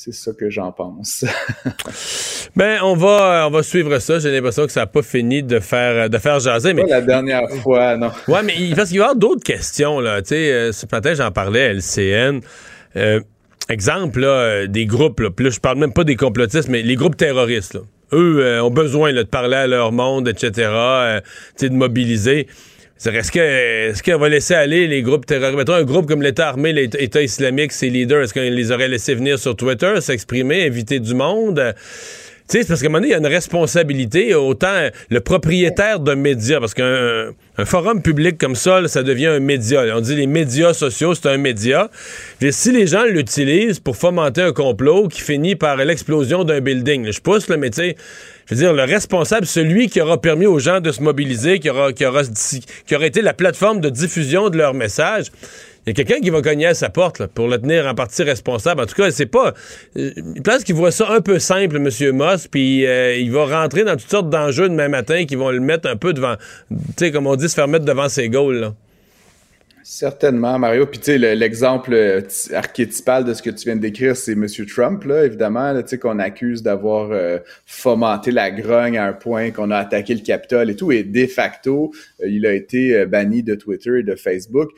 c'est 0.00 0.14
ça 0.14 0.30
que 0.32 0.48
j'en 0.48 0.70
pense. 0.70 1.24
Ben, 2.56 2.78
on 2.82 2.94
va, 2.94 3.46
on 3.46 3.50
va 3.50 3.62
suivre 3.62 3.98
ça. 3.98 4.18
J'ai 4.18 4.32
l'impression 4.32 4.64
que 4.66 4.72
ça 4.72 4.80
n'a 4.80 4.86
pas 4.86 5.02
fini 5.02 5.42
de 5.42 5.60
faire, 5.60 6.08
de 6.08 6.18
faire 6.18 6.40
jaser. 6.40 6.72
Mais, 6.72 6.82
Pas 6.82 6.88
la 6.88 7.00
dernière 7.02 7.48
fois, 7.62 7.96
non. 7.96 8.10
ouais, 8.26 8.42
mais 8.42 8.54
il, 8.58 8.74
parce 8.74 8.88
qu'il 8.88 8.98
va 8.98 9.04
y 9.04 9.08
avoir 9.08 9.16
d'autres 9.16 9.44
questions, 9.44 10.00
là. 10.00 10.20
Euh, 10.32 10.72
ce 10.72 10.86
matin, 10.90 11.14
j'en 11.14 11.30
parlais 11.30 11.66
à 11.66 11.72
LCN. 11.74 12.40
Euh, 12.96 13.20
exemple, 13.68 14.20
là, 14.20 14.28
euh, 14.28 14.66
des 14.66 14.86
groupes, 14.86 15.20
là. 15.20 15.30
Puis 15.30 15.44
là, 15.44 15.50
je 15.50 15.60
parle 15.60 15.78
même 15.78 15.92
pas 15.92 16.04
des 16.04 16.16
complotistes, 16.16 16.68
mais 16.68 16.82
les 16.82 16.96
groupes 16.96 17.16
terroristes, 17.16 17.74
là. 17.74 17.80
Eux 18.12 18.38
euh, 18.40 18.62
ont 18.62 18.70
besoin 18.70 19.12
là, 19.12 19.22
de 19.22 19.28
parler 19.28 19.56
à 19.56 19.66
leur 19.66 19.92
monde, 19.92 20.28
etc., 20.28 20.50
euh, 20.56 21.20
de 21.60 21.68
mobiliser. 21.68 22.46
Est-ce 23.06 23.30
que 23.30 23.38
est-ce 23.38 24.02
qu'on 24.02 24.18
va 24.18 24.28
laisser 24.28 24.54
aller 24.54 24.88
les 24.88 25.02
groupes 25.02 25.24
terroristes? 25.24 25.70
Un 25.70 25.84
groupe 25.84 26.06
comme 26.06 26.22
l'État 26.22 26.48
armé, 26.48 26.72
l'État 26.72 27.22
islamique, 27.22 27.72
ses 27.72 27.90
leaders, 27.90 28.22
est-ce 28.22 28.34
qu'on 28.34 28.40
les 28.40 28.72
aurait 28.72 28.88
laissés 28.88 29.14
venir 29.14 29.38
sur 29.38 29.54
Twitter, 29.54 30.00
s'exprimer, 30.00 30.66
inviter 30.66 30.98
du 30.98 31.14
monde? 31.14 31.58
Euh, 31.58 31.72
Tu 32.50 32.62
sais, 32.62 32.66
parce 32.66 32.80
qu'à 32.80 32.86
un 32.86 32.88
moment 32.88 33.00
donné, 33.00 33.08
il 33.08 33.10
y 33.10 33.14
a 33.14 33.18
une 33.18 33.26
responsabilité, 33.26 34.34
autant 34.34 34.88
le 35.10 35.20
propriétaire 35.20 36.00
d'un 36.00 36.14
média, 36.14 36.58
parce 36.58 36.72
qu'un 36.72 37.34
un 37.58 37.64
forum 37.66 38.00
public 38.00 38.38
comme 38.38 38.54
ça, 38.54 38.88
ça 38.88 39.02
devient 39.02 39.26
un 39.26 39.40
média. 39.40 39.84
On 39.94 40.00
dit 40.00 40.14
les 40.14 40.26
médias 40.26 40.72
sociaux, 40.72 41.14
c'est 41.14 41.28
un 41.28 41.36
média. 41.36 41.90
Puis 42.40 42.52
si 42.54 42.72
les 42.72 42.86
gens 42.86 43.04
l'utilisent 43.04 43.80
pour 43.80 43.96
fomenter 43.96 44.40
un 44.40 44.52
complot 44.52 45.08
qui 45.08 45.20
finit 45.20 45.56
par 45.56 45.76
l'explosion 45.76 46.44
d'un 46.44 46.60
building, 46.60 47.12
je 47.12 47.20
pousse, 47.20 47.48
là, 47.48 47.58
mais 47.58 47.68
tu 47.68 47.82
sais, 47.82 47.96
je 48.48 48.54
veux 48.54 48.60
dire, 48.60 48.72
le 48.72 48.84
responsable, 48.84 49.44
celui 49.46 49.88
qui 49.88 50.00
aura 50.00 50.20
permis 50.20 50.46
aux 50.46 50.58
gens 50.58 50.80
de 50.80 50.90
se 50.90 51.02
mobiliser, 51.02 51.58
qui 51.58 51.68
aura, 51.68 51.92
qui 51.92 52.06
aura, 52.06 52.22
qui 52.86 52.94
aura 52.96 53.06
été 53.06 53.20
la 53.20 53.34
plateforme 53.34 53.80
de 53.80 53.90
diffusion 53.90 54.48
de 54.48 54.56
leur 54.56 54.72
message, 54.72 55.26
il 55.86 55.90
y 55.90 55.90
a 55.92 56.04
quelqu'un 56.04 56.20
qui 56.20 56.30
va 56.30 56.42
cogner 56.42 56.66
à 56.66 56.74
sa 56.74 56.90
porte 56.90 57.18
là, 57.18 57.28
pour 57.28 57.48
le 57.48 57.58
tenir 57.58 57.86
en 57.86 57.94
partie 57.94 58.22
responsable. 58.22 58.82
En 58.82 58.86
tout 58.86 58.94
cas, 58.94 59.10
c'est 59.10 59.26
pas. 59.26 59.54
euh, 59.96 60.10
Je 60.36 60.40
pense 60.42 60.64
qu'il 60.64 60.74
voit 60.74 60.90
ça 60.90 61.10
un 61.10 61.20
peu 61.20 61.38
simple, 61.38 61.76
M. 61.76 62.14
Moss, 62.14 62.46
puis 62.46 62.86
euh, 62.86 63.16
il 63.16 63.30
va 63.32 63.44
rentrer 63.46 63.84
dans 63.84 63.96
toutes 63.96 64.10
sortes 64.10 64.28
d'enjeux 64.28 64.68
demain 64.68 64.88
matin 64.88 65.24
qui 65.24 65.34
vont 65.36 65.50
le 65.50 65.60
mettre 65.60 65.88
un 65.88 65.96
peu 65.96 66.12
devant. 66.12 66.34
Tu 66.68 66.76
sais, 66.98 67.10
comme 67.10 67.26
on 67.26 67.36
dit, 67.36 67.48
se 67.48 67.54
faire 67.54 67.68
mettre 67.68 67.84
devant 67.86 68.08
ses 68.08 68.28
goals. 68.28 68.60
Là. 68.60 68.74
Certainement, 69.90 70.58
Mario. 70.58 70.84
Puis 70.84 70.98
tu 70.98 71.04
sais, 71.06 71.16
le- 71.18 71.32
l'exemple 71.32 71.94
euh, 71.94 72.20
archétypal 72.52 73.24
de 73.24 73.32
ce 73.32 73.40
que 73.40 73.48
tu 73.48 73.64
viens 73.64 73.74
de 73.74 73.80
décrire, 73.80 74.14
c'est 74.18 74.32
M. 74.32 74.46
Trump, 74.66 75.02
là, 75.04 75.24
évidemment, 75.24 75.72
là, 75.72 75.82
tu 75.82 75.88
sais, 75.88 75.98
qu'on 75.98 76.18
accuse 76.18 76.62
d'avoir 76.62 77.10
euh, 77.10 77.38
fomenté 77.64 78.30
la 78.30 78.50
grogne 78.50 78.98
à 78.98 79.06
un 79.06 79.14
point 79.14 79.50
qu'on 79.50 79.70
a 79.70 79.78
attaqué 79.78 80.14
le 80.14 80.20
Capitole 80.20 80.68
et 80.68 80.76
tout. 80.76 80.92
Et 80.92 81.04
de 81.04 81.26
facto, 81.26 81.90
euh, 82.20 82.28
il 82.28 82.44
a 82.44 82.52
été 82.52 82.96
euh, 82.96 83.06
banni 83.06 83.42
de 83.42 83.54
Twitter 83.54 84.00
et 84.00 84.02
de 84.02 84.14
Facebook. 84.14 84.68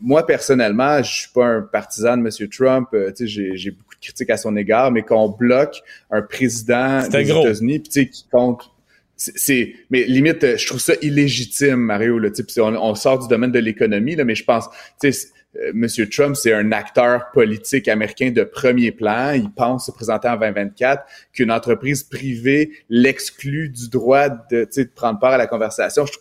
Moi, 0.00 0.26
personnellement, 0.26 1.04
je 1.04 1.20
suis 1.20 1.30
pas 1.32 1.46
un 1.46 1.62
partisan 1.62 2.16
de 2.16 2.26
M. 2.26 2.48
Trump. 2.48 2.88
tu 3.16 3.28
sais, 3.28 3.54
j'ai, 3.54 3.70
beaucoup 3.70 3.94
de 3.94 4.00
critiques 4.00 4.30
à 4.30 4.38
son 4.38 4.56
égard, 4.56 4.90
mais 4.90 5.02
qu'on 5.02 5.28
bloque 5.28 5.80
un 6.10 6.22
président 6.22 7.06
des. 7.08 7.30
États-Unis, 7.30 7.78
puis 7.78 7.90
tu 7.90 8.00
sais, 8.00 8.08
qui 8.08 8.26
compte 8.28 8.72
c'est- 9.36 9.74
mais 9.90 10.04
limite 10.04 10.42
euh, 10.44 10.56
je 10.56 10.66
trouve 10.66 10.80
ça 10.80 10.94
illégitime 11.02 11.76
Mario 11.76 12.20
sais 12.32 12.42
puis 12.44 12.60
on, 12.60 12.68
on 12.68 12.94
sort 12.94 13.18
du 13.18 13.28
domaine 13.28 13.52
de 13.52 13.58
l'économie 13.58 14.14
là 14.16 14.24
mais 14.24 14.34
je 14.34 14.44
pense 14.44 14.68
tu 15.00 15.12
sais 15.12 15.28
euh, 15.56 15.72
Monsieur 15.74 16.08
Trump 16.08 16.36
c'est 16.36 16.52
un 16.52 16.72
acteur 16.72 17.30
politique 17.32 17.88
américain 17.88 18.30
de 18.30 18.44
premier 18.44 18.92
plan. 18.92 19.32
Il 19.32 19.50
pense 19.50 19.86
se 19.86 19.90
présenter 19.92 20.28
en 20.28 20.36
2024 20.36 21.02
qu'une 21.32 21.50
entreprise 21.50 22.02
privée 22.04 22.70
l'exclut 22.90 23.70
du 23.70 23.88
droit 23.88 24.28
de 24.28 24.68
de 24.76 24.90
prendre 24.94 25.18
part 25.18 25.32
à 25.32 25.38
la 25.38 25.46
conversation. 25.46 26.04
Je 26.06 26.12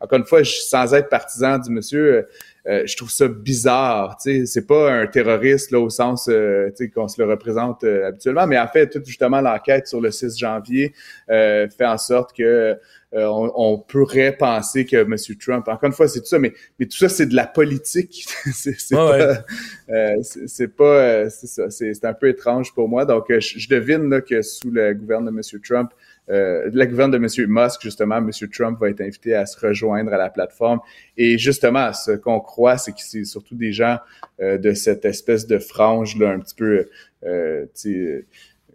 encore 0.00 0.18
une 0.18 0.24
fois 0.26 0.42
je, 0.42 0.50
sans 0.50 0.92
être 0.94 1.08
partisan 1.08 1.58
du 1.58 1.70
monsieur 1.70 2.26
euh, 2.68 2.82
je 2.86 2.96
trouve 2.96 3.10
ça 3.10 3.28
bizarre, 3.28 4.16
tu 4.20 4.40
sais, 4.40 4.46
c'est 4.46 4.66
pas 4.66 4.90
un 4.92 5.06
terroriste 5.06 5.70
là 5.70 5.80
au 5.80 5.90
sens 5.90 6.28
euh, 6.28 6.68
tu 6.70 6.84
sais 6.84 6.90
qu'on 6.90 7.08
se 7.08 7.20
le 7.22 7.28
représente 7.28 7.84
euh, 7.84 8.08
habituellement, 8.08 8.46
mais 8.46 8.58
en 8.58 8.68
fait 8.68 8.88
toute 8.88 9.06
justement 9.06 9.40
l'enquête 9.40 9.86
sur 9.86 10.00
le 10.00 10.10
6 10.10 10.36
janvier 10.38 10.92
euh, 11.30 11.68
fait 11.68 11.86
en 11.86 11.98
sorte 11.98 12.36
que 12.36 12.76
euh, 13.14 13.24
on, 13.28 13.52
on 13.54 13.78
pourrait 13.78 14.36
penser 14.36 14.84
que 14.84 14.96
M. 14.96 15.16
Trump, 15.40 15.68
encore 15.68 15.86
une 15.86 15.92
fois, 15.92 16.08
c'est 16.08 16.20
tout 16.20 16.26
ça, 16.26 16.38
mais, 16.38 16.52
mais 16.78 16.86
tout 16.86 16.98
ça, 16.98 17.08
c'est 17.08 17.26
de 17.26 17.36
la 17.36 17.46
politique. 17.46 18.26
c'est 18.52 18.78
c'est 18.78 18.96
Ouais, 18.96 19.18
pas, 19.18 19.44
euh, 19.90 20.16
c'est 20.22 20.48
c'est 20.48 20.68
pas, 20.68 20.84
euh, 20.84 21.28
c'est 21.30 21.46
ça, 21.46 21.70
c'est 21.70 21.94
c'est 21.94 22.04
un 22.04 22.14
peu 22.14 22.28
étrange 22.28 22.74
pour 22.74 22.88
moi. 22.88 23.04
Donc, 23.04 23.26
je, 23.28 23.58
je 23.58 23.68
devine 23.68 24.10
là, 24.10 24.20
que 24.20 24.42
sous 24.42 24.70
le 24.70 24.92
gouvernement 24.92 25.30
de 25.30 25.36
M. 25.54 25.60
Trump, 25.62 25.92
euh, 26.28 26.70
la 26.72 26.86
gouverne 26.86 27.10
de 27.10 27.16
M. 27.16 27.26
Musk, 27.48 27.82
justement, 27.82 28.16
M. 28.16 28.30
Trump 28.52 28.80
va 28.80 28.90
être 28.90 29.00
invité 29.00 29.34
à 29.34 29.46
se 29.46 29.58
rejoindre 29.64 30.12
à 30.12 30.16
la 30.16 30.30
plateforme. 30.30 30.80
Et 31.16 31.38
justement, 31.38 31.92
ce 31.92 32.12
qu'on 32.12 32.40
croit, 32.40 32.78
c'est 32.78 32.92
que 32.92 33.00
c'est 33.00 33.24
surtout 33.24 33.54
des 33.54 33.72
gens 33.72 33.98
euh, 34.40 34.58
de 34.58 34.72
cette 34.72 35.04
espèce 35.04 35.46
de 35.46 35.58
frange 35.58 36.16
là, 36.18 36.30
un 36.30 36.40
petit 36.40 36.54
peu, 36.54 36.88
euh, 37.24 37.66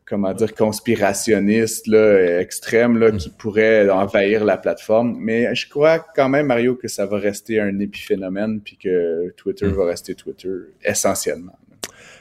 comment 0.05 0.33
dire, 0.33 0.55
conspirationniste, 0.55 1.87
là, 1.87 2.39
extrême, 2.39 2.97
là, 2.97 3.11
qui 3.11 3.29
pourrait 3.29 3.89
envahir 3.89 4.45
la 4.45 4.57
plateforme. 4.57 5.17
Mais 5.19 5.53
je 5.53 5.69
crois 5.69 5.99
quand 5.99 6.29
même, 6.29 6.47
Mario, 6.47 6.75
que 6.75 6.87
ça 6.87 7.05
va 7.05 7.17
rester 7.17 7.59
un 7.59 7.79
épiphénomène, 7.79 8.61
puis 8.61 8.77
que 8.77 9.33
Twitter 9.37 9.67
va 9.67 9.85
rester 9.85 10.15
Twitter 10.15 10.53
essentiellement. 10.83 11.57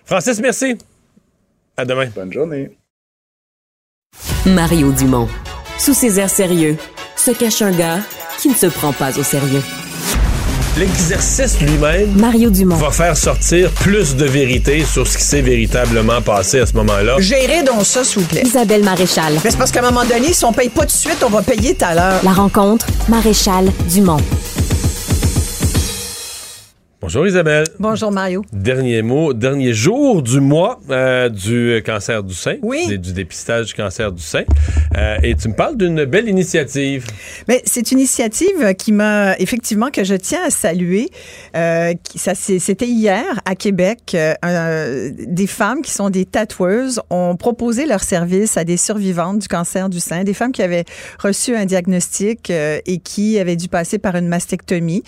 Francis, 0.05 0.41
merci. 0.41 0.77
À 1.77 1.85
demain. 1.85 2.09
Bonne 2.15 2.33
journée. 2.33 2.80
Mario 4.47 4.91
Dumont. 4.93 5.29
Sous 5.79 5.95
ses 5.95 6.19
airs 6.19 6.31
sérieux, 6.31 6.77
se 7.17 7.31
cache 7.31 7.63
un 7.63 7.71
gars 7.73 7.99
qui 8.39 8.49
ne 8.49 8.55
se 8.55 8.67
prend 8.67 8.93
pas 8.93 9.17
au 9.19 9.23
sérieux. 9.23 9.63
L'exercice 10.79 11.61
lui-même 11.61 12.13
Mario 12.17 12.49
Dumont. 12.49 12.77
va 12.77 12.91
faire 12.91 13.17
sortir 13.17 13.71
plus 13.73 14.17
de 14.17 14.25
vérité 14.25 14.85
sur 14.85 15.07
ce 15.07 15.19
qui 15.19 15.25
s'est 15.25 15.43
véritablement 15.43 16.23
passé 16.23 16.61
à 16.61 16.67
ce 16.67 16.75
moment-là. 16.75 17.17
Gérez 17.19 17.63
donc 17.65 17.85
ça, 17.85 18.05
s'il 18.05 18.23
vous 18.23 18.29
plaît. 18.29 18.43
Isabelle 18.45 18.83
Maréchal. 18.85 19.35
Mais 19.45 19.51
c'est 19.51 19.59
parce 19.59 19.73
qu'à 19.73 19.81
un 19.81 19.91
moment 19.91 20.05
donné, 20.05 20.33
si 20.33 20.45
on 20.45 20.53
paye 20.53 20.69
pas 20.69 20.83
tout 20.83 20.87
de 20.87 20.91
suite, 20.93 21.19
on 21.27 21.29
va 21.29 21.43
payer 21.43 21.75
tout 21.75 21.85
à 21.85 21.95
l'heure. 21.95 22.21
La 22.23 22.33
rencontre, 22.33 22.87
Maréchal 23.09 23.71
Dumont. 23.91 24.21
Bonjour 27.03 27.27
Isabelle. 27.27 27.65
Bonjour, 27.79 28.13
Mario. 28.13 28.45
Dernier 28.53 29.01
mot, 29.01 29.33
dernier 29.33 29.73
jour 29.73 30.21
du 30.23 30.39
mois 30.39 30.81
euh, 30.91 31.31
du 31.31 31.83
cancer 31.85 32.23
du 32.23 32.35
sein, 32.35 32.57
Oui. 32.61 32.87
du, 32.89 32.99
du 32.99 33.15
dépistage 33.15 33.69
du 33.69 33.75
cancer 33.75 34.13
du 34.13 34.23
sein. 34.23 34.43
Euh, 34.99 35.17
et 35.23 35.35
tu 35.35 35.49
me 35.49 35.55
parles 35.55 35.79
d'une 35.79 36.05
belle 36.05 36.29
initiative. 36.29 37.07
Mais 37.49 37.63
c'est 37.65 37.91
une 37.91 38.01
initiative 38.01 38.75
qui 38.75 38.93
m'a 38.93 39.35
effectivement 39.39 39.89
que 39.91 40.05
je 40.05 40.15
tiens 40.15 40.41
à 40.47 40.51
saluer. 40.51 41.09
Euh, 41.57 41.95
qui- 42.05 42.19
ça 42.19 42.35
c'était 42.35 42.87
hier 42.87 43.25
à 43.47 43.55
Québec. 43.55 44.01
euh, 44.15 44.35
euh, 44.45 45.11
des 45.27 45.47
femmes 45.47 45.81
qui 45.81 45.93
sont 45.93 46.11
des 46.11 46.27
tatoueuses 46.27 47.01
ont 47.09 47.35
proposé 47.35 47.87
leur 47.87 48.03
service 48.03 48.59
à 48.59 48.65
des 48.65 48.77
survivantes 48.77 49.39
du 49.39 49.49
cancer 49.49 49.89
du 49.89 50.01
sein, 50.01 50.23
des 50.23 50.35
femmes 50.35 50.53
qui 50.53 50.63
avaient 50.63 50.85
reçu 51.19 51.57
un 51.57 51.65
diagnostic 51.65 52.51
euh, 52.51 52.79
et 52.85 52.99
qui 52.99 53.39
avaient 53.39 53.57
dû 53.57 53.69
passer 53.69 53.97
par 53.99 54.17
une 54.17 54.29
mastectomie. 54.29 55.03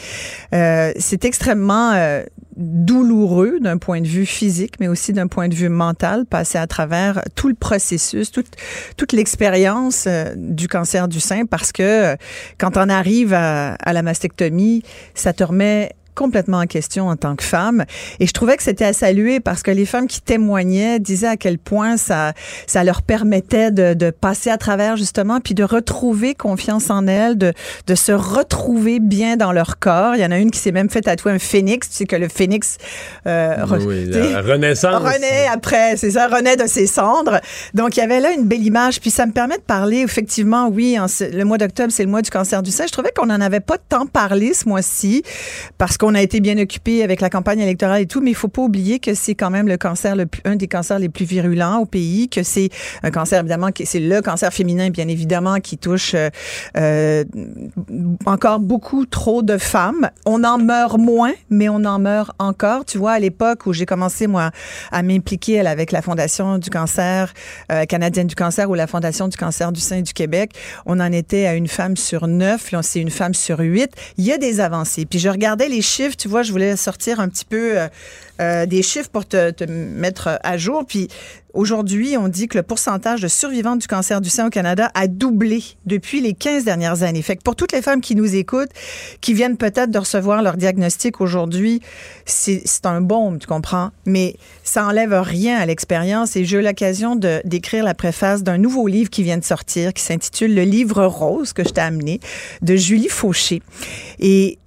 Euh, 0.54 0.92
c'est 0.98 1.26
extrêmement 1.26 1.81
euh, 1.90 2.24
douloureux 2.56 3.58
d'un 3.60 3.78
point 3.78 4.00
de 4.00 4.06
vue 4.06 4.26
physique, 4.26 4.74
mais 4.78 4.88
aussi 4.88 5.12
d'un 5.12 5.26
point 5.26 5.48
de 5.48 5.54
vue 5.54 5.68
mental, 5.68 6.26
passer 6.26 6.58
à 6.58 6.66
travers 6.66 7.22
tout 7.34 7.48
le 7.48 7.54
processus, 7.54 8.30
toute, 8.30 8.54
toute 8.96 9.12
l'expérience 9.12 10.04
euh, 10.06 10.32
du 10.36 10.68
cancer 10.68 11.08
du 11.08 11.20
sein, 11.20 11.46
parce 11.46 11.72
que 11.72 11.82
euh, 11.82 12.16
quand 12.58 12.76
on 12.76 12.88
arrive 12.88 13.32
à, 13.34 13.74
à 13.74 13.92
la 13.92 14.02
mastectomie, 14.02 14.82
ça 15.14 15.32
te 15.32 15.42
remet 15.42 15.92
complètement 16.14 16.58
en 16.58 16.66
question 16.66 17.08
en 17.08 17.16
tant 17.16 17.36
que 17.36 17.44
femme. 17.44 17.84
Et 18.20 18.26
je 18.26 18.32
trouvais 18.32 18.56
que 18.56 18.62
c'était 18.62 18.84
à 18.84 18.92
saluer 18.92 19.40
parce 19.40 19.62
que 19.62 19.70
les 19.70 19.86
femmes 19.86 20.06
qui 20.06 20.20
témoignaient 20.20 20.98
disaient 21.00 21.28
à 21.28 21.36
quel 21.36 21.58
point 21.58 21.96
ça, 21.96 22.32
ça 22.66 22.84
leur 22.84 23.02
permettait 23.02 23.70
de, 23.70 23.94
de 23.94 24.10
passer 24.10 24.50
à 24.50 24.58
travers 24.58 24.96
justement, 24.96 25.40
puis 25.40 25.54
de 25.54 25.64
retrouver 25.64 26.34
confiance 26.34 26.90
en 26.90 27.06
elles, 27.06 27.38
de, 27.38 27.52
de 27.86 27.94
se 27.94 28.12
retrouver 28.12 29.00
bien 29.00 29.36
dans 29.36 29.52
leur 29.52 29.78
corps. 29.78 30.14
Il 30.16 30.20
y 30.20 30.24
en 30.24 30.30
a 30.30 30.38
une 30.38 30.50
qui 30.50 30.58
s'est 30.58 30.72
même 30.72 30.90
fait 30.90 31.02
tatouer 31.02 31.32
un 31.32 31.38
phénix. 31.38 31.88
Tu 31.88 31.96
sais 31.96 32.06
que 32.06 32.16
le 32.16 32.28
phénix... 32.28 32.76
euh, 33.26 33.56
Oui, 33.86 34.06
la 34.06 34.40
renaissance. 34.42 35.02
renaît 35.02 35.46
après, 35.52 35.96
c'est 35.96 36.10
ça, 36.12 36.28
renaît 36.28 36.56
de 36.56 36.66
ses 36.66 36.86
cendres. 36.86 37.40
Donc, 37.74 37.96
il 37.96 38.00
y 38.00 38.02
avait 38.02 38.20
là 38.20 38.32
une 38.32 38.46
belle 38.46 38.64
image. 38.64 39.00
Puis, 39.00 39.10
ça 39.10 39.26
me 39.26 39.32
permet 39.32 39.56
de 39.56 39.62
parler, 39.62 39.98
effectivement, 39.98 40.68
oui, 40.68 40.98
en 40.98 41.06
le 41.20 41.44
mois 41.44 41.58
d'octobre, 41.58 41.92
c'est 41.92 42.04
le 42.04 42.10
mois 42.10 42.22
du 42.22 42.30
cancer 42.30 42.62
du 42.62 42.70
sein. 42.70 42.86
Je 42.86 42.92
trouvais 42.92 43.12
qu'on 43.16 43.26
n'en 43.26 43.40
avait 43.40 43.60
pas 43.60 43.78
tant 43.78 44.06
parlé 44.06 44.54
ce 44.54 44.68
mois-ci 44.68 45.22
parce 45.78 45.96
qu'on 46.02 46.16
a 46.16 46.20
été 46.20 46.40
bien 46.40 46.58
occupé 46.58 47.04
avec 47.04 47.20
la 47.20 47.30
campagne 47.30 47.60
électorale 47.60 48.02
et 48.02 48.06
tout, 48.06 48.20
mais 48.20 48.32
il 48.32 48.34
faut 48.34 48.48
pas 48.48 48.62
oublier 48.62 48.98
que 48.98 49.14
c'est 49.14 49.36
quand 49.36 49.50
même 49.50 49.68
le 49.68 49.76
cancer, 49.76 50.16
le 50.16 50.26
plus, 50.26 50.42
un 50.44 50.56
des 50.56 50.66
cancers 50.66 50.98
les 50.98 51.08
plus 51.08 51.24
virulents 51.24 51.78
au 51.78 51.86
pays, 51.86 52.28
que 52.28 52.42
c'est 52.42 52.70
un 53.04 53.12
cancer, 53.12 53.38
évidemment, 53.38 53.68
c'est 53.84 54.00
le 54.00 54.20
cancer 54.20 54.52
féminin, 54.52 54.90
bien 54.90 55.06
évidemment, 55.06 55.60
qui 55.60 55.78
touche 55.78 56.16
euh, 56.16 56.28
euh, 56.76 57.22
encore 58.26 58.58
beaucoup 58.58 59.06
trop 59.06 59.42
de 59.42 59.58
femmes. 59.58 60.10
On 60.26 60.42
en 60.42 60.58
meurt 60.58 60.98
moins, 60.98 61.34
mais 61.50 61.68
on 61.68 61.84
en 61.84 62.00
meurt 62.00 62.32
encore. 62.40 62.84
Tu 62.84 62.98
vois, 62.98 63.12
à 63.12 63.20
l'époque 63.20 63.66
où 63.66 63.72
j'ai 63.72 63.86
commencé, 63.86 64.26
moi, 64.26 64.50
à 64.90 65.04
m'impliquer 65.04 65.60
avec 65.60 65.92
la 65.92 66.02
Fondation 66.02 66.58
du 66.58 66.68
cancer 66.68 67.32
euh, 67.70 67.84
canadienne 67.84 68.26
du 68.26 68.34
cancer 68.34 68.68
ou 68.68 68.74
la 68.74 68.88
Fondation 68.88 69.28
du 69.28 69.36
cancer 69.36 69.70
du 69.70 69.80
sein 69.80 70.00
du 70.00 70.12
Québec, 70.12 70.50
on 70.84 70.98
en 70.98 71.12
était 71.12 71.46
à 71.46 71.54
une 71.54 71.68
femme 71.68 71.96
sur 71.96 72.26
neuf. 72.26 72.72
Là, 72.72 72.82
c'est 72.82 72.98
une 72.98 73.10
femme 73.10 73.34
sur 73.34 73.60
huit. 73.60 73.92
Il 74.16 74.24
y 74.24 74.32
a 74.32 74.38
des 74.38 74.58
avancées. 74.58 75.06
Puis 75.06 75.20
je 75.20 75.28
regardais 75.28 75.68
les 75.68 75.91
Tu 76.16 76.28
vois, 76.28 76.42
je 76.42 76.52
voulais 76.52 76.76
sortir 76.76 77.20
un 77.20 77.28
petit 77.28 77.44
peu 77.44 77.76
euh, 78.40 78.66
des 78.66 78.82
chiffres 78.82 79.10
pour 79.10 79.26
te, 79.26 79.64
mettre 79.70 80.38
à 80.42 80.56
jour. 80.56 80.84
Puis 80.86 81.08
Aujourd'hui, 81.54 82.16
on 82.16 82.28
dit 82.28 82.48
que 82.48 82.56
le 82.56 82.62
pourcentage 82.62 83.20
de 83.20 83.28
survivantes 83.28 83.80
du 83.80 83.86
cancer 83.86 84.22
du 84.22 84.30
sein 84.30 84.46
au 84.46 84.50
Canada 84.50 84.90
a 84.94 85.06
doublé 85.06 85.62
depuis 85.84 86.22
les 86.22 86.32
15 86.32 86.64
dernières 86.64 87.02
années. 87.02 87.20
Fait 87.20 87.36
que 87.36 87.42
pour 87.42 87.56
toutes 87.56 87.72
les 87.72 87.82
femmes 87.82 88.00
qui 88.00 88.14
nous 88.14 88.34
écoutent, 88.34 88.70
qui 89.20 89.34
viennent 89.34 89.58
peut-être 89.58 89.90
de 89.90 89.98
recevoir 89.98 90.42
leur 90.42 90.56
diagnostic 90.56 91.20
aujourd'hui, 91.20 91.82
c'est 92.24 92.86
un 92.86 93.02
baume, 93.02 93.38
tu 93.38 93.46
comprends? 93.46 93.90
Mais 94.06 94.36
ça 94.64 94.86
enlève 94.86 95.12
rien 95.12 95.58
à 95.58 95.66
l'expérience 95.66 96.36
et 96.36 96.46
j'ai 96.46 96.58
eu 96.58 96.62
l'occasion 96.62 97.16
d'écrire 97.16 97.84
la 97.84 97.94
préface 97.94 98.42
d'un 98.42 98.56
nouveau 98.56 98.86
livre 98.86 99.10
qui 99.10 99.22
vient 99.22 99.36
de 99.38 99.44
sortir, 99.44 99.92
qui 99.92 100.02
s'intitule 100.02 100.54
Le 100.54 100.62
livre 100.62 101.04
rose 101.04 101.52
que 101.52 101.64
je 101.64 101.68
t'ai 101.68 101.82
amené, 101.82 102.20
de 102.62 102.76
Julie 102.76 103.08
Fauché. 103.10 103.60
Et 104.18 104.58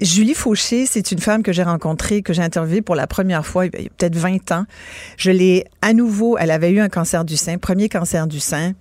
Julie 0.00 0.34
Fauché, 0.34 0.86
c'est 0.86 1.12
une 1.12 1.20
femme 1.20 1.44
que 1.44 1.52
j'ai 1.52 1.62
rencontrée, 1.62 2.22
que 2.22 2.32
j'ai 2.32 2.42
interviewée 2.42 2.82
pour 2.82 2.95
la 2.96 3.06
première 3.06 3.46
fois 3.46 3.66
il 3.66 3.72
y 3.74 3.86
a 3.86 3.88
peut-être 3.96 4.16
20 4.16 4.52
ans. 4.52 4.64
Je 5.16 5.30
l'ai 5.30 5.64
à 5.82 5.92
nouveau, 5.92 6.36
elle 6.38 6.50
avait 6.50 6.70
eu 6.70 6.80
un 6.80 6.88
cancer 6.88 7.24
du 7.24 7.36
sein, 7.36 7.58
premier 7.58 7.88
cancer 7.88 8.26
du 8.26 8.40
sein. 8.40 8.72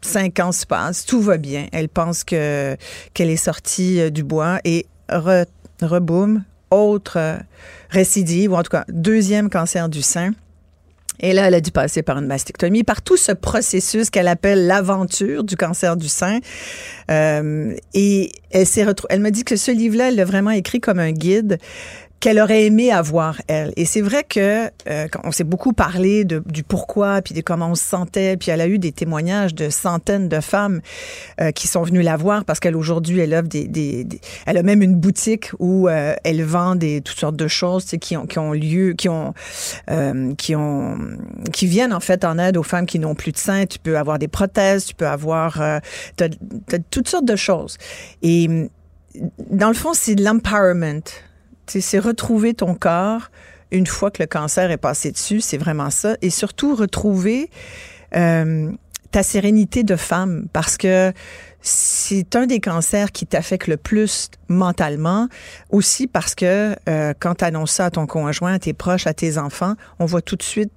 Cinq 0.00 0.38
ans 0.40 0.52
se 0.52 0.64
passent, 0.64 1.04
tout 1.04 1.20
va 1.20 1.38
bien. 1.38 1.66
Elle 1.72 1.88
pense 1.88 2.24
que 2.24 2.76
qu'elle 3.14 3.30
est 3.30 3.36
sortie 3.36 4.00
euh, 4.00 4.10
du 4.10 4.22
bois 4.22 4.60
et 4.64 4.86
re, 5.10 5.44
reboum, 5.82 6.44
autre 6.70 7.18
euh, 7.18 7.36
récidive, 7.90 8.52
ou 8.52 8.54
en 8.54 8.62
tout 8.62 8.70
cas 8.70 8.84
deuxième 8.88 9.50
cancer 9.50 9.88
du 9.88 10.02
sein. 10.02 10.32
Et 11.20 11.32
là, 11.32 11.48
elle 11.48 11.54
a 11.54 11.60
dû 11.60 11.72
passer 11.72 12.02
par 12.02 12.16
une 12.18 12.26
mastectomie, 12.26 12.84
par 12.84 13.02
tout 13.02 13.16
ce 13.16 13.32
processus 13.32 14.08
qu'elle 14.08 14.28
appelle 14.28 14.68
l'aventure 14.68 15.42
du 15.42 15.56
cancer 15.56 15.96
du 15.96 16.06
sein. 16.06 16.38
Euh, 17.10 17.74
et 17.92 18.30
elle 18.52 18.66
s'est 18.66 18.84
retrou- 18.84 19.06
elle 19.10 19.18
me 19.20 19.30
dit 19.30 19.42
que 19.42 19.56
ce 19.56 19.72
livre-là, 19.72 20.10
elle 20.10 20.14
l'a 20.14 20.24
vraiment 20.24 20.52
écrit 20.52 20.80
comme 20.80 21.00
un 21.00 21.10
guide 21.10 21.58
qu'elle 22.20 22.40
aurait 22.40 22.64
aimé 22.64 22.90
avoir, 22.90 23.40
elle. 23.46 23.72
Et 23.76 23.84
c'est 23.84 24.00
vrai 24.00 24.24
que 24.24 24.70
euh, 24.88 25.06
on 25.22 25.30
s'est 25.30 25.44
beaucoup 25.44 25.72
parlé 25.72 26.24
de, 26.24 26.42
du 26.46 26.64
pourquoi, 26.64 27.22
puis 27.22 27.32
de 27.32 27.40
comment 27.40 27.70
on 27.70 27.74
se 27.76 27.84
sentait, 27.84 28.36
puis 28.36 28.50
elle 28.50 28.60
a 28.60 28.66
eu 28.66 28.80
des 28.80 28.90
témoignages 28.90 29.54
de 29.54 29.70
centaines 29.70 30.28
de 30.28 30.40
femmes 30.40 30.80
euh, 31.40 31.52
qui 31.52 31.68
sont 31.68 31.82
venues 31.82 32.02
la 32.02 32.16
voir 32.16 32.44
parce 32.44 32.58
qu'elle 32.58 32.74
aujourd'hui, 32.76 33.20
elle 33.20 33.34
offre 33.34 33.48
des, 33.48 33.68
des, 33.68 34.02
des- 34.02 34.20
Elle 34.46 34.56
a 34.56 34.64
même 34.64 34.82
une 34.82 34.96
boutique 34.96 35.50
où 35.60 35.88
euh, 35.88 36.14
elle 36.24 36.42
vend 36.42 36.74
des 36.74 37.00
toutes 37.02 37.20
sortes 37.20 37.36
de 37.36 37.46
choses 37.48 37.86
tu 37.86 37.98
qui 37.98 38.16
ont, 38.16 38.26
qui 38.26 38.38
ont 38.40 38.52
lieu, 38.52 38.94
qui 38.94 39.08
ont, 39.08 39.32
euh, 39.90 40.34
qui 40.34 40.56
ont, 40.56 40.98
qui 41.52 41.66
viennent 41.66 41.92
en 41.92 42.00
fait 42.00 42.24
en 42.24 42.38
aide 42.38 42.56
aux 42.56 42.64
femmes 42.64 42.86
qui 42.86 42.98
n'ont 42.98 43.14
plus 43.14 43.30
de 43.30 43.38
seins. 43.38 43.66
Tu 43.66 43.78
peux 43.78 43.96
avoir 43.96 44.18
des 44.18 44.28
prothèses, 44.28 44.86
tu 44.86 44.94
peux 44.94 45.06
avoir, 45.06 45.60
euh, 45.60 45.78
t'as, 46.16 46.28
t'as 46.66 46.78
toutes 46.90 47.08
sortes 47.08 47.26
de 47.26 47.36
choses. 47.36 47.78
Et 48.22 48.48
dans 49.50 49.68
le 49.68 49.74
fond, 49.74 49.94
c'est 49.94 50.16
de 50.16 50.24
l'empowerment. 50.24 51.02
C'est 51.68 51.98
retrouver 51.98 52.54
ton 52.54 52.74
corps 52.74 53.30
une 53.70 53.86
fois 53.86 54.10
que 54.10 54.22
le 54.22 54.26
cancer 54.26 54.70
est 54.70 54.78
passé 54.78 55.12
dessus, 55.12 55.40
c'est 55.40 55.58
vraiment 55.58 55.90
ça. 55.90 56.16
Et 56.22 56.30
surtout 56.30 56.74
retrouver 56.74 57.50
euh, 58.16 58.72
ta 59.10 59.22
sérénité 59.22 59.82
de 59.82 59.96
femme 59.96 60.48
parce 60.52 60.76
que 60.76 61.12
c'est 61.60 62.36
un 62.36 62.46
des 62.46 62.60
cancers 62.60 63.12
qui 63.12 63.26
t'affecte 63.26 63.66
le 63.66 63.76
plus 63.76 64.30
mentalement. 64.48 65.28
Aussi 65.70 66.06
parce 66.06 66.34
que 66.34 66.74
euh, 66.88 67.12
quand 67.18 67.36
tu 67.36 67.44
annonces 67.44 67.72
ça 67.72 67.86
à 67.86 67.90
ton 67.90 68.06
conjoint, 68.06 68.54
à 68.54 68.58
tes 68.58 68.72
proches, 68.72 69.06
à 69.06 69.14
tes 69.14 69.38
enfants, 69.38 69.74
on 69.98 70.06
voit 70.06 70.22
tout 70.22 70.36
de 70.36 70.42
suite 70.42 70.72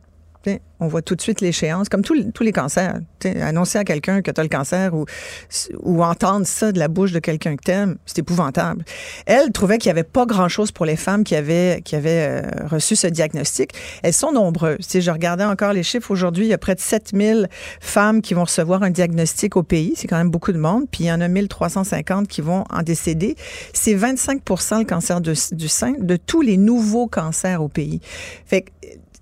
on 0.83 0.87
voit 0.87 1.03
tout 1.03 1.15
de 1.15 1.21
suite 1.21 1.41
l'échéance, 1.41 1.89
comme 1.89 2.01
tous 2.01 2.13
les- 2.43 2.51
cancers. 2.51 2.95
Annoncer 3.41 3.77
à 3.77 3.83
quelqu'un 3.83 4.21
que 4.23 4.31
tu 4.31 4.39
as 4.39 4.43
le 4.43 4.49
cancer 4.49 4.93
ou, 4.95 6.03
entendre 6.03 6.45
ça 6.47 6.71
de 6.71 6.79
la 6.79 6.87
bouche 6.87 7.11
de 7.11 7.19
quelqu'un 7.19 7.55
que 7.55 7.61
t'aimes, 7.63 7.97
c'est 8.07 8.19
épouvantable. 8.19 8.83
Elle 9.27 9.51
trouvait 9.51 9.77
qu'il 9.77 9.89
n'y 9.89 9.99
avait 9.99 10.03
pas 10.09 10.25
grand-chose 10.25 10.71
pour 10.71 10.85
les 10.87 10.95
femmes 10.95 11.23
qui 11.23 11.35
avaient, 11.35 11.81
euh, 11.93 12.41
reçu 12.65 12.95
ce 12.95 13.05
diagnostic. 13.07 13.73
Elles 14.01 14.13
sont 14.13 14.31
nombreuses. 14.31 14.79
Sais, 14.81 15.01
je 15.01 15.11
regardais 15.11 15.43
encore 15.43 15.73
les 15.73 15.83
chiffres 15.83 16.09
aujourd'hui, 16.11 16.45
il 16.45 16.49
y 16.49 16.53
a 16.53 16.57
près 16.57 16.73
de 16.73 16.79
7000 16.81 17.47
femmes 17.79 18.21
qui 18.23 18.33
vont 18.33 18.45
recevoir 18.45 18.81
un 18.81 18.89
diagnostic 18.89 19.55
au 19.55 19.63
pays. 19.63 19.93
C'est 19.95 20.07
quand 20.07 20.17
même 20.17 20.31
beaucoup 20.31 20.51
de 20.51 20.57
monde. 20.57 20.85
Puis 20.91 21.03
il 21.03 21.07
y 21.07 21.11
en 21.11 21.21
a 21.21 21.27
1350 21.27 22.27
qui 22.27 22.41
vont 22.41 22.63
en 22.71 22.81
décéder. 22.81 23.35
C'est 23.73 23.93
25% 23.93 24.79
le 24.79 24.85
cancer 24.85 25.21
de- 25.21 25.35
du 25.55 25.67
sein 25.67 25.93
de 25.99 26.15
tous 26.15 26.41
les 26.41 26.57
nouveaux 26.57 27.07
cancers 27.07 27.61
au 27.61 27.67
pays. 27.67 28.01
Fait 28.45 28.61
que 28.63 28.71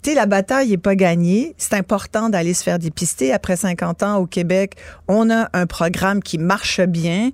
tu 0.01 0.13
la 0.13 0.25
bataille 0.25 0.69
n'est 0.69 0.77
pas 0.77 0.95
gagnée. 0.95 1.55
C'est 1.57 1.73
important 1.73 2.29
d'aller 2.29 2.53
se 2.53 2.63
faire 2.63 2.79
dépister. 2.79 3.33
Après 3.33 3.55
50 3.55 4.03
ans 4.03 4.17
au 4.17 4.25
Québec, 4.25 4.75
on 5.07 5.29
a 5.29 5.49
un 5.53 5.65
programme 5.65 6.21
qui 6.21 6.37
marche 6.37 6.81
bien, 6.81 7.31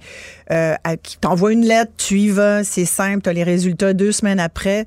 euh, 0.51 0.75
qui 1.01 1.17
t'envoie 1.17 1.53
une 1.53 1.65
lettre, 1.65 1.91
tu 1.97 2.19
y 2.19 2.29
vas, 2.29 2.63
c'est 2.63 2.85
simple, 2.85 3.21
tu 3.21 3.29
as 3.29 3.33
les 3.33 3.43
résultats 3.43 3.93
deux 3.93 4.11
semaines 4.11 4.39
après. 4.39 4.85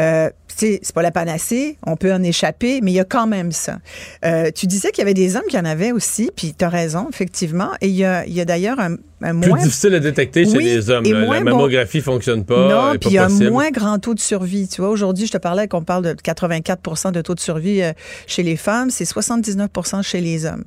Euh, 0.00 0.30
c'est 0.56 0.80
pas 0.94 1.02
la 1.02 1.10
panacée, 1.10 1.78
on 1.84 1.96
peut 1.96 2.12
en 2.12 2.22
échapper, 2.22 2.80
mais 2.80 2.92
il 2.92 2.94
y 2.94 3.00
a 3.00 3.04
quand 3.04 3.26
même 3.26 3.52
ça. 3.52 3.78
Euh, 4.24 4.50
tu 4.54 4.66
disais 4.66 4.90
qu'il 4.90 4.98
y 4.98 5.02
avait 5.02 5.14
des 5.14 5.36
hommes 5.36 5.46
qui 5.48 5.58
en 5.58 5.64
avaient 5.64 5.92
aussi, 5.92 6.30
puis 6.34 6.54
tu 6.56 6.64
as 6.64 6.68
raison, 6.68 7.08
effectivement. 7.10 7.70
Et 7.80 7.88
il 7.88 7.94
y 7.94 8.04
a, 8.04 8.26
y 8.26 8.40
a 8.40 8.44
d'ailleurs 8.44 8.78
un, 8.78 8.96
un 9.22 9.40
Plus 9.40 9.50
moins 9.50 9.62
difficile 9.62 9.94
à 9.94 10.00
détecter 10.00 10.44
chez 10.44 10.58
les 10.58 10.90
hommes. 10.90 11.04
là. 11.04 11.20
La 11.20 11.26
bon. 11.26 11.44
mammographie 11.44 12.00
fonctionne 12.00 12.44
pas. 12.44 12.68
non, 12.92 12.98
puis 12.98 13.10
il 13.10 13.14
y 13.14 13.18
a 13.18 13.24
un 13.24 13.28
possible. 13.28 13.50
moins 13.50 13.70
grand 13.70 13.98
taux 13.98 14.14
de 14.14 14.20
survie. 14.20 14.68
Tu 14.68 14.80
vois, 14.80 14.90
aujourd'hui, 14.90 15.26
je 15.26 15.32
te 15.32 15.38
parlais 15.38 15.66
qu'on 15.66 15.82
parle 15.82 16.04
de 16.04 16.12
84% 16.12 17.12
de 17.12 17.20
taux 17.20 17.34
de 17.34 17.40
survie 17.40 17.82
euh, 17.82 17.92
chez 18.26 18.42
les 18.42 18.56
femmes, 18.56 18.90
c'est 18.90 19.04
79% 19.04 20.02
chez 20.02 20.20
les 20.20 20.46
hommes. 20.46 20.64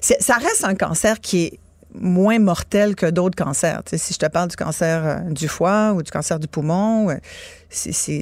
Ça 0.00 0.34
reste 0.34 0.64
un 0.64 0.74
cancer 0.74 1.20
qui 1.20 1.44
est 1.44 1.60
moins 1.94 2.38
mortel 2.38 2.94
que 2.94 3.06
d'autres 3.06 3.36
cancers. 3.36 3.82
Si 3.92 4.14
je 4.14 4.18
te 4.18 4.26
parle 4.26 4.48
du 4.48 4.56
cancer 4.56 5.02
euh, 5.04 5.30
du 5.30 5.48
foie 5.48 5.92
ou 5.94 6.02
du 6.02 6.10
cancer 6.10 6.38
du 6.38 6.46
poumon 6.46 7.10
euh, 7.10 7.16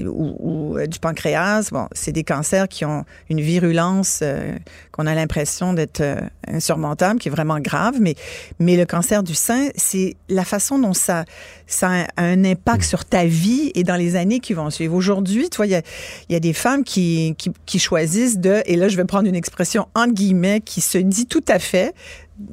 ou, 0.07 0.37
ou, 0.39 0.79
euh, 0.79 0.87
du 0.87 0.99
pancréas, 0.99 1.69
bon, 1.73 1.89
c'est 1.93 2.13
des 2.13 2.25
cancers 2.25 2.69
qui 2.69 2.85
ont 2.85 3.05
une 3.31 3.41
virulence 3.41 4.21
euh, 4.23 4.57
qu'on 4.93 5.07
a 5.07 5.15
l'impression 5.15 5.73
d'être 5.73 6.01
euh, 6.01 6.21
insurmontable, 6.47 7.19
qui 7.19 7.29
est 7.29 7.31
vraiment 7.31 7.59
grave. 7.59 7.97
Mais, 8.01 8.15
mais 8.59 8.77
le 8.77 8.85
cancer 8.85 9.23
du 9.23 9.35
sein, 9.35 9.69
c'est 9.75 10.17
la 10.29 10.45
façon 10.45 10.79
dont 10.79 10.95
ça, 10.95 11.25
ça 11.67 12.05
a 12.17 12.23
un 12.23 12.45
impact 12.45 12.85
sur 12.85 13.05
ta 13.05 13.25
vie 13.25 13.73
et 13.75 13.85
dans 13.85 13.97
les 13.97 14.17
années 14.17 14.41
qui 14.41 14.53
vont 14.53 14.71
suivre. 14.71 14.95
Aujourd'hui, 14.95 15.49
tu 15.49 15.57
vois, 15.57 15.67
il 15.67 15.73
y 15.73 15.77
a, 15.77 15.83
il 16.29 16.33
y 16.33 16.37
a 16.37 16.41
des 16.41 16.53
femmes 16.53 16.85
qui, 16.85 17.35
qui, 17.39 17.53
qui 17.65 17.79
choisissent 17.79 18.39
de, 18.39 18.63
et 18.67 18.77
là, 18.77 18.89
je 18.89 18.97
vais 18.97 19.05
prendre 19.05 19.29
une 19.29 19.37
expression 19.37 19.89
entre 19.95 20.15
guillemets 20.15 20.61
qui 20.61 20.81
se 20.81 20.99
dit 20.99 21.27
tout 21.27 21.45
à 21.49 21.59
fait 21.59 21.95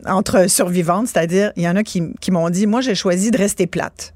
entre 0.05 0.49
survivantes, 0.49 1.07
c'est-à-dire, 1.07 1.51
il 1.55 1.63
y 1.63 1.69
en 1.69 1.75
a 1.75 1.83
qui, 1.83 2.01
qui 2.21 2.31
m'ont 2.31 2.49
dit, 2.49 2.67
moi, 2.67 2.81
j'ai 2.81 2.95
choisi 2.95 3.31
de 3.31 3.37
rester 3.37 3.67
plate. 3.67 4.13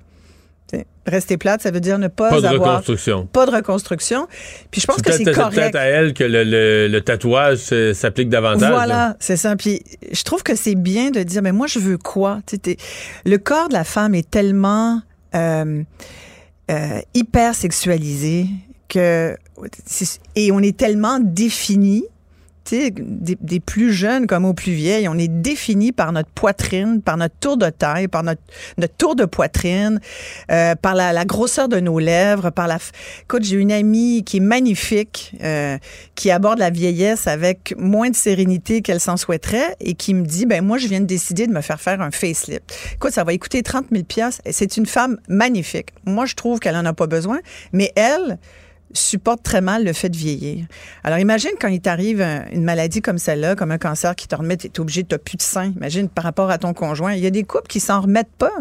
Rester 1.07 1.37
plate, 1.37 1.63
ça 1.63 1.71
veut 1.71 1.79
dire 1.79 1.97
ne 1.97 2.07
pas, 2.07 2.29
Pas 2.29 2.41
de 2.41 2.45
avoir 2.45 2.69
reconstruction. 2.73 3.25
pas 3.25 3.47
de 3.47 3.51
reconstruction. 3.51 4.27
Puis 4.69 4.79
je 4.81 4.85
pense 4.85 4.97
C'est 4.97 5.03
que 5.03 5.11
c'est 5.13 5.31
correct. 5.31 5.55
peut-être 5.55 5.75
à 5.75 5.85
elle 5.85 6.13
que 6.13 6.23
le, 6.23 6.43
le- 6.43 6.87
le 6.87 7.01
tatouage 7.01 7.61
euh, 7.71 7.95
s'applique 7.95 8.29
davantage. 8.29 8.61
là. 8.69 8.75
Voilà, 8.75 9.17
c'est 9.19 9.37
ça. 9.37 9.55
Puis 9.55 9.81
je 10.11 10.21
trouve 10.21 10.43
que 10.43 10.55
c'est 10.55 10.75
bien 10.75 11.09
de 11.09 11.23
dire, 11.23 11.41
mais 11.41 11.51
moi, 11.53 11.65
je 11.65 11.79
veux 11.79 11.97
quoi? 11.97 12.41
Le 13.25 13.37
corps 13.37 13.69
de 13.69 13.73
la 13.73 13.83
femme 13.83 14.13
est 14.13 14.29
tellement 14.29 15.01
euh, 15.33 15.81
euh, 16.69 16.99
hyper 17.15 17.55
sexualisé 17.55 18.45
que 18.87 19.35
c'est- 19.87 20.19
et 20.35 20.51
on 20.51 20.59
est 20.59 20.77
tellement 20.77 21.19
défini. 21.19 22.03
Des, 22.71 23.59
plus 23.59 23.93
jeunes 23.93 24.27
comme 24.27 24.45
aux 24.45 24.53
plus 24.53 24.71
vieilles, 24.71 25.07
on 25.07 25.17
est 25.17 25.27
défini 25.27 25.91
par 25.91 26.11
notre 26.11 26.29
poitrine, 26.29 27.01
par 27.01 27.17
notre 27.17 27.35
tour 27.39 27.57
de 27.57 27.69
taille, 27.69 28.07
par 28.07 28.23
notre, 28.23 28.41
tour 28.97 29.15
de 29.15 29.25
poitrine, 29.25 29.99
euh, 30.51 30.75
par 30.75 30.95
la, 30.95 31.25
grosseur 31.25 31.67
de 31.67 31.79
nos 31.79 31.99
lèvres, 31.99 32.49
par 32.51 32.67
la. 32.67 32.77
Écoute, 33.23 33.43
j'ai 33.43 33.55
une 33.55 33.71
amie 33.71 34.23
qui 34.23 34.37
est 34.37 34.41
magnifique, 34.41 35.35
euh, 35.43 35.77
qui 36.15 36.31
aborde 36.31 36.59
la 36.59 36.69
vieillesse 36.69 37.27
avec 37.27 37.73
moins 37.77 38.09
de 38.09 38.15
sérénité 38.15 38.81
qu'elle 38.81 38.99
s'en 38.99 39.17
souhaiterait 39.17 39.75
et 39.79 39.95
qui 39.95 40.13
me 40.13 40.25
dit, 40.25 40.45
ben 40.45 40.63
moi, 40.63 40.77
je 40.77 40.87
viens 40.87 41.01
de 41.01 41.05
décider 41.05 41.47
de 41.47 41.51
me 41.51 41.61
faire 41.61 41.81
faire 41.81 42.01
un 42.01 42.11
facelift. 42.11 42.73
Écoute, 42.93 43.11
ça 43.11 43.23
va 43.23 43.35
coûter 43.37 43.63
30 43.63 43.87
000 43.91 44.03
pièces. 44.03 44.41
C'est 44.51 44.77
une 44.77 44.85
femme 44.85 45.17
magnifique. 45.27 45.89
Moi, 46.05 46.25
je 46.25 46.35
trouve 46.35 46.59
qu'elle 46.59 46.75
en 46.75 46.85
a 46.85 46.93
pas 46.93 47.07
besoin, 47.07 47.39
mais 47.73 47.91
elle 47.95 48.37
supporte 48.93 49.43
très 49.43 49.61
mal 49.61 49.83
le 49.83 49.93
fait 49.93 50.09
de 50.09 50.17
vieillir. 50.17 50.65
Alors 51.03 51.19
imagine 51.19 51.51
quand 51.59 51.67
il 51.67 51.81
t'arrive 51.81 52.21
un- 52.21 52.45
une 52.51 52.63
maladie 52.63 53.01
comme 53.01 53.17
celle-là, 53.17 53.55
comme 53.55 53.71
un 53.71 53.77
cancer 53.77 54.15
qui 54.15 54.27
te 54.27 54.35
remet, 54.35 54.57
tu 54.57 54.67
es 54.67 54.79
obligé, 54.79 55.03
tu 55.03 55.17
plus 55.17 55.37
de 55.37 55.41
sein. 55.41 55.73
Imagine 55.75 56.09
par 56.09 56.23
rapport 56.23 56.49
à 56.49 56.57
ton 56.57 56.73
conjoint. 56.73 57.13
Il 57.13 57.23
y 57.23 57.27
a 57.27 57.31
des 57.31 57.43
couples 57.43 57.67
qui 57.67 57.79
s'en 57.79 58.01
remettent 58.01 58.35
pas. 58.37 58.53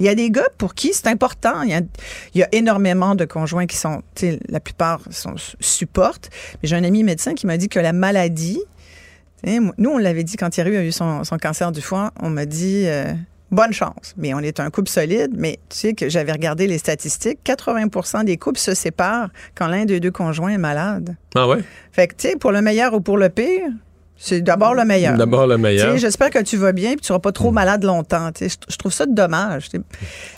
Il 0.00 0.06
y 0.06 0.08
a 0.08 0.14
des 0.14 0.30
gars 0.30 0.48
pour 0.58 0.74
qui 0.74 0.92
c'est 0.92 1.08
important. 1.08 1.62
Il 1.62 1.86
y, 2.34 2.42
a, 2.42 2.48
énormément 2.52 3.14
de 3.14 3.24
conjoints 3.24 3.66
qui 3.66 3.76
sont, 3.76 4.02
la 4.48 4.60
plupart 4.60 5.00
supportent. 5.60 6.30
Mais 6.62 6.68
j'ai 6.68 6.76
un 6.76 6.84
ami 6.84 7.02
médecin 7.02 7.34
qui 7.34 7.46
m'a 7.46 7.56
dit 7.56 7.68
que 7.68 7.80
la 7.80 7.92
maladie, 7.92 8.60
nous 9.44 9.90
on 9.90 9.98
l'avait 9.98 10.24
dit 10.24 10.36
quand 10.36 10.50
Thierry 10.50 10.76
a 10.76 10.84
eu 10.84 10.92
son, 10.92 11.24
son 11.24 11.36
cancer 11.38 11.72
du 11.72 11.80
foie, 11.80 12.12
on 12.20 12.30
m'a 12.30 12.46
dit 12.46 12.84
euh, 12.86 13.12
bonne 13.50 13.72
chance. 13.72 14.14
Mais 14.16 14.34
on 14.34 14.40
est 14.40 14.60
un 14.60 14.70
couple 14.70 14.90
solide. 14.90 15.32
Mais 15.36 15.58
tu 15.68 15.76
sais 15.76 15.94
que 15.94 16.08
j'avais 16.08 16.32
regardé 16.32 16.66
les 16.66 16.78
statistiques, 16.78 17.40
80% 17.44 18.24
des 18.24 18.36
couples 18.36 18.58
se 18.58 18.74
séparent 18.74 19.30
quand 19.54 19.68
l'un 19.68 19.84
des 19.84 20.00
deux 20.00 20.10
conjoints 20.10 20.50
est 20.50 20.58
malade. 20.58 21.16
Ah 21.34 21.48
ouais? 21.48 21.62
Fait 21.92 22.08
que 22.08 22.14
tu 22.14 22.28
sais, 22.28 22.36
pour 22.36 22.52
le 22.52 22.62
meilleur 22.62 22.94
ou 22.94 23.00
pour 23.00 23.18
le 23.18 23.28
pire, 23.28 23.70
c'est 24.20 24.40
d'abord 24.40 24.74
le 24.74 24.84
meilleur. 24.84 25.16
D'abord 25.16 25.46
le 25.46 25.56
meilleur. 25.58 25.96
J'espère 25.96 26.30
que 26.30 26.40
tu 26.42 26.56
vas 26.56 26.72
bien 26.72 26.90
et 26.90 26.96
que 26.96 27.00
tu 27.00 27.06
seras 27.06 27.20
pas 27.20 27.30
trop 27.30 27.52
malade 27.52 27.84
longtemps. 27.84 28.30
Je, 28.40 28.46
je 28.68 28.76
trouve 28.76 28.92
ça 28.92 29.06
dommage. 29.06 29.68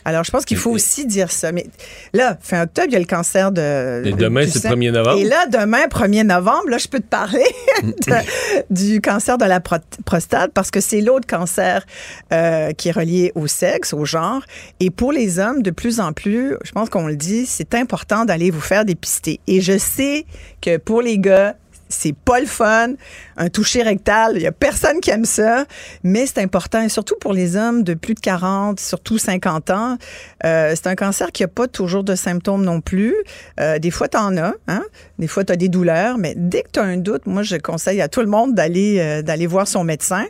Alors, 0.05 0.22
je 0.22 0.31
pense 0.31 0.45
qu'il 0.45 0.59
faut 0.59 0.70
aussi 0.70 1.07
dire 1.07 1.31
ça. 1.33 1.51
Mais 1.51 1.66
là, 2.12 2.37
fin 2.43 2.62
octobre, 2.64 2.89
il 2.91 2.93
y 2.93 2.97
a 2.97 2.99
le 2.99 3.07
cancer 3.07 3.51
de. 3.53 4.03
Et 4.05 4.12
demain, 4.12 4.47
c'est 4.47 4.68
le 4.68 4.74
1er 4.76 4.91
novembre? 4.93 5.18
Et 5.20 5.24
là, 5.24 5.47
demain, 5.47 5.87
1er 5.87 6.24
novembre, 6.26 6.68
là, 6.68 6.76
je 6.78 6.89
peux 6.89 7.01
te 7.01 7.07
parler 7.09 7.45
de- 7.83 8.64
du 8.70 9.01
cancer 9.01 9.39
de 9.39 9.47
la 9.47 9.61
pro- 9.61 9.76
prostate 10.05 10.53
parce 10.53 10.70
que 10.70 10.81
c'est 10.81 11.01
l'autre 11.01 11.26
cancer 11.26 11.87
euh, 12.33 12.72
qui 12.72 12.89
est 12.89 12.93
relié 12.93 13.33
au 13.35 13.47
sexe, 13.47 13.95
au 13.95 14.05
genre. 14.05 14.43
Et 14.81 14.91
pour 14.91 15.11
les 15.12 15.39
hommes, 15.39 15.62
de 15.62 15.70
plus 15.70 16.01
en 16.01 16.12
plus, 16.12 16.55
je 16.64 16.72
pense 16.72 16.91
qu'on 16.91 17.07
le 17.07 17.16
dit, 17.16 17.47
c'est 17.47 17.74
important 17.74 18.24
d'aller 18.26 18.51
vous 18.51 18.61
faire 18.61 18.85
dépister. 18.85 19.41
Et 19.47 19.61
je 19.62 19.78
sais 19.78 20.26
que 20.61 20.76
pour 20.76 21.01
les 21.01 21.18
gars, 21.18 21.57
c'est 21.91 22.14
pas 22.14 22.41
le 22.41 22.47
fun, 22.47 22.95
un 23.36 23.49
toucher 23.49 23.82
rectal, 23.82 24.32
il 24.36 24.43
y 24.43 24.47
a 24.47 24.53
personne 24.53 25.01
qui 25.01 25.11
aime 25.11 25.24
ça, 25.24 25.66
mais 26.03 26.26
c'est 26.26 26.41
important, 26.41 26.88
surtout 26.88 27.16
pour 27.20 27.32
les 27.32 27.57
hommes 27.57 27.82
de 27.82 27.95
plus 27.95 28.14
de 28.14 28.20
40, 28.20 28.80
surtout 28.80 29.18
50 29.18 29.70
ans, 29.70 29.99
euh, 30.45 30.72
c'est 30.74 30.86
un 30.86 30.95
cancer 30.95 31.32
qui 31.32 31.45
a 31.45 31.49
pas 31.49 31.68
toujours 31.68 32.05
de 32.05 32.14
symptômes 32.14 32.64
non 32.64 32.80
plus. 32.80 33.14
Euh, 33.59 33.78
des 33.78 33.91
fois, 33.91 34.09
tu 34.09 34.16
en 34.16 34.36
as, 34.36 34.55
hein? 34.68 34.82
des 35.18 35.26
fois, 35.26 35.45
tu 35.45 35.53
as 35.53 35.57
des 35.57 35.68
douleurs, 35.68 36.18
mais 36.18 36.34
dès 36.36 36.62
que 36.62 36.70
tu 36.72 36.80
as 36.80 36.84
un 36.84 36.97
doute, 36.97 37.26
moi, 37.26 37.43
je 37.43 37.57
conseille 37.57 38.01
à 38.01 38.09
tout 38.09 38.20
le 38.20 38.26
monde 38.26 38.55
d'aller 38.55 38.99
euh, 39.01 39.49
voir 39.49 39.66
son 39.66 39.84
médecin. 39.84 40.24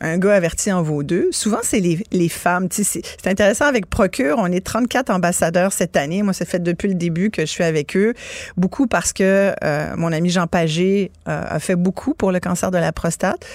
Un 0.00 0.18
gars 0.18 0.34
averti 0.34 0.72
en 0.72 0.82
vaut 0.82 1.02
deux. 1.02 1.28
Souvent, 1.30 1.60
c'est 1.62 1.80
les, 1.80 2.04
les 2.12 2.28
femmes. 2.28 2.68
C'est 2.70 2.84
c'est 2.84 3.26
intéressant 3.26 3.66
avec 3.66 3.86
Procure. 3.86 4.36
On 4.38 4.46
est 4.46 4.64
34 4.64 5.10
ambassadeurs 5.10 5.72
cette 5.72 5.96
année. 5.96 6.22
Moi, 6.22 6.32
ça 6.32 6.44
fait 6.44 6.62
depuis 6.62 6.88
le 6.88 6.94
début 6.94 7.30
que 7.30 7.42
je 7.42 7.46
suis 7.46 7.64
avec 7.64 7.96
eux. 7.96 8.14
Beaucoup 8.56 8.86
parce 8.86 9.12
que 9.12 9.54
euh, 9.62 9.94
mon 9.96 10.12
ami 10.12 10.30
Jean 10.30 10.46
Pagé 10.46 11.10
euh, 11.28 11.42
a 11.48 11.58
fait 11.58 11.76
beaucoup 11.76 12.14
pour 12.14 12.32
le 12.32 12.40
cancer 12.40 12.70
de 12.70 12.78
la 12.78 12.92
prostate. 12.92 13.46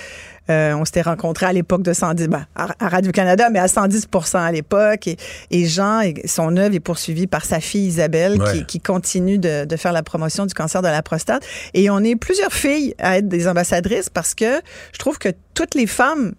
Euh, 0.50 0.74
on 0.74 0.86
s'était 0.86 1.02
rencontrés 1.02 1.46
à 1.46 1.54
l'époque 1.54 1.84
de 1.84 1.94
110, 1.94 2.28
ben, 2.28 2.46
à, 2.56 2.68
Radio-Canada, 2.80 3.50
mais 3.52 3.60
à 3.60 3.68
110 3.68 4.08
à 4.34 4.52
l'époque. 4.52 5.08
Et, 5.08 5.18
et 5.52 5.66
Jean, 5.66 6.02
son 6.26 6.58
œuvre 6.58 6.76
est 6.76 6.80
poursuivie 6.80 7.28
par 7.28 7.46
sa 7.46 7.60
fille 7.60 7.86
Isabelle, 7.88 8.42
Ouais. 8.42 8.54
qui, 8.60 8.66
qui 8.66 8.80
continue 8.80 9.38
de, 9.38 9.66
de 9.66 9.76
faire 9.76 9.92
la 9.92 10.04
promotion 10.04 10.46
du 10.46 10.54
cancer 10.54 10.82
de 10.82 10.88
la 10.88 11.02
prostate. 11.02 11.44
Et 11.74 11.90
on 11.90 12.00
est 12.00 12.16
plusieurs 12.16 12.54
filles 12.54 12.94
à 13.00 13.18
être 13.18 13.28
des 13.28 13.48
ambassadrices 13.48 14.10
parce 14.10 14.34
que 14.34 14.62
je 14.94 14.98
trouve 15.00 15.18
que 15.18 15.30
toutes 15.54 15.76
les 15.76 15.88
femmes, 15.88 16.34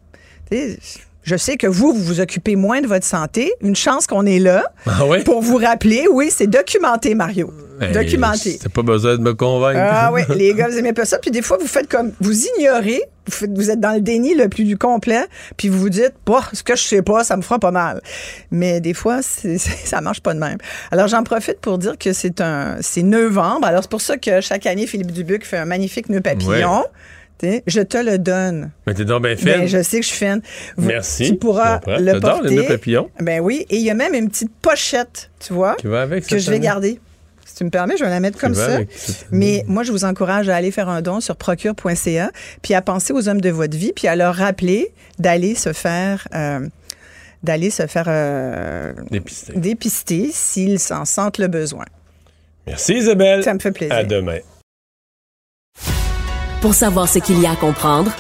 tu 0.51 0.57
sais, 0.57 0.79
je 1.23 1.37
sais 1.37 1.57
que 1.57 1.67
vous, 1.67 1.93
vous 1.93 2.03
vous 2.03 2.21
occupez 2.21 2.57
moins 2.57 2.81
de 2.81 2.87
votre 2.87 3.05
santé. 3.07 3.53
Une 3.63 3.77
chance 3.77 4.07
qu'on 4.07 4.25
est 4.27 4.39
là 4.39 4.65
Ah 4.87 5.05
oui? 5.07 5.23
pour 5.25 5.43
vous 5.43 5.57
rappeler. 5.57 6.07
Oui, 6.11 6.31
c'est 6.35 6.47
documenté, 6.47 7.15
Mario. 7.15 7.53
Hey, 7.81 7.93
documenté. 7.93 8.59
T'as 8.63 8.69
pas 8.69 8.83
besoin 8.83 9.17
de 9.17 9.23
me 9.23 9.33
convaincre. 9.35 9.81
Ah 9.83 10.11
oui, 10.13 10.23
les 10.37 10.53
gars, 10.55 10.69
vous 10.69 10.77
aimez 10.79 10.93
pas 10.93 11.05
ça. 11.05 11.19
Puis 11.19 11.31
des 11.31 11.41
fois, 11.43 11.57
vous 11.59 11.67
faites 11.67 11.89
comme, 11.89 12.13
vous 12.21 12.45
ignorez, 12.59 13.03
vous, 13.27 13.33
faites- 13.33 13.57
vous 13.57 13.71
êtes 13.71 13.81
dans 13.81 13.93
le 13.95 14.01
déni 14.03 14.35
le 14.35 14.49
plus 14.51 14.65
du 14.65 14.77
complet, 14.77 15.25
puis 15.57 15.69
vous 15.69 15.79
vous 15.79 15.89
dites, 15.89 16.13
bah, 16.27 16.43
ce 16.53 16.63
que 16.63 16.77
je 16.77 16.83
sais 16.83 17.01
pas, 17.03 17.25
ça 17.25 17.37
me 17.39 17.43
fera 17.43 17.59
pas 17.59 17.71
mal. 17.71 18.03
Mais 18.51 18.81
des 18.81 18.93
fois, 18.95 19.21
c'est- 19.23 19.57
c'est- 19.59 19.87
ça 19.87 20.01
marche 20.03 20.21
pas 20.21 20.35
de 20.35 20.39
même. 20.41 20.59
Alors, 20.91 21.09
j'en 21.09 21.23
profite 21.23 21.59
pour 21.61 21.79
dire 21.79 21.97
que 21.99 22.13
c'est 22.13 22.41
un, 22.43 22.77
c'est 22.81 23.03
novembre. 23.03 23.67
Alors, 23.67 23.83
c'est 23.83 23.91
pour 23.91 24.03
ça 24.03 24.17
que 24.19 24.41
chaque 24.43 24.67
année, 24.67 24.87
Philippe 24.87 25.13
Dubuc 25.13 25.47
fait 25.47 25.59
un 25.59 25.65
magnifique 25.67 26.09
nœud 26.11 26.21
papillon. 26.21 26.85
Je 27.67 27.81
te 27.81 27.99
le 27.99 28.19
donne. 28.19 28.71
Mais 28.87 28.95
t'es 28.95 29.05
donc 29.05 29.23
bien 29.23 29.35
Ben, 29.35 29.61
fait. 29.63 29.69
je 29.69 29.83
sais 29.83 30.01
que 30.01 30.07
je 30.07 30.11
suis. 30.13 30.27
Vous- 30.77 30.87
Merci. 30.89 31.31
Tu 31.31 31.37
pourras 31.37 31.81
le 31.87 32.19
porter. 32.21 32.49
les 32.49 32.57
nœuds 32.57 32.67
papillons. 32.67 33.11
Ben 33.21 33.41
oui. 33.41 33.67
Et 33.71 33.77
il 33.77 33.83
y 33.83 33.91
a 33.91 33.95
même 33.95 34.15
une 34.15 34.29
petite 34.29 34.53
pochette, 34.61 35.31
tu 35.41 35.53
vois, 35.53 35.75
Qui 35.77 35.87
va 35.87 36.03
avec 36.03 36.27
que 36.27 36.39
je 36.39 36.51
vais 36.51 36.57
année? 36.57 36.65
garder. 36.65 37.01
Si 37.47 37.55
tu 37.57 37.65
me 37.65 37.71
permets, 37.71 37.97
je 37.99 38.05
vais 38.05 38.11
la 38.11 38.21
mettre 38.21 38.39
comme 38.39 38.55
ça. 38.55 38.75
avec 38.77 38.89
Mais 39.31 39.65
moi, 39.67 39.83
je 39.83 39.91
vous 39.93 40.05
encourage 40.05 40.49
à 40.49 40.57
aller 40.57 40.71
faire 40.71 40.89
un 40.89 41.03
don 41.03 41.21
sur 41.21 41.37
procure.ca, 41.37 42.31
puis 42.63 42.75
à 42.75 42.83
penser 42.83 43.13
aux 43.13 43.29
hommes 43.29 43.41
de 43.41 43.51
votre 43.51 43.77
vie, 43.77 43.93
puis 43.95 44.07
à 44.09 44.15
leur 44.17 44.35
rappeler 44.37 44.93
d'aller 45.19 45.55
se 45.55 45.73
faire, 45.73 46.29
euh, 46.35 46.61
d'aller 47.43 47.71
se 47.71 47.87
faire 47.87 48.05
euh, 48.09 48.93
Dépisté. 49.11 49.53
dépister 49.57 50.31
s'ils 50.33 50.79
s'en 50.79 51.05
sentent 51.05 51.39
le 51.39 51.49
besoin. 51.49 51.85
Merci 52.67 52.95
Isabelle. 52.99 53.43
Ça 53.43 53.53
me 53.55 53.59
fait 53.59 53.73
plaisir. 53.73 53.95
À 53.97 54.05
demain. 54.05 54.39
Pour 56.61 56.75
savoir 56.75 57.09
ce 57.09 57.19
qu'il 57.19 57.41
y 57.41 57.47
a 57.47 57.53
à 57.53 57.57
comprendre, 57.57 58.13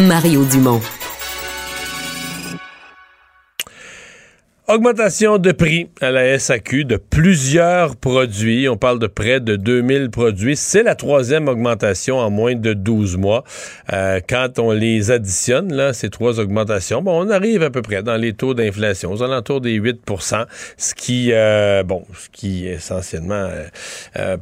Mario 0.00 0.44
Dumont. 0.44 0.80
Augmentation 4.66 5.38
de 5.38 5.52
prix 5.52 5.88
à 6.00 6.10
la 6.10 6.36
SAQ 6.36 6.84
de 6.84 6.96
plusieurs 6.96 7.94
produits. 7.94 8.68
On 8.68 8.76
parle 8.76 8.98
de 8.98 9.06
près 9.06 9.38
de 9.38 9.54
2000 9.54 10.10
produits. 10.10 10.56
C'est 10.56 10.82
la 10.82 10.96
troisième 10.96 11.46
augmentation 11.46 12.18
en 12.18 12.28
moins 12.28 12.56
de 12.56 12.72
12 12.72 13.18
mois. 13.18 13.44
Euh, 13.92 14.20
quand 14.28 14.58
on 14.58 14.72
les 14.72 15.12
additionne, 15.12 15.72
là, 15.72 15.92
ces 15.92 16.10
trois 16.10 16.40
augmentations, 16.40 17.02
bon, 17.02 17.24
on 17.24 17.30
arrive 17.30 17.62
à 17.62 17.70
peu 17.70 17.82
près 17.82 18.02
dans 18.02 18.16
les 18.16 18.32
taux 18.32 18.54
d'inflation, 18.54 19.12
aux 19.12 19.22
alentours 19.22 19.60
des 19.60 19.74
8 19.74 20.00
ce 20.76 20.94
qui, 20.94 21.28
euh, 21.32 21.84
bon, 21.84 22.04
ce 22.18 22.28
qui 22.30 22.66
essentiellement 22.66 23.50
euh, 24.16 24.36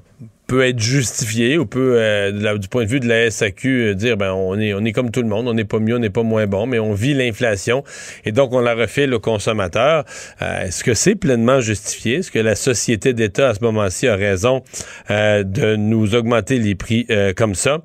peut 0.52 0.68
être 0.68 0.80
justifié 0.80 1.56
ou 1.56 1.64
peut, 1.64 1.94
euh, 1.96 2.58
du 2.58 2.68
point 2.68 2.84
de 2.84 2.88
vue 2.90 3.00
de 3.00 3.08
la 3.08 3.30
SAQ, 3.30 3.68
euh, 3.68 3.94
dire 3.94 4.18
ben 4.18 4.34
on 4.34 4.60
est 4.60 4.74
on 4.74 4.84
est 4.84 4.92
comme 4.92 5.10
tout 5.10 5.22
le 5.22 5.28
monde, 5.28 5.48
on 5.48 5.54
n'est 5.54 5.64
pas 5.64 5.78
mieux, 5.78 5.96
on 5.96 5.98
n'est 5.98 6.10
pas 6.10 6.24
moins 6.24 6.46
bon, 6.46 6.66
mais 6.66 6.78
on 6.78 6.92
vit 6.92 7.14
l'inflation 7.14 7.84
et 8.26 8.32
donc 8.32 8.52
on 8.52 8.60
la 8.60 8.74
refile 8.74 9.14
au 9.14 9.18
consommateur. 9.18 10.04
Euh, 10.42 10.66
Est-ce 10.66 10.84
que 10.84 10.92
c'est 10.92 11.14
pleinement 11.14 11.60
justifié? 11.60 12.16
Est-ce 12.16 12.30
que 12.30 12.38
la 12.38 12.54
société 12.54 13.14
d'État 13.14 13.48
à 13.48 13.54
ce 13.54 13.60
moment-ci 13.64 14.08
a 14.08 14.14
raison 14.14 14.62
de 15.08 15.76
nous 15.76 16.14
augmenter 16.14 16.58
les 16.58 16.74
prix 16.74 17.06
comme 17.34 17.54
ça? 17.54 17.78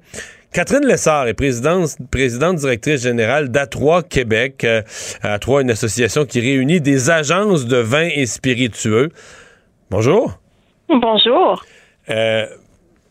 Catherine 0.52 0.86
Lessard 0.86 1.28
est 1.28 1.36
présidente, 1.36 1.96
présidente 2.12 2.58
directrice 2.58 3.02
générale 3.02 3.50
d'A3 3.50 4.06
Québec. 4.06 4.66
Euh, 4.66 4.82
A3, 5.24 5.62
une 5.62 5.72
association 5.72 6.26
qui 6.26 6.42
réunit 6.42 6.82
des 6.82 7.10
agences 7.10 7.66
de 7.66 7.78
vins 7.78 8.10
et 8.14 8.26
spiritueux. 8.26 9.10
Bonjour. 9.90 10.40
Bonjour. 10.90 11.64
Euh, 12.10 12.46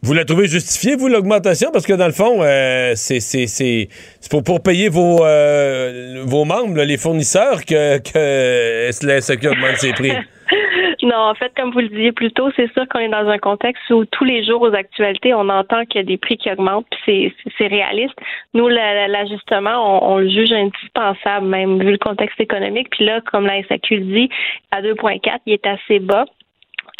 vous 0.03 0.13
la 0.15 0.25
trouvez 0.25 0.47
justifiée, 0.47 0.95
vous, 0.97 1.09
l'augmentation? 1.09 1.71
Parce 1.73 1.87
que 1.87 1.93
dans 1.95 2.07
le 2.07 2.13
fond, 2.13 2.43
euh, 2.43 2.93
c'est 2.95 3.89
pour, 4.31 4.43
pour 4.45 4.63
payer 4.63 4.89
vos, 4.89 5.25
euh, 5.25 6.23
vos 6.25 6.45
membres, 6.45 6.77
là, 6.77 6.85
les 6.85 6.97
fournisseurs, 6.99 7.65
que, 7.65 7.99
que 7.99 8.91
SAQ 9.21 9.49
augmente 9.49 9.77
ses 9.77 9.93
prix. 9.93 10.13
Non, 11.03 11.17
en 11.17 11.35
fait, 11.35 11.53
comme 11.57 11.71
vous 11.73 11.81
le 11.81 11.89
disiez 11.89 12.11
plus 12.11 12.33
tôt, 12.33 12.49
c'est 12.57 12.73
sûr 12.73 12.85
qu'on 12.89 12.99
est 12.99 13.09
dans 13.09 13.29
un 13.29 13.39
contexte 13.39 13.83
où 13.91 14.05
tous 14.07 14.25
les 14.25 14.45
jours 14.45 14.63
aux 14.63 14.75
actualités, 14.75 15.35
on 15.35 15.49
entend 15.49 15.85
qu'il 15.85 16.01
y 16.01 16.05
a 16.05 16.07
des 16.07 16.17
prix 16.17 16.37
qui 16.37 16.51
augmentent, 16.51 16.87
puis 17.05 17.33
c'est- 17.59 17.67
réaliste. 17.69 18.15
Nous, 18.55 18.67
la- 18.67 18.95
la- 18.95 19.09
l'ajustement, 19.09 19.71
on, 20.03 20.15
on 20.15 20.19
le 20.19 20.29
juge 20.29 20.51
indispensable, 20.53 21.47
même 21.47 21.79
vu 21.81 21.93
le 21.93 21.99
contexte 21.99 22.41
économique. 22.41 22.89
Puis 22.91 23.05
là, 23.05 23.21
comme 23.31 23.47
la 23.47 23.59
SAQ 23.69 23.97
le 23.99 24.05
dit, 24.17 24.29
à 24.73 24.81
2,4, 24.83 25.41
il 25.47 25.53
est 25.53 25.67
assez 25.67 25.99
bas. 26.01 26.25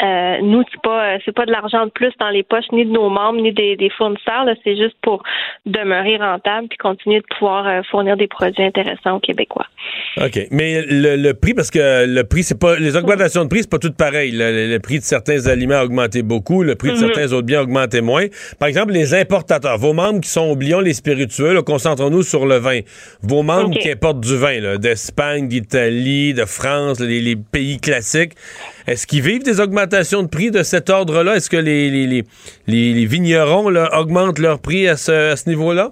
Euh, 0.03 0.37
nous, 0.43 0.63
c'est 0.71 0.81
pas 0.81 1.15
euh, 1.15 1.17
c'est 1.25 1.31
pas 1.31 1.47
de 1.47 1.51
l'argent 1.51 1.85
de 1.85 1.89
plus 1.89 2.13
dans 2.19 2.29
les 2.29 2.43
poches 2.43 2.69
ni 2.71 2.85
de 2.85 2.91
nos 2.91 3.09
membres 3.09 3.41
ni 3.41 3.51
des, 3.51 3.75
des 3.75 3.89
fournisseurs. 3.89 4.45
C'est 4.63 4.77
juste 4.77 4.95
pour 5.01 5.23
demeurer 5.65 6.17
rentable 6.17 6.67
puis 6.67 6.77
continuer 6.77 7.19
de 7.19 7.25
pouvoir 7.35 7.67
euh, 7.67 7.81
fournir 7.89 8.15
des 8.15 8.27
produits 8.27 8.63
intéressants 8.63 9.15
aux 9.15 9.19
Québécois. 9.19 9.65
OK. 10.17 10.39
Mais 10.51 10.83
le, 10.87 11.15
le 11.15 11.33
prix, 11.33 11.55
parce 11.55 11.71
que 11.71 12.05
le 12.05 12.23
prix, 12.25 12.43
c'est 12.43 12.59
pas. 12.59 12.77
Les 12.77 12.95
augmentations 12.95 13.43
de 13.43 13.49
prix, 13.49 13.61
c'est 13.61 13.71
pas 13.71 13.79
tout 13.79 13.91
pareil. 13.91 14.31
Le, 14.35 14.77
prix 14.77 14.99
de 14.99 15.03
certains 15.03 15.47
aliments 15.47 15.75
a 15.77 15.83
augmenté 15.83 16.21
beaucoup, 16.21 16.61
le 16.61 16.75
prix 16.75 16.89
de 16.89 16.93
Mhm. 16.93 16.99
certains 16.99 17.33
autres 17.33 17.47
biens 17.47 17.59
a 17.59 17.63
augmenté 17.63 18.01
moins. 18.01 18.25
Par 18.59 18.67
exemple, 18.67 18.93
les 18.93 19.15
importateurs, 19.15 19.79
vos 19.79 19.93
membres 19.93 20.21
qui 20.21 20.29
sont, 20.29 20.51
oublions 20.51 20.79
les 20.79 20.93
spiritueux, 20.93 21.59
concentrons-nous 21.63 22.21
sur 22.21 22.45
le 22.45 22.57
vin. 22.57 22.81
Vos 23.23 23.41
membres 23.41 23.77
qui 23.79 23.89
importent 23.89 24.21
du 24.21 24.37
vin, 24.37 24.77
d'Espagne, 24.77 25.47
d'Italie, 25.47 26.35
de 26.35 26.45
France, 26.45 26.99
les, 26.99 27.19
les 27.19 27.35
pays 27.35 27.79
classiques, 27.79 28.33
est-ce 28.85 29.07
qu'ils 29.07 29.23
vivent 29.23 29.43
des 29.43 29.59
augmentations 29.59 29.86
de 29.87 30.27
prix 30.27 30.51
de 30.51 30.63
cet 30.63 30.89
ordre-là? 30.89 31.35
Est-ce 31.35 31.49
que 31.49 31.57
les, 31.57 33.05
vignerons 33.05 33.65
augmentent 33.93 34.39
leur 34.39 34.59
prix 34.59 34.87
à 34.87 34.97
ce, 34.97 35.49
niveau-là? 35.49 35.91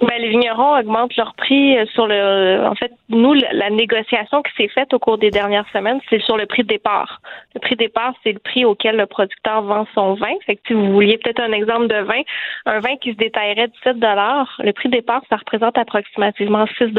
Ben, 0.00 0.16
les 0.20 0.28
vignerons 0.28 0.78
augmentent 0.78 1.16
leur 1.16 1.34
prix 1.34 1.76
euh, 1.76 1.84
sur 1.86 2.06
le. 2.06 2.64
En 2.64 2.76
fait, 2.76 2.92
nous, 3.08 3.34
la, 3.34 3.68
négociation 3.70 4.42
qui 4.42 4.52
s'est 4.56 4.68
faite 4.68 4.94
au 4.94 5.00
cours 5.00 5.18
des 5.18 5.32
dernières 5.32 5.68
semaines, 5.72 5.98
c'est 6.08 6.22
sur 6.22 6.36
le 6.36 6.46
prix 6.46 6.62
de 6.62 6.68
départ. 6.68 7.20
Le 7.56 7.60
prix 7.60 7.74
de 7.74 7.80
départ, 7.80 8.12
c'est 8.22 8.32
le 8.32 8.38
prix 8.38 8.64
auquel 8.64 8.96
le 8.96 9.06
producteur 9.06 9.62
vend 9.62 9.88
son 9.94 10.14
vin. 10.14 10.34
Fait 10.46 10.54
que 10.54 10.60
si 10.68 10.74
vous 10.74 10.92
vouliez 10.92 11.18
peut-être 11.18 11.40
un 11.40 11.50
exemple 11.50 11.88
de 11.88 11.96
vin, 11.96 12.20
un 12.66 12.78
vin 12.78 12.96
qui 13.00 13.10
se 13.10 13.16
détaillerait 13.16 13.66
de 13.66 13.72
7 13.82 13.96
le 13.98 14.70
prix 14.70 14.88
de 14.88 14.94
départ, 14.94 15.22
ça 15.28 15.36
représente 15.36 15.76
approximativement 15.76 16.66
6 16.78 16.92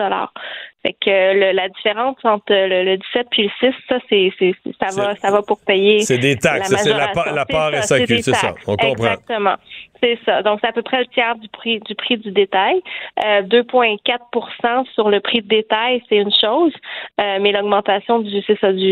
Fait 0.82 0.94
que 0.94 1.10
euh, 1.10 1.34
le- 1.34 1.52
la 1.52 1.68
différence 1.68 2.16
entre 2.24 2.54
le, 2.54 2.84
le 2.86 2.98
17 2.98 3.28
puis 3.32 3.44
le 3.44 3.50
6, 3.72 3.76
ça, 3.90 3.98
c'est, 4.10 4.32
ça 4.80 4.96
va, 4.96 5.16
ça 5.18 5.30
va 5.30 5.42
pour 5.42 5.60
payer. 5.60 6.00
C'est 6.02 6.18
des 6.18 6.38
taxes, 6.38 6.72
la 6.72 6.78
c'est 6.78 6.90
la, 6.92 7.12
la 7.34 7.46
part 7.46 7.74
SAQ, 7.84 8.22
c'est 8.22 8.34
ça. 8.34 8.56
On 8.66 8.78
comprend. 8.78 8.92
Exactement. 9.06 9.56
C'est 10.02 10.18
ça. 10.26 10.42
Donc, 10.44 10.60
c'est 10.62 10.68
à 10.68 10.72
peu 10.72 10.82
près 10.82 11.00
le 11.00 11.08
tiers 11.08 11.36
du 11.36 11.50
prix 11.50 11.80
du 11.80 11.96
prix 11.96 12.18
du 12.18 12.32
détail. 12.32 12.82
Euh, 13.26 13.42
2,4 13.42 14.86
sur 14.94 15.10
le 15.10 15.20
prix 15.20 15.42
de 15.42 15.48
détail, 15.48 16.02
c'est 16.08 16.18
une 16.18 16.32
chose, 16.32 16.74
euh, 17.20 17.38
mais 17.42 17.52
l'augmentation 17.52 18.20
du 18.20 18.40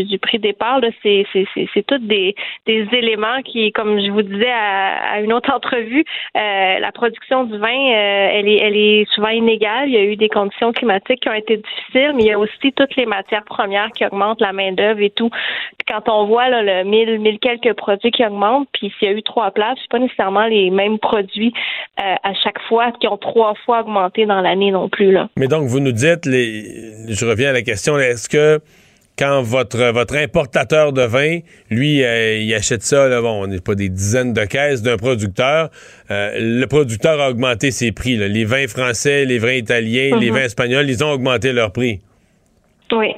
du, 0.04 0.18
prix 0.18 0.38
départ, 0.38 0.80
c'est 1.02 1.26
c'est 1.32 1.86
tous 1.86 1.98
des 1.98 2.34
des 2.66 2.86
éléments 2.92 3.40
qui, 3.42 3.72
comme 3.72 4.00
je 4.00 4.10
vous 4.10 4.22
disais 4.22 4.50
à, 4.50 5.20
une 5.20 5.32
autre 5.32 5.52
entrevue, 5.52 6.04
euh, 6.36 6.78
la 6.78 6.92
production 6.92 7.44
du 7.44 7.56
vin, 7.58 7.68
euh, 7.68 8.28
elle 8.32 8.48
est 8.48 8.58
elle 8.58 8.76
est 8.76 9.10
souvent 9.12 9.28
inégale. 9.28 9.88
Il 9.88 9.94
y 9.94 9.98
a 9.98 10.04
eu 10.04 10.16
des 10.16 10.28
conditions 10.28 10.72
climatiques 10.72 11.20
qui 11.20 11.28
ont 11.28 11.34
été 11.34 11.56
difficiles, 11.56 12.12
mais 12.14 12.24
il 12.24 12.26
y 12.26 12.32
a 12.32 12.38
aussi 12.38 12.72
toutes 12.72 12.96
les 12.96 13.06
matières 13.06 13.44
premières 13.44 13.90
qui 13.92 14.04
augmentent, 14.04 14.40
la 14.40 14.52
main 14.52 14.72
d'œuvre 14.72 15.00
et 15.00 15.10
tout. 15.10 15.30
Quand 15.86 16.08
on 16.08 16.26
voit 16.26 16.48
le 16.50 16.84
mille 16.84 17.18
mille 17.18 17.38
quelques 17.38 17.72
produits 17.74 18.10
qui 18.10 18.24
augmentent, 18.24 18.68
puis 18.72 18.92
s'il 18.98 19.08
y 19.08 19.10
a 19.10 19.14
eu 19.14 19.22
trois 19.22 19.50
places, 19.50 19.78
c'est 19.80 19.90
pas 19.90 19.98
nécessairement 19.98 20.46
les 20.46 20.70
mêmes 20.70 20.97
produits 20.98 21.52
euh, 22.00 22.14
à 22.22 22.34
chaque 22.42 22.60
fois 22.68 22.92
qui 23.00 23.08
ont 23.08 23.16
trois 23.16 23.54
fois 23.64 23.80
augmenté 23.80 24.26
dans 24.26 24.40
l'année 24.40 24.70
non 24.70 24.88
plus 24.88 25.12
là. 25.12 25.28
Mais 25.36 25.48
donc, 25.48 25.66
vous 25.68 25.80
nous 25.80 25.92
dites, 25.92 26.26
les, 26.26 26.64
je 27.08 27.24
reviens 27.26 27.50
à 27.50 27.52
la 27.52 27.62
question, 27.62 27.98
est-ce 27.98 28.28
que 28.28 28.60
quand 29.18 29.42
votre, 29.42 29.90
votre 29.90 30.14
importateur 30.16 30.92
de 30.92 31.02
vin, 31.02 31.40
lui, 31.70 32.04
euh, 32.04 32.36
il 32.38 32.54
achète 32.54 32.82
ça, 32.82 33.08
là, 33.08 33.20
bon, 33.20 33.42
on 33.42 33.46
n'est 33.48 33.58
pas 33.60 33.74
des 33.74 33.88
dizaines 33.88 34.32
de 34.32 34.44
caisses 34.44 34.80
d'un 34.80 34.96
producteur, 34.96 35.70
euh, 36.12 36.30
le 36.38 36.64
producteur 36.66 37.20
a 37.20 37.28
augmenté 37.30 37.72
ses 37.72 37.90
prix. 37.90 38.16
là. 38.16 38.28
Les 38.28 38.44
vins 38.44 38.68
français, 38.68 39.24
les 39.24 39.38
vins 39.38 39.54
italiens, 39.54 40.16
les 40.20 40.30
Mhm. 40.30 40.36
vins 40.36 40.44
espagnols, 40.44 40.88
ils 40.88 41.02
ont 41.02 41.10
augmenté 41.10 41.52
leur 41.52 41.72
prix. 41.72 42.00
Oui. 42.92 43.08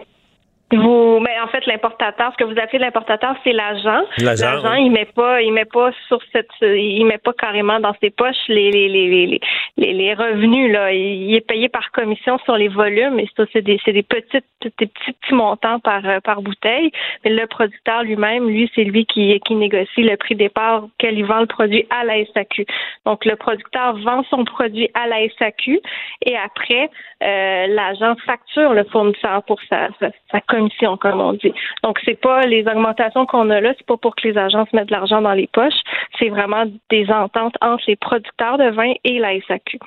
Vous, 0.72 1.18
mais 1.20 1.38
en 1.40 1.48
fait, 1.48 1.66
l'importateur, 1.66 2.32
ce 2.32 2.36
que 2.36 2.44
vous 2.44 2.58
appelez 2.60 2.78
l'importateur, 2.78 3.34
c'est 3.42 3.52
l'agent. 3.52 4.02
L'agent, 4.18 4.74
il 4.74 4.92
met 4.92 5.04
pas, 5.04 5.42
il 5.42 5.52
met 5.52 5.64
pas 5.64 5.90
sur 6.06 6.20
cette, 6.32 6.50
il 6.60 7.04
met 7.04 7.18
pas 7.18 7.32
carrément 7.32 7.80
dans 7.80 7.94
ses 8.00 8.10
poches 8.10 8.36
les 8.48 8.70
les 8.70 8.88
les 8.88 9.26
les, 9.26 9.40
les, 9.76 9.92
les 9.92 10.14
revenus 10.14 10.72
là. 10.72 10.92
Il 10.92 11.34
est 11.34 11.46
payé 11.46 11.68
par 11.68 11.90
commission 11.90 12.38
sur 12.44 12.56
les 12.56 12.68
volumes 12.68 13.18
et 13.18 13.28
ça, 13.36 13.44
c'est 13.52 13.62
des 13.62 13.80
c'est 13.84 13.92
des 13.92 14.04
petites 14.04 14.44
des 14.62 14.86
petits 14.86 15.12
petits 15.12 15.34
montants 15.34 15.80
par 15.80 16.06
euh, 16.06 16.20
par 16.20 16.40
bouteille. 16.40 16.92
Mais 17.24 17.30
le 17.30 17.46
producteur 17.48 18.04
lui-même, 18.04 18.48
lui, 18.48 18.70
c'est 18.74 18.84
lui 18.84 19.06
qui 19.06 19.40
qui 19.40 19.54
négocie 19.56 20.02
le 20.02 20.16
prix 20.16 20.36
départ 20.36 20.84
auquel 20.84 21.18
il 21.18 21.24
vend 21.24 21.40
le 21.40 21.46
produit 21.46 21.84
à 21.90 22.04
la 22.04 22.24
SAQ. 22.26 22.64
Donc 23.06 23.24
le 23.24 23.34
producteur 23.34 23.96
vend 23.98 24.22
son 24.30 24.44
produit 24.44 24.88
à 24.94 25.08
la 25.08 25.28
SAQ 25.38 25.80
et 26.26 26.36
après 26.36 26.90
euh, 27.22 27.66
l'agent 27.66 28.14
facture 28.24 28.72
le 28.72 28.84
fournisseur 28.84 29.42
pour 29.44 29.60
sa, 29.68 29.88
sa, 29.98 30.10
sa 30.30 30.40
commission, 30.40 30.59
comme 31.00 31.20
on 31.20 31.32
dit. 31.34 31.52
Donc, 31.82 31.98
c'est 32.04 32.20
pas 32.20 32.46
les 32.46 32.66
augmentations 32.66 33.26
qu'on 33.26 33.50
a 33.50 33.60
là, 33.60 33.72
c'est 33.76 33.86
pas 33.86 33.96
pour 33.96 34.14
que 34.16 34.28
les 34.28 34.36
agences 34.36 34.72
mettent 34.72 34.88
de 34.88 34.92
l'argent 34.92 35.22
dans 35.22 35.32
les 35.32 35.48
poches, 35.52 35.80
c'est 36.18 36.28
vraiment 36.28 36.64
des 36.90 37.10
ententes 37.10 37.54
entre 37.60 37.84
les 37.86 37.96
producteurs 37.96 38.58
de 38.58 38.70
vin 38.70 38.92
et 39.04 39.18
la 39.18 39.32
SAQ. 39.46 39.78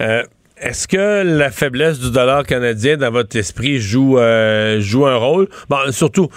Euh, 0.00 0.22
Est-ce 0.58 0.86
que 0.86 1.22
la 1.24 1.50
faiblesse 1.50 1.98
du 1.98 2.10
dollar 2.12 2.44
canadien 2.44 2.96
dans 2.96 3.10
votre 3.10 3.36
esprit 3.36 3.78
joue 3.78 4.18
euh, 4.18 4.80
joue 4.80 5.06
un 5.06 5.16
rôle? 5.16 5.48
Bon, 5.68 5.90
surtout 5.90 6.28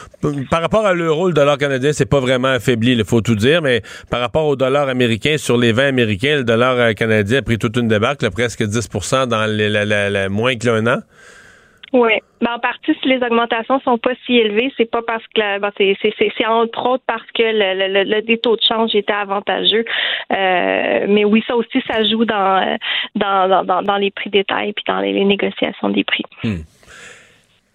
par 0.49 0.61
rapport 0.61 0.85
à 0.85 0.93
l'euro, 0.93 1.27
le 1.27 1.33
dollar 1.33 1.57
canadien 1.57 1.93
c'est 1.93 2.09
pas 2.09 2.19
vraiment 2.19 2.47
affaibli, 2.49 2.93
il 2.93 3.05
faut 3.05 3.21
tout 3.21 3.35
dire, 3.35 3.61
mais 3.61 3.81
par 4.09 4.21
rapport 4.21 4.45
au 4.45 4.55
dollar 4.55 4.89
américain 4.89 5.37
sur 5.37 5.57
les 5.57 5.71
vins 5.71 5.87
américains, 5.87 6.37
le 6.37 6.43
dollar 6.43 6.75
euh, 6.77 6.93
canadien 6.93 7.39
a 7.39 7.41
pris 7.41 7.57
toute 7.57 7.77
une 7.77 7.89
là, 7.89 8.15
presque 8.31 8.61
10% 8.61 9.27
dans 9.27 9.45
les, 9.45 10.29
moins 10.29 10.55
que 10.55 10.67
l'un 10.67 10.87
an. 10.87 10.99
Oui. 11.93 12.11
Ben, 12.41 12.51
en 12.55 12.59
partie, 12.59 12.93
si 13.01 13.07
les 13.07 13.17
augmentations 13.17 13.79
sont 13.81 13.97
pas 13.97 14.11
si 14.25 14.37
élevées, 14.37 14.71
c'est 14.77 14.89
pas 14.89 15.01
parce 15.01 15.23
que 15.33 15.59
ben, 15.59 15.71
c'est, 15.77 16.45
entre 16.45 16.85
autres 16.89 17.03
parce 17.07 17.25
que 17.33 17.43
le, 17.43 17.87
le, 17.87 18.03
le, 18.03 18.21
le 18.27 18.37
taux 18.37 18.55
de 18.55 18.61
change 18.61 18.93
était 18.95 19.13
avantageux. 19.13 19.85
Euh, 20.31 21.05
mais 21.07 21.23
oui, 21.25 21.43
ça 21.47 21.55
aussi, 21.55 21.81
ça 21.87 22.03
joue 22.03 22.25
dans, 22.25 22.77
dans, 23.15 23.63
dans, 23.63 23.81
dans, 23.81 23.97
les 23.97 24.11
prix 24.11 24.29
détails 24.29 24.73
puis 24.73 24.83
dans 24.87 24.99
les, 24.99 25.23
négociations 25.25 25.89
des 25.89 26.03
prix. 26.03 26.23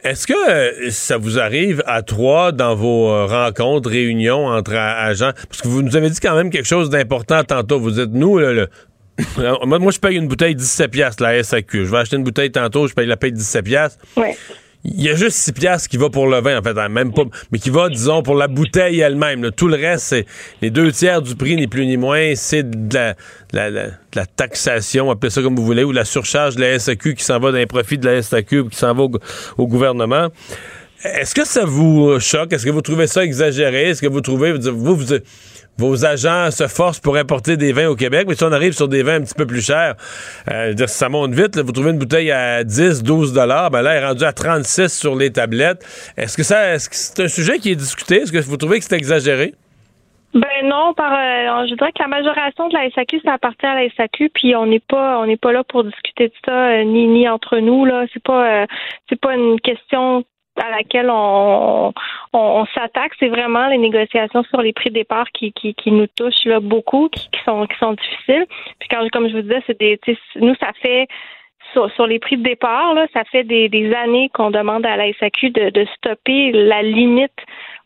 Est-ce 0.02 0.26
que 0.26 0.32
euh, 0.50 0.90
ça 0.90 1.18
vous 1.18 1.38
arrive 1.38 1.82
à 1.86 2.02
trois 2.02 2.52
dans 2.52 2.74
vos 2.74 3.11
euh, 3.11 3.26
rencontres, 3.26 3.90
réunions 3.90 4.46
entre 4.46 4.74
agents? 4.74 5.32
Parce 5.48 5.61
que 5.61 5.68
vous 5.68 5.82
nous 5.82 5.96
avez 5.96 6.08
dit 6.08 6.20
quand 6.20 6.34
même 6.34 6.50
quelque 6.50 6.68
chose 6.68 6.88
d'important 6.88 7.44
tantôt. 7.44 7.78
Vous 7.78 7.90
dites, 7.90 8.11
nous, 8.12 8.38
là, 8.38 8.52
le- 8.52 8.68
moi, 9.66 9.78
moi, 9.78 9.92
je 9.92 9.98
paye 9.98 10.16
une 10.16 10.28
bouteille 10.28 10.54
17 10.54 10.90
piastres, 10.90 11.22
la 11.22 11.42
SAQ. 11.42 11.86
Je 11.86 11.90
vais 11.90 11.98
acheter 11.98 12.16
une 12.16 12.24
bouteille 12.24 12.50
tantôt, 12.52 12.86
je 12.86 12.94
paye 12.94 13.06
la 13.06 13.16
paye 13.16 13.32
17 13.32 13.64
piastres. 13.64 13.98
Ouais. 14.16 14.36
Il 14.82 15.02
y 15.02 15.10
a 15.10 15.14
juste 15.14 15.36
6 15.36 15.52
piastres 15.52 15.88
qui 15.90 15.98
va 15.98 16.08
pour 16.08 16.26
le 16.26 16.40
vin, 16.40 16.58
en 16.58 16.62
fait, 16.62 16.78
hein, 16.78 16.88
même 16.88 17.12
pas, 17.12 17.24
mais 17.52 17.58
qui 17.58 17.68
va, 17.68 17.90
disons, 17.90 18.22
pour 18.22 18.34
la 18.34 18.48
bouteille 18.48 19.00
elle-même. 19.00 19.50
Tout 19.50 19.68
le 19.68 19.76
reste, 19.76 20.04
c'est 20.06 20.26
les 20.62 20.70
deux 20.70 20.90
tiers 20.90 21.20
du 21.20 21.36
prix, 21.36 21.54
ni 21.56 21.66
plus 21.66 21.84
ni 21.84 21.98
moins, 21.98 22.32
c'est 22.34 22.62
de 22.88 22.94
la, 22.94 23.12
de 23.12 23.18
la- 23.52 23.68
la- 23.70 23.86
de 23.88 23.92
la 24.16 24.24
taxation, 24.24 25.10
appelez 25.10 25.28
ça 25.28 25.42
comme 25.42 25.54
vous 25.54 25.66
voulez, 25.66 25.84
ou 25.84 25.92
la 25.92 26.06
surcharge 26.06 26.56
de 26.56 26.62
la 26.62 26.78
SAQ 26.78 27.14
qui 27.14 27.22
s'en 27.24 27.38
va 27.38 27.52
d'un 27.52 27.66
profit 27.66 27.98
de 27.98 28.08
la 28.08 28.22
SAQ 28.22 28.70
qui 28.70 28.76
s'en 28.78 28.94
va 28.94 29.02
au, 29.02 29.10
au 29.58 29.66
gouvernement. 29.66 30.28
Est-ce 31.04 31.34
que 31.34 31.44
ça 31.46 31.64
vous 31.66 32.18
choque? 32.18 32.52
Est-ce 32.54 32.64
que 32.64 32.70
vous 32.70 32.82
trouvez 32.82 33.06
ça 33.06 33.22
exagéré? 33.22 33.90
Est-ce 33.90 34.00
que 34.02 34.06
vous 34.06 34.20
trouvez, 34.22 34.52
vous, 34.52 34.74
vous, 34.74 34.96
vous- 34.96 35.14
vos 35.80 36.04
agents 36.04 36.50
se 36.50 36.68
forcent 36.68 37.00
pour 37.00 37.16
importer 37.16 37.56
des 37.56 37.72
vins 37.72 37.88
au 37.88 37.96
Québec, 37.96 38.26
mais 38.28 38.34
si 38.34 38.44
on 38.44 38.52
arrive 38.52 38.72
sur 38.72 38.86
des 38.86 39.02
vins 39.02 39.14
un 39.14 39.22
petit 39.22 39.34
peu 39.34 39.46
plus 39.46 39.64
chers, 39.64 39.94
euh, 40.50 40.74
ça 40.86 41.08
monte 41.08 41.32
vite, 41.32 41.58
vous 41.58 41.72
trouvez 41.72 41.90
une 41.90 41.98
bouteille 41.98 42.30
à 42.30 42.64
10, 42.64 43.02
12 43.02 43.32
dollars, 43.32 43.70
ben 43.70 43.80
là, 43.80 43.94
elle 43.94 44.02
est 44.02 44.06
rendue 44.06 44.24
à 44.24 44.32
36 44.34 44.88
sur 44.88 45.16
les 45.16 45.32
tablettes. 45.32 45.82
Est-ce 46.18 46.36
que 46.36 46.42
ça, 46.42 46.74
est-ce 46.74 46.90
que 46.90 46.94
c'est 46.94 47.22
un 47.22 47.28
sujet 47.28 47.58
qui 47.58 47.70
est 47.70 47.76
discuté? 47.76 48.16
Est-ce 48.16 48.32
que 48.32 48.38
vous 48.38 48.58
trouvez 48.58 48.78
que 48.78 48.84
c'est 48.84 48.96
exagéré? 48.96 49.54
Ben 50.34 50.62
non, 50.64 50.92
par 50.94 51.12
euh, 51.12 51.66
je 51.66 51.74
dirais 51.74 51.90
que 51.92 52.02
la 52.02 52.08
majoration 52.08 52.68
de 52.68 52.74
la 52.74 52.88
SAQ, 52.90 53.20
ça 53.24 53.32
appartient 53.32 53.66
à 53.66 53.74
la 53.74 53.88
SAQ, 53.96 54.28
puis 54.28 54.54
on 54.54 54.66
n'est 54.66 54.78
pas 54.86 55.18
on 55.18 55.26
n'est 55.26 55.38
pas 55.38 55.50
là 55.50 55.64
pour 55.64 55.82
discuter 55.82 56.28
de 56.28 56.34
ça, 56.44 56.52
euh, 56.52 56.84
ni 56.84 57.28
entre 57.28 57.58
nous 57.58 57.84
là. 57.84 58.04
C'est 58.12 58.22
pas 58.22 58.66
c'est 59.08 59.18
pas 59.18 59.34
une 59.34 59.58
question 59.60 60.24
à 60.61 60.70
laquelle 60.70 61.11
on, 61.11 61.92
s'attaque, 62.74 63.12
c'est 63.18 63.28
vraiment 63.28 63.66
les 63.68 63.78
négociations 63.78 64.42
sur 64.44 64.61
les 64.61 64.72
prix 64.72 64.90
de 64.90 64.94
départ 64.94 65.26
qui, 65.32 65.52
nous 65.86 66.06
touchent 66.08 66.48
beaucoup, 66.62 67.08
qui, 67.08 67.28
sont 67.44 67.66
difficiles. 67.92 68.46
Puis 68.78 68.88
quand 68.88 69.08
comme 69.11 69.28
je 69.28 69.36
vous 69.36 69.42
disais, 69.42 69.62
c'est 69.66 70.40
nous 70.40 70.54
ça 70.56 70.72
fait 70.80 71.08
sur, 71.72 72.06
les 72.06 72.18
prix 72.18 72.36
de 72.36 72.42
départ, 72.42 72.94
ça 73.14 73.22
fait 73.24 73.44
des, 73.44 73.94
années 73.94 74.28
qu'on 74.34 74.50
demande 74.50 74.84
à 74.84 74.96
la 74.96 75.12
SAQ 75.14 75.50
de 75.50 75.86
stopper 75.96 76.50
la 76.52 76.82
limite 76.82 77.32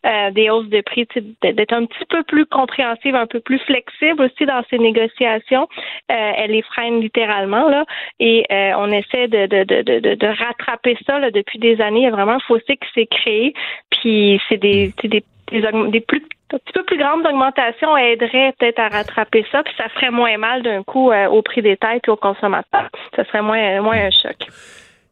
euh, 0.05 0.31
des 0.31 0.49
hausses 0.49 0.69
de 0.69 0.81
prix, 0.81 1.07
d'être 1.41 1.73
un 1.73 1.85
petit 1.85 2.05
peu 2.09 2.23
plus 2.23 2.45
compréhensive, 2.45 3.15
un 3.15 3.27
peu 3.27 3.39
plus 3.39 3.59
flexible 3.59 4.21
aussi 4.23 4.45
dans 4.45 4.63
ces 4.69 4.77
négociations. 4.77 5.67
Euh, 6.11 6.31
elle 6.37 6.51
les 6.51 6.61
freine 6.61 6.99
littéralement 7.01 7.67
là, 7.69 7.85
et 8.19 8.45
euh, 8.51 8.73
on 8.77 8.91
essaie 8.91 9.27
de, 9.27 9.47
de, 9.47 9.63
de, 9.63 9.81
de, 9.81 10.15
de 10.15 10.27
rattraper 10.27 10.97
ça 11.05 11.19
là, 11.19 11.31
depuis 11.31 11.59
des 11.59 11.81
années. 11.81 12.01
Il 12.01 12.03
y 12.03 12.07
a 12.07 12.11
vraiment 12.11 12.33
un 12.33 12.39
fossé 12.39 12.77
qui 12.77 12.89
s'est 12.93 13.07
créé, 13.07 13.53
puis 13.89 14.39
c'est 14.47 14.57
des, 14.57 14.93
c'est 15.01 15.07
des, 15.07 15.23
des, 15.51 15.61
des 15.89 16.01
plus 16.01 16.23
un 16.53 16.59
petit 16.59 16.73
peu 16.73 16.83
plus 16.83 16.97
grandes 16.97 17.25
augmentations 17.25 17.97
aideraient 17.97 18.53
peut-être 18.59 18.79
à 18.79 18.89
rattraper 18.89 19.45
ça, 19.51 19.63
puis 19.63 19.73
ça 19.77 19.89
ferait 19.89 20.11
moins 20.11 20.37
mal 20.37 20.61
d'un 20.61 20.83
coup 20.83 21.11
euh, 21.11 21.27
au 21.27 21.41
prix 21.41 21.61
des 21.63 21.75
têtes 21.75 22.07
et 22.07 22.11
aux 22.11 22.15
consommateurs. 22.15 22.89
Ça 23.15 23.25
serait 23.25 23.41
moins, 23.41 23.81
moins 23.81 23.97
un 23.97 24.11
choc. 24.11 24.37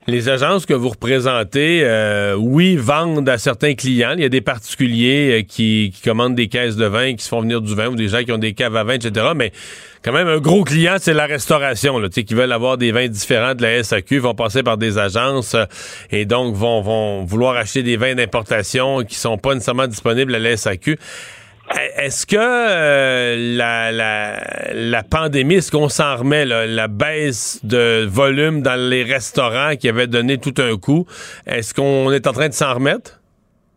Les 0.05 0.27
agences 0.27 0.65
que 0.65 0.73
vous 0.73 0.89
représentez, 0.89 1.81
euh, 1.83 2.35
oui, 2.37 2.75
vendent 2.75 3.29
à 3.29 3.37
certains 3.37 3.73
clients. 3.73 4.15
Il 4.17 4.21
y 4.21 4.25
a 4.25 4.29
des 4.29 4.41
particuliers 4.41 5.39
euh, 5.39 5.43
qui, 5.47 5.93
commandent 6.03 6.35
des 6.35 6.49
caisses 6.49 6.75
de 6.75 6.85
vin, 6.85 7.15
qui 7.15 7.23
se 7.23 7.29
font 7.29 7.39
venir 7.39 7.61
du 7.61 7.73
vin, 7.73 7.87
ou 7.87 7.95
des 7.95 8.09
gens 8.09 8.21
qui 8.21 8.33
ont 8.33 8.37
des 8.37 8.53
caves 8.53 8.75
à 8.75 8.83
vin, 8.83 8.95
etc. 8.95 9.27
Mais 9.33 9.53
quand 10.03 10.11
même, 10.11 10.27
un 10.27 10.39
gros 10.39 10.65
client, 10.65 10.97
c'est 10.99 11.13
la 11.13 11.25
restauration, 11.25 11.99
là, 11.99 12.09
qui 12.09 12.33
veulent 12.33 12.51
avoir 12.51 12.77
des 12.77 12.91
vins 12.91 13.07
différents 13.07 13.55
de 13.55 13.61
la 13.61 13.81
SAQ, 13.81 14.19
vont 14.19 14.35
passer 14.35 14.61
par 14.61 14.77
des 14.77 14.97
agences 14.97 15.53
euh, 15.53 15.63
et 16.11 16.25
donc 16.25 16.53
vont, 16.53 16.81
vont 16.81 17.23
vouloir 17.23 17.55
acheter 17.55 17.81
des 17.81 17.95
vins 17.95 18.13
d'importation 18.13 19.05
qui 19.05 19.15
sont 19.15 19.37
pas 19.37 19.53
nécessairement 19.53 19.87
disponibles 19.87 20.35
à 20.35 20.39
la 20.39 20.57
SAQ. 20.57 20.99
Est-ce 21.97 22.25
que 22.25 22.35
euh, 22.37 23.55
la, 23.57 23.91
la, 23.91 24.39
la 24.73 25.03
pandémie, 25.03 25.55
est-ce 25.55 25.71
qu'on 25.71 25.89
s'en 25.89 26.17
remet, 26.17 26.45
là, 26.45 26.65
la 26.65 26.87
baisse 26.87 27.65
de 27.65 28.05
volume 28.05 28.61
dans 28.61 28.79
les 28.79 29.03
restaurants 29.03 29.75
qui 29.75 29.89
avait 29.89 30.07
donné 30.07 30.37
tout 30.37 30.53
un 30.59 30.77
coup, 30.77 31.05
est-ce 31.47 31.73
qu'on 31.73 32.11
est 32.11 32.27
en 32.27 32.31
train 32.33 32.49
de 32.49 32.53
s'en 32.53 32.75
remettre? 32.75 33.19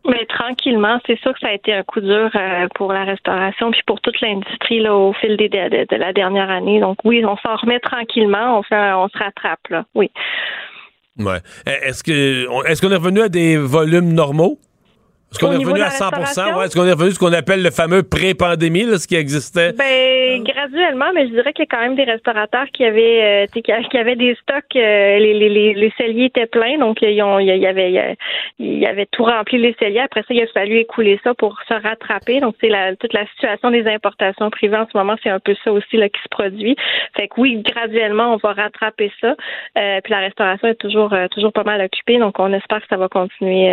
Mais 0.09 0.25
tranquillement, 0.25 0.99
c'est 1.05 1.19
sûr 1.19 1.33
que 1.33 1.39
ça 1.39 1.47
a 1.47 1.53
été 1.53 1.73
un 1.73 1.83
coup 1.83 1.99
dur 1.99 2.29
euh, 2.33 2.67
pour 2.75 2.93
la 2.93 3.03
restauration 3.03 3.71
puis 3.71 3.81
pour 3.85 3.99
toute 3.99 4.21
l'industrie 4.21 4.79
là 4.79 4.95
au 4.95 5.11
fil 5.13 5.35
des, 5.35 5.49
de, 5.49 5.85
de 5.85 5.95
la 5.97 6.13
dernière 6.13 6.49
année. 6.49 6.79
Donc 6.79 6.97
oui, 7.03 7.25
on 7.25 7.35
s'en 7.37 7.55
remet 7.57 7.79
tranquillement, 7.79 8.59
on 8.59 8.63
fait, 8.63 8.93
on 8.93 9.09
se 9.09 9.17
rattrape 9.17 9.67
là. 9.69 9.85
Oui. 9.95 10.09
Ouais. 11.19 11.39
Est-ce 11.65 12.03
que 12.03 12.45
est-ce 12.69 12.81
qu'on 12.81 12.91
est 12.91 12.95
revenu 12.95 13.21
à 13.21 13.27
des 13.27 13.57
volumes 13.57 14.13
normaux? 14.13 14.59
Est-ce 15.31 15.39
qu'on 15.45 15.51
est 15.51 15.57
revenu 15.57 15.81
à 15.81 15.85
la 15.85 15.89
100 15.91 16.05
restauration? 16.09 16.57
ouais? 16.57 16.65
Est-ce 16.65 16.75
qu'on 16.77 16.85
est 16.85 16.91
revenu 16.93 17.09
à 17.09 17.13
ce 17.13 17.19
qu'on 17.19 17.33
appelle 17.33 17.61
le 17.61 17.69
fameux 17.71 18.01
pré-pandémie, 18.03 18.83
là, 18.83 18.97
ce 18.97 19.07
qui 19.07 19.15
existait? 19.15 19.73
Ben 19.73 20.43
graduellement, 20.43 21.11
mais 21.13 21.27
je 21.27 21.31
dirais 21.33 21.51
qu'il 21.53 21.65
y 21.65 21.67
a 21.67 21.75
quand 21.75 21.81
même 21.83 21.95
des 21.95 22.05
restaurateurs 22.05 22.65
qui 22.73 22.85
avaient 22.85 23.43
euh, 23.43 23.45
tu 23.53 23.61
sais, 23.65 23.83
qui 23.89 23.97
avaient 23.97 24.15
des 24.15 24.35
stocks, 24.41 24.63
euh, 24.75 25.19
les, 25.19 25.33
les, 25.33 25.49
les, 25.49 25.73
les 25.73 25.93
celliers 25.97 26.25
étaient 26.25 26.45
pleins, 26.47 26.77
donc 26.77 27.01
ils 27.01 27.21
ont, 27.21 27.39
il 27.39 27.47
y 27.47 27.65
avait 27.67 27.89
il 27.89 27.95
y 27.95 27.99
a- 27.99 28.15
il 28.59 28.79
y 28.79 28.85
avait 28.87 29.05
tout 29.11 29.23
rempli 29.23 29.57
les 29.59 29.75
celliers. 29.79 29.99
Après 29.99 30.21
ça, 30.21 30.27
il 30.33 30.41
a 30.41 30.47
fallu 30.47 30.77
écouler 30.77 31.19
ça 31.23 31.33
pour 31.33 31.57
se 31.67 31.73
rattraper. 31.73 32.39
Donc 32.39 32.55
c'est 32.61 32.69
la 32.69 32.95
toute 32.95 33.13
la 33.13 33.27
situation 33.27 33.69
des 33.69 33.85
importations 33.87 34.49
privées 34.49 34.77
en 34.77 34.87
ce 34.91 34.97
moment, 34.97 35.15
c'est 35.21 35.29
un 35.29 35.39
peu 35.39 35.55
ça 35.63 35.71
aussi 35.71 35.97
là 35.97 36.07
qui 36.09 36.21
se 36.23 36.29
produit. 36.29 36.75
Fait 37.15 37.27
que 37.27 37.33
oui, 37.37 37.61
graduellement, 37.63 38.33
on 38.33 38.37
va 38.37 38.53
rattraper 38.53 39.11
ça. 39.21 39.35
Euh, 39.77 39.99
puis 40.03 40.11
la 40.11 40.19
restauration 40.19 40.67
est 40.69 40.75
toujours 40.75 41.13
euh, 41.13 41.27
toujours 41.27 41.51
pas 41.53 41.63
mal 41.63 41.81
occupée, 41.81 42.17
donc 42.17 42.39
on 42.39 42.51
espère 42.53 42.79
que 42.81 42.87
ça 42.89 42.97
va 42.97 43.07
continuer. 43.09 43.69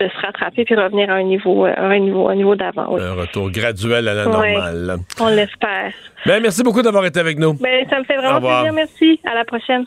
De 0.00 0.08
se 0.08 0.26
rattraper 0.26 0.64
puis 0.64 0.74
revenir 0.74 1.10
à 1.10 1.14
un 1.14 1.22
niveau 1.22 1.66
euh, 1.66 1.74
à 1.76 1.84
un 1.84 1.98
niveau 1.98 2.28
à 2.28 2.32
un 2.32 2.36
niveau 2.36 2.56
d'avant. 2.56 2.86
Oui. 2.94 3.02
Un 3.02 3.14
retour 3.14 3.50
graduel 3.50 4.08
à 4.08 4.14
la 4.14 4.24
normale. 4.24 4.96
On 5.20 5.28
l'espère. 5.28 5.92
Ben, 6.26 6.42
merci 6.42 6.62
beaucoup 6.62 6.82
d'avoir 6.82 7.04
été 7.06 7.20
avec 7.20 7.38
nous. 7.38 7.54
Ben, 7.54 7.86
ça 7.88 7.98
me 7.98 8.04
fait 8.04 8.16
vraiment 8.16 8.40
plaisir. 8.40 8.72
Merci. 8.72 9.20
À 9.30 9.34
la 9.34 9.44
prochaine. 9.44 9.84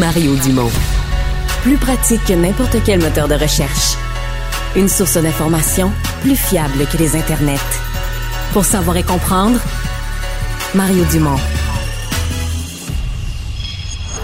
Mario 0.00 0.34
Dumont. 0.44 0.70
Plus 1.62 1.76
pratique 1.76 2.24
que 2.26 2.32
n'importe 2.32 2.76
quel 2.84 3.00
moteur 3.00 3.28
de 3.28 3.34
recherche. 3.34 3.96
Une 4.76 4.88
source 4.88 5.16
d'information 5.16 5.90
plus 6.22 6.36
fiable 6.36 6.86
que 6.92 6.98
les 6.98 7.16
internets. 7.16 7.56
Pour 8.52 8.64
savoir 8.64 8.96
et 8.96 9.02
comprendre, 9.02 9.60
Mario 10.74 11.04
Dumont. 11.12 11.38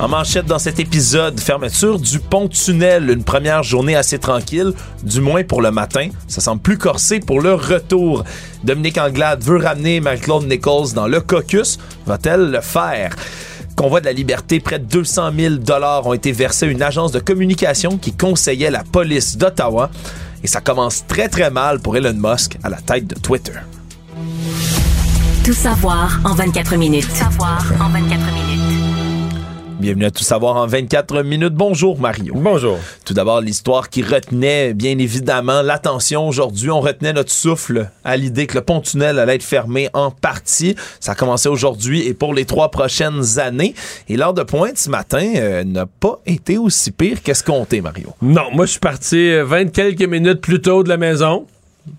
En 0.00 0.06
manchette 0.06 0.46
dans 0.46 0.60
cet 0.60 0.78
épisode, 0.78 1.40
fermeture 1.40 1.98
du 1.98 2.20
pont-tunnel, 2.20 3.10
une 3.10 3.24
première 3.24 3.64
journée 3.64 3.96
assez 3.96 4.20
tranquille, 4.20 4.72
du 5.02 5.20
moins 5.20 5.42
pour 5.42 5.60
le 5.60 5.72
matin. 5.72 6.10
Ça 6.28 6.40
semble 6.40 6.62
plus 6.62 6.78
corsé 6.78 7.18
pour 7.18 7.40
le 7.40 7.54
retour. 7.54 8.22
Dominique 8.62 8.96
Anglade 8.96 9.42
veut 9.42 9.56
ramener 9.56 9.98
Marie-Claude 10.00 10.46
Nichols 10.46 10.92
dans 10.94 11.08
le 11.08 11.20
caucus. 11.20 11.78
Va-t-elle 12.06 12.52
le 12.52 12.60
faire? 12.60 13.16
Convoi 13.74 14.00
de 14.00 14.06
la 14.06 14.12
liberté, 14.12 14.60
près 14.60 14.78
de 14.78 14.84
200 14.84 15.32
000 15.36 15.54
dollars 15.56 16.06
ont 16.06 16.12
été 16.12 16.30
versés 16.30 16.66
à 16.66 16.68
une 16.68 16.82
agence 16.82 17.10
de 17.10 17.18
communication 17.18 17.98
qui 17.98 18.12
conseillait 18.12 18.70
la 18.70 18.84
police 18.84 19.36
d'Ottawa. 19.36 19.90
Et 20.44 20.46
ça 20.46 20.60
commence 20.60 21.04
très 21.08 21.28
très 21.28 21.50
mal 21.50 21.80
pour 21.80 21.96
Elon 21.96 22.14
Musk 22.14 22.56
à 22.62 22.68
la 22.68 22.76
tête 22.76 23.08
de 23.08 23.16
Twitter. 23.16 23.58
Tout 25.44 25.54
savoir 25.54 26.20
en 26.24 26.34
24 26.34 26.76
minutes. 26.76 27.08
Tout 27.08 27.16
savoir 27.16 27.64
en 27.80 27.88
24 27.88 28.32
minutes. 28.32 28.47
Bienvenue 29.78 30.06
à 30.06 30.10
Tout 30.10 30.24
savoir 30.24 30.56
en 30.56 30.66
24 30.66 31.22
minutes. 31.22 31.54
Bonjour 31.54 32.00
Mario. 32.00 32.34
Bonjour. 32.36 32.78
Tout 33.04 33.14
d'abord, 33.14 33.40
l'histoire 33.40 33.90
qui 33.90 34.02
retenait 34.02 34.74
bien 34.74 34.98
évidemment 34.98 35.62
l'attention 35.62 36.26
aujourd'hui. 36.26 36.68
On 36.68 36.80
retenait 36.80 37.12
notre 37.12 37.30
souffle 37.30 37.88
à 38.02 38.16
l'idée 38.16 38.48
que 38.48 38.56
le 38.56 38.62
pont-tunnel 38.62 39.20
allait 39.20 39.36
être 39.36 39.44
fermé 39.44 39.88
en 39.92 40.10
partie. 40.10 40.74
Ça 40.98 41.12
a 41.12 41.14
commencé 41.14 41.48
aujourd'hui 41.48 42.04
et 42.08 42.12
pour 42.12 42.34
les 42.34 42.44
trois 42.44 42.72
prochaines 42.72 43.38
années. 43.38 43.72
Et 44.08 44.16
l'heure 44.16 44.34
de 44.34 44.42
pointe 44.42 44.78
ce 44.78 44.90
matin 44.90 45.34
euh, 45.36 45.62
n'a 45.62 45.86
pas 45.86 46.18
été 46.26 46.58
aussi 46.58 46.90
pire 46.90 47.22
qu'escompté, 47.22 47.80
Mario. 47.80 48.08
Non, 48.20 48.50
moi 48.52 48.66
je 48.66 48.72
suis 48.72 48.80
parti 48.80 49.30
euh, 49.30 49.44
20 49.44 49.66
quelques 49.66 50.02
minutes 50.02 50.40
plus 50.40 50.60
tôt 50.60 50.82
de 50.82 50.88
la 50.88 50.96
maison. 50.96 51.46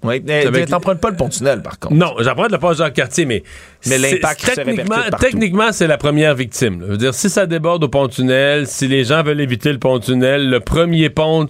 Oui, 0.03 0.21
Avec- 0.29 0.69
t'empruntes 0.69 0.99
pas 1.01 1.09
le 1.09 1.15
pont-tunnel 1.15 1.61
par 1.61 1.79
contre. 1.79 1.95
Non, 1.95 2.13
j'apprends 2.19 2.47
le 2.47 2.57
pont 2.57 2.73
Jacques-Cartier, 2.73 3.25
mais... 3.25 3.43
Mais 3.87 3.97
l'impact 3.97 4.53
techniquement, 4.55 4.95
techniquement, 5.19 5.71
c'est 5.71 5.87
la 5.87 5.97
première 5.97 6.35
victime. 6.35 6.79
là. 6.81 6.85
Je 6.87 6.91
veux 6.91 6.97
dire, 6.97 7.13
si 7.13 7.29
ça 7.29 7.45
déborde 7.45 7.83
au 7.83 7.89
pont-tunnel, 7.89 8.67
si 8.67 8.87
les 8.87 9.03
gens 9.03 9.23
veulent 9.23 9.41
éviter 9.41 9.71
le 9.71 9.79
pont-tunnel, 9.79 10.49
le 10.49 10.59
premier 10.59 11.09
pont... 11.09 11.47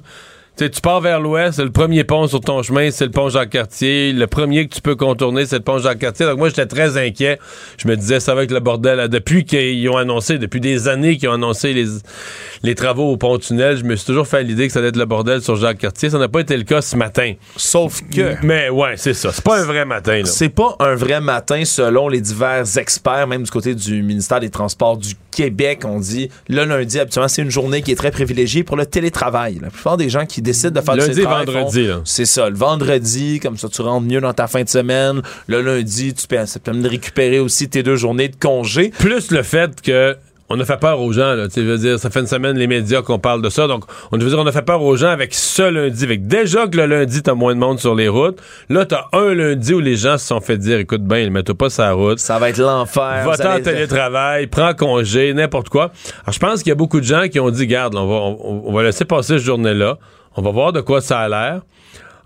Tu 0.60 0.66
sais, 0.66 0.72
tu 0.72 0.82
pars 0.82 1.00
vers 1.00 1.22
l'ouest, 1.22 1.58
le 1.58 1.72
premier 1.72 2.04
pont 2.04 2.28
sur 2.28 2.42
ton 2.42 2.62
chemin, 2.64 2.92
c'est 2.92 3.06
le 3.06 3.12
pont 3.12 3.30
Jacques-Cartier. 3.30 4.12
Le 4.12 4.28
premier 4.28 4.68
que 4.68 4.76
tu 4.76 4.82
peux 4.82 4.98
contourner, 4.98 5.46
c'est 5.46 5.56
le 5.56 5.64
pont 5.64 5.78
Jacques-Cartier. 5.78 6.26
Donc 6.26 6.38
moi, 6.38 6.50
j'étais 6.50 6.66
très 6.66 6.98
inquiet. 6.98 7.40
Je 7.78 7.88
me 7.88 7.96
disais, 7.96 8.20
ça 8.20 8.36
va 8.36 8.44
être 8.44 8.52
le 8.52 8.60
bordel. 8.60 9.08
Depuis 9.08 9.46
qu'ils 9.46 9.88
ont 9.88 9.96
annoncé, 9.96 10.38
depuis 10.38 10.60
des 10.60 10.90
années 10.90 11.16
qu'ils 11.16 11.30
ont 11.30 11.34
annoncé 11.36 11.72
les, 11.72 11.86
les 12.64 12.76
travaux 12.76 13.10
au 13.10 13.16
pont-tunnel, 13.16 13.78
je 13.78 13.86
me 13.86 13.96
suis 13.96 14.06
toujours 14.06 14.28
fait 14.28 14.44
l'idée 14.44 14.68
que 14.68 14.74
ça 14.74 14.80
allait 14.80 14.90
être 14.90 14.98
le 14.98 15.06
bordel 15.06 15.42
sur 15.42 15.56
Jacques-Cartier. 15.56 16.10
Ça 16.10 16.18
n'a 16.18 16.28
pas 16.28 16.42
été 16.42 16.58
le 16.58 16.64
cas 16.64 16.82
ce 16.82 16.98
matin. 16.98 17.36
Sauf 17.56 18.02
que... 18.14 18.36
Mais 18.44 18.70
ouais, 18.70 18.98
c'est 18.98 19.14
ça. 19.14 19.32
C'est 19.32 19.46
pas 19.46 19.62
un 19.62 19.66
vrai 19.66 19.86
matin, 19.86 20.18
là. 20.18 20.26
C'est 20.26 20.50
pas 20.50 20.76
un 20.82 20.96
vrai 20.96 21.22
matin 21.22 21.64
selon 21.64 22.10
les 22.10 22.20
divers 22.20 22.66
experts, 22.78 23.28
même 23.28 23.44
du 23.44 23.50
côté 23.50 23.76
du 23.76 24.04
ministère 24.04 24.42
des 24.42 24.50
Transports 24.50 24.98
du 24.98 25.14
Québec. 25.32 25.82
On 25.86 26.00
dit 26.00 26.30
le 26.48 26.66
lundi, 26.66 27.00
habituellement, 27.00 27.28
c'est 27.28 27.42
une 27.42 27.52
journée 27.52 27.82
qui 27.82 27.92
est 27.92 27.96
très 27.96 28.12
privilégiée 28.12 28.64
pour 28.64 28.78
le 28.78 28.86
télétravail. 28.86 29.60
La 29.62 29.70
plupart 29.70 29.98
des 29.98 30.10
gens 30.10 30.26
qui 30.26 30.42
décident 30.42 30.80
de 30.80 30.86
faire 30.86 30.96
Lundi 30.96 31.10
du 31.10 31.16
télétravail 31.16 31.46
vendredi. 31.46 31.88
C'est 32.06 32.26
ça. 32.26 32.50
Le 32.50 32.56
vendredi, 32.56 33.40
comme 33.40 33.58
ça, 33.58 33.70
tu 33.70 33.82
rentres 33.82 34.08
mieux 34.08 34.22
dans 34.22 34.34
ta 34.34 34.48
fin 34.48 34.64
de 34.64 34.70
semaine. 34.70 35.22
Le 35.48 35.62
lundi, 35.62 36.14
tu 36.14 36.28
peux, 36.28 36.46
ça 36.46 36.60
de 36.60 36.88
récupérer 36.88 37.40
aussi 37.40 37.70
tes 37.70 37.84
deux 37.84 37.96
journées 37.96 38.30
de 38.30 38.36
congé. 38.36 38.92
Plus 38.98 39.32
le 39.32 39.44
fait 39.44 39.82
que 39.82 40.16
on 40.50 40.60
a 40.60 40.66
fait 40.66 40.80
peur 40.80 41.00
aux 41.02 41.12
gens, 41.12 41.34
là. 41.36 41.48
Veux 41.56 41.78
dire, 41.78 42.00
ça 42.00 42.10
fait 42.10 42.20
une 42.22 42.28
semaine 42.28 42.58
les 42.58 42.68
médias 42.68 43.02
qu'on 43.02 43.20
parle 43.20 43.42
de 43.42 43.50
ça. 43.50 43.68
Donc, 43.68 43.84
on 44.12 44.18
veut 44.18 44.28
dire, 44.30 44.40
on 44.40 44.48
a 44.48 44.52
fait 44.52 44.64
peur 44.64 44.82
aux 44.82 44.96
gens 44.96 45.10
avec 45.10 45.34
ce 45.34 45.62
lundi. 45.70 46.04
Avec 46.04 46.26
déjà 46.28 46.68
que 46.68 46.78
le 46.78 46.86
lundi, 46.88 47.22
t'as 47.22 47.34
moins 47.36 47.54
de 47.54 47.60
monde 47.60 47.80
sur 47.80 47.94
les 47.96 48.08
routes. 48.08 48.40
Là, 48.70 48.86
t'as 48.86 49.06
un 49.14 49.34
lundi 49.34 49.74
où 49.74 49.80
les 49.80 49.96
gens 49.96 50.18
se 50.18 50.28
sont 50.28 50.42
fait 50.42 50.58
dire, 50.58 50.80
écoute 50.80 51.04
bien, 51.04 51.30
mets-toi 51.30 51.56
pas 51.56 51.68
la 51.78 51.94
route. 51.94 52.20
Ça 52.20 52.40
va 52.40 52.50
être 52.50 52.58
l'enfer. 52.58 53.24
Va 53.26 53.36
Vous 53.36 53.42
en 53.42 53.46
allez- 53.52 53.64
télétravail, 53.64 54.48
prends 54.48 54.74
congé, 54.74 55.34
n'importe 55.34 55.70
quoi. 55.70 55.92
Alors, 56.24 56.34
je 56.34 56.40
pense 56.40 56.64
qu'il 56.64 56.70
y 56.70 56.74
a 56.74 56.76
beaucoup 56.76 57.00
de 57.00 57.06
gens 57.06 57.28
qui 57.28 57.40
ont 57.40 57.50
dit, 57.52 57.68
garde, 57.68 57.94
là, 57.94 58.02
on 58.02 58.08
va, 58.08 58.16
on, 58.16 58.64
on 58.68 58.74
va 58.74 58.84
laisser 58.84 59.06
passer 59.06 59.38
cette 59.38 59.46
journée-là. 59.46 59.98
On 60.36 60.42
va 60.42 60.52
voir 60.52 60.74
de 60.74 60.82
quoi 60.82 61.02
ça 61.02 61.20
a 61.20 61.30
l'air. 61.30 61.62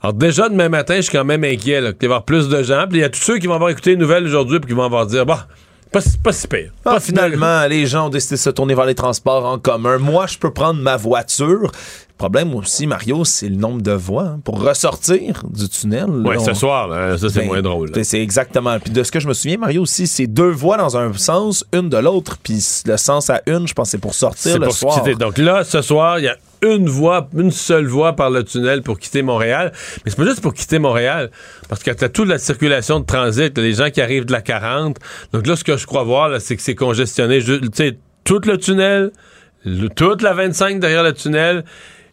Alors, 0.01 0.13
déjà, 0.13 0.49
demain 0.49 0.69
matin, 0.69 0.95
je 0.97 1.01
suis 1.01 1.11
quand 1.11 1.24
même 1.26 1.43
inquiet, 1.43 1.80
là, 1.82 1.93
qu'il 1.93 2.01
va 2.09 2.13
y 2.13 2.15
avoir 2.15 2.24
plus 2.24 2.49
de 2.49 2.61
gens. 2.63 2.86
Puis, 2.89 2.99
il 2.99 3.01
y 3.01 3.05
a 3.05 3.09
tous 3.09 3.21
ceux 3.21 3.38
qui 3.38 3.47
vont 3.47 3.53
avoir 3.55 3.69
écouté 3.69 3.91
les 3.91 3.97
nouvelles 3.97 4.26
aujourd'hui, 4.26 4.59
puis 4.59 4.69
qui 4.69 4.76
vont 4.76 4.84
avoir 4.84 5.05
dire, 5.07 5.26
bah, 5.26 5.47
pas, 5.93 6.01
si- 6.01 6.17
pas 6.17 6.33
si 6.33 6.47
pire. 6.47 6.71
Ah, 6.83 6.91
Pas 6.95 6.99
finalement, 6.99 7.65
les 7.67 7.85
gens 7.85 8.07
ont 8.07 8.09
décidé 8.09 8.35
de 8.35 8.39
se 8.41 8.49
tourner 8.49 8.75
vers 8.75 8.85
les 8.85 8.95
transports 8.95 9.45
en 9.45 9.57
commun. 9.59 9.97
Moi, 9.99 10.27
je 10.27 10.37
peux 10.37 10.51
prendre 10.51 10.81
ma 10.81 10.97
voiture. 10.97 11.71
Le 11.71 12.17
problème 12.17 12.53
aussi, 12.55 12.85
Mario, 12.87 13.25
c'est 13.25 13.49
le 13.49 13.55
nombre 13.55 13.81
de 13.81 13.91
voies 13.91 14.23
hein, 14.23 14.39
pour 14.43 14.61
ressortir 14.61 15.43
du 15.49 15.67
tunnel. 15.69 16.05
Là, 16.23 16.39
ce 16.39 16.53
soir, 16.53 16.87
là, 16.87 17.17
ça, 17.17 17.29
c'est 17.29 17.39
Ben, 17.39 17.47
moins 17.47 17.61
drôle. 17.61 17.91
C'est 18.03 18.21
exactement. 18.21 18.79
Puis 18.79 18.91
de 18.91 19.03
ce 19.03 19.11
que 19.11 19.19
je 19.19 19.27
me 19.27 19.33
souviens, 19.33 19.57
Mario 19.57 19.81
aussi, 19.81 20.07
c'est 20.07 20.27
deux 20.27 20.51
voies 20.51 20.77
dans 20.77 20.95
un 20.97 21.11
sens, 21.13 21.65
une 21.73 21.89
de 21.89 21.97
l'autre. 21.97 22.37
Puis 22.41 22.63
le 22.85 22.97
sens 22.97 23.29
à 23.29 23.41
une, 23.45 23.67
je 23.67 23.73
pense, 23.73 23.89
c'est 23.89 23.97
pour 23.97 24.13
sortir 24.15 24.57
le 24.59 24.65
pour 24.67 24.75
soir. 24.75 25.03
Donc 25.19 25.37
là, 25.37 25.63
ce 25.63 25.81
soir, 25.81 26.19
il 26.19 26.25
y 26.25 26.27
a 26.27 26.37
une 26.64 26.88
voie, 26.88 27.30
une 27.38 27.51
seule 27.51 27.86
voie 27.86 28.16
par 28.16 28.30
le 28.30 28.43
tunnel 28.43 28.82
pour 28.82 28.99
quitter 28.99 29.22
Montréal. 29.22 29.72
Mais 30.03 30.11
c'est 30.11 30.18
pas 30.18 30.26
juste 30.26 30.41
pour 30.41 30.53
quitter 30.53 30.80
Montréal, 30.80 31.30
parce 31.70 31.84
que 31.84 31.91
t'as 31.91 32.09
toute 32.09 32.28
la 32.28 32.38
circulation 32.38 32.99
de 32.99 33.05
transit, 33.05 33.57
les 33.57 33.74
gens 33.74 33.89
qui 33.89 34.01
arrivent 34.01 34.26
de 34.26 34.32
la 34.32 34.41
40. 34.41 34.97
Donc 35.34 35.47
là, 35.47 35.55
ce 35.55 35.64
que 35.64 35.78
je 35.78 35.86
crois 35.86 36.03
voir, 36.03 36.39
c'est 36.41 36.55
que 36.55 36.61
c'est 36.61 36.76
congestionné. 36.76 37.39
Tu 37.41 37.59
sais, 37.74 37.97
tout 38.24 38.41
le 38.45 38.57
tunnel, 38.57 39.11
toute 39.95 40.22
la 40.22 40.34
25 40.34 40.80
derrière 40.80 41.03
le 41.03 41.14
tunnel, 41.14 41.64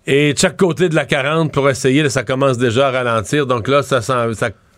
et 0.07 0.33
de 0.33 0.39
chaque 0.39 0.57
côté 0.57 0.89
de 0.89 0.95
la 0.95 1.05
40 1.05 1.53
pour 1.53 1.69
essayer, 1.69 2.03
là, 2.03 2.11
ça 2.11 2.25
commence 2.25 2.59
déjà 2.59 2.89
à 2.89 2.91
ralentir. 2.91 3.47
Donc 3.47 3.69
là, 3.69 3.83
ça, 3.83 4.01
ça, 4.01 4.27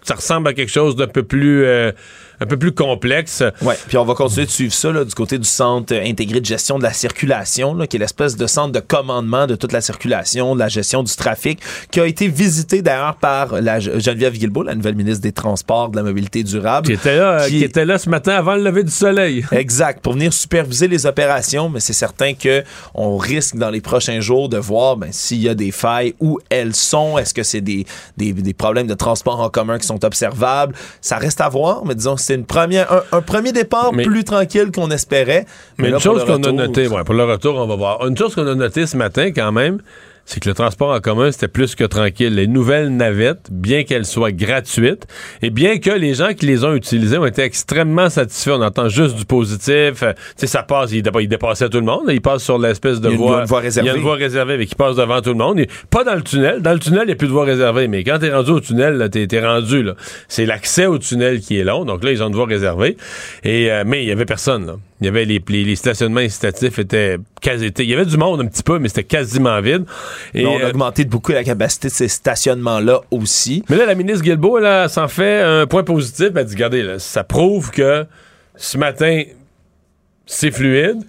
ça 0.03 0.15
ressemble 0.15 0.49
à 0.49 0.53
quelque 0.53 0.71
chose 0.71 0.97
d'un 0.97 1.07
peu 1.07 1.23
plus, 1.23 1.65
euh, 1.65 1.93
un 2.43 2.47
peu 2.47 2.59
plus 2.59 2.73
complexe. 2.73 3.43
Ouais, 3.63 3.77
puis 3.89 3.97
on 3.97 4.05
va 4.05 4.15
continuer 4.15 4.47
de 4.47 4.51
suivre 4.51 4.73
ça 4.75 4.91
là, 4.93 5.05
du 5.05 5.15
côté 5.15 5.39
du 5.39 5.49
centre 5.49 5.95
intégré 5.95 6.41
de 6.41 6.47
gestion 6.47 6.79
de 6.79 6.83
la 6.83 6.93
circulation, 6.93 7.75
là, 7.75 7.87
qui 7.87 7.97
est 7.97 8.01
l'espèce 8.01 8.37
de 8.37 8.47
centre 8.47 8.73
de 8.73 8.81
commandement 8.81 9.47
de 9.47 9.55
toute 9.55 9.73
la 9.73 9.81
circulation, 9.81 10.55
de 10.55 10.59
la 10.61 10.69
gestion 10.69 11.03
du 11.03 11.15
trafic, 11.15 11.61
qui 11.91 12.01
a 12.01 12.07
été 12.07 12.29
visité 12.29 12.83
d'ailleurs 12.83 13.17
par 13.17 13.61
la 13.61 13.79
Ge- 13.79 13.99
Geneviève 14.01 14.33
Guilbeault, 14.35 14.63
la 14.65 14.75
nouvelle 14.75 14.95
ministre 14.95 15.23
des 15.23 15.33
Transports, 15.33 15.91
de 15.91 15.97
la 15.97 16.03
Mobilité 16.03 16.43
durable. 16.43 16.87
Qui 16.87 16.95
était 16.95 17.17
là, 17.17 17.41
euh, 17.43 17.47
Qui- 17.49 17.59
qui 17.59 17.65
était 17.65 17.85
là 17.85 17.99
ce 17.99 18.09
matin 18.09 18.33
avant 18.35 18.55
le 18.55 18.63
lever 18.63 18.85
du 18.85 18.91
soleil. 18.91 19.45
Exact, 19.53 20.01
pour 20.03 20.15
venir 20.15 20.33
superviser 20.33 20.89
les 20.89 21.07
opérations, 21.07 21.69
mais 21.69 21.81
c'est 21.81 21.93
certain 21.93 22.35
que 22.35 22.63
on 22.95 23.17
risque 23.17 23.57
dans 23.57 23.71
les 23.71 23.81
prochains 23.81 24.21
jours 24.21 24.49
de 24.49 24.59
voir 24.59 24.97
ben, 24.97 25.11
s'il 25.13 25.43
y 25.43 25.49
a 25.49 25.55
des 25.55 25.71
failles, 25.71 26.15
où 26.21 26.39
elles 26.51 26.75
sont, 26.75 27.19
est-ce 27.19 27.35
que 27.35 27.43
c'est 27.43 27.61
des, 27.61 27.87
des, 28.17 28.33
des 28.33 28.55
problèmes 28.55 28.87
de 28.87 28.95
transport 28.95 29.41
en 29.41 29.49
commun 29.51 29.79
qui 29.79 29.87
sont 29.87 30.05
observables. 30.05 30.75
Ça 31.01 31.17
reste 31.19 31.41
à 31.41 31.49
voir, 31.49 31.85
mais 31.85 31.95
disons 31.95 32.15
que 32.17 32.21
c'est 32.33 32.39
une 32.39 32.47
première, 32.47 32.91
un, 32.93 33.03
un 33.13 33.21
premier 33.21 33.53
départ 33.53 33.93
Mais- 33.93 34.05
plus 34.05 34.25
tranquille 34.25 34.71
qu'on 34.75 34.91
espérait. 34.91 35.45
Mais 35.79 35.91
là, 35.91 35.97
une 35.97 36.01
chose 36.03 36.25
qu'on 36.25 36.43
a 36.43 36.53
notée, 36.53 36.89
ouais, 36.89 37.05
pour 37.05 37.15
le 37.15 37.25
retour, 37.25 37.57
on 37.57 37.67
va 37.67 37.77
voir. 37.77 38.07
Une 38.07 38.17
chose 38.17 38.35
qu'on 38.35 38.47
a 38.47 38.55
notée 38.55 38.87
ce 38.87 38.97
matin 38.97 39.31
quand 39.35 39.53
même, 39.53 39.79
c'est 40.25 40.41
que 40.41 40.49
le 40.49 40.55
transport 40.55 40.95
en 40.95 41.01
commun, 41.01 41.31
c'était 41.33 41.49
plus 41.49 41.75
que 41.75 41.85
tranquille. 41.85 42.35
Les 42.35 42.47
nouvelles 42.47 42.89
navettes, 42.95 43.49
bien 43.51 43.83
qu'elles 43.85 44.07
soient 44.07 44.33
gratuites, 44.33 45.07
et 45.43 45.51
bien 45.51 45.79
que 45.79 45.91
les 45.91 46.15
gens 46.15 46.33
qui 46.35 46.47
les 46.47 46.65
ont 46.65 46.75
utilisées 46.75 47.19
ont 47.19 47.27
été 47.27 47.43
extrêmement 47.43 48.09
satisfaits, 48.09 48.53
on 48.53 48.63
entend 48.63 48.89
juste 48.89 49.17
du 49.17 49.25
positif. 49.25 50.03
Euh, 50.03 50.13
tu 50.13 50.23
sais, 50.37 50.47
ça 50.47 50.63
passe, 50.63 50.93
il, 50.93 51.03
dépa- 51.03 51.23
il 51.23 51.29
dépassait 51.29 51.69
tout 51.69 51.79
le 51.79 51.85
monde. 51.85 52.05
Il 52.09 52.21
passe 52.21 52.43
sur 52.45 52.59
l'espèce 52.59 53.01
de 53.01 53.09
Il 53.09 53.11
y 53.11 53.13
a 53.13 53.17
une 53.17 53.23
voie. 53.23 53.41
une 53.41 53.47
voie 53.47 53.61
réservée. 53.61 53.89
Il 53.89 53.93
y 53.93 53.95
a 53.95 53.97
une 53.97 54.03
voie 54.03 54.15
réservée, 54.17 54.57
mais 54.59 54.67
qui 54.67 54.75
passe 54.75 54.97
devant 54.97 55.21
tout 55.21 55.31
le 55.31 55.37
monde. 55.37 55.59
Il- 55.59 55.67
pas 55.91 56.05
dans 56.05 56.15
le 56.15 56.23
tunnel. 56.23 56.63
Dans 56.63 56.73
le 56.73 56.79
tunnel, 56.79 57.03
il 57.05 57.07
n'y 57.07 57.13
a 57.13 57.17
plus 57.17 57.29
de 57.29 57.33
voie 57.33 57.45
réservée. 57.45 57.89
Mais 57.89 58.05
quand 58.05 58.19
t'es 58.19 58.33
rendu 58.33 58.51
au 58.53 58.61
tunnel, 58.61 59.09
t'es, 59.11 59.27
t'es 59.27 59.45
rendu, 59.45 59.83
là. 59.83 59.95
C'est 60.29 60.47
l'accès 60.47 60.87
au 60.87 60.99
tunnel 60.99 61.41
qui 61.41 61.59
est 61.59 61.65
long. 61.65 61.85
Donc 61.85 62.05
là, 62.05 62.13
ils 62.13 62.23
ont 62.23 62.29
une 62.29 62.35
voie 62.35 62.47
réservée. 62.47 62.97
Et, 63.45 63.71
euh, 63.71 63.83
mais 63.87 64.03
il 64.05 64.09
y 64.09 64.13
avait 64.13 64.25
personne, 64.25 64.67
là. 64.67 64.77
Il 65.01 65.07
y 65.07 65.09
avait 65.09 65.25
les, 65.25 65.43
les, 65.49 65.65
les 65.65 65.75
stationnements 65.75 66.21
incitatifs 66.21 66.79
étaient 66.79 67.17
quasi, 67.41 67.73
il 67.77 67.85
y 67.91 67.93
avait 67.93 68.05
du 68.07 68.17
monde 68.17 68.41
un 68.41 68.47
petit 68.47 68.63
peu, 68.63 68.79
mais 68.79 68.87
c'était 68.87 69.03
quasiment 69.03 69.61
vide. 69.61 69.85
Et, 70.35 70.47
on 70.47 70.59
a 70.59 70.63
euh, 70.63 70.71
augmenté 70.71 71.05
de 71.05 71.11
beaucoup 71.11 71.33
la 71.33 71.45
capacité 71.45 71.89
de 71.89 71.93
ces 71.93 72.09
stationnements-là 72.09 73.01
aussi. 73.11 73.65
mais 73.69 73.77
là, 73.77 73.87
la 73.87 73.95
ministre 73.95 74.23
Guilbeault, 74.23 74.59
là, 74.59 74.89
s'en 74.89 75.09
fait 75.09 75.41
un 75.41 75.67
point 75.67 75.85
positif. 75.85 76.29
Elle 76.35 76.45
dit, 76.45 76.55
regardez, 76.55 76.83
là, 76.83 76.99
ça 76.99 77.25
prouve 77.25 77.71
que 77.71 78.07
ce 78.57 78.79
matin, 78.79 79.23
c'est 80.27 80.51
fluide. 80.51 81.03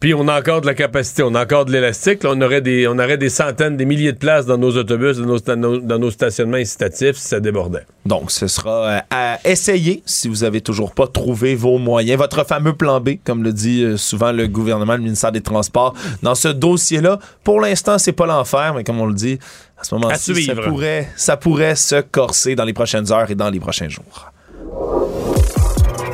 Puis 0.00 0.14
on 0.14 0.26
a 0.28 0.38
encore 0.40 0.62
de 0.62 0.66
la 0.66 0.72
capacité, 0.72 1.22
on 1.22 1.34
a 1.34 1.42
encore 1.42 1.66
de 1.66 1.72
l'élastique. 1.72 2.20
On 2.24 2.40
aurait 2.40 2.62
des, 2.62 2.88
on 2.88 2.92
aurait 2.98 3.18
des 3.18 3.28
centaines, 3.28 3.76
des 3.76 3.84
milliers 3.84 4.12
de 4.12 4.16
places 4.18 4.46
dans 4.46 4.56
nos 4.56 4.74
autobus, 4.74 5.18
dans 5.18 5.26
nos, 5.26 5.36
sta- 5.38 5.56
nos- 5.56 5.76
dans 5.78 5.98
nos 5.98 6.10
stationnements 6.10 6.56
incitatifs 6.56 7.16
si 7.16 7.28
ça 7.28 7.38
débordait. 7.38 7.84
Donc, 8.06 8.30
ce 8.30 8.46
sera 8.46 8.86
euh, 8.88 8.98
à 9.10 9.38
essayer 9.44 10.02
si 10.06 10.28
vous 10.28 10.42
avez 10.42 10.62
toujours 10.62 10.92
pas 10.94 11.06
trouvé 11.06 11.54
vos 11.54 11.76
moyens. 11.76 12.18
Votre 12.18 12.46
fameux 12.46 12.72
plan 12.72 12.98
B, 12.98 13.10
comme 13.22 13.42
le 13.42 13.52
dit 13.52 13.82
euh, 13.84 13.98
souvent 13.98 14.32
le 14.32 14.46
gouvernement, 14.48 14.94
le 14.94 15.00
ministère 15.02 15.32
des 15.32 15.42
Transports, 15.42 15.92
dans 16.22 16.34
ce 16.34 16.48
dossier-là. 16.48 17.18
Pour 17.44 17.60
l'instant, 17.60 17.98
c'est 17.98 18.12
pas 18.12 18.24
l'enfer, 18.24 18.72
mais 18.74 18.84
comme 18.84 19.00
on 19.02 19.06
le 19.06 19.12
dit, 19.14 19.38
à 19.78 19.84
ce 19.84 19.94
moment-ci, 19.96 20.32
ça 20.46 20.54
pourrait, 20.70 21.08
ça 21.16 21.36
pourrait 21.36 21.76
se 21.76 22.00
corser 22.00 22.54
dans 22.54 22.64
les 22.64 22.72
prochaines 22.72 23.12
heures 23.12 23.30
et 23.30 23.34
dans 23.34 23.50
les 23.50 23.60
prochains 23.60 23.90
jours. 23.90 24.32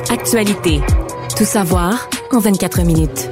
Actualité. 0.09 0.81
Tout 1.37 1.45
savoir 1.45 2.09
en 2.33 2.39
24 2.39 2.81
minutes. 2.81 3.29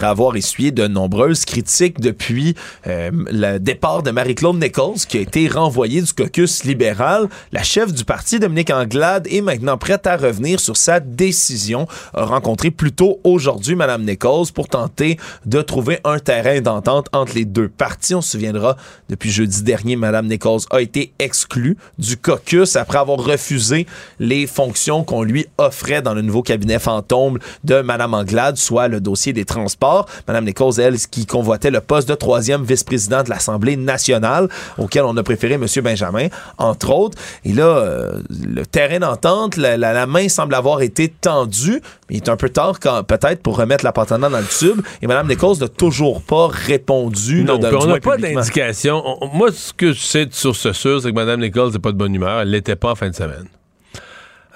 Après 0.00 0.08
avoir 0.08 0.34
essuyé 0.34 0.70
de 0.70 0.86
nombreuses 0.86 1.44
critiques 1.44 2.00
depuis 2.00 2.54
euh, 2.86 3.10
le 3.30 3.58
départ 3.58 4.02
de 4.02 4.10
Marie-Claude 4.10 4.56
Nichols, 4.56 5.00
qui 5.06 5.18
a 5.18 5.20
été 5.20 5.46
renvoyée 5.46 6.00
du 6.00 6.10
caucus 6.10 6.64
libéral. 6.64 7.28
La 7.52 7.62
chef 7.62 7.92
du 7.92 8.06
parti, 8.06 8.38
Dominique 8.38 8.70
Anglade, 8.70 9.26
est 9.30 9.42
maintenant 9.42 9.76
prête 9.76 10.06
à 10.06 10.16
revenir 10.16 10.58
sur 10.58 10.78
sa 10.78 11.00
décision. 11.00 11.86
A 12.14 12.24
rencontré 12.24 12.70
plus 12.70 12.92
tôt 12.92 13.20
aujourd'hui 13.24 13.74
Mme 13.74 14.06
Nichols 14.06 14.46
pour 14.54 14.68
tenter 14.68 15.18
de 15.44 15.60
trouver 15.60 16.00
un 16.04 16.18
terrain 16.18 16.62
d'entente 16.62 17.08
entre 17.12 17.34
les 17.34 17.44
deux 17.44 17.68
partis. 17.68 18.14
On 18.14 18.22
se 18.22 18.30
souviendra, 18.30 18.78
depuis 19.10 19.30
jeudi 19.30 19.62
dernier, 19.62 19.96
Mme 19.96 20.28
Nichols 20.28 20.62
a 20.70 20.80
été 20.80 21.12
exclue 21.18 21.76
du 21.98 22.16
caucus 22.16 22.74
après 22.76 22.96
avoir 22.96 23.18
refusé 23.18 23.86
les 24.18 24.46
fonctions 24.46 25.04
qu'on 25.04 25.22
lui 25.22 25.44
offrait 25.58 26.00
dans 26.00 26.14
le 26.14 26.22
nouveau 26.22 26.40
cabinet 26.42 26.78
fantôme 26.78 27.38
de 27.64 27.82
Mme 27.82 28.14
Anglade, 28.14 28.56
soit 28.56 28.88
le 28.88 29.02
dossier 29.02 29.34
des 29.34 29.44
transports. 29.44 29.89
Mme 30.28 30.44
Nichols, 30.46 30.80
elle, 30.80 30.96
qui 30.98 31.26
convoitait 31.26 31.70
le 31.70 31.80
poste 31.80 32.08
de 32.08 32.14
troisième 32.14 32.62
vice-président 32.64 33.22
de 33.22 33.30
l'Assemblée 33.30 33.76
nationale, 33.76 34.48
auquel 34.78 35.02
on 35.04 35.16
a 35.16 35.22
préféré 35.22 35.54
M. 35.54 35.66
Benjamin, 35.82 36.28
entre 36.58 36.90
autres. 36.90 37.18
Et 37.44 37.52
là, 37.52 37.64
euh, 37.64 38.22
le 38.30 38.64
terrain 38.66 38.98
d'entente, 38.98 39.56
la, 39.56 39.76
la- 39.76 39.92
la 39.92 40.06
main 40.06 40.28
semble 40.28 40.54
avoir 40.54 40.80
été 40.82 41.08
tendue, 41.08 41.80
mais 42.08 42.16
il 42.16 42.18
est 42.18 42.28
un 42.28 42.36
peu 42.36 42.48
tard 42.48 42.78
peut-être 43.06 43.42
pour 43.42 43.56
remettre 43.56 43.84
la 43.84 43.92
dans 43.92 44.28
le 44.28 44.44
tube. 44.58 44.80
Et 45.02 45.06
Mme 45.06 45.28
Nichols 45.28 45.58
n'a 45.60 45.68
toujours 45.68 46.22
pas 46.22 46.48
répondu. 46.48 47.44
Non, 47.44 47.58
là, 47.58 47.70
on 47.82 47.86
n'a 47.86 48.00
pas 48.00 48.16
d'indication. 48.34 49.02
On- 49.04 49.18
on- 49.26 49.28
Moi, 49.36 49.50
ce 49.52 49.72
que 49.72 49.92
je 49.92 50.00
sais 50.00 50.26
de 50.26 50.34
source 50.34 50.72
sûre, 50.72 51.00
c'est 51.02 51.10
que 51.10 51.14
Mme 51.14 51.40
Nichols 51.40 51.72
n'est 51.72 51.78
pas 51.78 51.92
de 51.92 51.96
bonne 51.96 52.14
humeur. 52.14 52.40
Elle 52.40 52.50
l'était 52.50 52.76
pas 52.76 52.92
en 52.92 52.94
fin 52.94 53.08
de 53.10 53.14
semaine. 53.14 53.46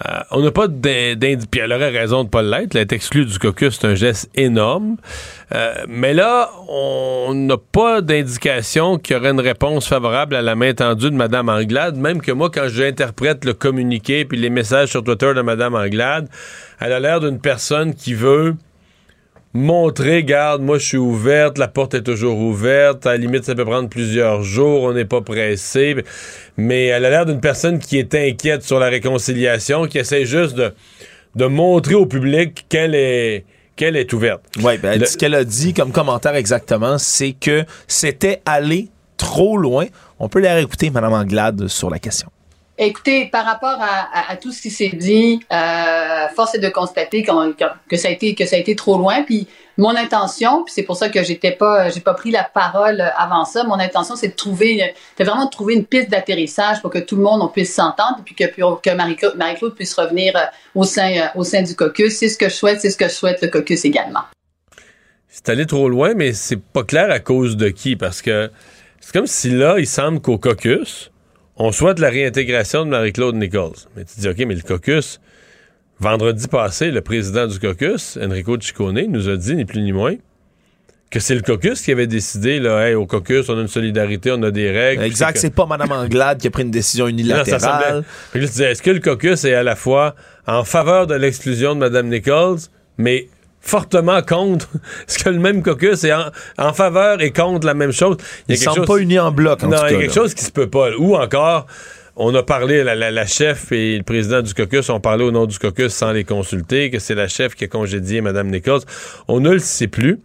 Euh, 0.07 0.21
on 0.31 0.43
n'a 0.43 0.51
pas 0.51 0.67
d'indication. 0.69 1.49
Puis 1.51 1.61
elle 1.61 1.73
aurait 1.73 1.91
raison 1.91 2.25
de 2.25 2.29
pas 2.29 2.43
l'être. 2.43 2.75
Est 2.77 2.93
exclue 2.93 3.25
du 3.25 3.39
caucus, 3.39 3.79
c'est 3.81 3.87
un 3.87 3.95
geste 3.95 4.31
énorme. 4.35 4.97
Euh, 5.55 5.75
mais 5.89 6.15
là, 6.15 6.51
on 6.69 7.33
n'a 7.35 7.57
pas 7.57 8.01
d'indication 8.01 8.99
qu'il 8.99 9.17
y 9.17 9.19
aurait 9.19 9.31
une 9.31 9.41
réponse 9.41 9.87
favorable 9.87 10.35
à 10.35 10.43
la 10.43 10.55
main 10.57 10.75
tendue 10.75 11.11
de 11.11 11.17
Mme 11.17 11.49
Anglade. 11.49 11.97
Même 11.97 12.21
que 12.21 12.33
moi, 12.33 12.51
quand 12.53 12.69
j'interprète 12.69 13.45
le 13.45 13.55
communiqué 13.55 14.25
puis 14.25 14.39
les 14.39 14.51
messages 14.51 14.91
sur 14.91 15.05
Twitter 15.05 15.33
de 15.35 15.43
Mme 15.43 15.75
Anglade, 15.75 16.29
elle 16.81 16.93
a 16.93 17.01
l'air 17.01 17.21
d'une 17.21 17.41
personne 17.41 17.95
qui 17.95 18.15
veut 18.15 18.57
montrer, 19.55 20.25
garde, 20.25 20.63
moi 20.63 20.79
je 20.79 20.85
suis 20.85 20.97
ouverte, 20.99 21.59
la 21.59 21.69
porte 21.69 21.95
est 21.95 22.03
toujours 22.03 22.39
ouverte, 22.39 23.07
à 23.07 23.13
la 23.13 23.17
limite 23.19 23.45
ça 23.45 23.55
peut 23.55 23.65
prendre 23.65 23.89
plusieurs 23.89 24.43
jours, 24.43 24.83
on 24.83 24.93
n'est 24.93 25.05
pas 25.05 25.21
pressé, 25.21 25.97
mais 26.57 26.87
elle 26.87 27.05
a 27.05 27.11
l'air 27.11 27.25
d'une 27.27 27.41
personne 27.41 27.79
qui 27.79 27.99
est 27.99 28.15
inquiète 28.15 28.65
sur 28.65 28.79
la 28.81 28.89
réconciliation, 28.89 29.87
qui 29.87 29.99
essaie 29.99 30.25
juste 30.25 30.55
de, 30.57 30.75
de 31.37 31.47
montrer 31.47 31.95
au 31.95 32.07
public 32.07 32.67
qu'elle 32.69 32.95
est 32.95 33.45
qu'elle 33.77 33.97
est 33.97 34.13
ouverte. 34.13 34.43
Oui, 34.63 34.79
ben, 34.79 35.01
Le- 35.01 35.07
ce 35.07 35.17
qu'elle 35.17 35.35
a 35.35 35.43
dit 35.45 35.73
comme 35.75 35.91
commentaire 35.91 36.37
exactement, 36.37 36.97
c'est 36.99 37.33
que 37.33 37.65
c'était 37.89 38.41
aller 38.47 38.89
trop 39.17 39.57
loin. 39.57 39.87
On 40.21 40.29
peut 40.29 40.41
la 40.41 40.55
réécouter, 40.55 40.91
Mme 40.91 41.13
Anglade, 41.13 41.67
sur 41.69 41.91
la 41.91 41.99
question. 41.99 42.29
Écoutez, 42.77 43.27
par 43.27 43.45
rapport 43.45 43.79
à, 43.81 44.37
tout 44.37 44.51
ce 44.51 44.61
qui 44.61 44.70
s'est 44.70 44.89
dit, 44.89 45.39
euh, 45.53 46.27
force 46.35 46.57
est 46.57 46.59
de 46.59 46.68
constater 46.68 47.22
que, 47.22 47.97
ça 47.97 48.09
a 48.09 48.11
été 48.11 48.35
que 48.35 48.47
ça 48.47 48.57
a 48.57 48.59
été 48.59 48.75
trop 48.75 48.99
loin. 48.99 49.22
Puis 49.22 49.47
mon 49.79 49.95
intention, 49.95 50.64
puis 50.64 50.75
c'est 50.75 50.83
pour 50.83 50.97
ça 50.97 51.09
que 51.09 51.22
j'étais 51.22 51.53
pas, 51.53 51.89
j'ai 51.91 52.01
pas 52.01 52.14
pris 52.14 52.33
la 52.33 52.43
parole 52.43 53.01
avant 53.16 53.45
ça. 53.45 53.62
Mon 53.62 53.79
intention, 53.79 54.16
c'est 54.16 54.29
de 54.29 54.35
trouver, 54.35 54.93
c'est 55.16 55.22
vraiment 55.22 55.45
de 55.45 55.51
trouver 55.51 55.75
une 55.75 55.85
piste 55.85 56.11
d'atterrissage 56.11 56.83
pour 56.83 56.91
que 56.91 56.99
tout 56.99 57.14
le 57.14 57.22
monde 57.22 57.43
on 57.43 57.49
puisse 57.49 57.72
s'entendre, 57.72 58.22
puis 58.25 58.35
que 58.35 58.45
que 58.45 58.91
Marie-Claude 58.91 59.37
Marie-Claude 59.37 59.77
puisse 59.77 59.95
revenir 59.95 60.37
euh, 60.37 60.41
au 60.75 60.83
sein 60.83 61.12
euh, 61.16 61.27
au 61.37 61.45
sein 61.45 61.62
du 61.62 61.77
caucus. 61.77 62.16
C'est 62.16 62.29
ce 62.29 62.37
que 62.37 62.49
je 62.49 62.55
souhaite, 62.55 62.81
c'est 62.81 62.91
ce 62.91 62.97
que 62.97 63.07
je 63.07 63.14
souhaite 63.14 63.41
le 63.41 63.49
caucus 63.49 63.85
également. 63.85 64.22
C'est 65.29 65.49
allé 65.49 65.66
trop 65.66 65.89
loin, 65.89 66.14
mais 66.14 66.33
c'est 66.33 66.61
pas 66.61 66.83
clair 66.83 67.09
à 67.12 67.20
cause 67.20 67.57
de 67.57 67.68
qui, 67.68 67.95
parce 67.95 68.20
que 68.20 68.51
c'est 68.99 69.12
comme 69.12 69.29
si 69.29 69.51
là, 69.51 69.77
il 69.79 69.87
semble 69.87 70.20
qu'au 70.20 70.39
caucus, 70.39 71.12
on 71.57 71.73
souhaite 71.73 71.99
la 71.99 72.11
réintégration 72.11 72.85
de 72.85 72.91
Marie-Claude 72.91 73.37
Nichols. 73.37 73.73
Mais 73.97 74.05
tu 74.05 74.21
dis, 74.21 74.29
OK, 74.29 74.39
mais 74.39 74.55
le 74.55 74.63
caucus, 74.63 75.21
vendredi 76.01 76.49
passé, 76.49 76.91
le 76.91 77.01
président 77.01 77.47
du 77.47 77.59
caucus, 77.59 78.19
Enrico 78.21 78.61
Ciccone, 78.61 79.07
nous 79.09 79.29
a 79.29 79.37
dit, 79.37 79.55
ni 79.55 79.65
plus 79.65 79.81
ni 79.83 79.93
moins, 79.93 80.15
que 81.11 81.21
c'est 81.21 81.37
le 81.37 81.43
caucus 81.43 81.81
qui 81.81 81.93
avait 81.93 82.09
décidé, 82.09 82.59
là, 82.59 82.89
hey, 82.89 82.95
au 82.97 83.07
caucus, 83.07 83.49
on 83.49 83.57
a 83.57 83.61
une 83.61 83.69
solidarité, 83.69 84.33
on 84.33 84.43
a 84.43 84.51
des 84.51 84.71
règles. 84.71 85.05
Exact, 85.05 85.39
c'est 85.39 85.55
pas 85.55 85.65
Mme 85.65 85.93
Anglade 85.93 86.39
qui 86.39 86.49
a 86.49 86.51
pris 86.51 86.65
une 86.65 86.73
décision 86.73 87.07
non, 87.09 87.45
ça 87.45 87.59
semblait- 87.61 88.03
unilatérale. 88.35 88.71
Est-ce 88.73 88.83
que 88.83 88.91
le 88.91 89.01
caucus 89.01 89.45
est 89.45 89.55
à 89.55 89.63
la 89.63 89.77
fois 89.77 90.17
en 90.47 90.65
faveur 90.65 91.07
de 91.07 91.15
l'exclusion 91.15 91.75
de 91.77 91.81
Mme 91.81 92.09
Nichols, 92.09 92.59
mais 92.99 93.29
fortement 93.65 94.23
contre? 94.23 94.69
Est-ce 95.09 95.23
que 95.25 95.31
le 95.31 95.39
même 95.39 95.62
caucus 95.62 96.05
est 96.05 96.12
en, 96.12 96.27
en 96.59 96.73
faveur 96.73 97.21
et 97.23 97.33
contre 97.33 97.67
la 97.67 97.75
même 97.75 97.93
chose? 97.93 98.17
Ils 98.49 98.57
semblent 98.59 98.85
pas 98.87 98.99
unis 98.99 99.19
en 99.19 99.33
bloc, 99.33 99.62
en 99.65 99.69
non, 99.69 99.77
il 99.89 99.93
y 99.93 99.97
a 99.97 99.99
quelque 99.99 100.07
là. 100.09 100.12
chose 100.15 100.35
qui 100.35 100.45
se 100.45 100.53
peut 100.53 100.69
pas. 100.71 100.91
Ou 100.99 101.17
encore, 101.17 101.67
on 102.17 102.33
a 102.35 102.43
parlé, 102.43 102.85
la, 102.85 102.95
la- 102.95 103.11
la 103.11 103.27
chef 103.27 103.73
et 103.73 103.97
le 103.97 104.05
président 104.05 104.41
du 104.43 104.55
caucus 104.55 104.89
ont 104.91 105.01
parlé 105.01 105.25
au 105.25 105.31
nom 105.33 105.47
du 105.47 105.59
caucus 105.59 105.93
sans 105.93 106.12
les 106.12 106.25
consulter, 106.25 106.91
que 106.91 106.99
c'est 106.99 107.15
la 107.17 107.27
chef 107.27 107.55
qui 107.55 107.65
a 107.65 107.69
congédié 107.69 108.21
Mme 108.21 108.51
Nichols. 108.51 108.83
On 109.27 109.41
ne 109.41 109.51
le 109.51 109.59
sait 109.59 109.89
plus. 109.89 110.21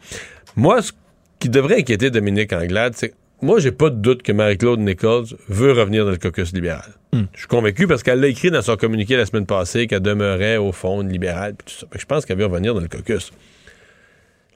Moi, 0.55 0.81
ce 0.81 0.91
qui 1.39 1.49
devrait 1.49 1.79
inquiéter 1.79 2.11
Dominique 2.11 2.53
Anglade, 2.53 2.93
c'est 2.95 3.09
que 3.09 3.15
moi, 3.41 3.59
j'ai 3.59 3.71
pas 3.71 3.89
de 3.89 3.95
doute 3.95 4.21
que 4.21 4.31
Marie-Claude 4.31 4.79
Nichols 4.79 5.27
veut 5.47 5.71
revenir 5.71 6.05
dans 6.05 6.11
le 6.11 6.17
caucus 6.17 6.53
libéral. 6.53 6.91
Hmm. 7.13 7.23
Je 7.33 7.39
suis 7.39 7.47
convaincu 7.47 7.87
parce 7.87 8.03
qu'elle 8.03 8.19
l'a 8.19 8.27
écrit 8.27 8.51
dans 8.51 8.61
son 8.61 8.75
communiqué 8.75 9.15
la 9.15 9.25
semaine 9.25 9.45
passée 9.45 9.87
qu'elle 9.87 10.01
demeurait 10.01 10.57
au 10.57 10.71
fond 10.71 11.01
une 11.01 11.09
libérale. 11.09 11.55
tout 11.55 11.73
ça. 11.73 11.87
Je 11.97 12.05
pense 12.05 12.25
qu'elle 12.25 12.37
veut 12.37 12.45
revenir 12.45 12.73
dans 12.73 12.81
le 12.81 12.87
caucus. 12.87 13.31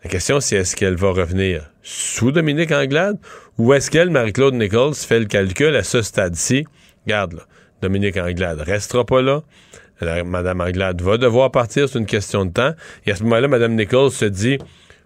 La 0.04 0.10
question, 0.10 0.42
c'est 0.42 0.58
est-ce 0.58 0.76
qu'elle 0.76 0.96
va 0.96 1.12
revenir 1.12 1.70
sous 1.82 2.32
Dominique 2.32 2.74
Anglade 2.74 3.18
ou 3.58 3.74
est-ce 3.74 3.90
qu'elle, 3.90 4.10
Marie-Claude 4.10 4.54
Nichols, 4.54 4.96
fait 4.96 5.20
le 5.20 5.26
calcul 5.26 5.76
à 5.76 5.84
ce 5.84 6.02
stade-ci? 6.02 6.66
Regarde, 7.06 7.34
là, 7.34 7.44
Dominique 7.82 8.18
Anglade 8.18 8.60
restera 8.60 9.06
pas 9.06 9.22
là. 9.22 9.44
Madame 10.26 10.60
Anglade 10.60 11.02
va 11.02 11.18
devoir 11.18 11.52
partir, 11.52 11.88
c'est 11.88 12.00
une 12.00 12.06
question 12.06 12.46
de 12.46 12.52
temps. 12.52 12.74
Et 13.06 13.12
à 13.12 13.16
ce 13.16 13.24
moment-là, 13.24 13.48
Madame 13.48 13.76
Nichols 13.76 14.12
se 14.12 14.26
dit 14.26 14.58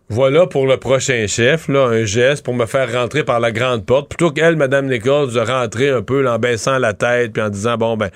voilà 0.09 0.47
pour 0.47 0.67
le 0.67 0.77
prochain 0.77 1.27
chef, 1.27 1.67
là, 1.67 1.87
un 1.87 2.05
geste 2.05 2.45
pour 2.45 2.53
me 2.53 2.65
faire 2.65 2.93
rentrer 2.93 3.25
par 3.25 3.41
la 3.41 3.51
grande 3.51 3.85
porte, 3.85 4.07
plutôt 4.07 4.31
qu'elle, 4.31 4.55
Madame 4.55 4.87
Nichols, 4.87 5.33
de 5.33 5.39
rentrer 5.39 5.89
un 5.89 6.01
peu 6.01 6.21
là, 6.21 6.35
en 6.35 6.39
baissant 6.39 6.77
la 6.77 6.93
tête 6.93 7.33
puis 7.33 7.41
en 7.41 7.49
disant 7.49 7.75
bon 7.75 7.97
ben, 7.97 8.09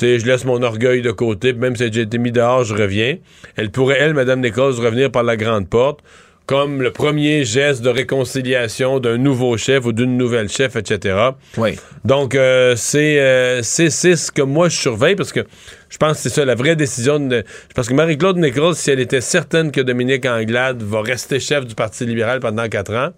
je 0.00 0.26
laisse 0.26 0.44
mon 0.44 0.62
orgueil 0.62 1.00
de 1.00 1.12
côté, 1.12 1.52
puis 1.52 1.60
même 1.60 1.76
si 1.76 1.92
j'ai 1.92 2.00
été 2.00 2.18
mis 2.18 2.32
dehors, 2.32 2.64
je 2.64 2.74
reviens. 2.74 3.18
Elle 3.56 3.70
pourrait, 3.70 3.98
elle, 4.00 4.14
Madame 4.14 4.40
Nichols, 4.40 4.74
revenir 4.74 5.12
par 5.12 5.22
la 5.22 5.36
grande 5.36 5.68
porte 5.68 6.00
comme 6.48 6.80
le 6.80 6.90
premier 6.90 7.44
geste 7.44 7.82
de 7.82 7.90
réconciliation 7.90 9.00
d'un 9.00 9.18
nouveau 9.18 9.58
chef 9.58 9.84
ou 9.84 9.92
d'une 9.92 10.16
nouvelle 10.16 10.48
chef, 10.48 10.76
etc. 10.76 11.32
Oui. 11.58 11.78
Donc, 12.06 12.34
euh, 12.34 12.74
c'est 12.74 13.20
euh, 13.20 13.62
c'est 13.62 13.90
c'est 13.90 14.16
ce 14.16 14.32
que 14.32 14.40
moi, 14.40 14.70
je 14.70 14.76
surveille 14.78 15.14
parce 15.14 15.30
que 15.30 15.40
je 15.88 15.96
pense 15.96 16.16
que 16.16 16.22
c'est 16.24 16.28
ça, 16.28 16.44
la 16.44 16.54
vraie 16.54 16.76
décision. 16.76 17.18
De, 17.18 17.44
parce 17.74 17.88
que 17.88 17.94
Marie-Claude 17.94 18.36
Nichols, 18.36 18.74
si 18.74 18.90
elle 18.90 19.00
était 19.00 19.20
certaine 19.20 19.70
que 19.72 19.80
Dominique 19.80 20.26
Anglade 20.26 20.82
va 20.82 21.00
rester 21.02 21.40
chef 21.40 21.66
du 21.66 21.74
Parti 21.74 22.04
libéral 22.04 22.40
pendant 22.40 22.68
quatre 22.68 22.94
ans, 22.94 23.10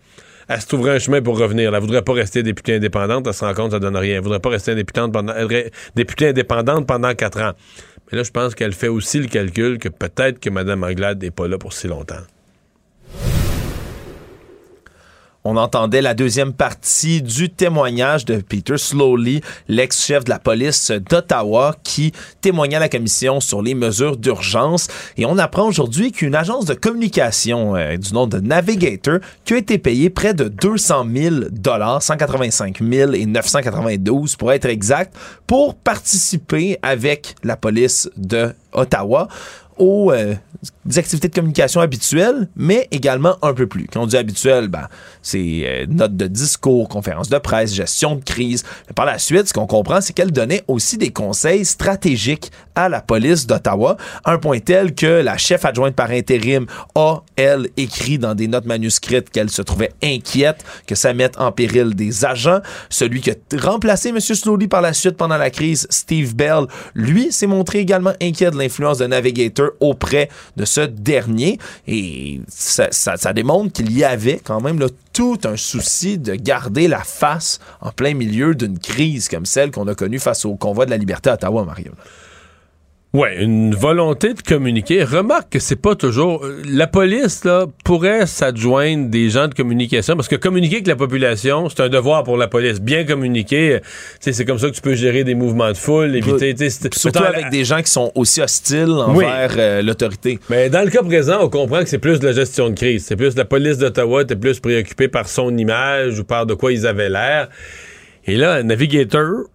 elle 0.49 0.61
se 0.61 0.67
trouverait 0.67 0.97
un 0.97 0.99
chemin 0.99 1.23
pour 1.23 1.39
revenir. 1.39 1.75
Elle 1.75 1.81
voudrait 1.81 2.03
pas 2.03 2.13
rester 2.13 2.43
députée 2.43 2.75
indépendante, 2.75 3.27
elle 3.27 3.35
se 3.35 3.45
rend 3.45 3.55
compte 3.55 3.67
que 3.67 3.73
ça 3.73 3.79
donne 3.79 3.97
rien. 3.97 4.17
Elle 4.17 4.23
voudrait 4.23 4.41
pas 4.41 4.51
rester 4.51 4.75
députée 4.75 6.29
indépendante 6.29 6.87
pendant 6.87 7.15
quatre 7.15 7.41
ans. 7.41 7.53
Mais 8.11 8.19
là, 8.19 8.25
je 8.25 8.31
pense 8.31 8.55
qu'elle 8.55 8.73
fait 8.73 8.89
aussi 8.89 9.21
le 9.21 9.29
calcul 9.29 9.79
que 9.79 9.89
peut-être 9.89 10.41
que 10.41 10.51
Mme 10.51 10.83
Anglade 10.83 11.23
n'est 11.23 11.31
pas 11.31 11.47
là 11.47 11.59
pour 11.59 11.73
si 11.73 11.87
longtemps. 11.87 12.23
On 15.43 15.57
entendait 15.57 16.03
la 16.03 16.13
deuxième 16.13 16.53
partie 16.53 17.23
du 17.23 17.49
témoignage 17.49 18.27
de 18.27 18.37
Peter 18.37 18.77
Slowly, 18.77 19.41
l'ex-chef 19.69 20.25
de 20.25 20.29
la 20.29 20.39
police 20.39 20.91
d'Ottawa, 20.91 21.77
qui 21.83 22.13
témoignait 22.43 22.77
à 22.77 22.81
la 22.81 22.91
commission 22.91 23.41
sur 23.41 23.63
les 23.63 23.75
mesures 23.75 24.19
d'urgence. 24.19 24.89
Et 25.17 25.25
on 25.25 25.39
apprend 25.39 25.67
aujourd'hui 25.67 26.13
qu'une 26.13 26.35
agence 26.35 26.67
de 26.67 26.75
communication 26.75 27.75
euh, 27.75 27.97
du 27.97 28.13
nom 28.13 28.27
de 28.27 28.39
Navigator, 28.39 29.21
qui 29.47 29.55
a 29.55 29.57
été 29.57 29.79
payée 29.79 30.11
près 30.11 30.35
de 30.35 30.49
200 30.49 31.07
000 31.11 31.35
dollars, 31.51 32.03
185 32.03 32.83
000 32.83 33.13
et 33.15 33.25
992 33.25 34.37
pour 34.37 34.53
être 34.53 34.67
exact, 34.67 35.17
pour 35.47 35.75
participer 35.75 36.79
avec 36.83 37.35
la 37.45 37.57
police 37.57 38.11
de 38.19 38.53
Ottawa 38.75 39.29
aux 39.81 40.13
euh, 40.13 40.35
activités 40.97 41.29
de 41.29 41.35
communication 41.35 41.81
habituelles, 41.81 42.49
mais 42.55 42.87
également 42.91 43.37
un 43.43 43.55
peu 43.55 43.67
plus. 43.67 43.87
Quand 43.87 44.03
on 44.03 44.07
dit 44.07 44.17
habituel, 44.17 44.69
ben, 44.69 44.87
c'est 45.23 45.63
euh, 45.65 45.87
notes 45.89 46.17
de 46.17 46.27
discours, 46.27 46.89
conférences 46.89 47.31
de 47.31 47.39
presse, 47.39 47.75
gestion 47.75 48.17
de 48.17 48.23
crise. 48.23 48.65
Par 48.95 49.07
la 49.07 49.19
suite, 49.19 49.49
ce 49.49 49.53
qu'on 49.53 49.67
comprend, 49.67 50.01
c'est 50.01 50.13
qu'elle 50.13 50.33
donnait 50.33 50.63
aussi 50.69 50.99
des 50.99 51.11
conseils 51.11 51.65
stratégiques 51.65 52.53
à 52.75 52.89
la 52.89 53.01
police 53.01 53.47
d'Ottawa, 53.47 53.97
un 54.25 54.39
point 54.39 54.61
tel 54.61 54.95
que 54.95 55.07
la 55.07 55.37
chef 55.39 55.65
adjointe 55.65 55.95
par 55.95 56.11
intérim 56.11 56.67
a, 56.95 57.23
elle, 57.37 57.69
écrit 57.77 58.19
dans 58.19 58.35
des 58.35 58.47
notes 58.47 58.67
manuscrites 58.67 59.31
qu'elle 59.31 59.51
se 59.51 59.63
trouvait 59.63 59.93
inquiète 60.03 60.63
que 60.87 60.95
ça 60.95 61.15
mette 61.15 61.41
en 61.41 61.53
péril 61.53 61.95
des 61.95 62.25
agents. 62.25 62.61
Celui 62.91 63.21
qui 63.21 63.31
a 63.31 63.35
remplacé 63.59 64.11
M. 64.11 64.21
Slowly 64.21 64.69
par 64.69 64.83
la 64.83 64.93
suite 64.93 65.17
pendant 65.17 65.39
la 65.39 65.51
crise, 65.51 65.87
Steve 65.91 66.35
Bell, 66.35 66.67
lui, 66.95 67.33
s'est 67.33 67.47
montré 67.47 67.79
également 67.79 68.13
inquiet 68.21 68.51
de 68.51 68.59
l'influence 68.59 68.99
de 68.99 69.07
Navigator 69.07 69.70
auprès 69.81 70.29
de 70.57 70.65
ce 70.65 70.81
dernier. 70.81 71.59
Et 71.87 72.41
ça, 72.49 73.33
démontre 73.33 73.73
qu'il 73.73 73.97
y 73.97 74.05
avait 74.05 74.41
quand 74.43 74.61
même 74.61 74.81
tout 75.13 75.39
un 75.45 75.57
souci 75.57 76.19
de 76.19 76.35
garder 76.35 76.89
la 76.89 77.01
face 77.01 77.61
en 77.81 77.91
plein 77.91 78.15
milieu 78.15 78.55
d'une 78.55 78.79
crise 78.79 79.29
comme 79.29 79.47
celle 79.47 79.71
qu'on 79.71 79.87
a 79.89 79.95
connue 79.95 80.19
face 80.19 80.45
au 80.45 80.55
convoi 80.55 80.87
de 80.87 80.91
la 80.91 80.97
liberté 80.97 81.31
à 81.31 81.35
Ottawa, 81.35 81.65
Mario. 81.65 81.93
Ouais, 83.13 83.43
une 83.43 83.75
volonté 83.75 84.35
de 84.35 84.41
communiquer. 84.41 85.03
Remarque 85.03 85.51
que 85.51 85.59
c'est 85.59 85.75
pas 85.75 85.97
toujours. 85.97 86.45
euh, 86.45 86.63
La 86.69 86.87
police, 86.87 87.43
là, 87.45 87.67
pourrait 87.85 88.25
s'adjoindre 88.27 89.09
des 89.09 89.31
gens 89.31 89.49
de 89.49 89.55
communication 89.55 90.15
parce 90.15 90.29
que 90.29 90.37
communiquer 90.37 90.77
avec 90.77 90.87
la 90.87 90.95
population, 90.95 91.69
c'est 91.69 91.81
un 91.81 91.89
devoir 91.89 92.23
pour 92.23 92.37
la 92.37 92.47
police. 92.47 92.81
Bien 92.81 93.05
communiquer, 93.05 93.73
euh, 93.73 93.79
tu 93.81 93.87
sais, 94.21 94.33
c'est 94.33 94.45
comme 94.45 94.61
ça 94.61 94.69
que 94.71 94.77
tu 94.77 94.81
peux 94.81 94.95
gérer 94.95 95.25
des 95.25 95.35
mouvements 95.35 95.73
de 95.73 95.77
foule, 95.77 96.15
éviter. 96.15 96.55
Surtout 96.93 97.19
mettons, 97.19 97.25
avec 97.25 97.51
des 97.51 97.65
gens 97.65 97.83
qui 97.83 97.91
sont 97.91 98.13
aussi 98.15 98.43
hostiles 98.43 98.89
envers 98.93 99.55
euh, 99.59 99.83
l'autorité. 99.83 100.39
Mais 100.49 100.71
dans 100.71 100.83
le 100.85 100.91
cas 100.91 101.03
présent, 101.03 101.39
on 101.43 101.49
comprend 101.49 101.81
que 101.81 101.89
c'est 101.89 101.99
plus 101.99 102.21
de 102.21 102.27
la 102.29 102.33
gestion 102.33 102.71
de 102.71 102.75
crise. 102.77 103.07
C'est 103.07 103.17
plus 103.17 103.35
la 103.37 103.45
police 103.45 103.79
d'Ottawa 103.79 104.23
était 104.23 104.37
plus 104.37 104.61
préoccupée 104.61 105.09
par 105.09 105.29
son 105.29 105.57
image 105.59 106.21
ou 106.21 106.25
par 106.25 106.47
de 106.47 106.55
quoi 106.55 106.73
ils 106.73 106.87
avaient 106.87 107.11
l'air. 107.11 107.49
Et 108.27 108.37
là, 108.37 108.63
Navigator, 108.63 109.47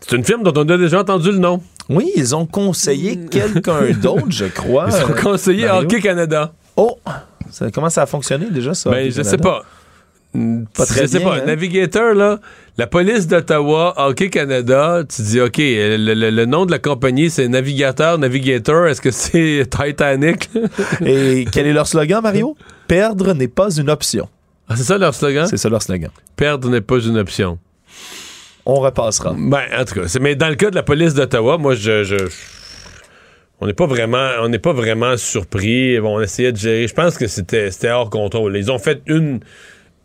c'est 0.00 0.14
une 0.14 0.24
firme 0.24 0.44
dont 0.44 0.52
on 0.54 0.68
a 0.68 0.76
déjà 0.78 1.00
entendu 1.00 1.32
le 1.32 1.38
nom. 1.38 1.60
Oui, 1.88 2.10
ils 2.16 2.34
ont 2.34 2.46
conseillé 2.46 3.18
quelqu'un 3.30 3.90
d'autre, 4.02 4.26
je 4.30 4.46
crois. 4.46 4.88
Ils 4.90 5.04
ont 5.04 5.14
conseillé 5.22 5.66
Mario? 5.66 5.82
Hockey 5.82 6.00
Canada. 6.00 6.52
Oh! 6.76 6.98
Ça, 7.50 7.70
comment 7.70 7.90
ça 7.90 8.02
a 8.02 8.06
fonctionné 8.06 8.46
déjà, 8.50 8.74
ça? 8.74 8.90
Ben, 8.90 9.10
je 9.10 9.16
Canada? 9.16 9.30
sais 9.30 9.36
pas. 9.38 9.62
Pas 10.76 10.84
très 10.86 11.02
je 11.02 11.06
sais 11.06 11.18
bien, 11.20 11.28
pas. 11.28 11.36
hein? 11.36 11.42
Navigator, 11.46 12.12
là, 12.14 12.40
la 12.76 12.88
police 12.88 13.28
d'Ottawa, 13.28 13.94
Hockey 13.96 14.30
Canada, 14.30 15.02
tu 15.08 15.22
dis, 15.22 15.40
OK, 15.40 15.58
le, 15.58 15.96
le- 16.14 16.30
le 16.30 16.44
nom 16.46 16.66
de 16.66 16.72
la 16.72 16.80
compagnie, 16.80 17.30
c'est 17.30 17.46
Navigateur, 17.46 18.18
Navigator, 18.18 18.86
est-ce 18.88 19.00
que 19.00 19.12
c'est 19.12 19.64
Titanic? 19.70 20.50
Et 21.06 21.44
quel 21.52 21.66
est 21.68 21.72
leur 21.72 21.86
slogan, 21.86 22.20
Mario? 22.20 22.56
Perdre 22.88 23.32
n'est 23.34 23.46
pas 23.46 23.70
une 23.76 23.88
option. 23.90 24.28
Ah, 24.68 24.74
c'est 24.76 24.82
ça 24.82 24.98
leur 24.98 25.14
slogan? 25.14 25.46
C'est 25.48 25.56
ça 25.56 25.68
leur 25.68 25.82
slogan. 25.82 26.10
Perdre 26.34 26.68
n'est 26.68 26.80
pas 26.80 26.98
une 26.98 27.18
option. 27.18 27.58
On 28.66 28.76
repassera. 28.80 29.34
Ben, 29.36 29.62
en 29.78 29.84
tout 29.84 29.94
cas, 29.94 30.18
mais 30.20 30.36
dans 30.36 30.48
le 30.48 30.54
cas 30.54 30.70
de 30.70 30.74
la 30.74 30.82
police 30.82 31.14
d'Ottawa, 31.14 31.58
moi, 31.58 31.74
je- 31.74 32.28
on 33.60 33.66
n'est 33.66 33.72
pas 33.74 33.86
vraiment, 33.86 34.30
on 34.40 34.48
n'est 34.48 34.58
pas 34.58 34.72
vraiment 34.72 35.16
surpris. 35.16 35.98
Bon, 36.00 36.16
on 36.18 36.20
essayait 36.20 36.52
de 36.52 36.56
gérer. 36.56 36.88
Je 36.88 36.94
pense 36.94 37.16
que 37.18 37.26
c'était, 37.26 37.70
c'était 37.70 37.90
hors 37.90 38.10
contrôle. 38.10 38.56
Ils 38.56 38.70
ont 38.72 38.78
fait 38.78 39.00
une, 39.06 39.40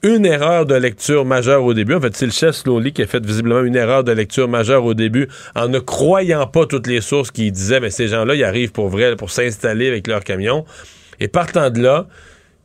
une 0.03 0.25
erreur 0.25 0.65
de 0.65 0.75
lecture 0.75 1.25
majeure 1.25 1.63
au 1.63 1.73
début. 1.73 1.93
En 1.95 2.01
fait, 2.01 2.15
c'est 2.15 2.25
le 2.25 2.31
chef 2.31 2.55
Slowly 2.55 2.93
qui 2.93 3.01
a 3.01 3.07
fait 3.07 3.25
visiblement 3.25 3.61
une 3.61 3.75
erreur 3.75 4.03
de 4.03 4.11
lecture 4.11 4.47
majeure 4.47 4.83
au 4.85 4.93
début 4.93 5.27
en 5.55 5.67
ne 5.67 5.79
croyant 5.79 6.45
pas 6.47 6.65
toutes 6.65 6.87
les 6.87 7.01
sources 7.01 7.31
qui 7.31 7.51
disaient, 7.51 7.79
mais 7.79 7.89
ces 7.89 8.07
gens-là, 8.07 8.35
ils 8.35 8.43
arrivent 8.43 8.71
pour 8.71 8.89
vrai, 8.89 9.15
pour 9.15 9.31
s'installer 9.31 9.87
avec 9.87 10.07
leur 10.07 10.23
camion. 10.23 10.65
Et 11.19 11.27
partant 11.27 11.69
de 11.69 11.81
là, 11.81 12.07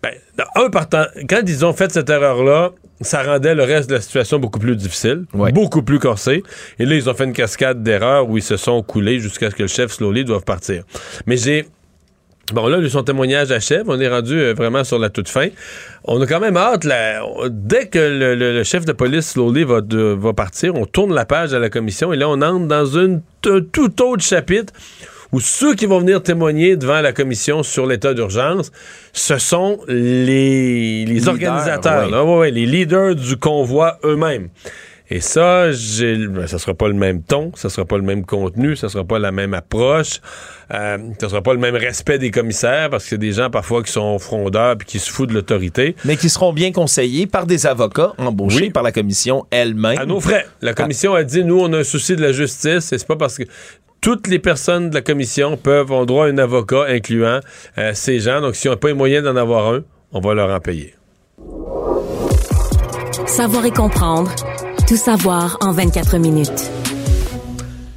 ben, 0.02 0.12
un 0.56 0.70
partant, 0.70 1.06
quand 1.28 1.40
ils 1.46 1.64
ont 1.64 1.72
fait 1.72 1.90
cette 1.90 2.10
erreur-là, 2.10 2.72
ça 3.04 3.22
rendait 3.22 3.54
le 3.54 3.62
reste 3.64 3.88
de 3.88 3.94
la 3.94 4.00
situation 4.00 4.38
beaucoup 4.38 4.58
plus 4.58 4.76
difficile, 4.76 5.24
beaucoup 5.52 5.82
plus 5.82 5.98
corsé. 5.98 6.42
Et 6.78 6.84
là, 6.86 6.94
ils 6.94 7.08
ont 7.08 7.14
fait 7.14 7.24
une 7.24 7.32
cascade 7.32 7.82
d'erreurs 7.82 8.28
où 8.28 8.36
ils 8.38 8.42
se 8.42 8.56
sont 8.56 8.82
coulés 8.82 9.20
jusqu'à 9.20 9.50
ce 9.50 9.54
que 9.54 9.62
le 9.62 9.68
chef 9.68 9.92
Slowly 9.92 10.24
doive 10.24 10.42
partir. 10.44 10.82
Mais 11.26 11.36
j'ai 11.36 11.66
Bon, 12.52 12.68
là, 12.68 12.78
son 12.90 13.02
témoignage 13.02 13.50
achève. 13.52 13.84
On 13.88 13.98
est 13.98 14.06
rendu 14.08 14.34
euh, 14.38 14.52
vraiment 14.52 14.84
sur 14.84 14.98
la 14.98 15.08
toute 15.08 15.30
fin. 15.30 15.48
On 16.04 16.20
a 16.20 16.26
quand 16.26 16.40
même 16.40 16.58
hâte. 16.58 16.84
là, 16.84 17.22
dès 17.48 17.86
que 17.88 17.98
le, 17.98 18.34
le- 18.34 18.52
le 18.52 18.64
chef 18.64 18.84
de 18.84 18.92
police, 18.92 19.30
Slowly, 19.30 19.64
va, 19.64 19.80
de- 19.80 20.14
va 20.18 20.34
partir, 20.34 20.74
on 20.74 20.84
tourne 20.84 21.14
la 21.14 21.24
page 21.24 21.54
à 21.54 21.58
la 21.58 21.70
commission 21.70 22.12
et 22.12 22.16
là, 22.16 22.28
on 22.28 22.42
entre 22.42 22.66
dans 22.66 22.84
une 22.84 23.22
t- 23.40 23.64
tout 23.72 24.02
autre 24.02 24.22
chapitre 24.22 24.74
où 25.34 25.40
ceux 25.40 25.74
qui 25.74 25.86
vont 25.86 25.98
venir 25.98 26.22
témoigner 26.22 26.76
devant 26.76 27.00
la 27.00 27.12
commission 27.12 27.64
sur 27.64 27.86
l'état 27.86 28.14
d'urgence, 28.14 28.70
ce 29.12 29.36
sont 29.36 29.80
les, 29.88 31.04
les 31.04 31.14
Leaders, 31.14 31.32
organisateurs, 31.32 32.04
ouais. 32.04 32.10
là. 32.12 32.24
Ouais, 32.24 32.38
ouais, 32.38 32.50
les 32.52 32.66
leaders 32.66 33.16
du 33.16 33.36
convoi 33.36 33.98
eux-mêmes. 34.04 34.50
Et 35.10 35.18
ça, 35.18 35.72
j'ai, 35.72 36.28
ben, 36.28 36.46
ça 36.46 36.58
sera 36.60 36.72
pas 36.72 36.86
le 36.86 36.94
même 36.94 37.22
ton, 37.22 37.50
ça 37.56 37.68
sera 37.68 37.84
pas 37.84 37.96
le 37.96 38.04
même 38.04 38.24
contenu, 38.24 38.76
ça 38.76 38.88
sera 38.88 39.02
pas 39.02 39.18
la 39.18 39.32
même 39.32 39.54
approche, 39.54 40.20
euh, 40.72 40.98
ça 41.20 41.28
sera 41.28 41.42
pas 41.42 41.52
le 41.52 41.58
même 41.58 41.74
respect 41.74 42.18
des 42.18 42.30
commissaires 42.30 42.88
parce 42.88 43.02
que 43.02 43.10
c'est 43.10 43.18
des 43.18 43.32
gens 43.32 43.50
parfois 43.50 43.82
qui 43.82 43.90
sont 43.90 44.20
frondeurs 44.20 44.78
puis 44.78 44.86
qui 44.86 44.98
se 45.00 45.10
foutent 45.10 45.30
de 45.30 45.34
l'autorité. 45.34 45.96
Mais 46.04 46.16
qui 46.16 46.30
seront 46.30 46.52
bien 46.52 46.70
conseillés 46.70 47.26
par 47.26 47.46
des 47.46 47.66
avocats 47.66 48.12
embauchés 48.18 48.70
par 48.70 48.84
la 48.84 48.92
commission 48.92 49.46
elle-même. 49.50 49.98
À 49.98 50.06
nos 50.06 50.20
frais. 50.20 50.46
La 50.62 50.74
commission 50.74 51.12
a 51.14 51.24
dit, 51.24 51.44
nous, 51.44 51.58
on 51.58 51.72
a 51.72 51.78
un 51.78 51.84
souci 51.84 52.14
de 52.14 52.22
la 52.22 52.30
justice 52.30 52.92
et 52.92 52.98
c'est 52.98 53.08
pas 53.08 53.16
parce 53.16 53.36
que 53.36 53.42
toutes 54.04 54.26
les 54.26 54.38
personnes 54.38 54.90
de 54.90 54.94
la 54.94 55.00
commission 55.00 55.56
peuvent 55.56 55.90
ont 55.90 56.04
droit 56.04 56.26
à 56.26 56.28
un 56.28 56.36
avocat 56.36 56.84
incluant 56.88 57.40
euh, 57.78 57.92
ces 57.94 58.20
gens. 58.20 58.42
Donc, 58.42 58.54
si 58.54 58.68
on 58.68 58.72
n'a 58.72 58.76
pas 58.76 58.88
les 58.88 58.94
moyens 58.94 59.24
d'en 59.24 59.34
avoir 59.34 59.72
un, 59.72 59.80
on 60.12 60.20
va 60.20 60.34
leur 60.34 60.54
en 60.54 60.60
payer. 60.60 60.94
Savoir 63.26 63.64
et 63.64 63.70
comprendre. 63.70 64.30
Tout 64.86 64.96
savoir 64.96 65.56
en 65.62 65.72
24 65.72 66.18
minutes. 66.18 66.83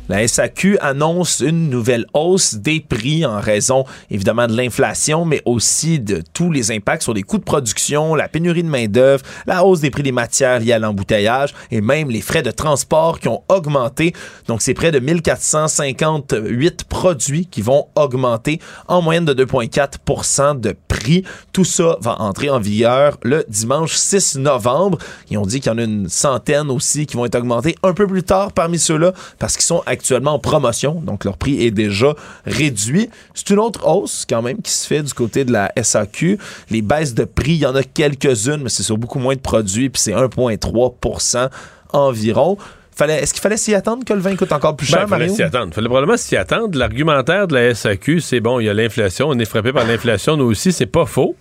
La 0.10 0.26
SAQ 0.26 0.78
annonce 0.80 1.42
une 1.42 1.70
nouvelle 1.70 2.06
hausse 2.14 2.56
des 2.56 2.80
prix 2.80 3.26
en 3.26 3.40
raison 3.40 3.84
évidemment 4.10 4.48
de 4.48 4.56
l'inflation, 4.56 5.26
mais 5.26 5.42
aussi 5.46 6.00
de 6.00 6.24
tous 6.34 6.50
les 6.52 6.72
impacts 6.72 7.04
sur 7.04 7.14
les 7.14 7.24
coûts 7.24 7.40
de 7.40 7.44
production, 7.44 8.16
la 8.16 8.30
pénurie 8.30 8.64
de 8.64 8.70
main-d'œuvre, 8.70 9.24
la 9.46 9.66
hausse 9.66 9.82
des 9.82 9.90
prix 9.90 10.04
des 10.04 10.12
matières 10.12 10.60
liées 10.60 10.72
à 10.72 10.80
l'embouteillage 10.80 11.54
et 11.72 11.82
même 11.82 12.10
les 12.10 12.22
frais 12.22 12.42
de 12.42 12.52
transport 12.52 13.20
qui 13.20 13.28
ont 13.28 13.44
augmenté. 13.50 14.14
Donc, 14.48 14.62
c'est 14.62 14.74
près 14.74 14.92
de 14.92 15.00
1458 15.00 16.86
produits 16.86 17.46
qui 17.46 17.62
vont 17.62 17.88
augmenter 17.96 18.62
en 18.88 19.02
moyenne 19.02 19.26
de 19.26 19.34
2,4% 19.34 20.60
de 20.60 20.76
prix. 20.88 21.24
Tout 21.52 21.66
ça 21.66 21.98
va 22.02 22.22
entrer 22.22 22.50
en 22.50 22.60
vigueur 22.60 23.18
le 23.24 23.46
dimanche 23.50 23.96
6 23.96 24.38
novembre. 24.38 24.98
Ils 25.30 25.38
ont 25.38 25.46
dit 25.46 25.60
qu'il 25.60 25.72
y 25.72 25.76
en 25.76 25.78
a 25.78 25.84
une 25.84 26.08
centaine 26.08 26.70
aussi 26.70 27.06
qui 27.06 27.18
vont 27.18 27.26
être 27.26 27.36
augmentés 27.36 27.76
un 27.84 27.94
peu 27.94 28.08
plus 28.08 28.24
tard 28.24 28.54
parmi 28.54 28.80
ceux-là 28.80 29.14
parce 29.40 29.56
qu'ils 29.56 29.66
sont 29.66 29.84
actuellement 29.98 30.34
en 30.34 30.40
promotion. 30.40 31.02
Donc, 31.02 31.26
leur 31.26 31.38
prix 31.38 31.64
est 31.66 31.72
déjà 31.72 32.14
réduit. 32.46 33.10
C'est 33.34 33.50
une 33.50 33.60
autre 33.60 33.86
hausse 33.88 34.26
quand 34.30 34.42
même 34.42 34.62
qui 34.62 34.72
se 34.72 34.88
fait 34.88 35.02
du 35.04 35.14
côté 35.14 35.44
de 35.46 35.52
la 35.52 35.72
SAQ. 35.82 36.38
Les 36.70 36.82
baisses 36.82 37.14
de 37.14 37.26
prix, 37.26 37.54
il 37.54 37.58
y 37.60 37.66
en 37.66 37.76
a 37.76 37.84
quelques-unes, 37.84 38.62
mais 38.64 38.70
c'est 38.70 38.84
sur 38.84 38.98
beaucoup 38.98 39.20
moins 39.20 39.36
de 39.36 39.40
produits, 39.42 39.90
puis 39.90 40.02
c'est 40.02 40.14
1,3% 40.14 41.50
environ. 41.94 42.58
Fallait, 42.96 43.22
est-ce 43.22 43.34
qu'il 43.34 43.42
fallait 43.42 43.58
s'y 43.58 43.76
attendre 43.76 44.04
que 44.06 44.14
le 44.14 44.20
vin 44.20 44.36
coûte 44.36 44.52
encore 44.52 44.76
plus 44.76 44.90
Ben, 44.92 44.98
cher, 44.98 45.06
il 45.06 45.10
fallait 45.10 45.26
Mario? 45.26 45.36
s'y 45.36 45.44
attendre. 45.44 45.74
fallait 45.74 45.88
probablement 45.88 46.18
s'y 46.18 46.36
attendre. 46.36 46.78
L'argumentaire 46.78 47.48
de 47.48 47.54
la 47.54 47.76
SAQ, 47.76 48.22
c'est 48.22 48.40
bon, 48.40 48.60
il 48.60 48.66
y 48.66 48.70
a 48.70 48.74
l'inflation, 48.74 49.28
on 49.30 49.38
est 49.38 49.46
frappé 49.46 49.72
par 49.72 49.86
l'inflation, 49.86 50.36
nous 50.36 50.46
aussi, 50.46 50.72
c'est 50.72 50.88
pas 50.88 51.06
faux. 51.06 51.36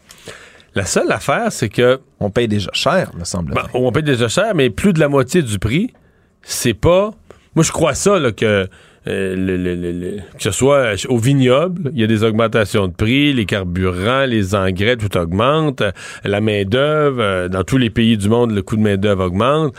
La 0.75 0.85
seule 0.85 1.11
affaire, 1.11 1.51
c'est 1.51 1.71
que. 1.71 2.01
On 2.21 2.29
paye 2.29 2.49
déjà 2.49 2.69
cher, 2.75 3.11
me 3.19 3.25
semble. 3.25 3.55
Ben, 3.55 3.63
on 3.73 3.91
paye 3.91 4.03
déjà 4.03 4.29
cher, 4.29 4.55
mais 4.55 4.69
plus 4.69 4.93
de 4.93 5.01
la 5.01 5.09
moitié 5.09 5.41
du 5.43 5.59
prix, 5.59 5.95
c'est 6.43 6.75
pas. 6.75 7.13
Moi, 7.57 7.65
je 7.65 7.73
crois 7.73 7.95
ça, 7.95 8.19
là, 8.21 8.31
que. 8.33 8.69
euh, 9.09 9.37
le- 9.37 9.57
le- 9.57 9.75
le- 9.77 9.93
le- 9.93 10.17
que 10.37 10.43
ce 10.43 10.51
soit 10.51 10.95
au 11.09 11.17
vignoble, 11.17 11.91
il 11.95 12.01
y 12.01 12.05
a 12.05 12.09
des 12.09 12.25
augmentations 12.25 12.89
de 12.89 12.93
prix, 12.93 13.33
les 13.33 13.47
carburants, 13.47 14.25
les 14.27 14.55
engrais, 14.57 14.97
tout 14.97 15.17
augmente, 15.17 15.81
euh, 15.81 15.93
la 16.25 16.41
main-d'œuvre, 16.41 17.21
euh, 17.23 17.49
dans 17.49 17.63
tous 17.63 17.79
les 17.79 17.89
pays 17.89 18.17
du 18.17 18.29
monde, 18.29 18.51
le 18.51 18.63
coût 18.63 18.77
de 18.77 18.83
main-d'œuvre 18.83 19.27
augmente. 19.27 19.75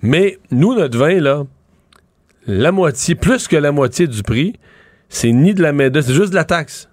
Mais 0.00 0.38
nous, 0.50 0.74
notre 0.74 0.96
vin, 0.96 1.20
là, 1.20 1.44
la 2.46 2.72
moitié, 2.72 3.14
plus 3.14 3.48
que 3.48 3.56
la 3.56 3.70
moitié 3.70 4.06
du 4.06 4.22
prix, 4.22 4.54
c'est 5.10 5.30
ni 5.30 5.52
de 5.52 5.60
la 5.62 5.72
main-d'œuvre, 5.74 6.06
c'est 6.06 6.14
juste 6.14 6.30
de 6.30 6.36
la 6.36 6.44
taxe. 6.44 6.88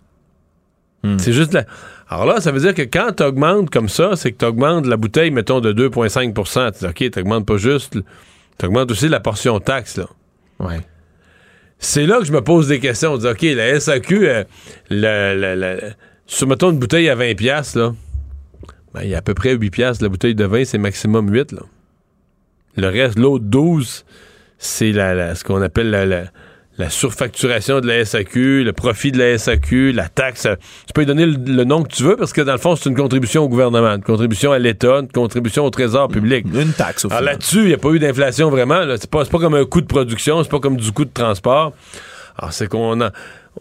C'est 1.19 1.31
juste 1.31 1.51
de 1.53 1.59
la. 1.59 1.65
Alors 2.09 2.25
là, 2.25 2.41
ça 2.41 2.51
veut 2.51 2.59
dire 2.59 2.73
que 2.73 2.81
quand 2.81 3.13
tu 3.15 3.23
augmentes 3.23 3.69
comme 3.69 3.87
ça, 3.87 4.17
c'est 4.17 4.33
que 4.33 4.37
tu 4.39 4.45
augmentes 4.45 4.87
la 4.87 4.97
bouteille, 4.97 5.31
mettons, 5.31 5.61
de 5.61 5.71
2,5 5.71 6.33
Tu 6.73 6.79
dis, 6.79 6.85
OK, 6.85 7.11
tu 7.11 7.43
pas 7.45 7.57
juste, 7.57 7.97
tu 8.59 8.65
augmentes 8.65 8.91
aussi 8.91 9.07
la 9.07 9.21
portion 9.21 9.57
taxe, 9.61 9.95
là. 9.95 10.05
Ouais. 10.59 10.79
C'est 11.79 12.05
là 12.07 12.19
que 12.19 12.25
je 12.25 12.31
me 12.31 12.41
pose 12.41 12.67
des 12.67 12.79
questions. 12.79 13.13
On 13.13 13.17
dit, 13.17 13.27
OK, 13.27 13.41
la 13.43 13.79
SAQ, 13.79 14.27
euh, 14.27 14.43
le- 14.89 15.91
sur, 16.25 16.47
mettons, 16.47 16.71
une 16.71 16.79
bouteille 16.79 17.09
à 17.09 17.15
20 17.15 17.35
piastres, 17.35 17.77
là, 17.77 17.93
ben, 18.93 19.01
il 19.03 19.09
y 19.09 19.15
a 19.15 19.19
à 19.19 19.21
peu 19.21 19.33
près 19.33 19.53
8 19.53 19.69
piastres. 19.69 20.03
La 20.03 20.09
bouteille 20.09 20.35
de 20.35 20.45
vin, 20.45 20.65
c'est 20.65 20.77
maximum 20.79 21.29
8, 21.31 21.51
là. 21.51 21.61
Le 22.77 22.87
reste, 22.89 23.17
l'autre 23.19 23.45
12, 23.45 24.05
c'est 24.57 24.91
la, 24.91 25.13
la- 25.13 25.35
ce 25.35 25.43
qu'on 25.43 25.61
appelle 25.61 25.89
la, 25.91 26.25
la- 26.77 26.89
surfacturation 26.89 27.79
de 27.81 27.87
la 27.87 28.03
SAQ, 28.05 28.63
le 28.63 28.73
profit 28.73 29.11
de 29.11 29.17
la 29.19 29.37
SAQ, 29.37 29.91
la 29.91 30.07
taxe. 30.09 30.47
Tu 30.87 30.93
peux 30.93 31.01
lui 31.01 31.05
donner 31.07 31.25
le, 31.25 31.33
le 31.37 31.63
nom 31.63 31.83
que 31.83 31.93
tu 31.93 32.03
veux 32.03 32.15
parce 32.15 32.33
que 32.33 32.41
dans 32.41 32.51
le 32.53 32.57
fond, 32.57 32.75
c'est 32.75 32.89
une 32.89 32.95
contribution 32.95 33.43
au 33.43 33.49
gouvernement, 33.49 33.95
une 33.95 34.03
contribution 34.03 34.51
à 34.51 34.59
l'État, 34.59 34.99
une 34.99 35.07
contribution 35.11 35.65
au 35.65 35.69
trésor 35.69 36.07
public. 36.07 36.45
Une 36.53 36.73
taxe, 36.73 37.05
au 37.05 37.09
Alors 37.11 37.21
là-dessus, 37.23 37.59
il 37.61 37.67
n'y 37.67 37.73
a 37.73 37.77
pas 37.77 37.89
eu 37.89 37.99
d'inflation 37.99 38.49
vraiment. 38.49 38.81
C'est 38.99 39.09
pas, 39.09 39.23
c'est 39.25 39.31
pas 39.31 39.39
comme 39.39 39.55
un 39.55 39.65
coût 39.65 39.81
de 39.81 39.87
production, 39.87 40.43
c'est 40.43 40.49
pas 40.51 40.59
comme 40.59 40.77
du 40.77 40.91
coût 40.91 41.05
de 41.05 41.13
transport. 41.13 41.73
Alors, 42.37 42.53
c'est 42.53 42.67
qu'on 42.67 43.01
a 43.01 43.11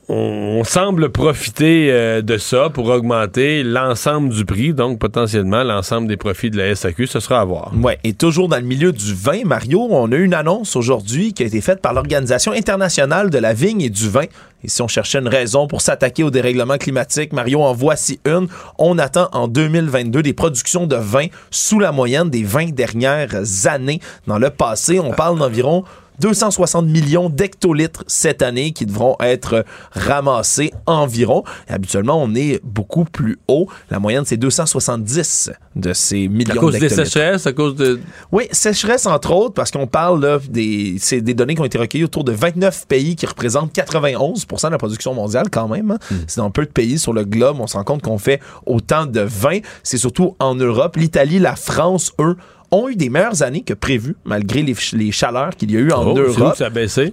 on, 0.08 0.62
semble 0.64 1.10
profiter 1.10 1.88
euh, 1.90 2.22
de 2.22 2.38
ça 2.38 2.70
pour 2.70 2.88
augmenter 2.88 3.62
l'ensemble 3.62 4.30
du 4.30 4.44
prix, 4.44 4.72
donc 4.72 4.98
potentiellement 4.98 5.62
l'ensemble 5.62 6.08
des 6.08 6.16
profits 6.16 6.50
de 6.50 6.58
la 6.58 6.74
SAQ. 6.74 7.06
Ce 7.06 7.20
sera 7.20 7.40
à 7.40 7.44
voir. 7.44 7.72
Ouais, 7.80 7.98
et 8.04 8.12
toujours 8.12 8.48
dans 8.48 8.56
le 8.56 8.62
milieu 8.62 8.92
du 8.92 9.14
vin, 9.14 9.42
Mario, 9.44 9.86
on 9.90 10.10
a 10.12 10.16
une 10.16 10.34
annonce 10.34 10.76
aujourd'hui 10.76 11.32
qui 11.32 11.42
a 11.42 11.46
été 11.46 11.60
faite 11.60 11.80
par 11.80 11.92
l'Organisation 11.92 12.52
internationale 12.52 13.30
de 13.30 13.38
la 13.38 13.52
vigne 13.52 13.82
et 13.82 13.90
du 13.90 14.08
vin. 14.08 14.24
Et 14.64 14.68
si 14.68 14.82
on 14.82 14.88
cherchait 14.88 15.18
une 15.18 15.28
raison 15.28 15.66
pour 15.66 15.80
s'attaquer 15.80 16.24
au 16.24 16.30
dérèglement 16.30 16.78
climatique, 16.78 17.32
Mario, 17.32 17.62
en 17.62 17.72
voici 17.72 18.18
une. 18.24 18.48
On 18.78 18.98
attend 18.98 19.28
en 19.32 19.48
2022 19.48 20.22
des 20.22 20.32
productions 20.32 20.86
de 20.86 20.96
vin 20.96 21.26
sous 21.50 21.78
la 21.78 21.92
moyenne 21.92 22.30
des 22.30 22.42
20 22.42 22.74
dernières 22.74 23.36
années. 23.66 24.00
Dans 24.26 24.38
le 24.38 24.50
passé, 24.50 24.98
on 24.98 25.12
parle 25.12 25.38
d'environ 25.38 25.84
260 26.20 26.86
millions 26.86 27.28
d'hectolitres 27.30 28.04
cette 28.06 28.42
année 28.42 28.72
qui 28.72 28.86
devront 28.86 29.16
être 29.20 29.64
ramassés 29.92 30.72
environ. 30.86 31.44
Et 31.68 31.72
habituellement, 31.72 32.20
on 32.22 32.34
est 32.34 32.60
beaucoup 32.64 33.04
plus 33.04 33.38
haut. 33.48 33.68
La 33.90 33.98
moyenne, 33.98 34.24
c'est 34.26 34.36
270 34.36 35.50
de 35.74 35.92
ces 35.92 36.28
millions 36.28 36.54
À 36.54 36.56
cause 36.58 36.72
des 36.74 36.80
d'hectolitres. 36.80 37.06
sécheresses, 37.12 37.46
à 37.46 37.52
cause 37.52 37.74
de. 37.76 38.00
Oui, 38.32 38.44
sécheresse 38.52 39.06
entre 39.06 39.32
autres, 39.32 39.54
parce 39.54 39.70
qu'on 39.70 39.86
parle 39.86 40.22
là, 40.24 40.38
des, 40.48 40.96
c'est 40.98 41.20
des 41.20 41.34
données 41.34 41.54
qui 41.54 41.60
ont 41.60 41.64
été 41.66 41.78
recueillies 41.78 42.04
autour 42.04 42.24
de 42.24 42.32
29 42.32 42.86
pays 42.86 43.16
qui 43.16 43.26
représentent 43.26 43.74
91% 43.74 44.66
de 44.66 44.70
la 44.72 44.78
production 44.78 45.14
mondiale 45.14 45.46
quand 45.50 45.68
même. 45.68 45.90
hein. 45.92 45.98
C'est 46.26 46.38
dans 46.38 46.50
peu 46.50 46.64
de 46.64 46.70
pays 46.70 46.98
sur 46.98 47.12
le 47.12 47.24
globe, 47.24 47.58
on 47.60 47.66
se 47.66 47.76
rend 47.76 47.84
compte 47.84 48.02
qu'on 48.02 48.18
fait 48.18 48.40
autant 48.64 49.06
de 49.06 49.20
vin. 49.20 49.58
C'est 49.82 49.98
surtout 49.98 50.36
en 50.38 50.54
Europe. 50.54 50.96
L'Italie, 50.96 51.38
la 51.38 51.56
France, 51.56 52.12
eux, 52.20 52.36
ont 52.84 52.88
eu 52.88 52.96
des 52.96 53.08
meilleures 53.10 53.42
années 53.42 53.62
que 53.62 53.74
prévu, 53.74 54.16
malgré 54.24 54.62
les, 54.62 54.74
ch- 54.74 54.92
les 54.94 55.12
chaleurs 55.12 55.56
qu'il 55.56 55.70
y 55.70 55.76
a 55.76 55.80
eu 55.80 55.92
en 55.92 56.04
Oh, 56.06 56.14
où 56.14 56.18
Europe. 56.18 56.56
ça 56.56 56.66
a 56.66 56.70
baissé? 56.70 57.12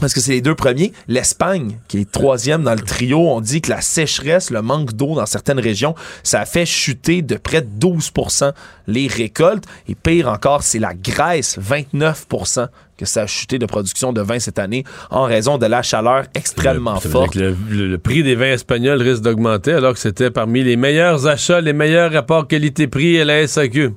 Parce 0.00 0.14
que 0.14 0.20
c'est 0.20 0.32
les 0.32 0.40
deux 0.40 0.54
premiers. 0.54 0.92
L'Espagne, 1.06 1.78
qui 1.86 1.98
est 2.00 2.10
troisième 2.10 2.62
dans 2.64 2.74
le 2.74 2.80
trio, 2.80 3.18
on 3.20 3.40
dit 3.40 3.60
que 3.60 3.70
la 3.70 3.82
sécheresse, 3.82 4.50
le 4.50 4.62
manque 4.62 4.94
d'eau 4.94 5.14
dans 5.14 5.26
certaines 5.26 5.60
régions, 5.60 5.94
ça 6.24 6.40
a 6.40 6.46
fait 6.46 6.64
chuter 6.66 7.20
de 7.22 7.36
près 7.36 7.60
de 7.62 7.68
12% 7.78 8.52
les 8.88 9.06
récoltes. 9.06 9.64
Et 9.88 9.94
pire 9.94 10.28
encore, 10.28 10.62
c'est 10.62 10.78
la 10.80 10.94
Grèce, 10.94 11.58
29% 11.58 12.68
que 12.96 13.04
ça 13.06 13.22
a 13.22 13.26
chuté 13.26 13.58
de 13.58 13.66
production 13.66 14.12
de 14.12 14.20
vin 14.20 14.38
cette 14.38 14.58
année 14.58 14.84
en 15.10 15.24
raison 15.24 15.58
de 15.58 15.66
la 15.66 15.82
chaleur 15.82 16.24
extrêmement 16.34 17.00
forte. 17.00 17.34
le- 17.34 17.56
le 17.70 17.98
prix 17.98 18.22
des 18.22 18.34
vins 18.34 18.52
espagnols 18.52 19.00
risque 19.02 19.22
d'augmenter 19.22 19.72
alors 19.72 19.94
que 19.94 19.98
c'était 19.98 20.30
parmi 20.30 20.62
les 20.62 20.76
meilleurs 20.76 21.26
achats, 21.26 21.60
les 21.60 21.72
meilleurs 21.72 22.12
rapports 22.12 22.46
qualité-prix 22.46 23.20
à 23.20 23.24
la 23.24 23.46
SAQ. 23.46 23.90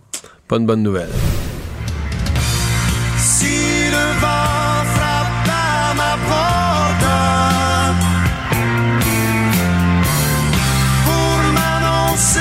Pas 0.47 0.57
une 0.57 0.67
bonne 0.67 0.83
nouvelle. 0.83 1.09
Si 3.17 3.45
le 3.89 4.19
vent 4.21 4.85
frappe 4.93 5.49
à 5.49 5.93
ma 5.95 6.17
porte 6.29 7.05
pour 11.03 11.37
m'annoncer 11.51 12.39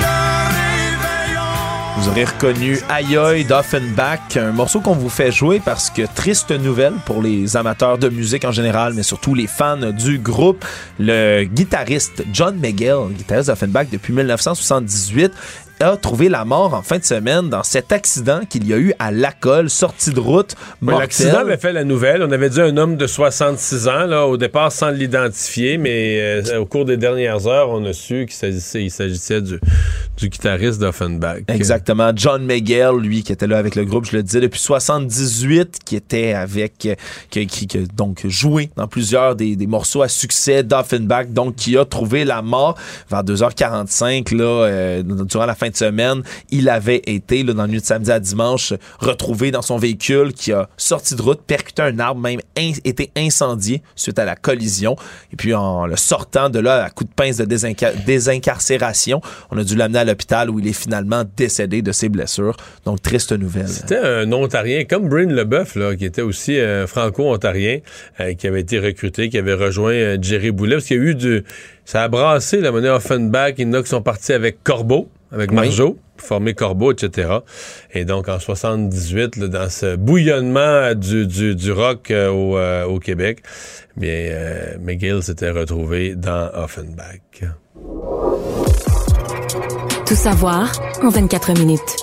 le 0.00 0.16
réveillon. 0.56 1.98
Vous 1.98 2.08
aurez 2.08 2.24
reconnu 2.24 2.80
Ayoy 2.90 3.44
d'Offenbach, 3.44 4.36
un 4.36 4.50
morceau 4.50 4.80
qu'on 4.80 4.94
vous 4.94 5.08
fait 5.08 5.30
jouer 5.30 5.62
parce 5.64 5.90
que 5.90 6.02
triste 6.16 6.50
nouvelle 6.50 6.94
pour 7.06 7.22
les 7.22 7.56
amateurs 7.56 7.98
de 7.98 8.08
musique 8.08 8.46
en 8.46 8.52
général, 8.52 8.94
mais 8.94 9.04
surtout 9.04 9.36
les 9.36 9.46
fans 9.46 9.92
du 9.92 10.18
groupe. 10.18 10.64
Le 10.98 11.44
guitariste 11.44 12.24
John 12.32 12.56
Miguel, 12.56 13.12
guitariste 13.12 13.46
d'Offenbach 13.46 13.86
depuis 13.92 14.12
1978, 14.12 15.30
a 15.80 15.96
trouvé 15.96 16.28
la 16.28 16.44
mort 16.44 16.74
en 16.74 16.82
fin 16.82 16.98
de 16.98 17.04
semaine 17.04 17.48
dans 17.48 17.62
cet 17.62 17.92
accident 17.92 18.40
qu'il 18.48 18.66
y 18.66 18.72
a 18.72 18.78
eu 18.78 18.92
à 18.98 19.10
Lacolle, 19.10 19.70
sortie 19.70 20.10
de 20.10 20.20
route 20.20 20.54
mortelle. 20.80 21.06
L'accident 21.06 21.38
avait 21.38 21.56
fait 21.56 21.72
la 21.72 21.84
nouvelle. 21.84 22.22
On 22.22 22.30
avait 22.32 22.50
dit 22.50 22.60
un 22.60 22.76
homme 22.76 22.96
de 22.96 23.06
66 23.06 23.88
ans, 23.88 24.06
là, 24.06 24.26
au 24.26 24.36
départ 24.36 24.72
sans 24.72 24.90
l'identifier, 24.90 25.78
mais 25.78 26.20
euh, 26.20 26.60
au 26.60 26.66
cours 26.66 26.84
des 26.84 26.96
dernières 26.96 27.46
heures, 27.46 27.70
on 27.70 27.84
a 27.84 27.92
su 27.92 28.26
qu'il 28.26 28.36
s'agissait, 28.36 28.82
il 28.82 28.90
s'agissait 28.90 29.40
du, 29.40 29.60
du 30.18 30.28
guitariste 30.28 30.80
d'Offenbach. 30.80 31.38
Exactement. 31.48 32.10
John 32.14 32.44
Miguel, 32.44 32.96
lui, 32.96 33.22
qui 33.22 33.32
était 33.32 33.46
là 33.46 33.56
avec 33.58 33.74
le 33.76 33.84
groupe, 33.84 34.04
je 34.04 34.16
le 34.16 34.22
disais, 34.22 34.40
depuis 34.40 34.58
78, 34.60 35.78
qui 35.84 35.94
était 35.96 36.32
avec, 36.34 36.86
euh, 36.86 36.94
qui, 37.30 37.46
qui- 37.46 37.66
qui 37.68 37.78
donc 37.96 38.26
joué 38.26 38.70
dans 38.76 38.88
plusieurs 38.88 39.36
des, 39.36 39.54
des 39.56 39.66
morceaux 39.66 40.02
à 40.02 40.08
succès 40.08 40.62
d'Offenbach, 40.64 41.28
donc 41.28 41.54
qui 41.54 41.76
a 41.78 41.84
trouvé 41.84 42.24
la 42.24 42.42
mort 42.42 42.76
vers 43.10 43.22
2h45, 43.22 44.34
là, 44.34 44.44
euh, 44.44 45.02
durant 45.02 45.46
la 45.46 45.54
fin 45.54 45.68
de 45.70 45.76
semaine. 45.76 46.22
Il 46.50 46.68
avait 46.68 47.02
été, 47.06 47.42
là, 47.44 47.52
dans 47.52 47.62
la 47.62 47.68
nuit 47.68 47.80
de 47.80 47.84
samedi 47.86 48.10
à 48.10 48.18
dimanche, 48.20 48.74
retrouvé 48.98 49.50
dans 49.50 49.62
son 49.62 49.78
véhicule 49.78 50.32
qui 50.32 50.52
a 50.52 50.68
sorti 50.76 51.14
de 51.14 51.22
route, 51.22 51.40
percuté 51.42 51.82
un 51.82 51.98
arbre, 52.00 52.20
même 52.20 52.40
été 52.56 53.10
incendié 53.16 53.82
suite 53.94 54.18
à 54.18 54.24
la 54.24 54.34
collision. 54.34 54.96
Et 55.32 55.36
puis, 55.36 55.54
en 55.54 55.86
le 55.86 55.96
sortant 55.96 56.50
de 56.50 56.58
là, 56.58 56.84
à 56.84 56.90
coup 56.90 57.04
de 57.04 57.10
pince 57.14 57.36
de 57.36 57.44
désinca- 57.44 57.92
désincarcération, 58.04 59.20
on 59.50 59.58
a 59.58 59.64
dû 59.64 59.76
l'amener 59.76 60.00
à 60.00 60.04
l'hôpital 60.08 60.50
où 60.50 60.58
il 60.58 60.66
est 60.66 60.72
finalement 60.72 61.24
décédé 61.36 61.82
de 61.82 61.92
ses 61.92 62.08
blessures. 62.08 62.56
Donc, 62.84 63.00
triste 63.02 63.32
nouvelle. 63.32 63.68
C'était 63.68 63.98
un 63.98 64.30
Ontarien, 64.32 64.84
comme 64.84 65.08
Bryn 65.08 65.32
Leboeuf, 65.32 65.76
là, 65.76 65.94
qui 65.94 66.04
était 66.04 66.22
aussi 66.22 66.58
un 66.58 66.86
franco-ontarien, 66.86 67.78
euh, 68.20 68.34
qui 68.34 68.46
avait 68.46 68.60
été 68.60 68.78
recruté, 68.78 69.28
qui 69.28 69.38
avait 69.38 69.54
rejoint 69.54 69.92
euh, 69.92 70.18
Jerry 70.20 70.50
Boulet, 70.50 70.76
parce 70.76 70.86
qu'il 70.86 70.96
y 70.96 71.00
a 71.00 71.02
eu 71.04 71.14
du... 71.14 71.44
Ça 71.84 72.02
a 72.02 72.08
brassé 72.08 72.60
la 72.60 72.70
monnaie 72.70 72.90
Offenbach. 72.90 73.54
Il 73.58 73.66
y 73.66 73.70
en 73.70 73.72
a 73.74 73.82
qui 73.82 73.88
sont 73.88 74.02
partis 74.02 74.32
avec 74.32 74.62
Corbeau, 74.62 75.08
avec 75.32 75.50
Oui. 75.50 75.56
Margeau, 75.56 75.98
pour 76.18 76.26
former 76.26 76.52
Corbeau, 76.54 76.92
etc. 76.92 77.30
Et 77.94 78.04
donc, 78.04 78.28
en 78.28 78.38
78, 78.38 79.36
là, 79.36 79.48
dans 79.48 79.68
ce 79.70 79.96
bouillonnement 79.96 80.94
du, 80.94 81.26
du, 81.26 81.54
du 81.54 81.72
rock 81.72 82.10
euh, 82.10 82.28
au, 82.28 82.58
euh, 82.58 82.84
au 82.84 82.98
Québec, 82.98 83.42
bien, 83.96 84.10
euh, 84.10 84.76
McGill 84.80 85.22
s'était 85.22 85.50
retrouvé 85.50 86.14
dans 86.14 86.50
Offenbach. 86.54 87.44
Tout 90.08 90.14
savoir 90.14 90.72
en 91.02 91.10
24 91.10 91.52
minutes. 91.58 91.96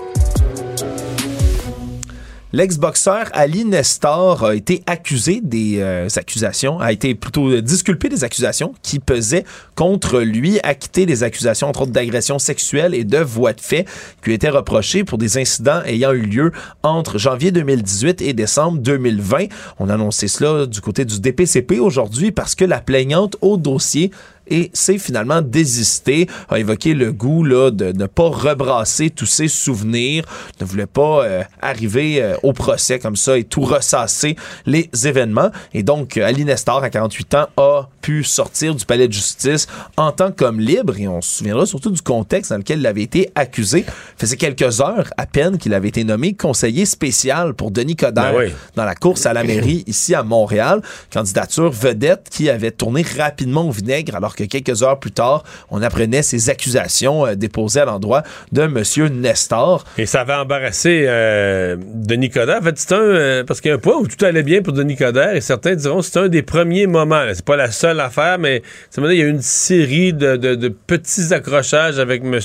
L'ex-boxeur 2.53 3.25
Ali 3.33 3.65
Nestor 3.65 4.45
a 4.45 4.53
été 4.53 4.83
accusé 4.85 5.41
des 5.41 5.79
euh, 5.79 6.07
accusations, 6.15 6.79
a 6.79 6.91
été 6.91 7.15
plutôt 7.15 7.59
disculpé 7.61 8.07
des 8.07 8.23
accusations 8.23 8.75
qui 8.83 8.99
pesaient 8.99 9.43
contre 9.73 10.19
lui, 10.19 10.59
acquitté 10.61 11.07
des 11.07 11.23
accusations 11.23 11.67
entre 11.67 11.81
autres 11.81 11.91
d'agression 11.91 12.37
sexuelle 12.37 12.93
et 12.93 13.05
de 13.05 13.17
voies 13.17 13.53
de 13.53 13.59
fait 13.59 13.85
qui 14.21 14.29
lui 14.29 14.33
étaient 14.35 14.49
reprochées 14.49 15.03
pour 15.03 15.17
des 15.17 15.39
incidents 15.39 15.81
ayant 15.85 16.11
eu 16.13 16.21
lieu 16.21 16.51
entre 16.83 17.17
janvier 17.17 17.51
2018 17.51 18.21
et 18.21 18.33
décembre 18.33 18.77
2020. 18.77 19.47
On 19.79 19.89
a 19.89 19.95
annoncé 19.95 20.27
cela 20.27 20.67
du 20.67 20.79
côté 20.79 21.05
du 21.05 21.19
DPCP 21.19 21.79
aujourd'hui 21.79 22.31
parce 22.31 22.53
que 22.53 22.65
la 22.65 22.81
plaignante 22.81 23.35
au 23.41 23.57
dossier 23.57 24.11
et 24.47 24.69
s'est 24.73 24.97
finalement 24.97 25.41
désisté, 25.41 26.27
a 26.49 26.59
évoqué 26.59 26.93
le 26.93 27.11
goût 27.11 27.43
là, 27.43 27.71
de 27.71 27.91
ne 27.91 28.05
pas 28.05 28.29
rebrasser 28.29 29.09
tous 29.09 29.25
ses 29.25 29.47
souvenirs, 29.47 30.23
ne 30.59 30.65
voulait 30.65 30.85
pas 30.85 31.23
euh, 31.23 31.43
arriver 31.61 32.21
euh, 32.21 32.35
au 32.43 32.53
procès 32.53 32.99
comme 32.99 33.15
ça 33.15 33.37
et 33.37 33.43
tout 33.43 33.61
ressasser 33.61 34.35
les 34.65 34.89
événements. 35.05 35.51
Et 35.73 35.83
donc, 35.83 36.17
euh, 36.17 36.25
Ali 36.25 36.45
Nestor, 36.45 36.83
à 36.83 36.89
48 36.89 37.35
ans, 37.35 37.47
a 37.57 37.89
pu 38.01 38.23
sortir 38.23 38.75
du 38.75 38.85
palais 38.85 39.07
de 39.07 39.13
justice 39.13 39.67
en 39.97 40.11
tant 40.11 40.31
qu'homme 40.31 40.59
libre, 40.59 40.99
et 40.99 41.07
on 41.07 41.21
se 41.21 41.37
souviendra 41.37 41.65
surtout 41.65 41.91
du 41.91 42.01
contexte 42.01 42.51
dans 42.51 42.57
lequel 42.57 42.79
il 42.79 42.87
avait 42.87 43.01
été 43.01 43.31
accusé. 43.35 43.85
faisait 44.17 44.37
quelques 44.37 44.81
heures 44.81 45.09
à 45.17 45.25
peine 45.25 45.57
qu'il 45.57 45.73
avait 45.73 45.87
été 45.87 46.03
nommé 46.03 46.33
conseiller 46.33 46.85
spécial 46.85 47.53
pour 47.53 47.71
Denis 47.71 47.95
Coderre 47.95 48.33
Ben 48.33 48.45
oui. 48.47 48.53
dans 48.75 48.85
la 48.85 48.95
course 48.95 49.25
à 49.25 49.33
la 49.33 49.43
mairie 49.43 49.83
ici 49.87 50.13
à 50.13 50.23
Montréal. 50.23 50.81
Candidature 51.11 51.71
vedette 51.71 52.27
qui 52.29 52.49
avait 52.49 52.71
tourné 52.71 53.03
rapidement 53.17 53.67
au 53.67 53.71
vinaigre 53.71 54.15
alors 54.15 54.34
que 54.35 54.43
quelques 54.43 54.83
heures 54.83 54.99
plus 54.99 55.11
tard, 55.11 55.43
on 55.69 55.81
apprenait 55.81 56.21
ces 56.21 56.49
accusations 56.49 57.25
euh, 57.25 57.35
déposées 57.35 57.81
à 57.81 57.85
l'endroit 57.85 58.23
de 58.51 58.61
M. 58.63 58.83
Nestor. 59.21 59.83
Et 59.97 60.05
ça 60.05 60.21
avait 60.21 60.33
embarrassé 60.33 61.05
euh, 61.07 61.77
Denis 61.93 62.29
Coderre. 62.29 62.59
En 62.59 62.63
fait, 62.63 62.77
c'est 62.77 62.93
un. 62.93 62.99
euh, 62.99 63.43
parce 63.43 63.61
qu'il 63.61 63.69
y 63.69 63.71
a 63.71 63.75
un 63.75 63.79
point 63.79 63.95
où 63.95 64.07
tout 64.07 64.23
allait 64.25 64.43
bien 64.43 64.61
pour 64.61 64.73
Denis 64.73 64.95
Coderre, 64.95 65.35
et 65.35 65.41
certains 65.41 65.75
diront 65.75 65.99
que 65.99 66.05
c'est 66.05 66.19
un 66.19 66.27
des 66.27 66.41
premiers 66.41 66.87
moments. 66.87 67.23
C'est 67.33 67.45
pas 67.45 67.55
la 67.55 67.71
seule 67.71 67.99
affaire, 67.99 68.37
mais 68.39 68.61
ça 68.89 69.01
veut 69.01 69.07
dire, 69.07 69.15
il 69.15 69.19
y 69.19 69.23
a 69.23 69.27
eu 69.27 69.31
une 69.31 69.41
série 69.41 70.13
de, 70.13 70.35
de- 70.35 70.55
de 70.55 70.67
petits 70.69 71.33
accrochages 71.33 71.99
avec 71.99 72.23
M. 72.23 72.39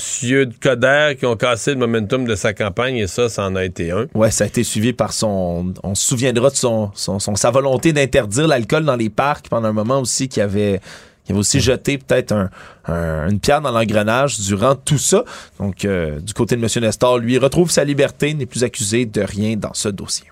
Coderre 0.61 1.15
qui 1.17 1.25
ont 1.25 1.35
cassé 1.35 1.71
le 1.71 1.77
momentum 1.77 2.25
de 2.25 2.35
sa 2.35 2.53
campagne, 2.53 2.97
et 2.97 3.07
ça, 3.07 3.29
ça 3.29 3.43
en 3.45 3.55
a 3.55 3.63
été 3.63 3.91
un. 3.91 4.07
Ouais, 4.13 4.31
ça 4.31 4.45
a 4.45 4.47
été 4.47 4.63
suivi 4.63 4.93
par 4.93 5.13
son. 5.13 5.73
On 5.83 5.95
se 5.95 6.05
souviendra 6.07 6.49
de 6.49 6.55
son, 6.55 6.91
son- 6.93 7.19
son- 7.19 7.35
sa 7.35 7.51
volonté 7.51 7.93
d'interdire 7.93 8.47
l'alcool 8.47 8.85
dans 8.85 8.95
les 8.95 9.09
parcs 9.09 9.47
pendant 9.49 9.67
un 9.69 9.73
moment 9.73 9.99
aussi 9.99 10.27
qui 10.29 10.41
avait. 10.41 10.79
Qui 11.25 11.31
avait 11.31 11.39
aussi 11.39 11.59
jeté 11.59 11.97
peut-être 11.97 12.31
un- 12.31 12.49
un- 12.87 13.29
une 13.29 13.39
pierre 13.39 13.61
dans 13.61 13.71
l'engrenage 13.71 14.39
durant 14.39 14.75
tout 14.75 14.97
ça. 14.97 15.23
Donc, 15.59 15.85
euh, 15.85 16.19
du 16.19 16.33
côté 16.33 16.55
de 16.55 16.61
M. 16.63 16.69
Nestor, 16.83 17.19
lui, 17.19 17.37
retrouve 17.37 17.69
sa 17.69 17.83
liberté, 17.83 18.33
n'est 18.33 18.45
plus 18.45 18.63
accusé 18.63 19.05
de 19.05 19.21
rien 19.21 19.55
dans 19.55 19.73
ce 19.73 19.89
dossier. 19.89 20.25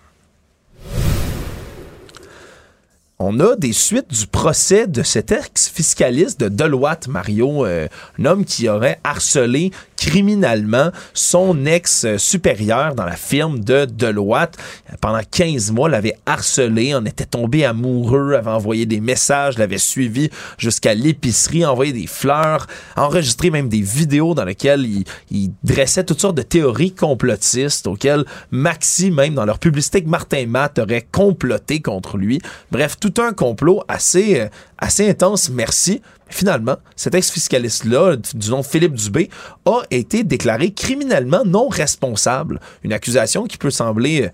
On 3.22 3.38
a 3.42 3.58
des 3.58 3.74
suites 3.74 4.10
du 4.12 4.28
procès 4.28 4.88
de 4.88 5.04
cet 5.04 5.34
ex-fiscaliste 5.34 6.40
de 6.40 6.48
Deloitte, 6.48 7.10
Mario, 7.10 7.66
euh, 7.66 7.90
un 8.18 8.26
homme 8.26 8.46
qui 8.46 8.70
aurait 8.70 8.98
harcelé 9.04 9.72
criminellement 10.00 10.92
son 11.14 11.66
ex-supérieur 11.66 12.96
dans 12.96 13.04
la 13.04 13.18
firme 13.18 13.60
de 13.60 13.86
Deloitte. 13.86 14.58
Pendant 15.02 15.22
15 15.30 15.72
mois, 15.72 15.90
l'avait 15.90 16.16
harcelé, 16.26 16.96
en 16.96 17.04
était 17.06 17.26
tombé 17.26 17.66
amoureux, 17.66 18.34
avait 18.34 18.50
envoyé 18.50 18.86
des 18.86 19.02
messages, 19.02 19.58
l'avait 19.58 19.78
suivi 19.78 20.30
jusqu'à 20.58 20.94
l'épicerie, 20.94 21.66
envoyé 21.66 21.92
des 21.92 22.08
fleurs, 22.08 22.68
enregistré 22.96 23.50
même 23.50 23.68
des 23.68 23.82
vidéos 23.82 24.34
dans 24.34 24.46
lesquelles 24.46 24.86
il, 24.86 25.04
il 25.32 25.52
dressait 25.64 26.06
toutes 26.06 26.22
sortes 26.22 26.38
de 26.38 26.44
théories 26.44 26.94
complotistes 26.94 27.86
auxquelles 27.88 28.24
Maxi, 28.52 29.12
même 29.12 29.36
dans 29.36 29.46
leur 29.46 29.60
publicité 29.60 30.02
que 30.02 30.10
Martin 30.10 30.46
Matt 30.48 30.80
aurait 30.80 31.06
comploté 31.12 31.82
contre 31.82 32.18
lui. 32.18 32.40
Bref, 32.72 32.96
tout 33.00 33.14
un 33.22 33.34
complot 33.34 33.84
assez, 33.88 34.40
euh, 34.40 34.48
assez 34.78 35.10
intense, 35.10 35.50
merci. 35.50 36.02
Finalement, 36.30 36.78
cet 36.96 37.16
ex-fiscaliste-là, 37.16 38.16
du 38.34 38.50
nom 38.50 38.64
Philippe 38.64 38.94
Dubé, 38.94 39.30
a 39.66 39.82
été 39.90 40.24
déclaré 40.24 40.72
criminellement 40.72 41.44
non 41.46 41.68
responsable. 41.68 42.60
Une 42.84 42.94
accusation 42.94 43.46
qui 43.46 43.58
peut 43.58 43.72
sembler 43.72 44.24
euh, 44.24 44.30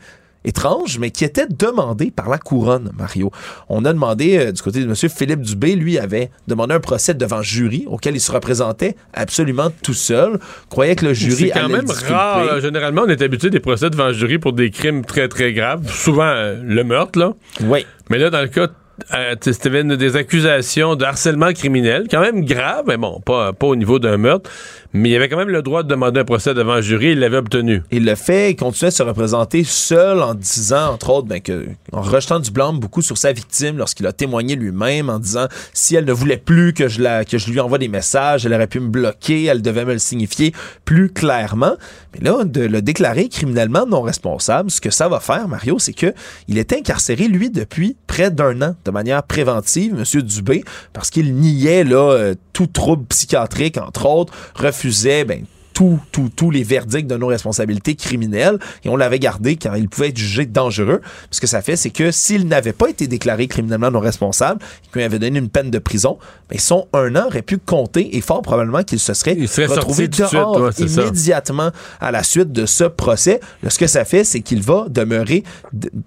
étrange, 0.45 0.99
mais 0.99 1.11
qui 1.11 1.25
était 1.25 1.47
demandée 1.47 2.11
par 2.11 2.29
la 2.29 2.37
couronne, 2.37 2.91
Mario. 2.97 3.31
On 3.69 3.83
a 3.85 3.93
demandé 3.93 4.37
euh, 4.37 4.51
du 4.51 4.61
côté 4.61 4.83
de 4.83 4.85
M. 4.85 4.95
Philippe 4.95 5.41
Dubé, 5.41 5.75
lui 5.75 5.97
avait 5.97 6.29
demandé 6.47 6.73
un 6.75 6.79
procès 6.79 7.13
devant 7.13 7.41
jury 7.41 7.85
auquel 7.87 8.15
il 8.15 8.21
se 8.21 8.31
représentait 8.31 8.95
absolument 9.13 9.71
tout 9.83 9.93
seul. 9.93 10.39
Croyait 10.69 10.95
que 10.95 11.05
le 11.05 11.13
jury 11.13 11.47
C'est 11.47 11.49
quand 11.49 11.65
allait 11.65 11.77
même 11.77 11.89
rare. 11.89 12.59
Généralement, 12.61 13.03
on 13.05 13.09
est 13.09 13.21
habitué 13.21 13.49
des 13.49 13.59
procès 13.59 13.89
devant 13.89 14.11
jury 14.11 14.37
pour 14.37 14.53
des 14.53 14.69
crimes 14.69 15.03
très, 15.03 15.27
très 15.27 15.53
graves. 15.53 15.91
Souvent, 15.91 16.23
euh, 16.27 16.61
le 16.63 16.83
meurtre, 16.83 17.19
là. 17.19 17.33
Oui. 17.63 17.85
Mais 18.09 18.17
là, 18.17 18.29
dans 18.29 18.41
le 18.41 18.47
cas, 18.47 18.67
euh, 19.13 19.35
une- 19.65 19.95
des 19.95 20.15
accusations 20.15 20.95
de 20.95 21.03
harcèlement 21.05 21.51
criminel, 21.53 22.07
quand 22.09 22.21
même 22.21 22.45
grave, 22.45 22.85
mais 22.87 22.97
bon, 22.97 23.19
pas, 23.25 23.53
pas 23.53 23.67
au 23.67 23.75
niveau 23.75 23.99
d'un 23.99 24.17
meurtre. 24.17 24.49
Mais 24.93 25.09
il 25.09 25.15
avait 25.17 25.27
quand 25.27 25.35
même 25.37 25.49
le 25.49 25.61
droit 25.61 25.83
de 25.83 25.89
demander 25.89 26.21
un 26.21 26.23
procès 26.23 26.53
devant 26.53 26.73
un 26.73 26.81
jury, 26.81 27.11
il 27.11 27.19
l'avait 27.19 27.35
obtenu. 27.37 27.83
Il 27.91 28.05
le 28.05 28.15
fait, 28.15 28.51
il 28.51 28.55
continuait 28.55 28.91
de 28.91 28.95
se 28.95 29.03
représenter 29.03 29.65
seul 29.65 30.21
en 30.21 30.33
disant, 30.33 30.93
entre 30.93 31.09
autres, 31.09 31.27
ben, 31.27 31.41
que, 31.41 31.65
en 31.91 32.01
rejetant 32.01 32.39
du 32.39 32.49
blâme 32.51 32.79
beaucoup 32.79 33.01
sur 33.01 33.17
sa 33.17 33.33
victime 33.33 33.77
lorsqu'il 33.77 34.07
a 34.07 34.13
témoigné 34.13 34.55
lui-même 34.55 35.09
en 35.09 35.19
disant 35.19 35.47
si 35.73 35.95
elle 35.95 36.05
ne 36.05 36.13
voulait 36.13 36.37
plus 36.37 36.73
que 36.73 36.87
je, 36.87 37.01
la, 37.01 37.25
que 37.25 37.37
je 37.37 37.51
lui 37.51 37.59
envoie 37.59 37.77
des 37.77 37.89
messages, 37.89 38.45
elle 38.45 38.53
aurait 38.53 38.67
pu 38.67 38.79
me 38.79 38.87
bloquer, 38.87 39.43
elle 39.45 39.61
devait 39.61 39.83
me 39.83 39.93
le 39.93 39.99
signifier 39.99 40.53
plus 40.85 41.09
clairement. 41.11 41.75
Mais 42.13 42.29
là, 42.29 42.45
de 42.45 42.61
le 42.61 42.81
déclarer 42.81 43.27
criminellement 43.27 43.85
non 43.85 44.01
responsable, 44.01 44.71
ce 44.71 44.79
que 44.79 44.91
ça 44.91 45.09
va 45.09 45.19
faire, 45.19 45.49
Mario, 45.49 45.77
c'est 45.77 45.91
que 45.93 46.13
il 46.47 46.57
est 46.57 46.71
incarcéré, 46.71 47.27
lui, 47.27 47.49
depuis 47.49 47.97
près 48.07 48.31
d'un 48.31 48.61
an, 48.61 48.75
de 48.85 48.91
manière 48.91 49.23
préventive, 49.23 49.95
M. 49.97 50.21
Dubé, 50.21 50.63
parce 50.93 51.09
qu'il 51.09 51.35
niait 51.35 51.83
là, 51.83 52.11
euh, 52.11 52.35
tout 52.53 52.67
trouble 52.67 53.05
psychiatrique, 53.05 53.77
entre 53.77 54.05
autres, 54.05 54.33
refusait 54.55 55.25
ben, 55.25 55.45
tous 55.75 55.99
tous 56.11 56.29
tous 56.29 56.49
les 56.49 56.63
verdicts 56.63 57.05
de 57.05 57.17
non-responsabilité 57.17 57.95
criminelle 57.95 58.57
et 58.83 58.89
on 58.89 58.95
l'avait 58.95 59.19
gardé 59.19 59.57
car 59.57 59.77
il 59.77 59.89
pouvait 59.89 60.07
être 60.07 60.17
jugé 60.17 60.45
dangereux. 60.45 61.01
Ce 61.29 61.41
que 61.41 61.47
ça 61.47 61.61
fait, 61.61 61.75
c'est 61.75 61.89
que 61.89 62.11
s'il 62.11 62.47
n'avait 62.47 62.73
pas 62.73 62.89
été 62.89 63.07
déclaré 63.07 63.47
criminellement 63.47 63.91
non 63.91 63.99
responsable 63.99 64.61
et 64.85 64.87
qu'on 64.91 65.05
avait 65.05 65.19
donné 65.19 65.37
une 65.37 65.49
peine 65.49 65.69
de 65.69 65.77
prison, 65.77 66.17
ben, 66.49 66.57
son 66.57 66.87
un 66.93 67.15
an 67.17 67.27
aurait 67.27 67.41
pu 67.41 67.57
compter 67.57 68.15
et 68.15 68.21
fort 68.21 68.41
probablement 68.41 68.83
qu'il 68.83 68.99
se 68.99 69.13
serait, 69.13 69.35
serait 69.47 69.65
retrouvé 69.65 70.07
tout 70.09 70.25
suite, 70.25 70.31
dehors 70.31 70.61
ouais, 70.61 70.71
c'est 70.73 70.87
ça. 70.87 71.01
immédiatement 71.01 71.71
à 71.99 72.11
la 72.11 72.23
suite 72.23 72.53
de 72.53 72.65
ce 72.65 72.85
procès. 72.85 73.41
Là, 73.61 73.69
ce 73.69 73.77
que 73.77 73.87
ça 73.87 74.05
fait, 74.05 74.23
c'est 74.23 74.39
qu'il 74.39 74.61
va 74.61 74.85
demeurer 74.89 75.43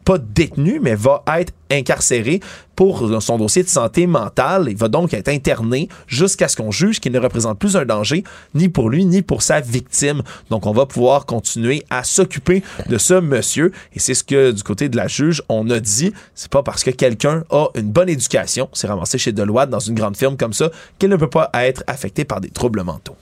pas 0.06 0.16
détenu, 0.16 0.80
mais 0.82 0.94
va 0.94 1.22
être 1.38 1.52
incarcéré 1.70 2.40
pour 2.76 3.10
son 3.20 3.38
dossier 3.38 3.62
de 3.62 3.68
santé 3.68 4.06
mentale. 4.06 4.68
Il 4.68 4.76
va 4.76 4.88
donc 4.88 5.12
être 5.12 5.28
interné 5.28 5.88
jusqu'à 6.06 6.48
ce 6.48 6.56
qu'on 6.56 6.70
juge 6.70 7.00
qu'il 7.00 7.12
ne 7.12 7.18
représente 7.18 7.58
plus 7.58 7.76
un 7.76 7.84
danger 7.84 8.22
ni 8.54 8.68
pour 8.68 8.88
lui 8.88 9.04
ni 9.04 9.22
pour 9.22 9.42
sa 9.42 9.60
victime. 9.60 10.22
Donc 10.50 10.66
on 10.66 10.72
va 10.72 10.86
pouvoir 10.86 11.26
continuer 11.26 11.84
à 11.90 12.04
s'occuper 12.04 12.62
de 12.88 12.98
ce 12.98 13.14
monsieur 13.14 13.72
et 13.94 13.98
c'est 13.98 14.14
ce 14.14 14.22
que 14.24 14.52
du 14.52 14.62
côté 14.62 14.88
de 14.88 14.96
la 14.96 15.08
juge 15.08 15.42
on 15.48 15.68
a 15.70 15.80
dit. 15.80 16.12
C'est 16.34 16.50
pas 16.50 16.62
parce 16.62 16.84
que 16.84 16.90
quelqu'un 16.90 17.44
a 17.50 17.66
une 17.74 17.90
bonne 17.90 18.08
éducation, 18.08 18.68
s'est 18.72 18.86
ramassé 18.86 19.18
chez 19.18 19.32
Deloitte 19.32 19.70
dans 19.70 19.80
une 19.80 19.94
grande 19.94 20.16
firme 20.16 20.36
comme 20.36 20.52
ça, 20.52 20.70
qu'il 20.98 21.10
ne 21.10 21.16
peut 21.16 21.30
pas 21.30 21.50
être 21.54 21.82
affecté 21.86 22.24
par 22.24 22.40
des 22.40 22.50
troubles 22.50 22.82
mentaux. 22.82 23.16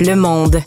Le 0.00 0.14
monde. 0.14 0.60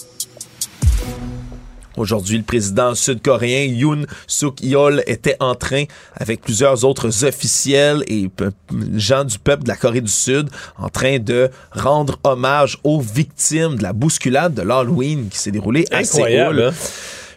Aujourd'hui, 2.00 2.38
le 2.38 2.44
président 2.44 2.96
sud-coréen 2.96 3.66
Yoon 3.66 4.06
Suk 4.26 4.62
Yeol 4.62 5.04
était 5.06 5.36
en 5.42 5.54
train, 5.54 5.84
avec 6.16 6.42
plusieurs 6.42 6.86
autres 6.86 7.26
officiels 7.26 8.04
et 8.08 8.30
pe- 8.30 8.52
gens 8.96 9.26
du 9.26 9.38
peuple 9.38 9.64
de 9.64 9.68
la 9.68 9.76
Corée 9.76 10.02
du 10.02 10.12
Sud, 10.12 10.50
en 10.78 10.88
train 10.90 11.20
de 11.20 11.50
rendre 11.72 12.18
hommage 12.24 12.78
aux 12.86 13.02
victimes 13.02 13.76
de 13.76 13.84
la 13.84 13.92
bousculade 13.94 14.54
de 14.54 14.62
l'Halloween 14.62 15.28
qui 15.30 15.38
s'est 15.38 15.52
déroulée 15.52 15.86
à 15.92 15.98
Incroyable, 15.98 16.56
Séoul. 16.60 16.68
hein? 16.70 16.74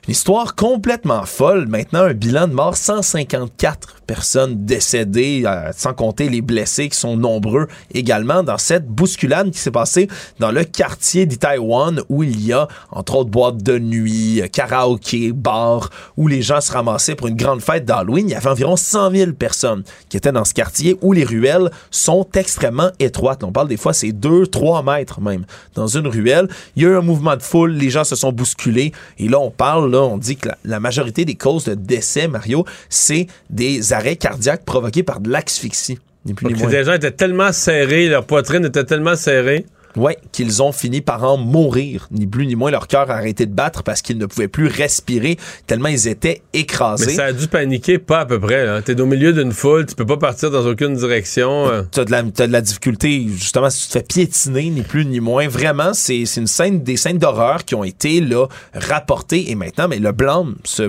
Une 0.09 0.12
histoire 0.12 0.55
complètement 0.56 1.24
folle. 1.26 1.66
Maintenant, 1.68 2.02
un 2.02 2.12
bilan 2.14 2.48
de 2.48 2.55
mort, 2.55 2.76
154 2.76 4.01
personnes 4.12 4.66
décédées, 4.66 5.44
euh, 5.47 5.72
sans 5.74 5.94
compter 5.94 6.28
les 6.28 6.43
blessés 6.43 6.90
qui 6.90 6.98
sont 6.98 7.16
nombreux 7.16 7.66
également 7.94 8.43
dans 8.43 8.59
cette 8.59 8.86
bousculade 8.86 9.51
qui 9.51 9.59
s'est 9.59 9.70
passée 9.70 10.06
dans 10.39 10.51
le 10.51 10.64
quartier 10.64 11.24
d'Itaewon 11.24 11.97
où 12.10 12.22
il 12.22 12.44
y 12.44 12.52
a, 12.52 12.68
entre 12.90 13.14
autres, 13.14 13.30
boîtes 13.30 13.62
de 13.62 13.78
nuit, 13.78 14.43
euh, 14.43 14.48
karaoké, 14.48 15.32
bars, 15.32 15.89
où 16.18 16.28
les 16.28 16.43
gens 16.43 16.60
se 16.60 16.70
ramassaient 16.70 17.14
pour 17.14 17.28
une 17.28 17.36
grande 17.36 17.62
fête 17.62 17.86
d'Halloween. 17.86 18.28
Il 18.28 18.32
y 18.32 18.34
avait 18.34 18.51
environ 18.51 18.76
100 18.76 19.12
000 19.12 19.32
personnes 19.32 19.82
qui 20.10 20.18
étaient 20.18 20.30
dans 20.30 20.44
ce 20.44 20.52
quartier 20.52 20.98
où 21.01 21.14
les 21.14 21.24
ruelles 21.24 21.70
sont 21.90 22.28
extrêmement 22.34 22.90
étroites. 22.98 23.43
On 23.44 23.51
parle 23.51 23.68
des 23.68 23.78
fois, 23.78 23.94
c'est 23.94 24.12
2, 24.12 24.47
3 24.47 24.82
mètres 24.82 25.22
même 25.22 25.47
dans 25.74 25.86
une 25.86 26.06
ruelle. 26.06 26.48
Il 26.76 26.82
y 26.82 26.86
a 26.86 26.90
eu 26.90 26.97
un 26.97 27.01
mouvement 27.01 27.34
de 27.34 27.43
foule, 27.43 27.72
les 27.72 27.89
gens 27.89 28.05
se 28.05 28.14
sont 28.14 28.30
bousculés. 28.30 28.93
Et 29.18 29.28
là, 29.28 29.39
on 29.40 29.51
parle, 29.51 29.90
là, 29.90 30.02
on 30.02 30.18
dit 30.18 30.36
que 30.36 30.48
la, 30.48 30.59
la 30.66 30.80
majorité 30.80 31.24
des 31.24 31.34
causes 31.34 31.64
de 31.64 31.74
décès, 31.74 32.28
Mario, 32.28 32.66
c'est 32.90 33.26
des 33.48 33.94
arrêts 33.94 34.01
cardiaques 34.16 34.64
provoqués 34.64 35.02
par 35.02 35.20
de 35.20 35.30
l'asphyxie. 35.30 35.98
Ni 36.24 36.34
plus 36.34 36.46
ni 36.46 36.52
Donc, 36.52 36.62
moins. 36.62 36.70
les 36.70 36.84
gens 36.84 36.92
étaient 36.92 37.10
tellement 37.10 37.52
serrés, 37.52 38.08
leur 38.08 38.24
poitrine 38.26 38.64
était 38.64 38.84
tellement 38.84 39.16
serrée. 39.16 39.66
Ouais, 39.94 40.16
qu'ils 40.32 40.62
ont 40.62 40.72
fini 40.72 41.02
par 41.02 41.22
en 41.22 41.36
mourir. 41.36 42.08
Ni 42.12 42.26
plus 42.26 42.46
ni 42.46 42.54
moins, 42.56 42.70
leur 42.70 42.86
cœur 42.88 43.10
a 43.10 43.14
arrêté 43.16 43.44
de 43.44 43.52
battre 43.52 43.82
parce 43.82 44.00
qu'ils 44.00 44.16
ne 44.16 44.24
pouvaient 44.24 44.48
plus 44.48 44.66
respirer 44.66 45.36
tellement 45.66 45.88
ils 45.90 46.08
étaient 46.08 46.40
écrasés. 46.54 47.04
Mais 47.08 47.12
ça 47.12 47.24
a 47.26 47.32
dû 47.34 47.46
paniquer 47.46 47.98
pas 47.98 48.20
à 48.20 48.24
peu 48.24 48.40
près. 48.40 48.80
T'es 48.82 48.98
au 48.98 49.04
milieu 49.04 49.34
d'une 49.34 49.52
foule, 49.52 49.84
tu 49.84 49.94
peux 49.94 50.06
pas 50.06 50.16
partir 50.16 50.50
dans 50.50 50.64
aucune 50.66 50.94
direction. 50.94 51.68
euh. 51.68 51.82
T'as 51.90 52.06
de, 52.06 52.10
la, 52.10 52.22
t'as 52.22 52.46
de 52.46 52.52
la 52.52 52.62
difficulté, 52.62 53.26
justement, 53.36 53.68
si 53.68 53.82
tu 53.82 53.88
te 53.88 53.92
fais 53.98 54.04
piétiner, 54.04 54.70
ni 54.70 54.80
plus 54.80 55.04
ni 55.04 55.20
moins. 55.20 55.46
Vraiment, 55.46 55.92
c'est, 55.92 56.22
une 56.22 56.46
scène, 56.46 56.82
des 56.82 56.96
scènes 56.96 57.18
d'horreur 57.18 57.66
qui 57.66 57.74
ont 57.74 57.84
été 57.84 58.22
là 58.22 58.46
rapportées 58.72 59.50
et 59.50 59.54
maintenant, 59.54 59.88
mais 59.88 59.98
le 59.98 60.12
blâme 60.12 60.54
se 60.64 60.88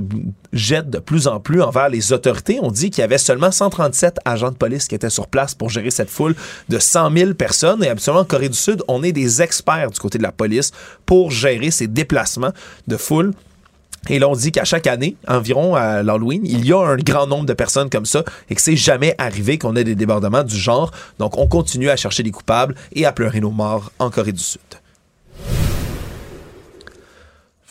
jette 0.53 0.89
de 0.89 0.99
plus 0.99 1.27
en 1.27 1.39
plus 1.39 1.61
envers 1.61 1.89
les 1.89 2.13
autorités. 2.13 2.59
On 2.61 2.71
dit 2.71 2.89
qu'il 2.89 3.01
y 3.01 3.03
avait 3.03 3.17
seulement 3.17 3.51
137 3.51 4.19
agents 4.23 4.51
de 4.51 4.55
police 4.55 4.87
qui 4.87 4.95
étaient 4.95 5.09
sur 5.09 5.27
place 5.27 5.55
pour 5.55 5.69
gérer 5.69 5.91
cette 5.91 6.09
foule 6.09 6.35
de 6.69 6.79
100 6.79 7.11
000 7.11 7.33
personnes. 7.33 7.83
Et 7.83 7.89
absolument, 7.89 8.21
en 8.21 8.25
Corée 8.25 8.49
du 8.49 8.57
Sud, 8.57 8.83
on 8.87 9.03
est 9.03 9.11
des 9.11 9.41
experts 9.41 9.91
du 9.91 9.99
côté 9.99 10.17
de 10.17 10.23
la 10.23 10.31
police 10.31 10.71
pour 11.05 11.31
gérer 11.31 11.71
ces 11.71 11.87
déplacements 11.87 12.53
de 12.87 12.97
foule. 12.97 13.33
Et 14.09 14.19
là, 14.19 14.27
on 14.27 14.35
dit 14.35 14.51
qu'à 14.51 14.65
chaque 14.65 14.87
année, 14.87 15.15
environ 15.27 15.75
à 15.75 16.03
l'Halloween, 16.03 16.41
il 16.43 16.65
y 16.65 16.73
a 16.73 16.79
un 16.79 16.97
grand 16.97 17.25
nombre 17.25 17.45
de 17.45 17.53
personnes 17.53 17.89
comme 17.89 18.05
ça 18.05 18.23
et 18.49 18.55
que 18.55 18.61
c'est 18.61 18.75
jamais 18.75 19.15
arrivé 19.17 19.57
qu'on 19.57 19.77
ait 19.77 19.85
des 19.85 19.95
débordements 19.95 20.43
du 20.43 20.57
genre. 20.57 20.91
Donc, 21.19 21.37
on 21.37 21.47
continue 21.47 21.89
à 21.89 21.95
chercher 21.95 22.21
des 22.21 22.31
coupables 22.31 22.75
et 22.91 23.05
à 23.05 23.13
pleurer 23.13 23.39
nos 23.39 23.51
morts 23.51 23.91
en 23.99 24.09
Corée 24.09 24.33
du 24.33 24.43
Sud. 24.43 24.59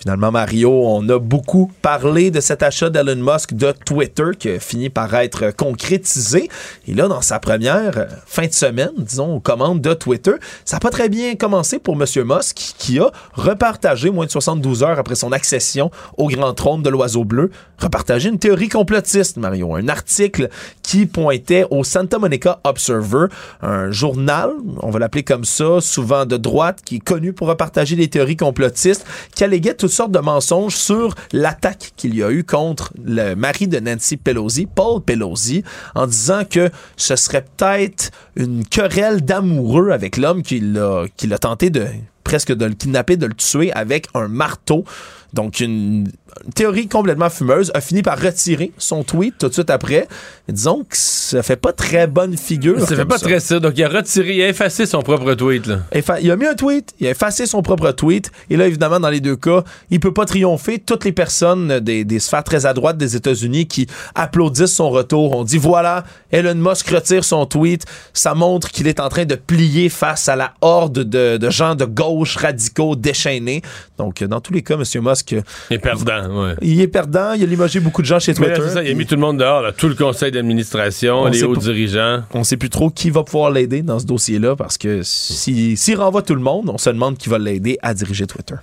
Finalement, 0.02 0.32
Mario, 0.32 0.68
on 0.68 1.08
a 1.10 1.20
beaucoup 1.20 1.70
parlé 1.80 2.32
de 2.32 2.40
cet 2.40 2.64
achat 2.64 2.90
d'Elon 2.90 3.22
Musk 3.22 3.54
de 3.54 3.70
Twitter 3.70 4.30
qui 4.36 4.48
a 4.48 4.58
fini 4.58 4.90
par 4.90 5.14
être 5.14 5.54
concrétisé. 5.56 6.48
Et 6.88 6.94
là, 6.94 7.06
dans 7.06 7.20
sa 7.20 7.38
première 7.38 7.96
euh, 7.96 8.06
fin 8.26 8.48
de 8.48 8.52
semaine, 8.52 8.90
disons, 8.96 9.36
aux 9.36 9.38
commandes 9.38 9.80
de 9.80 9.94
Twitter, 9.94 10.32
ça 10.64 10.74
n'a 10.74 10.80
pas 10.80 10.90
très 10.90 11.08
bien 11.08 11.36
commencé 11.36 11.78
pour 11.78 11.94
M. 11.94 12.04
Musk 12.24 12.74
qui 12.78 12.98
a 12.98 13.12
repartagé, 13.34 14.10
moins 14.10 14.26
de 14.26 14.32
72 14.32 14.82
heures 14.82 14.98
après 14.98 15.14
son 15.14 15.30
accession 15.30 15.92
au 16.16 16.26
grand 16.26 16.52
trône 16.52 16.82
de 16.82 16.90
l'oiseau 16.90 17.22
bleu, 17.22 17.52
repartagé 17.78 18.28
une 18.28 18.40
théorie 18.40 18.68
complotiste, 18.68 19.36
Mario. 19.36 19.76
Un 19.76 19.86
article 19.86 20.48
qui 20.82 21.06
pointait 21.06 21.64
au 21.70 21.84
Santa 21.84 22.18
Monica 22.18 22.58
Observer, 22.64 23.26
un 23.62 23.92
journal, 23.92 24.50
on 24.80 24.90
va 24.90 24.98
l'appeler 24.98 25.22
comme 25.22 25.44
ça, 25.44 25.80
souvent 25.80 26.26
de 26.26 26.36
droite, 26.36 26.80
qui 26.84 26.96
est 26.96 27.04
connu 27.04 27.32
pour 27.32 27.46
repartager 27.46 27.94
des 27.94 28.08
théories 28.08 28.36
complotistes, 28.36 29.06
qui 29.36 29.44
alléguait 29.44 29.76
toutes 29.92 29.96
sortes 29.98 30.12
de 30.12 30.20
mensonges 30.20 30.76
sur 30.76 31.14
l'attaque 31.34 31.92
qu'il 31.98 32.14
y 32.14 32.22
a 32.22 32.30
eu 32.30 32.44
contre 32.44 32.94
le 33.04 33.34
mari 33.34 33.68
de 33.68 33.78
Nancy 33.78 34.16
Pelosi, 34.16 34.64
Paul 34.64 35.02
Pelosi, 35.02 35.64
en 35.94 36.06
disant 36.06 36.44
que 36.48 36.70
ce 36.96 37.14
serait 37.14 37.44
peut-être 37.58 38.10
une 38.34 38.64
querelle 38.64 39.22
d'amoureux 39.22 39.90
avec 39.90 40.16
l'homme 40.16 40.40
qui 40.40 40.60
l'a 40.60 41.38
tenté 41.38 41.68
de 41.68 41.84
presque 42.24 42.54
de 42.54 42.64
le 42.64 42.72
kidnapper, 42.72 43.18
de 43.18 43.26
le 43.26 43.34
tuer 43.34 43.70
avec 43.74 44.06
un 44.14 44.28
marteau. 44.28 44.86
Donc, 45.34 45.60
une 45.60 46.10
une 46.44 46.52
théorie 46.52 46.88
complètement 46.88 47.30
fumeuse, 47.30 47.70
a 47.74 47.80
fini 47.80 48.02
par 48.02 48.20
retirer 48.20 48.72
son 48.78 49.04
tweet 49.04 49.38
tout 49.38 49.48
de 49.48 49.52
suite 49.52 49.70
après. 49.70 50.08
Et 50.48 50.52
disons 50.52 50.84
que 50.84 50.96
ça 50.96 51.42
fait 51.42 51.56
pas 51.56 51.72
très 51.72 52.06
bonne 52.06 52.36
figure. 52.36 52.80
Ça 52.80 52.96
fait 52.96 53.04
pas 53.04 53.18
très 53.18 53.40
ça. 53.40 53.60
Donc, 53.60 53.74
il 53.76 53.84
a 53.84 53.88
retiré, 53.88 54.36
il 54.36 54.42
a 54.42 54.48
effacé 54.48 54.86
son 54.86 55.02
propre 55.02 55.34
tweet. 55.34 55.66
Là. 55.66 55.80
Il 56.20 56.30
a 56.30 56.36
mis 56.36 56.46
un 56.46 56.54
tweet, 56.54 56.94
il 57.00 57.06
a 57.06 57.10
effacé 57.10 57.46
son 57.46 57.62
propre 57.62 57.90
tweet, 57.92 58.30
et 58.50 58.56
là, 58.56 58.66
évidemment, 58.66 59.00
dans 59.00 59.10
les 59.10 59.20
deux 59.20 59.36
cas, 59.36 59.62
il 59.90 60.00
peut 60.00 60.12
pas 60.12 60.24
triompher. 60.24 60.78
Toutes 60.78 61.04
les 61.04 61.12
personnes 61.12 61.80
des, 61.80 62.04
des 62.04 62.18
sphères 62.18 62.44
très 62.44 62.66
à 62.66 62.74
droite 62.74 62.96
des 62.96 63.16
États-Unis 63.16 63.66
qui 63.66 63.86
applaudissent 64.14 64.74
son 64.74 64.90
retour, 64.90 65.36
on 65.36 65.44
dit 65.44 65.58
voilà, 65.58 66.04
Elon 66.30 66.54
Musk 66.54 66.88
retire 66.88 67.24
son 67.24 67.46
tweet, 67.46 67.84
ça 68.12 68.34
montre 68.34 68.70
qu'il 68.70 68.88
est 68.88 69.00
en 69.00 69.08
train 69.08 69.24
de 69.24 69.34
plier 69.34 69.88
face 69.88 70.28
à 70.28 70.36
la 70.36 70.54
horde 70.60 70.98
de, 70.98 71.36
de 71.36 71.50
gens 71.50 71.74
de 71.74 71.84
gauche 71.84 72.36
radicaux 72.36 72.96
déchaînés. 72.96 73.62
Donc, 73.98 74.22
dans 74.24 74.40
tous 74.40 74.52
les 74.52 74.62
cas, 74.62 74.74
M. 74.74 74.84
Musk, 75.02 75.34
est 75.70 75.78
perdant, 75.78 76.21
ouais. 76.30 76.54
il 76.62 76.80
est 76.80 76.88
perdant, 76.88 77.32
il 77.32 77.42
a 77.42 77.46
limogé 77.46 77.80
beaucoup 77.80 78.02
de 78.02 78.06
gens 78.06 78.18
chez 78.18 78.32
là, 78.32 78.38
Twitter. 78.38 78.68
ça, 78.70 78.82
il 78.82 78.90
a 78.90 78.94
mis 78.94 79.06
tout 79.06 79.14
le 79.14 79.20
monde 79.20 79.38
dehors, 79.38 79.62
là, 79.62 79.72
tout 79.72 79.88
le 79.88 79.94
conseil 79.94 80.30
d'administration, 80.32 81.22
On 81.22 81.26
les 81.26 81.42
hauts 81.42 81.56
dirigeants. 81.56 82.22
On 82.34 82.44
sait 82.44 82.56
plus 82.56 82.70
trop 82.70 82.90
qui 82.90 83.10
va 83.10 83.22
pouvoir 83.22 83.50
l'aider 83.50 83.82
dans 83.82 83.98
ce 83.98 84.06
dossier-là 84.06 84.56
parce 84.56 84.78
que 84.78 85.00
si- 85.02 85.76
s'il 85.76 85.96
renvoie 85.96 86.22
tout 86.22 86.34
le 86.34 86.40
monde, 86.42 86.70
on 86.72 86.78
se 86.78 86.90
demande 86.90 87.16
qui 87.18 87.28
va 87.28 87.38
l'aider 87.38 87.78
à 87.82 87.94
diriger 87.94 88.26
Twitter. 88.26 88.56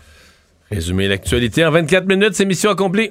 Résumer 0.72 1.07
l'actualité 1.07 1.65
en 1.65 1.72
24 1.72 2.06
minutes, 2.07 2.34
c'est 2.34 2.45
mission 2.45 2.69
accomplie. 2.69 3.10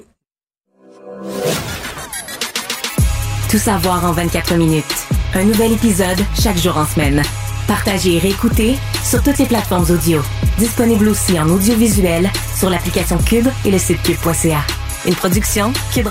Tout 3.51 3.57
savoir 3.57 4.05
en 4.05 4.11
24 4.13 4.55
minutes. 4.55 4.85
Un 5.33 5.43
nouvel 5.43 5.73
épisode 5.73 6.19
chaque 6.41 6.57
jour 6.57 6.77
en 6.77 6.85
semaine. 6.85 7.21
Partagez 7.67 8.15
et 8.15 8.19
réécoutez 8.19 8.75
sur 9.03 9.21
toutes 9.23 9.37
les 9.39 9.45
plateformes 9.45 9.85
audio. 9.89 10.21
Disponible 10.59 11.07
aussi 11.07 11.39
en 11.39 11.47
audiovisuel 11.47 12.29
sur 12.57 12.69
l'application 12.69 13.17
Cube 13.17 13.47
et 13.63 13.71
le 13.71 13.77
site 13.77 14.03
cube.ca. 14.03 14.59
Une 15.05 15.15
production 15.15 15.71
Cube. 15.93 16.09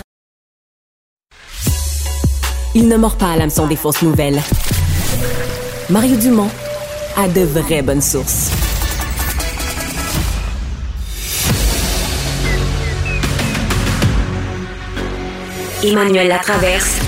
Il 2.74 2.88
ne 2.88 2.96
mord 2.96 3.16
pas 3.16 3.32
à 3.32 3.36
l'hameçon 3.36 3.66
des 3.66 3.76
fausses 3.76 4.00
nouvelles. 4.00 4.40
Mario 5.90 6.16
Dumont 6.16 6.50
a 7.18 7.28
de 7.28 7.42
vraies 7.42 7.82
bonnes 7.82 8.00
sources. 8.00 8.50
Emmanuel 15.84 16.28
Latraverse. 16.28 17.07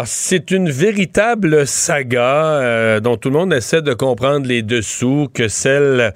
Alors, 0.00 0.08
C'est 0.08 0.50
une 0.50 0.70
véritable 0.70 1.66
saga 1.66 2.22
euh, 2.62 3.00
dont 3.00 3.18
tout 3.18 3.28
le 3.28 3.36
monde 3.36 3.52
essaie 3.52 3.82
de 3.82 3.92
comprendre 3.92 4.46
les 4.46 4.62
dessous 4.62 5.28
que 5.34 5.46
celle 5.46 6.14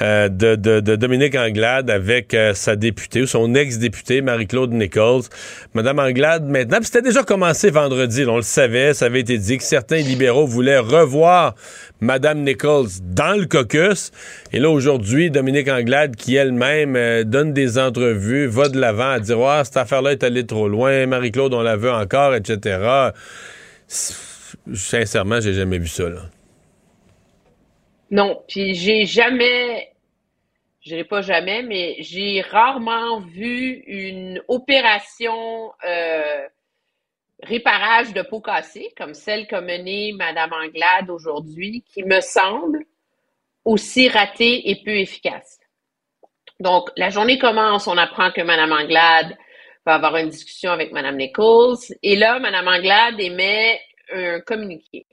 euh, 0.00 0.28
de, 0.28 0.54
de- 0.54 0.94
Dominique 0.94 1.34
Anglade 1.34 1.90
avec 1.90 2.34
euh, 2.34 2.54
sa 2.54 2.76
députée 2.76 3.22
ou 3.22 3.26
son 3.26 3.52
ex-députée 3.56 4.20
Marie-Claude 4.20 4.70
Nichols. 4.70 5.22
Madame 5.74 5.98
Anglade, 5.98 6.48
maintenant, 6.48 6.78
c'était 6.82 7.02
déjà 7.02 7.24
commencé 7.24 7.70
vendredi, 7.70 8.24
on 8.28 8.36
le 8.36 8.42
savait, 8.42 8.94
ça 8.94 9.06
avait 9.06 9.20
été 9.20 9.38
dit 9.38 9.58
que 9.58 9.64
certains 9.64 9.96
libéraux 9.96 10.46
voulaient 10.46 10.78
revoir 10.78 11.56
Madame 12.00 12.44
Nichols 12.44 12.88
dans 13.02 13.36
le 13.36 13.46
caucus. 13.46 14.12
Et 14.52 14.60
là, 14.60 14.70
aujourd'hui, 14.70 15.32
Dominique 15.32 15.68
Anglade, 15.68 16.14
qui 16.14 16.36
elle-même 16.36 16.94
euh, 16.94 17.24
donne 17.24 17.52
des 17.52 17.76
entrevues, 17.76 18.46
va 18.46 18.68
de 18.68 18.78
l'avant 18.78 19.10
à 19.10 19.18
dire 19.18 19.40
Ouais, 19.40 19.64
cette 19.64 19.78
affaire-là 19.78 20.12
est 20.12 20.22
allée 20.22 20.46
trop 20.46 20.68
loin, 20.68 21.06
Marie-Claude, 21.06 21.54
on 21.54 21.62
la 21.62 21.74
veut 21.74 21.90
encore, 21.90 22.36
etc. 22.36 23.10
Sincèrement, 23.86 25.40
j'ai 25.40 25.54
jamais 25.54 25.78
vu 25.78 25.88
ça. 25.88 26.04
Non, 28.10 28.42
puis 28.48 28.74
j'ai 28.74 29.04
jamais, 29.04 29.92
je 30.80 30.90
dirais 30.90 31.04
pas 31.04 31.22
jamais, 31.22 31.62
mais 31.62 31.96
j'ai 32.00 32.40
rarement 32.40 33.20
vu 33.20 33.82
une 33.86 34.40
opération 34.48 35.72
euh, 35.84 36.46
réparage 37.42 38.12
de 38.12 38.22
pots 38.22 38.40
cassés 38.40 38.92
comme 38.96 39.14
celle 39.14 39.46
qu'a 39.46 39.60
menée 39.60 40.12
Madame 40.12 40.52
Anglade 40.52 41.10
aujourd'hui, 41.10 41.84
qui 41.92 42.04
me 42.04 42.20
semble 42.20 42.84
aussi 43.64 44.08
ratée 44.08 44.70
et 44.70 44.82
peu 44.84 44.96
efficace. 44.96 45.58
Donc, 46.60 46.88
la 46.96 47.10
journée 47.10 47.38
commence, 47.38 47.86
on 47.86 47.98
apprend 47.98 48.30
que 48.30 48.40
Madame 48.40 48.72
Anglade 48.72 49.36
va 49.92 49.94
avoir 49.94 50.16
une 50.16 50.28
discussion 50.30 50.70
avec 50.72 50.92
Madame 50.92 51.16
Nichols, 51.16 51.76
et 52.02 52.16
là, 52.16 52.38
Madame 52.38 52.66
Anglade 52.68 53.18
émet 53.20 53.80
un 54.12 54.40
communiqué. 54.40 55.06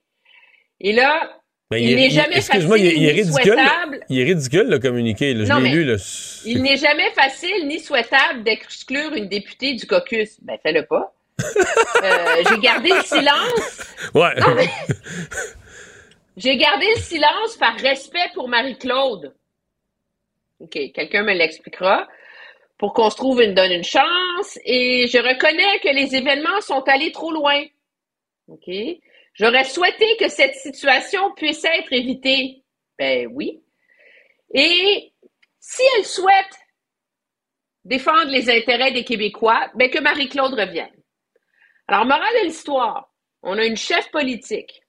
Et 0.80 0.92
là, 0.94 1.32
Mais 1.72 1.82
il 1.84 1.96
n'est 1.96 2.10
jamais 2.10 2.42
facile 2.42 2.68
il, 2.78 2.86
est- 2.88 2.96
il 2.96 3.04
est 3.06 3.14
ni 3.14 3.22
ridicule. 3.22 3.44
souhaitable. 3.54 4.00
Il 4.10 4.20
est 4.20 4.24
ridicule 4.24 4.68
le 4.68 4.80
communiqué. 4.80 5.34
là. 5.34 5.46
Je 5.46 5.50
Non, 5.50 5.58
l'ai 5.58 5.64
mais 5.64 5.76
lu. 5.76 5.84
Là. 5.86 5.96
Il 6.46 6.62
n'est 6.62 6.78
jamais 6.78 7.10
facile 7.12 7.68
ni 7.68 7.80
souhaitable 7.80 8.44
d'exclure 8.44 9.14
une 9.14 9.28
députée 9.30 9.74
du 9.76 9.86
caucus. 9.88 10.38
Ben, 10.42 10.58
fais-le 10.62 10.86
pas. 10.86 11.14
Euh, 12.04 12.44
j'ai 12.50 12.58
gardé 12.60 12.90
le 12.90 13.02
silence. 13.04 13.82
Ouais. 14.14 14.36
Non, 14.40 14.56
mais- 14.56 14.70
J'ai 16.38 16.58
gardé 16.58 16.86
le 16.96 17.00
silence 17.02 17.56
par 17.60 17.76
respect 17.78 18.30
pour 18.34 18.50
Marie-Claude. 18.50 19.34
OK, 20.60 20.78
quelqu'un 20.94 21.24
me 21.24 21.34
l'expliquera. 21.34 22.08
Pour 22.84 22.92
qu'on 22.92 23.10
se 23.10 23.16
trouve 23.16 23.42
une 23.42 23.54
donne 23.54 23.72
une 23.72 23.86
chance. 23.86 24.60
Et 24.66 25.08
je 25.08 25.18
reconnais 25.18 25.80
que 25.80 25.88
les 25.88 26.18
événements 26.18 26.60
sont 26.60 26.82
allés 26.82 27.14
trop 27.14 27.32
loin. 27.32 27.64
OK? 28.50 28.70
J'aurais 29.36 29.64
souhaité 29.64 30.18
que 30.20 30.28
cette 30.28 30.56
situation 30.56 31.32
puisse 31.32 31.64
être 31.64 31.94
évitée. 31.94 32.62
Ben 33.00 33.30
oui. 33.32 33.64
Et 34.54 35.14
si 35.62 35.82
elle 35.98 36.04
souhaite 36.04 36.60
défendre 37.86 38.30
les 38.30 38.50
intérêts 38.50 38.92
des 38.92 39.06
Québécois, 39.06 39.72
ben 39.76 39.90
que 39.90 40.00
Marie-Claude 40.00 40.54
revienne. 40.54 40.92
Alors, 41.88 42.04
morale 42.04 42.36
de 42.42 42.48
l'histoire, 42.48 43.14
on 43.44 43.58
a 43.60 43.66
une 43.66 43.78
chef 43.78 44.12
politique 44.12 44.82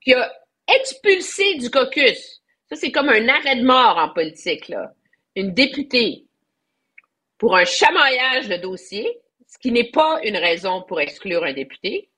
qui 0.00 0.14
a 0.14 0.32
expulsé 0.66 1.56
du 1.56 1.70
caucus. 1.70 2.40
Ça, 2.70 2.76
c'est 2.76 2.92
comme 2.92 3.10
un 3.10 3.28
arrêt 3.28 3.56
de 3.56 3.66
mort 3.66 3.98
en 3.98 4.08
politique, 4.08 4.68
là. 4.68 4.90
Une 5.36 5.52
députée 5.52 6.24
pour 7.38 7.56
un 7.56 7.64
chamaillage 7.64 8.48
de 8.48 8.56
dossier, 8.56 9.18
ce 9.46 9.58
qui 9.58 9.72
n'est 9.72 9.90
pas 9.90 10.20
une 10.24 10.36
raison 10.36 10.82
pour 10.82 11.00
exclure 11.00 11.44
un 11.44 11.52
député. 11.52 12.10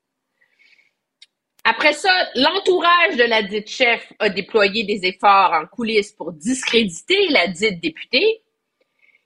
Après 1.65 1.93
ça, 1.93 2.11
l'entourage 2.35 3.17
de 3.17 3.25
la 3.25 3.43
dite 3.43 3.69
chef 3.69 4.13
a 4.19 4.31
déployé 4.31 4.85
des 4.85 5.07
efforts 5.07 5.53
en 5.53 5.67
coulisses 5.67 6.13
pour 6.13 6.33
discréditer 6.33 7.29
la 7.29 7.47
dite 7.49 7.81
députée. 7.81 8.43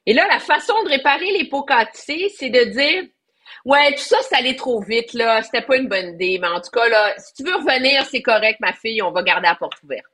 Et 0.07 0.13
là, 0.13 0.27
la 0.27 0.41
façon 0.41 0.75
de 0.83 0.89
réparer 0.89 1.31
les 1.31 1.49
pots 1.49 1.63
cassés, 1.63 2.29
c'est 2.37 2.51
de 2.51 2.65
dire 2.65 3.05
Ouais, 3.65 3.95
tout 3.95 4.03
ça, 4.03 4.19
c'est 4.23 4.37
allé 4.37 4.57
trop 4.57 4.83
vite, 4.83 5.15
là. 5.15 5.43
C'était 5.43 5.63
pas 5.63 5.77
une 5.77 5.89
bonne 5.89 6.15
idée. 6.15 6.39
Mais 6.39 6.49
en 6.49 6.61
tout 6.61 6.71
cas, 6.71 6.87
là, 6.89 7.15
si 7.19 7.33
tu 7.35 7.45
veux 7.45 7.55
revenir, 7.57 8.05
c'est 8.07 8.21
correct, 8.21 8.61
ma 8.61 8.75
fille, 8.75 9.01
on 9.01 9.11
va 9.11 9.23
garder 9.23 9.47
la 9.49 9.55
porte 9.55 9.83
ouverte. 9.83 10.05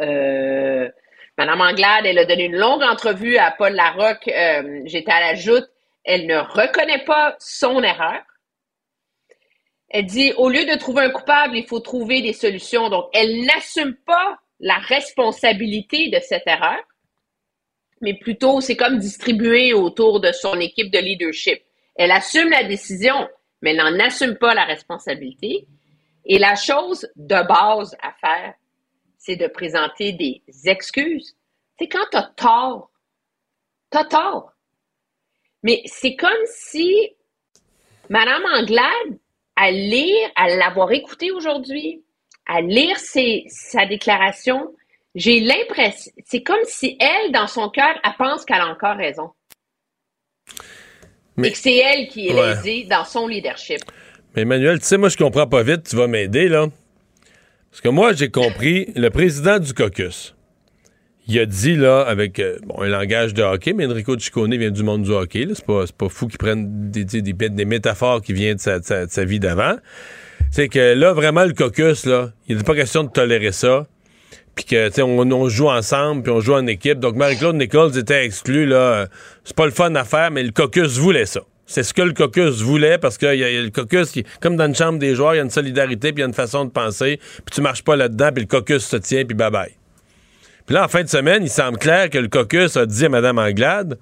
Euh, 0.00 0.88
Madame 1.38 1.60
Anglade, 1.60 2.04
elle 2.06 2.18
a 2.18 2.24
donné 2.24 2.44
une 2.44 2.56
longue 2.56 2.82
entrevue 2.82 3.36
à 3.38 3.50
Paul 3.50 3.72
Larocque. 3.72 4.28
euh, 4.28 4.82
J'étais 4.84 5.12
à 5.12 5.20
la 5.20 5.34
joute. 5.34 5.64
Elle 6.04 6.26
ne 6.26 6.36
reconnaît 6.38 7.04
pas 7.04 7.36
son 7.38 7.82
erreur. 7.82 8.20
Elle 9.88 10.06
dit, 10.06 10.32
au 10.36 10.48
lieu 10.48 10.64
de 10.64 10.78
trouver 10.78 11.04
un 11.04 11.10
coupable, 11.10 11.56
il 11.56 11.66
faut 11.66 11.80
trouver 11.80 12.22
des 12.22 12.32
solutions. 12.32 12.88
Donc, 12.88 13.06
elle 13.12 13.44
n'assume 13.44 13.94
pas 14.06 14.38
la 14.60 14.76
responsabilité 14.76 16.08
de 16.08 16.18
cette 16.20 16.46
erreur, 16.46 16.78
mais 18.00 18.14
plutôt, 18.14 18.60
c'est 18.60 18.76
comme 18.76 18.98
distribué 18.98 19.74
autour 19.74 20.20
de 20.20 20.32
son 20.32 20.58
équipe 20.60 20.90
de 20.90 20.98
leadership. 20.98 21.62
Elle 21.94 22.10
assume 22.10 22.48
la 22.50 22.64
décision, 22.64 23.28
mais 23.60 23.70
elle 23.70 23.76
n'en 23.76 24.04
assume 24.04 24.36
pas 24.36 24.54
la 24.54 24.64
responsabilité. 24.64 25.66
Et 26.24 26.38
la 26.38 26.54
chose 26.56 27.08
de 27.16 27.46
base 27.46 27.96
à 28.02 28.12
faire, 28.20 28.54
c'est 29.24 29.36
de 29.36 29.46
présenter 29.46 30.12
des 30.12 30.42
excuses. 30.68 31.36
C'est 31.78 31.86
quand 31.88 32.04
tu 32.10 32.16
as 32.16 32.32
tort, 32.36 32.90
tu 33.90 33.98
as 33.98 34.04
tort. 34.04 34.52
Mais 35.62 35.80
c'est 35.86 36.16
comme 36.16 36.44
si 36.46 36.92
Madame 38.10 38.42
Anglade, 38.52 39.18
à 39.54 39.70
lire, 39.70 40.28
à 40.34 40.48
l'avoir 40.48 40.90
écouté 40.92 41.30
aujourd'hui, 41.30 42.02
à 42.46 42.60
lire 42.60 42.98
ses- 42.98 43.44
sa 43.48 43.86
déclaration, 43.86 44.74
j'ai 45.14 45.38
l'impression, 45.40 46.10
c'est 46.24 46.42
comme 46.42 46.64
si 46.64 46.96
elle, 46.98 47.30
dans 47.30 47.46
son 47.46 47.68
cœur, 47.68 47.94
elle 48.02 48.12
pense 48.18 48.44
qu'elle 48.44 48.60
a 48.60 48.66
encore 48.66 48.96
raison. 48.96 49.30
Mais- 51.36 51.48
Et 51.48 51.52
que 51.52 51.58
c'est 51.58 51.76
elle 51.76 52.08
qui 52.08 52.28
est 52.28 52.34
Ouais. 52.34 52.54
lésée 52.56 52.84
dans 52.84 53.04
son 53.04 53.28
leadership. 53.28 53.78
Mais 54.34 54.42
Emmanuel, 54.42 54.80
tu 54.80 54.86
sais, 54.86 54.98
moi, 54.98 55.08
je 55.10 55.16
comprends 55.16 55.46
pas 55.46 55.62
vite. 55.62 55.88
Tu 55.88 55.94
vas 55.96 56.06
m'aider, 56.08 56.48
là. 56.48 56.66
Parce 57.72 57.80
que 57.80 57.88
moi, 57.88 58.12
j'ai 58.12 58.28
compris, 58.28 58.92
le 58.94 59.08
président 59.10 59.58
du 59.58 59.72
caucus, 59.74 60.36
il 61.26 61.38
a 61.38 61.46
dit, 61.46 61.74
là, 61.74 62.02
avec 62.02 62.38
euh, 62.38 62.58
bon, 62.66 62.82
un 62.82 62.88
langage 62.88 63.32
de 63.32 63.42
hockey, 63.42 63.72
mais 63.72 63.86
Enrico 63.86 64.18
Ciccone 64.18 64.54
vient 64.56 64.70
du 64.70 64.82
monde 64.82 65.02
du 65.04 65.10
hockey. 65.10 65.46
C'est 65.54 65.64
pas, 65.64 65.84
pas 65.96 66.08
fou 66.08 66.26
qu'il 66.28 66.36
prenne 66.38 66.90
des, 66.90 67.04
des, 67.04 67.22
des- 67.22 67.32
des 67.48 67.64
métaphores 67.64 68.20
qui 68.20 68.32
viennent 68.34 68.56
de 68.56 68.60
sa, 68.60 68.78
de 68.78 68.84
sa- 68.84 69.06
de 69.06 69.10
sa 69.10 69.24
vie 69.24 69.40
d'avant. 69.40 69.76
C'est 70.50 70.68
que 70.68 70.92
là, 70.94 71.12
vraiment, 71.14 71.44
le 71.44 71.54
caucus, 71.54 72.04
là, 72.06 72.32
il 72.48 72.58
n'est 72.58 72.62
pas 72.62 72.74
question 72.74 73.04
de 73.04 73.10
tolérer 73.10 73.52
ça. 73.52 73.86
Puis 74.54 74.66
que, 74.66 74.88
tu 74.88 74.94
sais, 74.96 75.02
on, 75.02 75.18
on 75.20 75.48
joue 75.48 75.70
ensemble, 75.70 76.24
puis 76.24 76.30
on 76.32 76.40
joue 76.40 76.52
en 76.52 76.66
équipe. 76.66 76.98
Donc, 76.98 77.16
Marie-Claude 77.16 77.56
Nichols 77.56 77.96
était 77.96 78.26
exclue, 78.26 78.66
là. 78.66 79.06
C'est 79.44 79.56
pas 79.56 79.64
le 79.64 79.70
fun 79.72 79.94
à 79.94 80.04
faire, 80.04 80.30
mais 80.30 80.42
le 80.42 80.50
caucus 80.50 80.98
voulait 80.98 81.24
ça. 81.24 81.40
C'est 81.72 81.84
ce 81.84 81.94
que 81.94 82.02
le 82.02 82.12
caucus 82.12 82.60
voulait 82.60 82.98
parce 82.98 83.16
qu'il 83.16 83.28
y, 83.28 83.44
a 83.44 83.50
il 83.50 83.54
y 83.54 83.58
a 83.58 83.62
le 83.62 83.70
caucus 83.70 84.10
qui, 84.10 84.24
comme 84.42 84.56
dans 84.56 84.66
une 84.66 84.74
chambre 84.74 84.98
des 84.98 85.14
joueurs, 85.14 85.32
il 85.32 85.38
y 85.38 85.40
a 85.40 85.42
une 85.42 85.48
solidarité, 85.48 86.12
puis 86.12 86.20
il 86.20 86.20
y 86.20 86.22
a 86.24 86.26
une 86.26 86.34
façon 86.34 86.66
de 86.66 86.70
penser, 86.70 87.18
puis 87.18 87.54
tu 87.54 87.62
marches 87.62 87.82
pas 87.82 87.96
là-dedans, 87.96 88.28
puis 88.30 88.42
le 88.42 88.46
caucus 88.46 88.84
se 88.84 88.96
tient, 88.96 89.24
puis 89.24 89.34
bye-bye. 89.34 89.70
Puis 90.66 90.74
là, 90.74 90.84
en 90.84 90.88
fin 90.88 91.02
de 91.02 91.08
semaine, 91.08 91.42
il 91.42 91.48
semble 91.48 91.78
clair 91.78 92.10
que 92.10 92.18
le 92.18 92.28
caucus 92.28 92.76
a 92.76 92.84
dit 92.84 93.06
à 93.06 93.08
Mme 93.08 93.38
Anglade, 93.38 93.98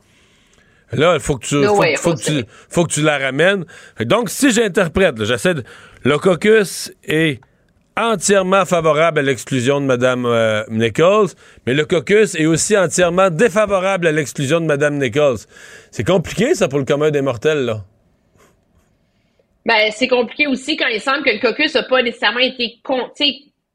là, 0.91 1.15
il 1.15 1.21
faut 1.21 1.37
que 1.37 1.47
tu, 1.47 1.55
No 1.55 1.77
faut, 1.77 1.81
way, 1.81 1.95
faut 1.95 2.15
que 2.15 2.23
tu, 2.23 2.45
faut 2.69 2.85
que 2.85 2.93
tu 2.93 3.03
la 3.03 3.19
ramènes. 3.19 3.65
Que 3.95 4.03
Donc, 4.03 4.31
si 4.31 4.51
j'interprète, 4.51 5.23
j'essaie 5.23 5.55
de, 5.55 5.63
le 6.03 6.19
caucus 6.19 6.93
est 7.05 7.41
entièrement 7.97 8.65
favorable 8.65 9.19
à 9.19 9.23
l'exclusion 9.23 9.81
de 9.81 9.87
Mme 9.87 10.25
euh, 10.27 10.65
Nichols, 10.69 11.29
mais 11.67 11.75
le 11.75 11.85
caucus 11.85 12.35
est 12.35 12.47
aussi 12.47 12.77
entièrement 12.77 13.31
défavorable 13.31 14.07
à 14.07 14.13
l'exclusion 14.13 14.61
de 14.61 14.67
Mme 14.67 14.99
Nichols. 14.99 15.39
C'est 15.91 16.07
compliqué, 16.07 16.55
ça, 16.55 16.69
pour 16.69 16.79
le 16.79 16.85
commun 16.85 17.11
des 17.11 17.23
mortels, 17.23 17.65
là. 17.65 17.85
Ben, 19.67 19.91
c'est 19.93 20.09
compliqué 20.09 20.47
aussi 20.47 20.77
quand 20.77 20.87
il 20.87 21.01
semble 21.01 21.23
que 21.23 21.31
le 21.31 21.39
caucus 21.39 21.75
n'a 21.75 21.83
pas 21.83 22.03
nécessairement 22.03 22.41
été 22.41 22.81
sais, 23.15 23.35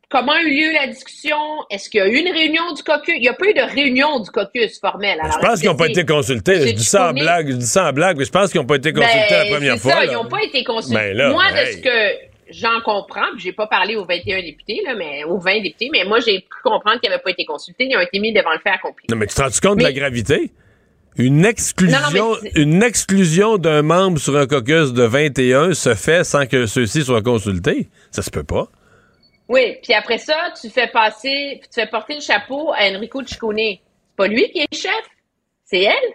Comment 0.09 0.33
a 0.33 0.41
eu 0.41 0.49
lieu 0.49 0.71
la 0.71 0.87
discussion? 0.87 1.37
Est-ce 1.71 1.89
qu'il 1.89 1.99
y 1.99 2.03
a 2.03 2.07
eu 2.07 2.17
une 2.17 2.31
réunion 2.31 2.73
du 2.73 2.83
caucus? 2.83 3.15
Il 3.17 3.21
n'y 3.21 3.27
a 3.27 3.33
pas 3.33 3.47
eu 3.47 3.53
de 3.53 3.73
réunion 3.73 4.19
du 4.19 4.29
caucus 4.29 4.79
formelle. 4.79 5.17
Alors, 5.19 5.39
Je 5.41 5.45
pense 5.47 5.59
qu'ils 5.59 5.69
n'ont 5.69 5.75
pas 5.75 5.87
été 5.87 6.05
consultés. 6.05 6.67
Je 6.67 6.73
dis 6.73 6.85
ça 6.85 7.09
en 7.09 7.13
blague, 7.13 7.49
je 7.49 7.55
dis 7.55 7.65
ça 7.65 7.89
en 7.89 7.91
blague, 7.91 8.17
mais 8.17 8.25
je 8.25 8.31
pense 8.31 8.51
qu'ils 8.51 8.61
n'ont 8.61 8.67
pas 8.67 8.75
été 8.75 8.93
consultés 8.93 9.25
Ben, 9.29 9.43
la 9.49 9.55
première 9.55 9.73
c'est 9.73 9.79
fois. 9.79 9.91
Ça, 9.93 9.99
là. 9.99 10.05
ils 10.05 10.13
n'ont 10.13 10.29
pas 10.29 10.43
été 10.43 10.63
consultés. 10.63 10.95
Ben 10.95 11.17
là, 11.17 11.31
moi, 11.31 11.51
de 11.51 11.57
ce 11.57 11.77
que 11.77 12.34
j'en 12.49 12.81
comprends, 12.81 13.31
puis 13.33 13.41
j'ai 13.41 13.53
pas 13.53 13.67
parlé 13.67 13.95
aux 13.95 14.05
21 14.05 14.41
députés, 14.41 14.81
là, 14.85 14.95
mais 14.95 15.23
aux 15.23 15.37
20 15.37 15.61
députés, 15.61 15.89
mais 15.91 16.03
moi, 16.05 16.19
j'ai 16.19 16.41
pu 16.41 16.47
comprendre 16.63 16.99
qu'ils 16.99 17.09
n'avaient 17.09 17.21
pas 17.21 17.31
été 17.31 17.45
consultés. 17.45 17.85
Ils 17.89 17.97
ont 17.97 18.01
été 18.01 18.19
mis 18.19 18.33
devant 18.33 18.51
le 18.51 18.59
fait 18.59 18.69
accompli. 18.69 19.07
Non, 19.09 19.17
mais 19.17 19.27
tu 19.27 19.35
te 19.35 19.41
rends 19.41 19.49
compte 19.61 19.79
de 19.79 19.83
la 19.83 19.93
gravité? 19.93 20.51
Une 21.17 21.45
exclusion, 21.45 21.97
Non, 22.13 22.31
non, 22.33 22.37
une 22.55 22.83
exclusion 22.83 23.57
d'un 23.57 23.81
membre 23.81 24.19
sur 24.19 24.35
un 24.35 24.47
caucus 24.47 24.91
de 24.91 25.03
21 25.03 25.73
se 25.73 25.95
fait 25.95 26.25
sans 26.25 26.45
que 26.45 26.65
ceux-ci 26.65 27.03
soient 27.03 27.21
consultés? 27.21 27.87
Ça 28.11 28.21
se 28.21 28.29
peut 28.29 28.43
pas. 28.43 28.67
Oui, 29.47 29.77
puis 29.81 29.93
après 29.93 30.17
ça, 30.17 30.35
tu 30.59 30.69
fais 30.69 30.87
passer, 30.87 31.61
tu 31.63 31.79
fais 31.79 31.87
porter 31.87 32.15
le 32.15 32.21
chapeau 32.21 32.73
à 32.73 32.89
Enrico 32.89 33.23
Ciccone. 33.23 33.57
C'est 33.57 33.79
pas 34.17 34.27
lui 34.27 34.49
qui 34.51 34.59
est 34.59 34.75
chef, 34.75 34.91
c'est 35.63 35.83
elle. 35.83 36.13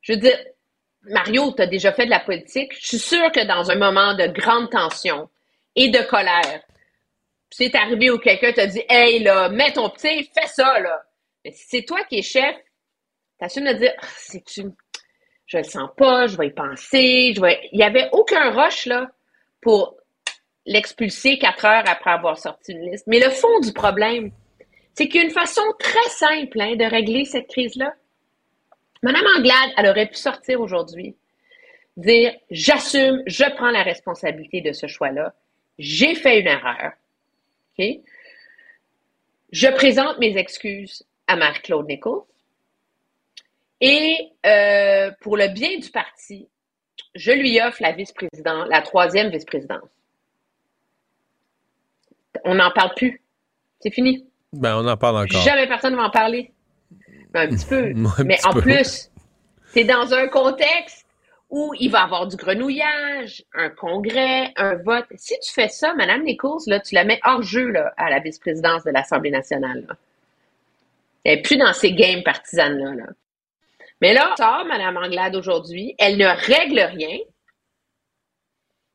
Je 0.00 0.14
veux 0.14 0.18
dire, 0.18 0.36
Mario, 1.08 1.52
tu 1.52 1.62
as 1.62 1.66
déjà 1.66 1.92
fait 1.92 2.06
de 2.06 2.10
la 2.10 2.20
politique. 2.20 2.72
Je 2.80 2.86
suis 2.86 2.98
sûre 2.98 3.30
que 3.32 3.44
dans 3.46 3.70
un 3.70 3.76
moment 3.76 4.14
de 4.14 4.26
grande 4.26 4.70
tension 4.70 5.28
et 5.76 5.88
de 5.88 5.98
colère, 5.98 6.62
c'est 7.50 7.74
arrivé 7.74 8.10
où 8.10 8.18
quelqu'un 8.18 8.52
t'a 8.52 8.66
dit 8.66 8.82
Hey, 8.88 9.22
là, 9.22 9.48
mets 9.48 9.72
ton 9.72 9.88
petit, 9.90 10.28
fais 10.34 10.46
ça, 10.46 10.80
là. 10.80 11.02
Mais 11.44 11.52
si 11.52 11.64
c'est 11.68 11.84
toi 11.84 12.02
qui 12.04 12.18
es 12.18 12.22
chef, 12.22 12.56
t'assumes 13.38 13.66
de 13.66 13.74
dire 13.74 13.92
Ah, 14.00 14.06
c'est-tu, 14.16 14.64
je 15.46 15.58
le 15.58 15.64
sens 15.64 15.90
pas, 15.96 16.26
je 16.26 16.36
vais 16.36 16.48
y 16.48 16.52
penser, 16.52 17.32
je 17.34 17.40
vais. 17.40 17.60
Il 17.72 17.78
y 17.78 17.84
avait 17.84 18.08
aucun 18.12 18.50
rush, 18.50 18.86
là, 18.86 19.08
pour 19.60 19.96
l'expulser 20.66 21.38
quatre 21.38 21.64
heures 21.64 21.84
après 21.86 22.10
avoir 22.10 22.38
sorti 22.38 22.72
une 22.72 22.90
liste. 22.90 23.06
Mais 23.06 23.20
le 23.20 23.30
fond 23.30 23.60
du 23.60 23.72
problème, 23.72 24.30
c'est 24.94 25.08
qu'il 25.08 25.20
y 25.20 25.24
a 25.24 25.26
une 25.26 25.32
façon 25.32 25.62
très 25.78 26.08
simple 26.08 26.60
hein, 26.60 26.76
de 26.76 26.84
régler 26.84 27.24
cette 27.24 27.48
crise-là. 27.48 27.92
Madame 29.04 29.26
Anglade, 29.36 29.70
elle 29.76 29.86
aurait 29.86 30.08
pu 30.08 30.14
sortir 30.14 30.62
aujourd'hui, 30.62 31.14
dire 31.98 32.34
j'assume, 32.50 33.22
je 33.26 33.44
prends 33.54 33.70
la 33.70 33.82
responsabilité 33.82 34.62
de 34.62 34.72
ce 34.72 34.86
choix-là. 34.86 35.34
J'ai 35.78 36.14
fait 36.14 36.40
une 36.40 36.46
erreur. 36.46 36.92
Je 37.78 39.68
présente 39.74 40.18
mes 40.20 40.38
excuses 40.38 41.04
à 41.26 41.36
Marie-Claude 41.36 41.86
Nichols. 41.86 42.22
Et 43.82 44.30
euh, 44.46 45.10
pour 45.20 45.36
le 45.36 45.48
bien 45.48 45.78
du 45.78 45.90
parti, 45.90 46.48
je 47.14 47.32
lui 47.32 47.60
offre 47.60 47.82
la 47.82 47.92
vice-présidente, 47.92 48.68
la 48.70 48.80
troisième 48.80 49.28
vice-présidence. 49.28 49.90
On 52.44 52.54
n'en 52.54 52.70
parle 52.70 52.94
plus. 52.96 53.20
C'est 53.80 53.92
fini. 53.92 54.26
Ben, 54.54 54.78
on 54.78 54.88
en 54.88 54.96
parle 54.96 55.18
encore. 55.18 55.42
Jamais 55.42 55.66
personne 55.66 55.92
ne 55.92 55.98
va 55.98 56.04
en 56.04 56.10
parler. 56.10 56.53
Un 57.34 57.48
petit 57.48 57.66
peu. 57.66 57.76
Un 58.18 58.24
Mais 58.24 58.36
petit 58.36 58.46
en 58.46 58.52
peu. 58.52 58.60
plus, 58.62 59.10
c'est 59.66 59.84
dans 59.84 60.14
un 60.14 60.28
contexte 60.28 61.04
où 61.50 61.72
il 61.78 61.90
va 61.90 62.00
y 62.00 62.02
avoir 62.02 62.26
du 62.26 62.36
grenouillage, 62.36 63.44
un 63.54 63.70
congrès, 63.70 64.52
un 64.56 64.76
vote. 64.76 65.06
Si 65.16 65.38
tu 65.40 65.52
fais 65.52 65.68
ça, 65.68 65.94
Madame 65.94 66.22
Nichols, 66.24 66.62
là, 66.66 66.80
tu 66.80 66.94
la 66.94 67.04
mets 67.04 67.20
hors 67.24 67.42
jeu 67.42 67.68
là, 67.68 67.92
à 67.96 68.10
la 68.10 68.18
vice-présidence 68.20 68.84
de 68.84 68.90
l'Assemblée 68.90 69.30
nationale. 69.30 69.84
là. 69.88 69.96
Elle 71.24 71.36
n'est 71.36 71.42
plus 71.42 71.56
dans 71.56 71.72
ces 71.72 71.92
games 71.92 72.22
partisanes-là. 72.22 72.94
là. 72.94 73.06
Mais 74.00 74.12
là, 74.12 74.34
sort 74.36 74.64
Madame 74.66 74.96
Anglade 74.96 75.36
aujourd'hui, 75.36 75.94
elle 75.98 76.16
ne 76.16 76.26
règle 76.26 76.80
rien. 76.80 77.18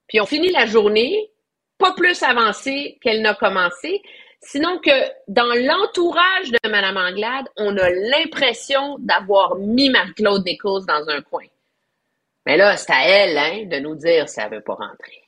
Puis 0.07 0.19
on 0.19 0.25
finit 0.25 0.51
la 0.51 0.65
journée 0.65 1.29
pas 1.77 1.93
plus 1.93 2.21
avancée 2.23 2.97
qu'elle 3.01 3.21
n'a 3.21 3.33
commencé. 3.33 4.01
Sinon 4.41 4.79
que 4.79 4.91
dans 5.27 5.53
l'entourage 5.53 6.51
de 6.51 6.69
Mme 6.69 6.97
Anglade, 6.97 7.45
on 7.57 7.75
a 7.77 7.89
l'impression 7.89 8.97
d'avoir 8.99 9.55
mis 9.57 9.89
Marie-Claude 9.89 10.45
Nichols 10.45 10.85
dans 10.85 11.09
un 11.09 11.21
coin. 11.21 11.43
Mais 12.45 12.55
là, 12.57 12.77
c'est 12.77 12.91
à 12.91 13.05
elle 13.05 13.37
hein, 13.37 13.65
de 13.65 13.79
nous 13.79 13.95
dire 13.95 14.29
si 14.29 14.39
elle 14.39 14.51
veut 14.51 14.61
pas 14.61 14.75
rentrer. 14.75 15.23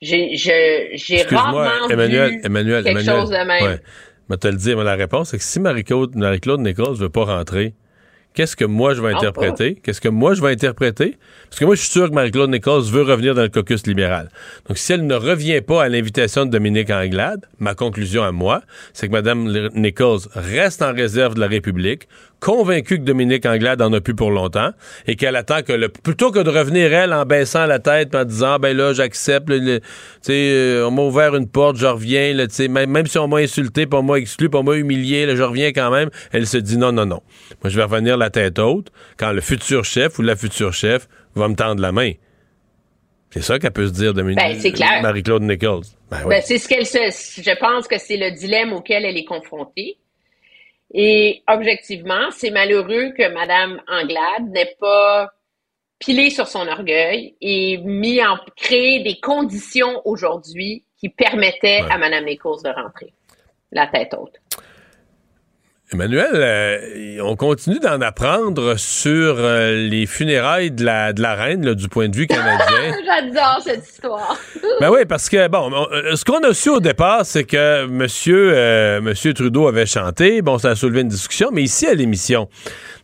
J'ai 0.00 1.22
rarement 1.30 1.88
Emmanuel, 1.88 2.30
vu 2.30 2.40
Emmanuel, 2.44 2.84
quelque 2.84 3.00
Emmanuel. 3.00 3.20
chose 3.20 3.30
de 3.30 3.36
même. 3.36 3.64
Ouais. 3.64 3.80
Mais 4.28 4.36
te 4.36 4.46
le 4.46 4.56
dire, 4.56 4.76
mais 4.76 4.84
la 4.84 4.94
réponse, 4.94 5.30
c'est 5.30 5.38
que 5.38 5.42
si 5.42 5.58
Marie-Claude 5.58 6.14
Marie-Claude 6.14 6.60
Nichols 6.60 6.96
veut 6.96 7.08
pas 7.08 7.24
rentrer, 7.24 7.74
qu'est-ce 8.38 8.54
que 8.54 8.64
moi 8.64 8.94
je 8.94 9.02
vais 9.02 9.10
Non, 9.10 9.18
interpréter? 9.18 9.80
Qu'est-ce 9.82 10.00
que 10.00 10.08
moi 10.08 10.32
je 10.34 10.40
vais 10.40 10.52
interpréter? 10.52 11.16
Parce 11.50 11.58
que 11.58 11.64
moi, 11.64 11.74
je 11.74 11.80
suis 11.80 11.90
sûr 11.90 12.08
que 12.08 12.14
Marie-Claude 12.14 12.50
Nichols 12.50 12.84
veut 12.84 13.02
revenir 13.02 13.34
dans 13.34 13.42
le 13.42 13.48
caucus 13.48 13.84
libéral. 13.84 14.30
Donc, 14.68 14.78
si 14.78 14.92
elle 14.92 15.06
ne 15.06 15.14
revient 15.16 15.60
pas 15.60 15.82
à 15.82 15.88
l'invitation 15.88 16.46
de 16.46 16.50
Dominique 16.50 16.90
Anglade, 16.90 17.46
ma 17.58 17.74
conclusion 17.74 18.22
à 18.22 18.30
moi, 18.30 18.62
c'est 18.92 19.08
que 19.08 19.12
Mme 19.12 19.70
Nichols 19.74 20.20
reste 20.34 20.82
en 20.82 20.92
réserve 20.92 21.34
de 21.34 21.40
la 21.40 21.48
République, 21.48 22.06
convaincue 22.40 22.98
que 22.98 23.04
Dominique 23.04 23.46
Anglade 23.46 23.82
en 23.82 23.92
a 23.92 24.00
plus 24.00 24.14
pour 24.14 24.30
longtemps, 24.30 24.70
et 25.06 25.16
qu'elle 25.16 25.36
attend 25.36 25.62
que 25.62 25.72
le, 25.72 25.88
plutôt 25.88 26.30
que 26.30 26.38
de 26.38 26.50
revenir 26.50 26.92
elle 26.92 27.12
en 27.12 27.24
baissant 27.24 27.66
la 27.66 27.78
tête 27.78 28.14
en 28.14 28.24
disant, 28.24 28.58
ben 28.58 28.76
là, 28.76 28.92
j'accepte, 28.92 29.48
tu 29.48 29.80
sais, 30.22 30.32
euh, 30.32 30.86
on 30.86 30.90
m'a 30.90 31.02
ouvert 31.02 31.34
une 31.34 31.48
porte, 31.48 31.76
je 31.76 31.86
reviens, 31.86 32.34
là, 32.34 32.46
tu 32.46 32.54
sais, 32.54 32.68
même, 32.68 32.90
même 32.90 33.06
si 33.06 33.18
on 33.18 33.28
m'a 33.28 33.38
insulté, 33.38 33.86
on 33.92 34.02
m'a 34.02 34.16
exclu, 34.16 34.48
on 34.54 34.62
m'a 34.62 34.74
humilié, 34.74 35.26
là, 35.26 35.34
je 35.34 35.42
reviens 35.42 35.72
quand 35.72 35.90
même, 35.90 36.10
elle 36.32 36.46
se 36.46 36.58
dit 36.58 36.76
non, 36.78 36.92
non, 36.92 37.06
non. 37.06 37.22
Moi, 37.62 37.70
je 37.70 37.76
vais 37.76 37.84
revenir 37.84 38.16
la 38.16 38.30
tête 38.30 38.58
haute 38.58 38.92
quand 39.16 39.32
le 39.32 39.40
futur 39.40 39.84
chef 39.84 40.18
ou 40.18 40.22
la 40.22 40.36
future 40.36 40.72
chef 40.72 41.08
va 41.34 41.48
me 41.48 41.54
tendre 41.54 41.80
la 41.80 41.92
main. 41.92 42.12
C'est 43.30 43.42
ça 43.42 43.58
qu'elle 43.58 43.72
peut 43.72 43.86
se 43.86 43.92
dire 43.92 44.14
de 44.14 44.22
Ben, 44.22 44.56
c'est 44.58 44.72
clair. 44.72 45.02
Marie-Claude 45.02 45.42
Nichols. 45.42 45.84
Ben 46.10 46.18
oui. 46.22 46.30
Ben, 46.30 46.42
c'est 46.42 46.58
ce 46.58 46.66
qu'elle 46.66 46.86
se. 46.86 46.98
Je 46.98 47.58
pense 47.58 47.86
que 47.86 47.98
c'est 47.98 48.16
le 48.16 48.30
dilemme 48.30 48.72
auquel 48.72 49.04
elle 49.04 49.18
est 49.18 49.24
confrontée. 49.24 49.98
Et 50.92 51.42
objectivement, 51.48 52.30
c'est 52.30 52.50
malheureux 52.50 53.12
que 53.16 53.28
Mme 53.28 53.80
Anglade 53.88 54.48
n'ait 54.50 54.76
pas 54.80 55.30
pilé 55.98 56.30
sur 56.30 56.46
son 56.46 56.66
orgueil 56.66 57.34
et 57.40 57.78
mis 57.78 58.24
en 58.24 58.38
créé 58.56 59.02
des 59.02 59.18
conditions 59.20 60.00
aujourd'hui 60.04 60.84
qui 60.96 61.08
permettaient 61.08 61.82
à 61.90 61.98
Mme 61.98 62.24
Nichols 62.24 62.62
de 62.62 62.70
rentrer 62.70 63.12
la 63.72 63.86
tête 63.86 64.14
haute. 64.18 64.40
Emmanuel, 65.90 66.28
euh, 66.34 67.18
on 67.24 67.34
continue 67.34 67.78
d'en 67.78 68.02
apprendre 68.02 68.74
sur 68.76 69.36
euh, 69.38 69.88
les 69.88 70.04
funérailles 70.04 70.70
de 70.70 70.84
la, 70.84 71.14
de 71.14 71.22
la 71.22 71.34
reine 71.34 71.64
là, 71.64 71.74
du 71.74 71.88
point 71.88 72.10
de 72.10 72.14
vue 72.16 72.26
canadien. 72.26 72.92
J'adore 73.06 73.60
cette 73.64 73.88
histoire. 73.88 74.38
Ben 74.80 74.90
oui, 74.90 75.00
parce 75.08 75.28
que, 75.28 75.48
bon, 75.48 75.70
on- 75.72 75.92
euh, 75.92 76.14
ce 76.14 76.24
qu'on 76.24 76.38
a 76.48 76.54
su 76.54 76.68
au 76.68 76.78
départ, 76.78 77.22
c'est 77.24 77.42
que 77.42 77.86
monsieur, 77.86 78.52
euh, 78.54 79.00
monsieur 79.00 79.34
Trudeau 79.34 79.66
avait 79.66 79.86
chanté. 79.86 80.40
Bon, 80.40 80.58
ça 80.58 80.70
a 80.70 80.74
soulevé 80.76 81.00
une 81.00 81.08
discussion, 81.08 81.48
mais 81.52 81.62
ici, 81.64 81.86
à 81.88 81.94
l'émission, 81.94 82.48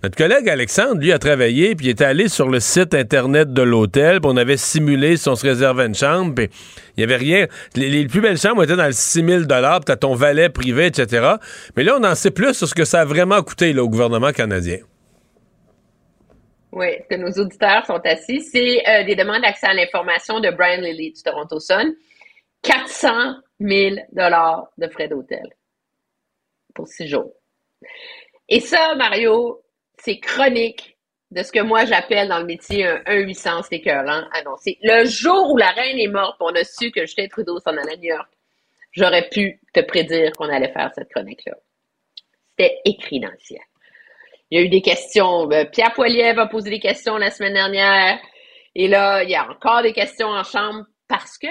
notre 0.04 0.14
collègue 0.16 0.48
Alexandre, 0.48 1.00
lui, 1.00 1.10
a 1.10 1.18
travaillé, 1.18 1.74
puis 1.74 1.86
il 1.86 1.90
était 1.90 2.04
allé 2.04 2.28
sur 2.28 2.48
le 2.48 2.60
site 2.60 2.94
Internet 2.94 3.52
de 3.52 3.62
l'hôtel, 3.62 4.20
puis 4.20 4.30
on 4.32 4.36
avait 4.36 4.56
simulé 4.56 5.16
si 5.16 5.28
on 5.28 5.34
se 5.34 5.44
réservait 5.44 5.86
une 5.86 5.96
chambre, 5.96 6.32
puis 6.36 6.48
il 6.96 7.00
n'y 7.00 7.04
avait 7.04 7.16
rien. 7.16 7.46
Les, 7.74 7.88
les 7.88 8.06
plus 8.06 8.20
belles 8.20 8.38
chambres 8.38 8.62
étaient 8.62 8.76
dans 8.76 8.86
le 8.86 8.92
6 8.92 9.24
000 9.24 9.38
puis 9.40 9.46
t'as 9.48 9.96
ton 9.96 10.14
valet 10.14 10.48
privé, 10.50 10.86
etc. 10.86 11.26
Mais 11.76 11.82
là, 11.82 11.96
on 12.00 12.04
en 12.04 12.14
sait 12.14 12.30
plus 12.30 12.54
sur 12.54 12.68
ce 12.68 12.73
que 12.74 12.84
ça 12.84 13.00
a 13.00 13.04
vraiment 13.04 13.42
coûté 13.42 13.76
au 13.78 13.88
gouvernement 13.88 14.32
canadien. 14.32 14.78
Oui, 16.72 16.88
que 17.08 17.14
nos 17.14 17.30
auditeurs 17.30 17.86
sont 17.86 18.00
assis. 18.04 18.40
C'est 18.40 18.82
euh, 18.88 19.04
des 19.04 19.14
demandes 19.14 19.42
d'accès 19.42 19.66
à 19.66 19.74
l'information 19.74 20.40
de 20.40 20.50
Brian 20.50 20.80
Lilly 20.80 21.12
du 21.12 21.22
Toronto 21.22 21.60
Sun. 21.60 21.94
400 22.62 23.36
000 23.60 23.96
de 24.78 24.88
frais 24.88 25.08
d'hôtel. 25.08 25.46
pour 26.74 26.88
six 26.88 27.06
jours. 27.06 27.32
Et 28.48 28.60
ça, 28.60 28.94
Mario, 28.96 29.62
c'est 29.98 30.18
chronique 30.18 30.98
de 31.30 31.42
ce 31.42 31.52
que 31.52 31.60
moi 31.60 31.84
j'appelle 31.84 32.28
dans 32.28 32.38
le 32.38 32.46
métier 32.46 32.86
un 32.86 32.98
1-800 33.06 33.66
c'est 33.68 33.88
annoncé. 34.32 34.78
Le 34.82 35.04
jour 35.04 35.52
où 35.52 35.56
la 35.56 35.70
reine 35.70 35.98
est 35.98 36.08
morte, 36.08 36.36
on 36.40 36.54
a 36.54 36.64
su 36.64 36.90
que 36.90 37.02
Justin 37.02 37.28
Trudeau 37.28 37.60
s'en 37.60 37.76
allait 37.76 37.94
à 37.94 37.96
New 37.96 38.14
York, 38.14 38.28
j'aurais 38.92 39.28
pu 39.28 39.60
te 39.72 39.80
prédire 39.80 40.32
qu'on 40.32 40.48
allait 40.48 40.72
faire 40.72 40.90
cette 40.94 41.10
chronique-là. 41.10 41.54
C'était 42.58 42.78
écrit 42.84 43.20
dans 43.20 43.28
le 43.30 43.38
ciel. 43.38 43.60
Il 44.50 44.58
y 44.58 44.62
a 44.62 44.64
eu 44.64 44.68
des 44.68 44.82
questions. 44.82 45.50
euh, 45.50 45.64
Pierre 45.64 45.92
Poilievre 45.94 46.40
a 46.40 46.46
posé 46.46 46.70
des 46.70 46.78
questions 46.80 47.16
la 47.16 47.30
semaine 47.30 47.54
dernière. 47.54 48.18
Et 48.74 48.88
là, 48.88 49.22
il 49.24 49.30
y 49.30 49.34
a 49.34 49.48
encore 49.50 49.82
des 49.82 49.92
questions 49.92 50.28
en 50.28 50.44
chambre 50.44 50.84
parce 51.08 51.38
que 51.38 51.48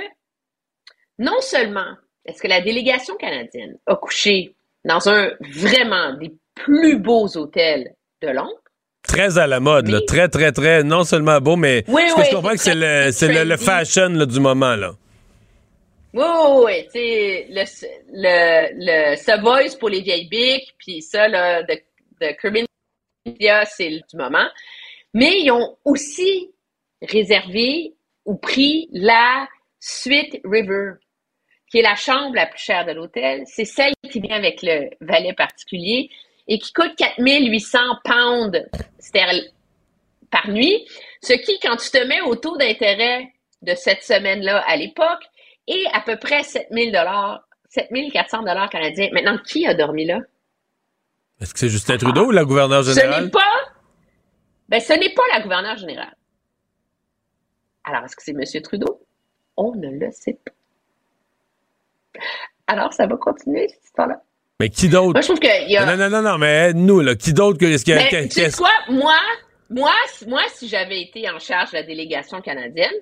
non 1.19 1.39
seulement 1.41 1.95
est-ce 2.25 2.41
que 2.41 2.47
la 2.47 2.61
délégation 2.61 3.15
canadienne 3.15 3.77
a 3.85 3.95
couché 3.95 4.55
dans 4.85 5.07
un 5.09 5.31
vraiment 5.53 6.13
des 6.17 6.31
plus 6.55 6.97
beaux 6.99 7.27
hôtels 7.37 7.93
de 8.21 8.27
Londres, 8.29 8.59
Très 9.05 9.37
à 9.37 9.47
la 9.47 9.59
mode, 9.59 9.89
là. 9.89 9.99
très, 10.07 10.29
très, 10.29 10.53
très, 10.53 10.81
non 10.83 11.03
seulement 11.03 11.39
beau, 11.41 11.57
mais 11.57 11.83
Oui, 11.89 12.03
je 12.07 12.33
comprends 12.33 12.51
que 12.51 12.57
c'est 12.57 12.73
le, 12.73 13.43
le, 13.43 13.57
fashion 13.57 14.07
là, 14.09 14.25
du 14.25 14.39
moment. 14.39 14.75
là. 14.77 14.93
Oui, 16.13 16.23
oui, 16.23 16.87
oui. 16.93 17.45
Le, 17.49 17.63
le, 18.11 19.11
le 19.11 19.15
Savoy's 19.15 19.75
pour 19.75 19.89
les 19.89 20.01
vieilles 20.01 20.27
bics, 20.27 20.73
puis 20.77 21.01
ça, 21.01 21.27
là, 21.27 21.63
de, 21.63 21.73
de 22.21 22.65
Media, 23.25 23.65
c'est 23.65 23.89
du 23.89 24.17
moment. 24.17 24.47
Mais 25.13 25.39
ils 25.41 25.51
ont 25.51 25.77
aussi 25.85 26.51
réservé 27.01 27.95
ou 28.25 28.35
pris 28.35 28.89
la 28.91 29.47
Suite 29.79 30.39
River, 30.43 30.93
qui 31.69 31.79
est 31.79 31.83
la 31.83 31.95
chambre 31.95 32.35
la 32.35 32.45
plus 32.45 32.59
chère 32.59 32.85
de 32.85 32.91
l'hôtel. 32.91 33.43
C'est 33.45 33.65
celle 33.65 33.93
qui 34.11 34.19
vient 34.19 34.35
avec 34.35 34.61
le 34.61 34.89
valet 35.01 35.33
particulier 35.33 36.09
et 36.47 36.59
qui 36.59 36.71
coûte 36.73 36.95
4800 36.97 37.79
pounds 38.03 38.65
par 40.29 40.49
nuit, 40.49 40.87
ce 41.21 41.33
qui, 41.33 41.59
quand 41.59 41.75
tu 41.77 41.89
te 41.91 42.03
mets 42.05 42.21
au 42.21 42.35
taux 42.35 42.57
d'intérêt 42.57 43.31
de 43.61 43.75
cette 43.75 44.03
semaine-là 44.03 44.63
à 44.67 44.75
l'époque, 44.75 45.23
est 45.67 45.85
à 45.93 46.01
peu 46.01 46.17
près 46.17 46.43
7000 46.43 46.91
dollars, 46.91 47.47
7400 47.69 48.39
dollars 48.43 48.69
canadiens. 48.69 49.09
Maintenant, 49.13 49.37
qui 49.45 49.65
a 49.67 49.73
dormi 49.73 50.05
là? 50.05 50.19
Est-ce 51.41 51.53
que 51.53 51.59
c'est 51.59 51.69
Justin 51.69 51.97
Trudeau 51.97 52.27
ou 52.27 52.31
la 52.31 52.45
gouverneure 52.45 52.83
Ce 52.83 52.93
générale? 52.93 53.25
n'est 53.25 53.29
pas, 53.31 53.41
ben, 54.69 54.79
ce 54.79 54.93
n'est 54.93 55.13
pas 55.13 55.23
la 55.33 55.41
gouverneure 55.41 55.77
générale. 55.77 56.15
Alors, 57.83 58.05
est-ce 58.05 58.15
que 58.15 58.23
c'est 58.23 58.31
M. 58.31 58.61
Trudeau? 58.61 59.01
On 59.57 59.73
ne 59.75 59.89
le 59.89 60.09
sait 60.11 60.37
pas. 60.45 60.51
Alors, 62.67 62.93
ça 62.93 63.07
va 63.07 63.17
continuer, 63.17 63.67
cette 63.69 63.83
histoire-là. 63.85 64.21
Mais 64.59 64.69
qui 64.69 64.87
d'autre? 64.87 65.13
Moi, 65.13 65.21
je 65.21 65.27
trouve 65.27 65.39
qu'il 65.39 65.69
y 65.71 65.75
a... 65.77 65.85
Non, 65.85 65.97
non, 65.97 66.09
non, 66.09 66.21
non, 66.21 66.37
mais 66.37 66.69
aide-nous, 66.69 67.01
là. 67.01 67.15
Qui 67.15 67.33
d'autre 67.33 67.57
que. 67.59 67.65
Est-ce 67.65 67.83
qu'il 67.83 67.93
y 67.95 67.97
a- 67.97 68.03
Mais 68.03 68.09
qu'est- 68.09 68.27
tu 68.27 68.31
sais 68.35 68.41
qu'est-ce- 68.45 68.57
quoi? 68.57 68.69
Moi, 68.89 69.17
moi, 69.69 69.91
moi, 70.27 70.41
si 70.53 70.67
j'avais 70.69 71.01
été 71.01 71.29
en 71.29 71.39
charge 71.39 71.71
de 71.71 71.77
la 71.77 71.83
délégation 71.83 72.39
canadienne, 72.41 72.93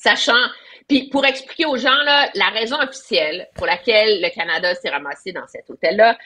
sachant, 0.00 0.48
puis 0.88 1.08
pour 1.08 1.24
expliquer 1.24 1.66
aux 1.66 1.76
gens, 1.76 2.02
là, 2.04 2.28
la 2.34 2.48
raison 2.48 2.76
officielle 2.80 3.48
pour 3.54 3.66
laquelle 3.66 4.20
le 4.22 4.34
Canada 4.34 4.74
s'est 4.74 4.88
ramassé 4.88 5.32
dans 5.32 5.46
cet 5.46 5.68
hôtel-là, 5.68 6.16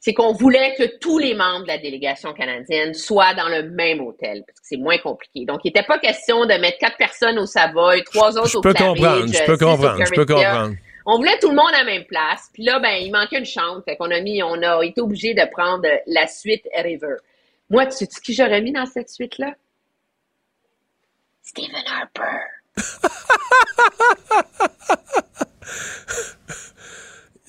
c'est 0.00 0.14
qu'on 0.14 0.32
voulait 0.32 0.74
que 0.76 0.98
tous 0.98 1.18
les 1.18 1.34
membres 1.34 1.62
de 1.62 1.68
la 1.68 1.78
délégation 1.78 2.32
canadienne 2.32 2.94
soient 2.94 3.34
dans 3.34 3.48
le 3.48 3.64
même 3.64 4.00
hôtel, 4.00 4.44
parce 4.46 4.60
que 4.60 4.66
c'est 4.66 4.76
moins 4.76 4.98
compliqué. 4.98 5.44
Donc, 5.44 5.60
il 5.64 5.68
n'était 5.68 5.82
pas 5.82 5.98
question 5.98 6.46
de 6.46 6.54
mettre 6.54 6.78
quatre 6.78 6.96
personnes 6.96 7.38
au 7.38 7.46
Savoy, 7.46 8.04
trois 8.04 8.38
autres 8.38 8.48
Je 8.48 8.58
au 8.58 8.60
peux 8.60 8.72
Claridge, 8.72 8.96
comprendre, 8.96 9.32
je 9.32 9.44
peux 9.44 9.52
au 9.52 9.58
comprendre, 9.58 10.04
je 10.06 10.14
peux 10.14 10.26
comprendre. 10.26 10.74
On 11.04 11.16
voulait 11.16 11.38
tout 11.38 11.48
le 11.48 11.56
monde 11.56 11.70
à 11.74 11.78
la 11.78 11.84
même 11.84 12.04
place. 12.04 12.50
Puis 12.52 12.64
là, 12.64 12.80
ben, 12.80 12.96
il 13.00 13.10
manquait 13.10 13.38
une 13.38 13.46
chambre. 13.46 13.82
Fait 13.82 13.96
qu'on 13.96 14.10
a 14.10 14.20
mis, 14.20 14.42
on 14.42 14.62
a 14.62 14.84
été 14.84 15.00
obligé 15.00 15.32
de 15.32 15.42
prendre 15.50 15.88
la 16.06 16.26
suite 16.26 16.68
River. 16.76 17.16
Moi, 17.70 17.86
tu 17.86 17.92
sais 17.92 18.06
qui 18.22 18.34
j'aurais 18.34 18.60
mis 18.60 18.72
dans 18.72 18.84
cette 18.84 19.08
suite-là? 19.08 19.54
Stephen 21.42 21.82
Harper. 21.86 22.57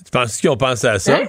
Tu 0.06 0.12
penses 0.12 0.38
qu'ils 0.38 0.50
ont 0.50 0.58
pensé 0.58 0.88
à 0.88 0.98
ça? 0.98 1.18
Hein? 1.18 1.28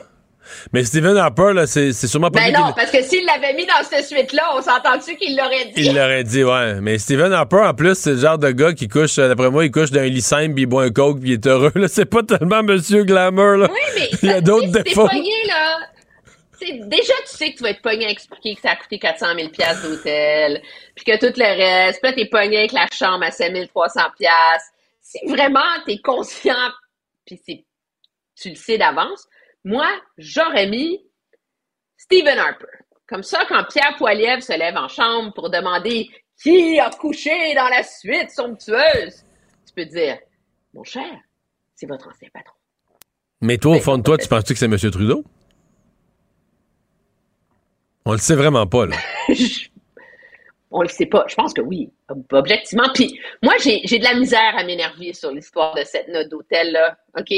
Mais 0.72 0.84
Stephen 0.84 1.16
Harper, 1.16 1.52
là, 1.54 1.66
c'est 1.66 1.92
c'est 1.92 2.06
sûrement 2.06 2.30
pas 2.30 2.40
Ben 2.40 2.52
non, 2.52 2.72
parce 2.74 2.90
que 2.90 3.02
s'il 3.02 3.24
l'avait 3.26 3.54
mis 3.54 3.66
dans 3.66 3.82
cette 3.88 4.06
suite-là, 4.06 4.42
on 4.56 4.62
s'entend-tu 4.62 5.16
qu'il 5.16 5.36
l'aurait 5.36 5.66
dit? 5.66 5.82
Il 5.82 5.94
l'aurait 5.94 6.24
dit, 6.24 6.44
ouais. 6.44 6.80
Mais 6.80 6.98
Stephen 6.98 7.32
Harper, 7.32 7.58
en 7.66 7.74
plus, 7.74 7.94
c'est 7.94 8.12
le 8.12 8.18
genre 8.18 8.38
de 8.38 8.50
gars 8.50 8.72
qui 8.72 8.88
couche, 8.88 9.18
euh, 9.18 9.28
d'après 9.28 9.50
moi, 9.50 9.64
il 9.64 9.70
couche 9.70 9.90
d'un 9.90 10.04
lit 10.04 10.22
simple, 10.22 10.54
puis 10.54 10.62
il 10.62 10.66
boit 10.66 10.84
un 10.84 10.90
coke, 10.90 11.20
puis 11.20 11.30
il 11.30 11.32
est 11.34 11.46
heureux. 11.46 11.72
Là, 11.74 11.88
c'est 11.92 12.06
pas 12.06 12.22
tellement 12.22 12.62
Monsieur 12.62 13.04
Glamour, 13.04 13.56
là. 13.56 13.68
Oui, 13.70 13.80
mais 13.96 14.10
il 14.22 14.28
y 14.28 14.32
a 14.32 14.40
d'autres 14.40 14.68
défauts. 14.68 15.08
pogné, 15.08 15.30
là. 15.46 15.78
T'sais, 16.60 16.80
déjà, 16.84 17.12
tu 17.22 17.36
sais 17.36 17.52
que 17.52 17.58
tu 17.58 17.62
vas 17.62 17.70
être 17.70 17.82
pogné 17.82 18.06
à 18.06 18.10
expliquer 18.10 18.54
que 18.54 18.60
ça 18.60 18.72
a 18.72 18.76
coûté 18.76 18.98
400 18.98 19.34
000 19.34 19.48
piastres 19.48 19.88
d'hôtel, 19.88 20.62
puis 20.94 21.04
que 21.04 21.18
tout 21.18 21.32
le 21.36 21.44
reste, 21.44 22.00
puis 22.00 22.10
là, 22.10 22.16
t'es 22.16 22.26
pogné 22.26 22.58
avec 22.58 22.72
la 22.72 22.86
chambre 22.92 23.24
à 23.24 23.30
5 23.30 23.68
300 23.68 24.00
piastres. 24.18 24.70
Si 25.00 25.18
vraiment 25.26 25.60
t'es 25.86 25.98
conscient, 25.98 26.70
puis 27.24 27.40
c'est, 27.44 27.64
tu 28.36 28.50
le 28.50 28.54
sais 28.54 28.78
d'avance, 28.78 29.26
moi, 29.64 29.88
j'aurais 30.18 30.66
mis 30.66 31.04
Stephen 31.96 32.38
Harper. 32.38 32.66
Comme 33.06 33.22
ça, 33.22 33.44
quand 33.48 33.64
Pierre 33.64 33.96
Poilievre 33.96 34.42
se 34.42 34.56
lève 34.56 34.76
en 34.76 34.88
chambre 34.88 35.32
pour 35.34 35.50
demander 35.50 36.08
qui 36.40 36.78
a 36.78 36.90
couché 36.90 37.54
dans 37.54 37.68
la 37.68 37.82
suite 37.82 38.30
somptueuse, 38.30 39.24
tu 39.66 39.74
peux 39.74 39.84
dire, 39.84 40.18
mon 40.72 40.84
cher, 40.84 41.10
c'est 41.74 41.86
votre 41.86 42.08
ancien 42.08 42.28
patron. 42.32 42.54
Mais 43.40 43.58
toi, 43.58 43.76
au 43.76 43.80
fond 43.80 43.98
de 43.98 44.02
toi, 44.02 44.16
tu 44.16 44.28
penses-tu 44.28 44.52
que 44.52 44.58
c'est 44.58 44.68
Monsieur 44.68 44.90
Trudeau? 44.90 45.24
On 48.10 48.14
le 48.14 48.18
sait 48.18 48.34
vraiment 48.34 48.66
pas, 48.66 48.86
là. 48.86 48.96
On 50.72 50.82
le 50.82 50.88
sait 50.88 51.06
pas. 51.06 51.26
Je 51.28 51.36
pense 51.36 51.54
que 51.54 51.60
oui, 51.60 51.90
objectivement. 52.32 52.88
Puis 52.92 53.20
moi, 53.40 53.54
j'ai 53.60 53.98
de 53.98 54.02
la 54.02 54.14
misère 54.14 54.52
à 54.56 54.64
m'énerver 54.64 55.12
sur 55.12 55.30
l'histoire 55.30 55.76
de 55.76 55.84
cette 55.84 56.08
note 56.08 56.28
d'hôtel-là, 56.28 56.98
OK? 57.16 57.32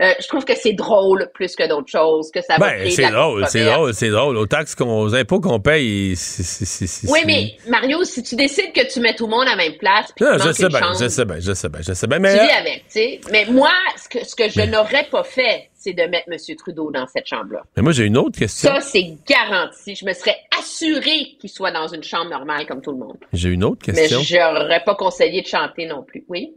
Euh, 0.00 0.12
je 0.20 0.28
trouve 0.28 0.44
que 0.44 0.54
c'est 0.56 0.74
drôle 0.74 1.28
plus 1.34 1.56
que 1.56 1.68
d'autres 1.68 1.88
choses, 1.90 2.30
que 2.30 2.40
ça 2.40 2.56
va 2.56 2.70
Ben, 2.70 2.88
c'est 2.90 3.10
drôle, 3.10 3.44
c'est 3.48 3.64
drôle, 3.64 3.92
c'est 3.94 4.10
drôle. 4.10 4.36
Aux 4.36 4.46
taxes, 4.46 4.76
qu'on, 4.76 5.00
aux 5.00 5.14
impôts 5.14 5.40
qu'on 5.40 5.58
paye, 5.58 6.14
c'est... 6.14 6.44
c'est- 6.44 6.64
c'est- 6.64 6.86
c'est- 6.86 7.10
Oui, 7.10 7.20
mais 7.26 7.56
Mario, 7.68 8.04
si 8.04 8.22
tu 8.22 8.36
décides 8.36 8.72
que 8.72 8.86
tu 8.92 9.00
mets 9.00 9.14
tout 9.16 9.24
le 9.26 9.30
monde 9.30 9.48
à 9.48 9.50
la 9.50 9.56
même 9.56 9.76
place, 9.76 10.12
Non, 10.20 10.38
je 10.38 10.52
sais 10.52 10.68
bien, 10.68 10.92
je 11.00 11.08
sais 11.08 11.24
bien, 11.24 11.40
je 11.40 11.52
sais 11.52 11.68
bien, 11.68 11.80
je 11.82 11.92
sais 11.94 12.06
bien. 12.06 12.16
tu 12.18 12.22
Mais, 12.22 12.32
vis 12.34 12.38
avec, 12.50 12.84
tu 12.86 12.92
sais. 12.92 13.20
Mais 13.32 13.44
moi, 13.46 13.72
ce 13.96 14.08
que, 14.08 14.24
ce 14.24 14.36
que 14.36 14.48
je 14.48 14.60
n'aurais 14.70 15.08
pas 15.10 15.24
fait, 15.24 15.68
c'est 15.74 15.94
de 15.94 16.02
mettre 16.04 16.28
M. 16.30 16.36
Trudeau 16.56 16.90
dans 16.92 17.06
cette 17.08 17.26
chambre-là. 17.26 17.62
mais 17.76 17.82
moi, 17.82 17.90
j'ai 17.92 18.04
une 18.04 18.18
autre 18.18 18.38
question. 18.38 18.70
Ça, 18.74 18.80
c'est 18.80 19.16
garanti. 19.28 19.94
Je 19.96 20.04
me 20.04 20.12
serais 20.12 20.36
assuré 20.58 21.36
qu'il 21.40 21.50
soit 21.50 21.70
dans 21.72 21.88
une 21.88 22.02
chambre 22.04 22.30
normale 22.30 22.66
comme 22.66 22.80
tout 22.82 22.92
le 22.92 22.98
monde. 22.98 23.16
J'ai 23.32 23.48
une 23.48 23.64
autre 23.64 23.82
Mais 23.88 23.94
question. 23.94 24.20
j'aurais 24.22 24.82
pas 24.84 24.94
conseillé 24.94 25.42
de 25.42 25.46
chanter 25.46 25.86
non 25.86 26.02
plus. 26.02 26.24
Oui? 26.28 26.52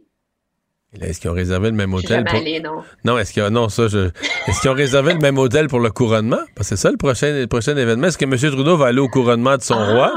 Est-ce 0.99 1.21
qu'ils 1.21 1.29
ont 1.29 1.33
réservé 1.33 1.69
le 1.69 1.75
même 1.75 1.93
hôtel 1.93 2.25
pour... 2.25 2.35
allée, 2.37 2.59
non. 2.59 2.83
Non, 3.05 3.17
est-ce 3.17 3.31
qu'il 3.31 3.41
y 3.41 3.45
a... 3.45 3.49
non, 3.49 3.69
ça, 3.69 3.87
je... 3.87 4.09
Est-ce 4.47 4.59
qu'ils 4.59 4.69
ont 4.69 4.73
réservé 4.73 5.13
le 5.13 5.19
même 5.19 5.37
hôtel 5.37 5.67
pour 5.67 5.79
le 5.79 5.89
couronnement? 5.89 6.39
Parce 6.53 6.69
que 6.69 6.75
c'est 6.75 6.81
ça 6.81 6.91
le 6.91 6.97
prochain, 6.97 7.31
le 7.31 7.47
prochain 7.47 7.77
événement. 7.77 8.07
Est-ce 8.07 8.17
que 8.17 8.25
M. 8.25 8.35
Trudeau 8.37 8.75
va 8.75 8.87
aller 8.87 8.99
au 8.99 9.07
couronnement 9.07 9.55
de 9.55 9.61
son 9.61 9.75
Ah! 9.77 9.91
roi? 9.93 10.13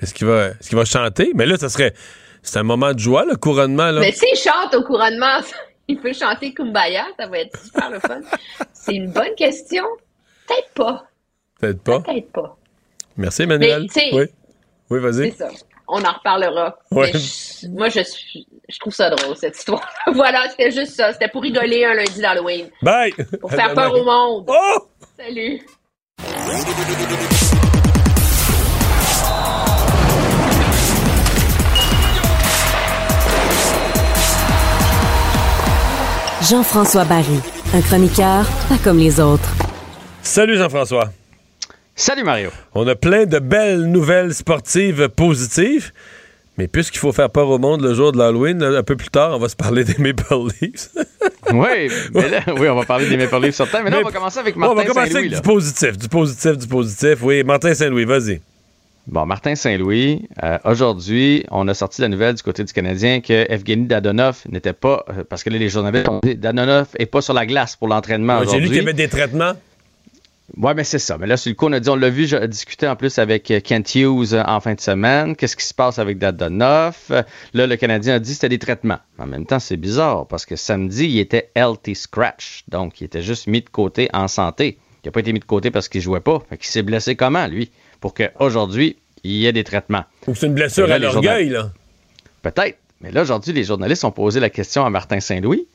Est-ce 0.00 0.12
qu'il 0.12 0.26
va, 0.26 0.46
est-ce 0.48 0.68
qu'il 0.70 0.76
va 0.76 0.84
chanter? 0.84 1.30
Mais 1.36 1.46
là, 1.46 1.56
ça 1.56 1.68
serait, 1.68 1.94
c'est 2.42 2.58
un 2.58 2.64
moment 2.64 2.92
de 2.92 2.98
joie, 2.98 3.24
le 3.24 3.36
couronnement, 3.36 3.92
là. 3.92 4.00
Mais 4.00 4.10
s'il 4.12 4.36
chante 4.36 4.74
au 4.74 4.82
couronnement, 4.82 5.38
il 5.88 5.98
peut 6.00 6.12
chanter 6.12 6.52
Kumbaya, 6.52 7.04
ça 7.16 7.28
va 7.28 7.38
être 7.38 7.56
super 7.64 7.90
le 7.90 8.00
fun. 8.00 8.20
C'est 8.72 8.94
une 8.96 9.12
bonne 9.12 9.34
question. 9.36 9.84
Peut-être 10.48 10.72
pas. 10.74 11.06
Peut-être 11.60 11.80
pas. 11.82 12.00
Peut-être 12.00 12.32
pas. 12.32 12.56
Merci, 13.16 13.42
Emmanuel. 13.42 13.86
Mais, 13.94 14.10
oui. 14.12 14.24
Oui, 14.90 14.98
vas-y. 15.00 15.30
C'est 15.30 15.38
ça. 15.38 15.48
On 15.88 16.02
en 16.02 16.12
reparlera. 16.12 16.76
Ouais. 16.90 17.10
Mais 17.14 17.20
je- 17.20 17.68
moi, 17.68 17.88
je, 17.88 18.00
suis- 18.00 18.46
je 18.68 18.78
trouve 18.78 18.92
ça 18.92 19.10
drôle, 19.10 19.36
cette 19.36 19.56
histoire. 19.56 19.88
voilà, 20.12 20.48
c'était 20.50 20.70
juste 20.70 20.96
ça. 20.96 21.12
C'était 21.12 21.28
pour 21.28 21.42
rigoler 21.42 21.84
un 21.84 21.94
lundi 21.94 22.20
d'Halloween. 22.20 22.68
Bye! 22.82 23.12
Pour 23.40 23.50
faire 23.50 23.74
peur 23.74 23.94
au 23.94 24.04
monde. 24.04 24.46
Oh! 24.48 24.88
Salut! 25.18 25.60
Jean-François 36.42 37.04
Barry, 37.04 37.40
un 37.74 37.80
chroniqueur 37.80 38.46
pas 38.68 38.78
comme 38.84 38.98
les 38.98 39.18
autres. 39.18 39.48
Salut, 40.22 40.56
Jean-François. 40.56 41.10
Salut, 41.94 42.24
Mario. 42.24 42.50
On 42.74 42.86
a 42.86 42.94
plein 42.94 43.24
de 43.26 43.38
belles 43.38 43.84
nouvelles 43.84 44.34
sportives 44.34 45.08
positives. 45.08 45.92
Mais 46.58 46.68
puisqu'il 46.68 46.98
faut 46.98 47.12
faire 47.12 47.28
peur 47.30 47.48
au 47.48 47.58
monde 47.58 47.82
le 47.82 47.92
jour 47.92 48.12
de 48.12 48.18
l'Halloween, 48.18 48.62
un 48.62 48.82
peu 48.82 48.96
plus 48.96 49.10
tard, 49.10 49.32
on 49.34 49.38
va 49.38 49.48
se 49.48 49.56
parler 49.56 49.84
des 49.84 49.96
Maple 49.98 50.34
Leafs. 50.60 50.88
oui, 51.52 51.90
mais 52.14 52.28
là, 52.30 52.40
oui, 52.58 52.68
on 52.68 52.74
va 52.76 52.84
parler 52.84 53.08
des 53.08 53.16
Maple 53.18 53.40
Leafs 53.42 53.58
temps, 53.58 53.66
mais 53.84 53.90
là, 53.90 53.98
on 54.00 54.04
va 54.04 54.12
commencer 54.12 54.38
avec 54.38 54.56
Martin 54.56 54.72
on 54.72 54.76
va 54.76 54.84
commencer 54.84 55.10
Saint-Louis. 55.10 55.18
avec 55.18 55.32
là. 55.32 55.36
du 55.40 55.42
positif, 55.42 55.98
du 55.98 56.08
positif, 56.08 56.56
du 56.56 56.66
positif. 56.66 57.18
Oui, 57.22 57.44
Martin 57.44 57.74
Saint-Louis, 57.74 58.04
vas-y. 58.06 58.40
Bon, 59.06 59.24
Martin 59.24 59.54
Saint-Louis, 59.54 60.26
euh, 60.42 60.58
aujourd'hui, 60.64 61.44
on 61.52 61.68
a 61.68 61.74
sorti 61.74 62.00
la 62.00 62.08
nouvelle 62.08 62.34
du 62.34 62.42
côté 62.42 62.64
du 62.64 62.72
Canadien 62.72 63.20
que 63.20 63.46
Evgeny 63.52 63.86
Dadonov 63.86 64.38
n'était 64.48 64.72
pas, 64.72 65.04
euh, 65.10 65.22
parce 65.28 65.44
que 65.44 65.50
là, 65.50 65.58
les 65.58 65.68
journalistes 65.68 66.08
ont 66.08 66.20
dit 66.24 66.34
Dadonov 66.34 66.88
n'est 66.98 67.06
pas 67.06 67.20
sur 67.20 67.32
la 67.34 67.46
glace 67.46 67.76
pour 67.76 67.86
l'entraînement 67.86 68.38
Ouais, 68.40 68.46
J'ai 68.46 68.58
lu 68.58 68.64
aujourd'hui. 68.64 68.68
qu'il 68.68 68.76
y 68.78 68.80
avait 68.80 68.92
des 68.94 69.08
traitements. 69.08 69.52
Oui, 70.56 70.72
mais 70.76 70.84
c'est 70.84 70.98
ça. 71.00 71.18
Mais 71.18 71.26
là, 71.26 71.36
sur 71.36 71.50
le 71.50 71.56
coup, 71.56 71.66
on 71.66 71.72
a 71.72 71.80
dit, 71.80 71.88
on 71.90 71.96
l'a 71.96 72.08
vu 72.08 72.26
j'ai 72.26 72.46
discuté 72.46 72.86
en 72.86 72.94
plus 72.94 73.18
avec 73.18 73.50
euh, 73.50 73.60
Kent 73.60 73.94
Hughes 73.96 74.32
euh, 74.32 74.44
en 74.46 74.60
fin 74.60 74.74
de 74.74 74.80
semaine. 74.80 75.34
Qu'est-ce 75.34 75.56
qui 75.56 75.64
se 75.64 75.74
passe 75.74 75.98
avec 75.98 76.18
Dadonoff? 76.18 77.10
Euh, 77.10 77.22
Là, 77.52 77.66
le 77.66 77.76
Canadien 77.76 78.14
a 78.14 78.18
dit 78.20 78.30
que 78.30 78.34
c'était 78.34 78.48
des 78.48 78.58
traitements. 78.58 78.98
En 79.18 79.26
même 79.26 79.44
temps, 79.44 79.58
c'est 79.58 79.76
bizarre 79.76 80.26
parce 80.26 80.46
que 80.46 80.54
samedi, 80.54 81.06
il 81.06 81.18
était 81.18 81.50
healthy 81.56 81.94
scratch. 81.94 82.62
Donc, 82.68 83.00
il 83.00 83.04
était 83.04 83.22
juste 83.22 83.48
mis 83.48 83.60
de 83.60 83.68
côté 83.68 84.08
en 84.12 84.28
santé. 84.28 84.78
Il 85.02 85.08
n'a 85.08 85.12
pas 85.12 85.20
été 85.20 85.32
mis 85.32 85.40
de 85.40 85.44
côté 85.44 85.70
parce 85.70 85.88
qu'il 85.88 86.00
jouait 86.00 86.20
pas. 86.20 86.40
Fait 86.48 86.56
qu'il 86.56 86.68
s'est 86.68 86.82
blessé 86.82 87.16
comment, 87.16 87.46
lui? 87.48 87.70
Pour 88.00 88.14
qu'aujourd'hui, 88.14 88.96
il 89.24 89.32
y 89.32 89.46
ait 89.46 89.52
des 89.52 89.64
traitements. 89.64 90.04
Ou 90.26 90.34
c'est 90.34 90.46
une 90.46 90.54
blessure 90.54 90.86
là, 90.86 90.94
à 90.94 90.98
l'orgueil, 90.98 91.48
là. 91.48 91.72
Peut-être. 92.42 92.78
Mais 93.00 93.10
là, 93.10 93.22
aujourd'hui, 93.22 93.52
les 93.52 93.64
journalistes 93.64 94.04
ont 94.04 94.10
posé 94.10 94.40
la 94.40 94.48
question 94.48 94.86
à 94.86 94.90
Martin 94.90 95.20
Saint-Louis, 95.20 95.66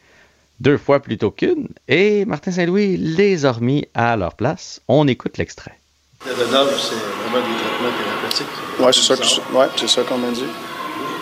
deux 0.62 0.78
fois 0.78 1.00
plutôt 1.00 1.32
qu'une, 1.32 1.68
et 1.88 2.24
Martin 2.26 2.52
Saint-Louis 2.52 2.96
les 2.98 3.46
a 3.46 3.52
remis 3.52 3.88
à 3.94 4.16
leur 4.16 4.36
place. 4.36 4.80
On 4.88 5.08
écoute 5.08 5.38
l'extrait. 5.38 5.78
Dadonov, 6.26 6.70
c'est 6.80 6.96
vraiment 6.96 7.46
des 7.48 7.56
traitements 7.56 7.98
thérapeutiques. 7.98 8.48
Oui, 8.80 8.92
c'est 8.94 9.02
ça, 9.02 9.16
que- 9.18 9.58
ouais, 9.58 9.66
c'est 9.76 9.90
ça 9.90 10.04
qu'on 10.04 10.18
m'a 10.20 10.30
dit. 10.32 10.46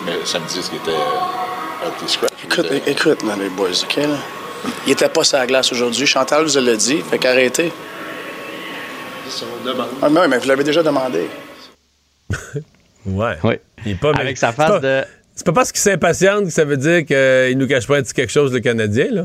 Mais 0.04 0.12
ça 0.24 0.38
me 0.38 0.46
dit 0.46 0.62
ce 0.62 0.68
qui 0.70 0.76
était 0.76 0.90
euh, 0.90 2.06
scratch. 2.06 2.30
Écoute, 2.44 2.66
écoute, 2.86 3.22
là, 3.22 3.36
les 3.38 3.48
boys, 3.48 3.68
OK, 3.82 3.96
là? 3.96 4.16
Il 4.86 4.92
était 4.92 5.08
pas 5.08 5.24
sur 5.24 5.38
la 5.38 5.46
glace 5.46 5.72
aujourd'hui. 5.72 6.06
Chantal 6.06 6.44
vous 6.44 6.58
l'a 6.60 6.76
dit, 6.76 6.98
fait 7.00 7.18
qu'arrêtez. 7.18 7.72
Si 9.28 9.44
on 9.44 9.64
demande. 9.66 9.88
Ah, 10.02 10.08
mais, 10.28 10.38
vous 10.38 10.48
l'avez 10.48 10.64
déjà 10.64 10.82
demandé. 10.82 11.28
Ouais. 13.06 13.36
Oui. 13.42 13.54
Il 13.86 13.92
est 13.92 13.94
pas, 13.94 14.12
Avec 14.12 14.36
sa 14.36 14.52
face 14.52 14.68
pas- 14.68 14.78
de- 14.80 15.04
C'est 15.40 15.46
pas 15.46 15.52
parce 15.52 15.72
qu'il 15.72 15.80
s'impatiente 15.80 16.44
que 16.44 16.50
ça 16.50 16.66
veut 16.66 16.76
dire 16.76 17.02
qu'il 17.06 17.56
nous 17.56 17.66
cache 17.66 17.86
pas 17.86 17.96
un 17.96 18.02
petit 18.02 18.12
quelque 18.12 18.30
chose, 18.30 18.52
le 18.52 18.60
Canadien, 18.60 19.06
là. 19.10 19.24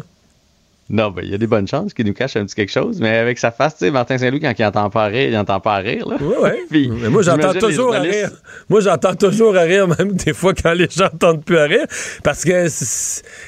Non, 0.90 1.12
ben, 1.12 1.24
il 1.26 1.30
y 1.32 1.36
a 1.36 1.38
des 1.38 1.46
bonnes 1.48 1.68
chances 1.68 1.94
qu'il 1.94 2.06
nous 2.06 2.14
cache 2.14 2.38
un 2.38 2.46
petit 2.46 2.56
quelque 2.56 2.72
chose, 2.72 3.02
mais 3.02 3.18
avec 3.18 3.38
sa 3.38 3.52
face, 3.52 3.74
tu 3.78 3.80
sais, 3.86 3.92
Martin 3.92 4.18
Saint-Louis, 4.18 4.40
quand 4.40 4.54
il 4.58 4.64
entend 4.64 4.90
pas 4.90 5.08
rire, 5.08 5.28
il 5.30 5.36
entend 5.36 5.60
pas 5.60 5.76
rire, 5.80 6.08
là. 6.08 6.16
Oui, 6.22 6.36
oui. 6.42 6.50
Puis, 6.70 6.90
Mais 6.90 7.10
moi, 7.10 7.22
j'entends 7.22 7.52
toujours 7.54 7.94
à 7.94 8.00
rire. 8.00 8.30
Moi, 8.70 8.80
j'entends 8.80 9.14
toujours 9.16 9.58
à 9.58 9.64
rire, 9.64 9.90
même 9.90 10.14
des 10.14 10.32
fois 10.34 10.54
quand 10.54 10.72
les 10.72 10.88
gens 10.90 11.10
n'entendent 11.12 11.44
plus 11.44 11.58
à 11.58 11.66
rire. 11.66 11.86
Parce 12.24 12.46
que 12.46 12.68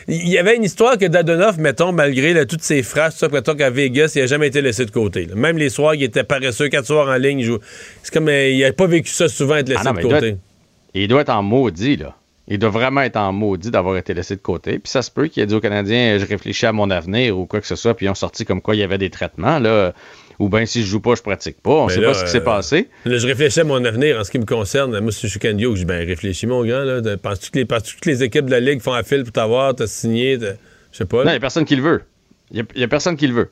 il 0.10 0.28
y 0.28 0.38
avait 0.38 0.58
une 0.58 0.66
histoire 0.66 0.98
que 0.98 1.06
Dadonoff, 1.06 1.58
mettons, 1.60 1.94
malgré 1.94 2.34
là, 2.34 2.46
toutes 2.46 2.64
ses 2.64 2.84
phrases, 2.84 3.14
tout 3.14 3.20
ça, 3.20 3.30
mettons 3.30 3.56
qu'à 3.56 3.70
Vegas, 3.70 4.12
il 4.16 4.22
n'a 4.22 4.28
jamais 4.28 4.48
été 4.48 4.62
laissé 4.62 4.84
de 4.86 4.92
côté. 4.92 5.26
là. 5.28 5.36
Même 5.36 5.58
les 5.58 5.70
soirs, 5.70 5.96
il 5.96 6.04
était 6.04 6.26
paresseux, 6.26 6.68
quatre 6.68 6.88
soirs 6.88 7.08
en 7.08 7.16
ligne. 7.16 7.40
il 7.40 7.46
joue- 7.46 7.60
C'est 8.04 8.14
comme, 8.14 8.28
euh, 8.28 8.50
il 8.50 8.60
n'a 8.60 8.74
pas 8.74 8.88
vécu 8.88 9.10
ça 9.12 9.30
souvent, 9.30 9.56
être 9.56 9.70
laissé 9.70 9.82
Ah 9.86 9.86
non, 9.86 9.92
de 9.92 9.96
mais 9.98 10.02
il 10.02 10.10
doit 10.10 10.18
côté. 10.20 10.28
être- 10.32 10.40
il 10.96 11.08
doit 11.08 11.22
être 11.22 11.30
en 11.30 11.44
maudit, 11.44 11.96
là. 11.98 12.16
Il 12.48 12.60
doit 12.60 12.70
vraiment 12.70 13.02
être 13.02 13.18
en 13.18 13.34
maudit 13.34 13.72
d'avoir 13.72 13.98
été 13.98 14.14
laissé 14.14 14.36
de 14.36 14.42
côté. 14.42 14.80
Puis 14.80 14.90
ça 14.90 15.02
se 15.02 15.12
peut 15.12 15.28
qu'il 15.28 15.44
ait 15.44 15.46
dit 15.46 15.54
aux 15.56 15.60
Canadiens, 15.60 16.18
je 16.18 16.26
réfléchis 16.26 16.66
à 16.66 16.72
mon 16.72 16.90
avenir 16.90 17.38
ou 17.38 17.46
quoi 17.46 17.60
que 17.60 17.68
ce 17.68 17.76
soit, 17.76 17.94
puis 17.94 18.06
ils 18.06 18.10
ont 18.10 18.16
sorti 18.16 18.46
comme 18.46 18.62
quoi 18.62 18.76
il 18.76 18.80
y 18.80 18.84
avait 18.84 18.98
des 18.98 19.10
traitements, 19.10 19.60
là. 19.60 19.94
Ou 20.40 20.50
bien 20.50 20.66
si 20.68 20.82
je 20.84 20.88
joue 20.88 21.00
pas, 21.00 21.16
je 21.16 21.24
pratique 21.24 21.60
pas. 21.62 21.72
On 21.72 21.88
Mais 21.88 21.94
sait 21.94 22.00
là, 22.00 22.08
pas 22.10 22.14
ce 22.14 22.24
qui 22.26 22.30
s'est 22.30 22.38
euh, 22.38 22.42
passé. 22.42 22.90
Là, 23.06 23.18
je 23.18 23.26
réfléchis 23.26 23.60
à 23.60 23.64
mon 23.64 23.84
avenir 23.84 24.20
en 24.20 24.24
ce 24.24 24.30
qui 24.30 24.38
me 24.38 24.46
concerne. 24.46 25.00
Moi, 25.00 25.12
si 25.12 25.22
je 25.26 25.32
suis 25.32 25.40
Candio, 25.40 25.74
je 25.76 25.80
dis, 25.80 25.86
ben, 25.86 26.08
réfléchis, 26.08 26.46
mon 26.46 26.64
grand. 26.64 26.84
Là. 26.84 27.18
Penses-tu 27.18 27.50
que, 27.50 27.58
les- 27.58 27.66
penses-tu 27.66 27.94
que 27.94 27.98
toutes 27.98 28.06
les 28.06 28.24
équipes 28.24 28.46
de 28.46 28.52
la 28.52 28.60
Ligue 28.60 28.80
font 28.82 28.94
un 28.94 29.02
fil 29.02 29.24
pour 29.24 29.34
t'avoir, 29.34 29.74
t'as 29.76 29.88
signé, 29.88 30.38
je 30.40 30.48
sais 30.92 31.06
pas. 31.06 31.18
Non, 31.24 31.30
il 31.32 31.34
n'y 31.34 31.38
a 31.38 31.40
personne 31.40 31.66
qui 31.66 31.76
le 31.76 31.82
veut. 31.82 32.04
Il 32.52 32.64
n'y 32.76 32.84
a, 32.84 32.88
personne 32.88 33.18
qui 33.18 33.26
le 33.28 33.34
veut. 33.34 33.50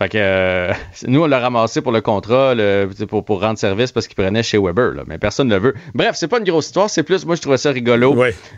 Fait 0.00 0.08
que 0.08 0.18
euh, 0.18 0.72
nous, 1.06 1.22
on 1.22 1.26
l'a 1.26 1.38
ramassé 1.38 1.82
pour 1.82 1.92
le 1.92 2.00
contrat, 2.00 2.54
le- 2.54 2.88
pour, 3.08 3.24
pour 3.24 3.40
rendre 3.40 3.58
service 3.58 3.92
parce 3.92 4.06
qu'il 4.08 4.16
prenait 4.16 4.42
chez 4.42 4.56
Weber, 4.58 4.94
là, 4.94 5.02
mais 5.06 5.18
personne 5.18 5.48
ne 5.48 5.54
le 5.56 5.60
veut. 5.60 5.74
Bref, 5.94 6.12
c'est 6.14 6.26
pas 6.28 6.38
une 6.38 6.44
grosse 6.44 6.66
histoire, 6.66 6.88
c'est 6.88 7.02
plus, 7.02 7.24
moi, 7.26 7.36
je 7.36 7.42
trouvais 7.42 7.58
ça 7.58 7.70
rigolo. 7.70 8.14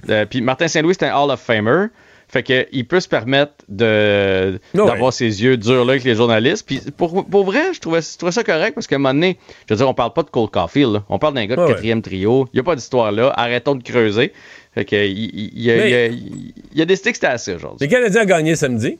Euh, 0.08 0.24
Puis 0.28 0.40
Martin 0.40 0.68
Saint-Louis, 0.68 0.94
c'est 0.98 1.06
un 1.06 1.14
Hall 1.16 1.30
of 1.30 1.40
Famer. 1.40 1.86
Fait 2.28 2.42
que 2.42 2.66
il 2.72 2.86
peut 2.86 3.00
se 3.00 3.08
permettre 3.08 3.52
de 3.68 4.58
d'avoir 4.86 5.12
ses 5.12 5.42
yeux 5.42 5.58
durs 5.58 5.84
là 5.84 5.92
avec 5.92 6.04
les 6.04 6.14
journalistes. 6.14 6.64
Puis 6.66 6.80
pour, 6.96 7.26
pour 7.26 7.44
vrai, 7.44 7.74
je 7.74 7.80
trouvais, 7.80 8.00
je 8.00 8.16
trouvais 8.16 8.32
ça 8.32 8.42
correct 8.42 8.72
parce 8.74 8.86
qu'à 8.86 8.94
un 8.96 9.00
moment 9.00 9.12
donné, 9.12 9.36
je 9.68 9.74
veux 9.74 9.78
dire, 9.78 9.86
on 9.86 9.92
parle 9.92 10.14
pas 10.14 10.22
de 10.22 10.30
Cole 10.30 10.48
Caulfield, 10.48 10.92
là. 10.94 11.04
on 11.10 11.18
parle 11.18 11.34
d'un 11.34 11.44
gars 11.44 11.56
de 11.56 11.60
Ouais, 11.60 11.66
ouais. 11.66 11.72
quatrième 11.74 12.00
trio. 12.00 12.46
Il 12.52 12.56
n'y 12.56 12.60
a 12.60 12.62
pas 12.62 12.74
d'histoire 12.74 13.12
là. 13.12 13.34
Arrêtons 13.36 13.74
de 13.74 13.82
creuser. 13.82 14.32
Fait 14.74 14.86
que 14.86 14.96
il, 14.96 15.24
il- 15.24 15.50
il 15.54 15.62
y 15.62 15.70
a, 15.70 15.76
Mais- 15.76 16.08
il 16.12 16.52
y 16.74 16.80
a- 16.80 16.84
a 16.84 16.86
des 16.86 16.96
sticks, 16.96 17.16
c'était 17.16 17.26
assez 17.26 17.54
aujourd'hui. 17.54 17.86
Les 17.86 17.88
Canadiens 17.92 18.22
ont 18.22 18.26
gagné 18.26 18.56
samedi. 18.56 18.96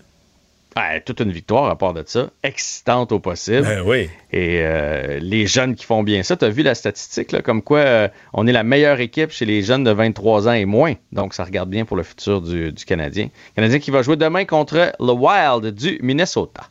Ouais, 0.77 1.01
toute 1.03 1.21
une 1.21 1.31
victoire 1.33 1.69
à 1.69 1.77
part 1.77 1.93
de 1.93 2.03
ça, 2.07 2.31
excitante 2.43 3.13
au 3.13 3.19
possible. 3.21 3.63
Ben 3.63 3.83
oui. 3.85 4.09
Et 4.33 4.61
euh, 4.63 5.19
les 5.21 5.47
jeunes 5.47 5.75
qui 5.75 5.85
font 5.85 6.03
bien 6.03 6.23
ça, 6.23 6.35
tu 6.37 6.47
as 6.47 6.49
vu 6.49 6.63
la 6.63 6.75
statistique, 6.75 7.33
là, 7.33 7.43
comme 7.43 7.61
quoi 7.63 7.81
euh, 7.81 8.09
on 8.33 8.47
est 8.47 8.53
la 8.53 8.63
meilleure 8.63 9.01
équipe 9.01 9.31
chez 9.33 9.45
les 9.45 9.63
jeunes 9.63 9.85
de 9.85 9.91
23 9.91 10.49
ans 10.49 10.53
et 10.53 10.65
moins. 10.65 10.95
Donc 11.13 11.35
ça 11.35 11.45
regarde 11.45 11.69
bien 11.69 11.85
pour 11.85 11.97
le 11.99 12.03
futur 12.03 12.41
du, 12.41 12.73
du 12.73 12.85
Canadien. 12.87 13.29
Canadien 13.55 13.79
qui 13.81 13.91
va 13.91 14.01
jouer 14.01 14.17
demain 14.17 14.47
contre 14.47 14.93
le 14.99 15.13
Wild 15.13 15.75
du 15.75 15.99
Minnesota. 16.03 16.63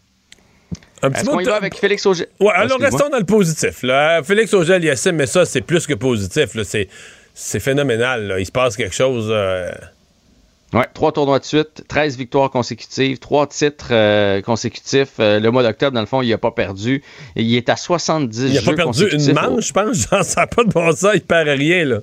Un 1.03 1.09
petit 1.11 1.25
mot 1.25 1.41
de- 1.41 1.49
avec 1.49 1.75
Félix 1.75 2.05
Auger? 2.05 2.27
Ouais, 2.39 2.51
alors 2.53 2.79
restons 2.79 3.09
dans 3.09 3.17
le 3.19 3.25
positif. 3.25 3.83
Là. 3.83 4.21
Félix 4.23 4.53
Auger 4.53 4.79
Yassim, 4.79 5.13
mais 5.13 5.25
ça, 5.27 5.45
c'est 5.45 5.61
plus 5.61 5.85
que 5.87 5.93
positif. 5.95 6.49
C'est, 6.63 6.87
c'est 7.33 7.59
phénoménal. 7.59 8.27
là. 8.27 8.39
Il 8.39 8.45
se 8.45 8.51
passe 8.51 8.75
quelque 8.77 8.93
chose. 8.95 9.27
euh, 9.31 9.71
Ouais, 10.73 10.85
trois 10.93 11.11
tournois 11.11 11.39
de 11.39 11.43
suite, 11.43 11.83
13 11.89 12.15
victoires 12.17 12.49
consécutives, 12.49 13.19
trois 13.19 13.45
titres 13.47 13.89
euh, 13.91 14.41
consécutifs. 14.41 15.15
Euh, 15.19 15.39
le 15.39 15.51
mois 15.51 15.63
d'octobre, 15.63 15.91
dans 15.93 15.99
le 15.99 16.05
fond, 16.07 16.21
il 16.21 16.29
n'a 16.29 16.37
pas 16.37 16.51
perdu. 16.51 17.03
Il 17.35 17.53
est 17.55 17.67
à 17.67 17.75
70 17.75 18.43
Il 18.47 18.53
n'a 18.53 18.61
pas 18.61 18.73
perdu 18.73 19.05
une 19.11 19.31
au- 19.31 19.33
manche, 19.33 19.67
je 19.67 19.73
pense. 19.73 19.97
Genre, 20.09 20.23
ça 20.23 20.41
n'a 20.41 20.47
pas 20.47 20.63
de 20.63 20.69
bon 20.69 20.89
sens. 20.95 21.11
Il 21.13 21.21
perd 21.21 21.49
à 21.49 21.53
rien. 21.53 21.83
Là. 21.83 21.99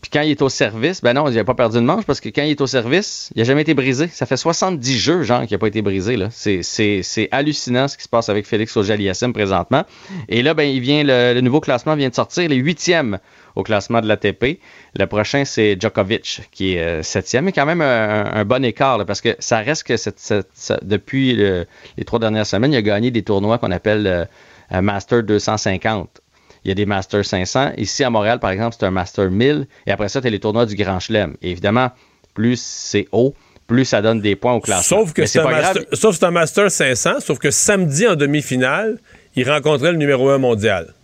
Puis 0.00 0.10
quand 0.12 0.22
il 0.22 0.32
est 0.32 0.42
au 0.42 0.48
service, 0.48 1.00
ben 1.00 1.12
non, 1.12 1.28
il 1.28 1.34
n'a 1.36 1.44
pas 1.44 1.54
perdu 1.54 1.78
une 1.78 1.84
manche 1.84 2.04
parce 2.04 2.20
que 2.20 2.28
quand 2.28 2.42
il 2.42 2.50
est 2.50 2.60
au 2.60 2.66
service, 2.66 3.30
il 3.36 3.38
n'a 3.38 3.44
jamais 3.44 3.62
été 3.62 3.72
brisé. 3.74 4.08
Ça 4.08 4.26
fait 4.26 4.36
70 4.36 4.98
jeux, 4.98 5.22
genre, 5.22 5.46
qui 5.46 5.54
n'a 5.54 5.58
pas 5.58 5.68
été 5.68 5.80
brisé. 5.80 6.16
là. 6.16 6.26
C'est, 6.32 6.64
c'est, 6.64 7.02
c'est 7.04 7.28
hallucinant 7.30 7.86
ce 7.86 7.96
qui 7.96 8.02
se 8.02 8.08
passe 8.08 8.28
avec 8.28 8.46
Félix 8.46 8.76
Auger-Aliassime 8.76 9.32
présentement. 9.32 9.84
Et 10.28 10.42
là, 10.42 10.54
ben, 10.54 10.64
il 10.64 10.80
vient, 10.80 11.04
le, 11.04 11.34
le 11.34 11.40
nouveau 11.40 11.60
classement 11.60 11.94
vient 11.94 12.08
de 12.08 12.14
sortir, 12.16 12.48
les 12.48 12.56
huitièmes 12.56 13.20
au 13.56 13.62
classement 13.62 14.00
de 14.00 14.08
l'ATP. 14.08 14.58
Le 14.98 15.04
prochain, 15.06 15.44
c'est 15.44 15.76
Djokovic, 15.80 16.42
qui 16.52 16.74
est 16.76 16.82
euh, 16.82 17.02
septième, 17.02 17.44
mais 17.44 17.52
quand 17.52 17.66
même 17.66 17.80
un, 17.82 18.24
un 18.32 18.44
bon 18.44 18.64
écart, 18.64 18.98
là, 18.98 19.04
parce 19.04 19.20
que 19.20 19.36
ça 19.38 19.58
reste 19.58 19.84
que 19.84 19.96
cette- 19.96 20.18
cette- 20.18 20.48
ça- 20.54 20.78
depuis 20.82 21.34
le- 21.34 21.66
les 21.96 22.04
trois 22.04 22.18
dernières 22.18 22.46
semaines, 22.46 22.72
il 22.72 22.76
a 22.76 22.82
gagné 22.82 23.10
des 23.10 23.22
tournois 23.22 23.58
qu'on 23.58 23.70
appelle 23.70 24.06
euh, 24.06 24.80
Master 24.80 25.22
250. 25.22 26.20
Il 26.64 26.68
y 26.68 26.70
a 26.72 26.74
des 26.74 26.86
Masters 26.86 27.24
500. 27.24 27.72
Ici, 27.76 28.04
à 28.04 28.10
Montréal, 28.10 28.38
par 28.38 28.50
exemple, 28.50 28.76
c'est 28.78 28.86
un 28.86 28.90
Master 28.92 29.30
1000. 29.30 29.66
Et 29.86 29.90
après 29.90 30.08
ça, 30.08 30.20
tu 30.20 30.28
as 30.28 30.30
les 30.30 30.38
tournois 30.38 30.64
du 30.64 30.76
Grand 30.76 31.00
Chelem. 31.00 31.34
Et 31.42 31.50
évidemment, 31.50 31.90
plus 32.34 32.60
c'est 32.62 33.08
haut, 33.10 33.34
plus 33.66 33.84
ça 33.84 34.00
donne 34.00 34.20
des 34.20 34.36
points 34.36 34.52
au 34.52 34.60
classement. 34.60 34.98
Sauf 35.00 35.12
que 35.12 35.26
c'est 35.26 35.40
un, 35.40 35.50
master, 35.50 35.82
sauf 35.92 36.12
que 36.14 36.18
c'est 36.20 36.26
un 36.26 36.30
Master 36.30 36.70
500. 36.70 37.10
Sauf 37.20 37.38
que 37.40 37.50
samedi, 37.50 38.06
en 38.06 38.14
demi-finale, 38.14 38.98
il 39.34 39.50
rencontrait 39.50 39.90
le 39.90 39.98
numéro 39.98 40.30
1 40.30 40.38
mondial. 40.38 40.94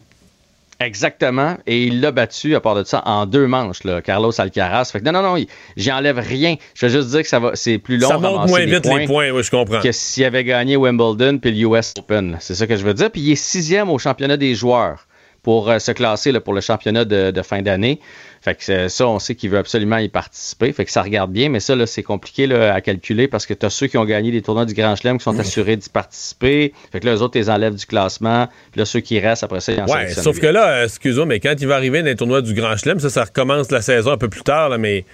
Exactement. 0.81 1.57
Et 1.67 1.85
il 1.85 2.01
l'a 2.01 2.13
battu, 2.13 2.55
à 2.55 2.61
part 2.61 2.75
de 2.77 2.85
ça, 2.85 3.03
en 3.05 3.27
deux 3.27 3.47
manches, 3.47 3.83
là, 3.85 4.01
Carlos 4.01 4.31
Alcaraz. 4.41 4.91
Fait 4.93 5.01
que 5.01 5.05
non, 5.05 5.13
non, 5.13 5.23
non, 5.23 5.37
il- 5.37 5.49
j'y 5.77 5.91
enlève 5.91 6.19
rien. 6.19 6.55
Je 6.75 6.87
veux 6.87 6.93
juste 6.93 7.09
dire 7.11 7.23
que 7.23 7.29
ça 7.29 7.41
va, 7.41 7.51
c'est 7.55 7.79
plus 7.79 7.99
long 7.99 8.09
Ça 8.09 8.19
monte 8.19 8.49
moins 8.49 8.59
vite 8.77 8.85
les 8.87 9.07
points, 9.07 9.31
oui, 9.31 9.43
je 9.43 9.51
comprends. 9.51 9.81
que 9.81 9.91
s'il 9.93 10.25
avait 10.25 10.45
gagné 10.45 10.77
Wimbledon 10.77 11.39
puis 11.39 11.51
le 11.51 11.69
US 11.69 11.95
Open. 11.99 12.37
C'est 12.41 12.55
ça 12.55 12.67
que 12.67 12.77
je 12.77 12.85
veux 12.85 12.95
dire. 12.95 13.11
Puis 13.11 13.21
il 13.23 13.33
est 13.33 13.37
sixième 13.37 13.91
au 13.91 13.99
championnat 13.99 14.37
des 14.37 14.55
joueurs 14.55 15.07
pour 15.43 15.69
euh, 15.71 15.79
se 15.79 15.91
classer 15.93 16.31
là, 16.33 16.41
pour 16.41 16.55
le 16.55 16.61
championnat 16.61 17.05
de, 17.05 17.31
de 17.33 17.43
fin 17.43 17.61
d'année. 17.63 18.01
Fait 18.49 18.55
que 18.55 18.65
c'est- 18.65 18.89
ça, 18.89 19.07
on 19.07 19.19
sait 19.19 19.35
qu'il 19.35 19.51
veut 19.51 19.59
absolument 19.59 19.99
y 19.99 20.09
participer. 20.09 20.73
Fait 20.73 20.87
que 20.87 20.91
ça 20.91 21.03
regarde 21.03 21.31
bien, 21.31 21.51
mais 21.51 21.61
ça, 21.61 21.77
là, 21.77 21.87
c'est 21.87 22.03
compliqué 22.03 22.47
là, 22.47 22.73
à 22.73 22.81
calculer 22.81 23.29
parce 23.29 23.45
que 23.45 23.53
tu 23.53 23.67
as 23.67 23.71
ceux 23.71 23.89
qui 23.89 23.99
ont 23.99 24.07
gagné 24.07 24.31
des 24.31 24.41
tournois 24.41 24.65
du 24.65 24.73
Grand 24.73 24.97
Chelem 24.97 25.19
qui 25.19 25.25
sont 25.25 25.39
assurés 25.39 25.77
d'y 25.77 25.91
participer. 25.91 26.73
Fait 26.91 27.01
que 27.01 27.07
là, 27.07 27.15
eux 27.15 27.21
autres, 27.21 27.39
les 27.39 27.51
enlèvent 27.51 27.75
du 27.75 27.85
classement. 27.85 28.49
Puis 28.73 28.79
là, 28.79 28.87
ceux 28.87 29.01
qui 29.01 29.21
restent, 29.21 29.45
après 29.45 29.61
ça, 29.61 29.73
ils 29.73 29.81
en 29.83 29.85
Ouais, 29.87 30.09
sauf 30.23 30.41
que 30.41 30.47
là, 30.47 30.69
euh, 30.69 30.85
excuse-moi, 30.85 31.27
mais 31.27 31.41
quand 31.41 31.55
il 31.61 31.67
va 31.67 31.77
arriver 31.77 32.01
dans 32.01 32.07
les 32.07 32.17
tournois 32.17 32.41
du 32.41 32.55
Grand 32.55 32.75
Chelem, 32.77 33.01
ça, 33.01 33.11
ça 33.11 33.25
recommence 33.25 33.71
la 33.71 33.83
saison 33.83 34.13
un 34.13 34.17
peu 34.19 34.29
plus 34.29 34.43
tard, 34.43 34.71
là, 34.71 34.79
mais 34.79 35.05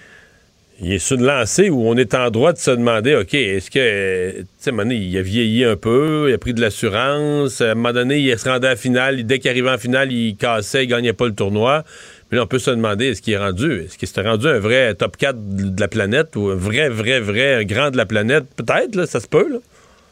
il 0.81 0.93
est 0.93 0.99
sur 0.99 1.17
une 1.17 1.23
lancée 1.23 1.69
où 1.69 1.87
on 1.87 1.95
est 1.95 2.13
en 2.13 2.29
droit 2.29 2.51
de 2.51 2.57
se 2.57 2.71
demander, 2.71 3.15
OK, 3.15 3.33
est-ce 3.33 3.71
que, 3.71 3.79
euh, 3.79 4.31
tu 4.61 4.71
sais, 4.71 4.71
il 4.71 5.17
a 5.17 5.21
vieilli 5.21 5.63
un 5.63 5.77
peu, 5.77 6.27
il 6.29 6.33
a 6.33 6.37
pris 6.37 6.53
de 6.53 6.59
l'assurance, 6.59 7.61
à 7.61 7.71
un 7.71 7.75
moment 7.75 7.93
donné, 7.93 8.17
il 8.19 8.37
se 8.37 8.47
rendait 8.49 8.67
à 8.67 8.71
la 8.71 8.75
finale, 8.75 9.23
dès 9.23 9.39
qu'il 9.39 9.49
arrivait 9.49 9.69
en 9.69 9.77
finale, 9.77 10.11
il 10.11 10.35
cassait, 10.35 10.83
il 10.83 10.87
gagnait 10.87 11.13
pas 11.13 11.27
le 11.27 11.33
tournoi. 11.33 11.83
Mais 12.31 12.37
là, 12.37 12.43
on 12.43 12.47
peut 12.47 12.59
se 12.59 12.71
demander, 12.71 13.07
est-ce 13.07 13.21
qu'il 13.21 13.33
est 13.33 13.37
rendu, 13.37 13.83
est-ce 13.83 13.97
qu'il 13.97 14.07
s'est 14.07 14.21
rendu 14.21 14.47
un 14.47 14.59
vrai 14.59 14.95
top 14.95 15.15
4 15.17 15.35
de 15.37 15.79
la 15.79 15.87
planète 15.87 16.35
ou 16.35 16.49
un 16.49 16.55
vrai, 16.55 16.89
vrai, 16.89 17.19
vrai 17.19 17.65
grand 17.65 17.91
de 17.91 17.97
la 17.97 18.05
planète? 18.05 18.45
Peut-être, 18.55 18.95
là, 18.95 19.05
ça 19.05 19.19
se 19.19 19.27
peut, 19.27 19.47
là. 19.51 19.59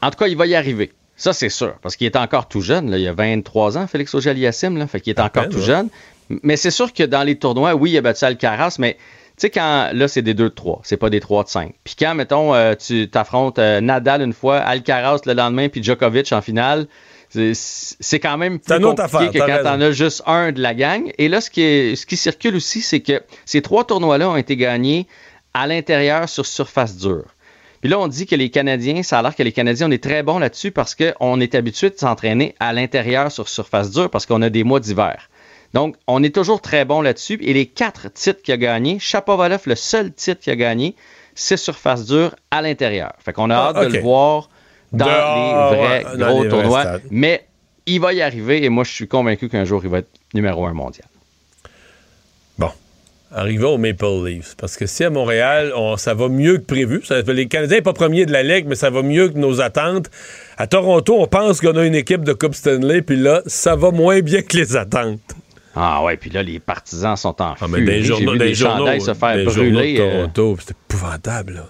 En 0.01 0.11
tout 0.11 0.17
cas, 0.17 0.27
il 0.27 0.37
va 0.37 0.45
y 0.45 0.55
arriver. 0.55 0.91
Ça, 1.15 1.33
c'est 1.33 1.49
sûr. 1.49 1.75
Parce 1.81 1.95
qu'il 1.95 2.05
est 2.05 2.17
encore 2.17 2.47
tout 2.47 2.61
jeune. 2.61 2.91
là. 2.91 2.97
Il 2.97 3.07
a 3.07 3.13
23 3.13 3.77
ans, 3.77 3.87
Félix 3.87 4.13
Auger-Aliassime. 4.13 4.77
là. 4.77 4.87
Fait 4.87 4.99
qu'il 4.99 5.11
est 5.11 5.19
encore 5.19 5.43
peine, 5.43 5.51
tout 5.51 5.59
ouais. 5.59 5.63
jeune. 5.63 5.89
Mais 6.41 6.57
c'est 6.57 6.71
sûr 6.71 6.91
que 6.93 7.03
dans 7.03 7.23
les 7.23 7.37
tournois, 7.37 7.73
oui, 7.75 7.91
il 7.91 7.97
a 7.97 8.01
battu 8.01 8.25
Alcaraz, 8.25 8.75
mais 8.79 8.93
tu 8.93 8.99
sais, 9.37 9.49
quand 9.49 9.89
là, 9.93 10.07
c'est 10.07 10.21
des 10.21 10.33
2 10.33 10.43
de 10.45 10.49
3, 10.49 10.81
c'est 10.83 10.97
pas 10.97 11.09
des 11.09 11.19
3 11.19 11.43
de 11.43 11.49
5. 11.49 11.73
Puis 11.83 11.95
quand, 11.97 12.15
mettons, 12.15 12.53
euh, 12.53 12.75
tu 12.75 13.09
t'affrontes 13.09 13.59
euh, 13.59 13.81
Nadal 13.81 14.21
une 14.21 14.33
fois, 14.33 14.57
Alcaraz 14.57 15.21
le 15.25 15.33
lendemain, 15.33 15.69
puis 15.69 15.83
Djokovic 15.83 16.31
en 16.31 16.41
finale, 16.41 16.87
c'est- 17.53 18.19
quand 18.19 18.37
même 18.37 18.59
plus 18.59 18.65
C'est 18.67 18.77
une 18.77 18.85
autre 18.85 19.01
compliqué 19.03 19.17
affaire, 19.41 19.47
que 19.47 19.63
quand 19.63 19.69
t'en 19.69 19.81
as 19.81 19.91
juste 19.91 20.23
un 20.25 20.51
de 20.51 20.61
la 20.61 20.73
gang. 20.73 21.11
Et 21.17 21.27
là, 21.29 21.41
ce 21.41 21.49
qui, 21.49 21.61
est- 21.61 21.95
ce 21.95 22.05
qui 22.05 22.17
circule 22.17 22.55
aussi, 22.55 22.81
c'est 22.81 22.99
que 23.01 23.21
ces 23.45 23.61
trois 23.61 23.85
tournois-là 23.85 24.29
ont 24.29 24.37
été 24.37 24.55
gagnés 24.55 25.07
à 25.53 25.67
l'intérieur 25.67 26.29
sur 26.29 26.45
surface 26.45 26.97
dure. 26.97 27.25
Puis 27.81 27.89
là, 27.89 27.99
on 27.99 28.07
dit 28.07 28.25
que 28.25 28.35
les 28.35 28.49
Canadiens, 28.49 29.03
ça 29.03 29.19
a 29.19 29.21
l'air 29.21 29.35
que 29.35 29.43
les 29.43 29.51
Canadiens, 29.51 29.87
on 29.89 29.91
est 29.91 30.01
très 30.03 30.23
bons 30.23 30.39
là-dessus 30.39 30.71
parce 30.71 30.95
qu'on 30.95 31.39
est 31.41 31.53
habitué 31.53 31.89
de 31.89 31.97
s'entraîner 31.97 32.55
à 32.59 32.71
l'intérieur 32.71 33.31
sur 33.31 33.49
surface 33.49 33.91
dure 33.91 34.09
parce 34.09 34.25
qu'on 34.25 34.41
a 34.41 34.49
des 34.49 34.63
mois 34.63 34.79
d'hiver. 34.79 35.29
Donc, 35.73 35.95
on 36.07 36.23
est 36.23 36.33
toujours 36.33 36.61
très 36.61 36.85
bon 36.85 37.01
là-dessus. 37.01 37.39
Et 37.41 37.51
les 37.53 37.65
quatre 37.65 38.07
titres 38.13 38.41
qu'il 38.41 38.53
a 38.53 38.57
gagnés, 38.57 38.99
Chapovalov, 38.99 39.63
le 39.65 39.75
seul 39.75 40.13
titre 40.13 40.39
qu'il 40.41 40.53
a 40.53 40.55
gagné, 40.55 40.95
c'est 41.35 41.57
surface 41.57 42.05
dure 42.05 42.35
à 42.51 42.61
l'intérieur. 42.61 43.11
Fait 43.19 43.33
qu'on 43.33 43.49
a 43.49 43.55
Ah, 43.57 43.67
hâte 43.75 43.89
de 43.89 43.93
le 43.97 43.99
voir 44.01 44.49
dans 44.93 45.05
les 45.05 45.77
vrais 45.77 46.17
dans 46.17 46.27
gros 46.27 46.43
les 46.43 46.49
tournois. 46.49 46.85
Mais 47.11 47.45
il 47.85 47.99
va 47.99 48.13
y 48.13 48.21
arriver 48.21 48.63
et 48.63 48.69
moi, 48.69 48.83
je 48.83 48.91
suis 48.91 49.07
convaincu 49.07 49.49
qu'un 49.49 49.65
jour, 49.65 49.81
il 49.83 49.89
va 49.89 49.99
être 49.99 50.09
numéro 50.33 50.65
un 50.65 50.73
mondial. 50.73 51.07
Bon. 52.57 52.69
Arrivons 53.35 53.73
aux 53.73 53.77
Maple 53.79 54.05
Leafs. 54.25 54.55
Parce 54.55 54.77
que 54.77 54.85
si 54.85 55.03
à 55.03 55.09
Montréal, 55.09 55.73
on- 55.75 55.97
ça 55.97 56.13
va 56.13 56.29
mieux 56.29 56.57
que 56.59 56.65
prévu, 56.65 57.01
ça, 57.03 57.21
les 57.21 57.47
Canadiens 57.47 57.77
sont 57.77 57.83
pas 57.83 57.93
premiers 57.93 58.25
de 58.27 58.31
la 58.31 58.43
Ligue, 58.43 58.65
mais 58.67 58.75
ça 58.75 58.89
va 58.91 59.01
mieux 59.01 59.29
que 59.29 59.37
nos 59.39 59.59
attentes. 59.59 60.09
À 60.57 60.67
Toronto, 60.67 61.15
on 61.19 61.25
pense 61.27 61.59
qu'on 61.59 61.75
a 61.75 61.83
une 61.85 61.95
équipe 61.95 62.23
de 62.23 62.33
Coupe 62.33 62.53
Stanley, 62.53 63.01
puis 63.01 63.15
là, 63.17 63.41
ça 63.47 63.75
va 63.75 63.89
moins 63.89 64.19
bien 64.21 64.43
que 64.43 64.55
les 64.55 64.75
attentes. 64.75 65.19
Ah 65.75 66.03
ouais, 66.03 66.15
puis 66.17 66.29
là, 66.29 66.43
les 66.43 66.59
partisans 66.59 67.15
sont 67.17 67.41
en 67.41 67.55
Ah, 67.59 67.67
furie. 67.67 67.83
des 67.83 68.01
J'ai 68.01 68.03
journaux, 68.03 68.33
vu 68.33 68.37
des 68.37 68.45
des 68.49 68.53
journaux, 68.53 68.77
chandails 68.85 69.01
se 69.01 69.13
faire 69.15 69.43
brûler. 69.45 69.97
de 69.97 70.01
euh, 70.01 70.27
Toronto, 70.27 70.57
c'est 70.63 70.75
épouvantable, 70.87 71.53
là. 71.55 71.65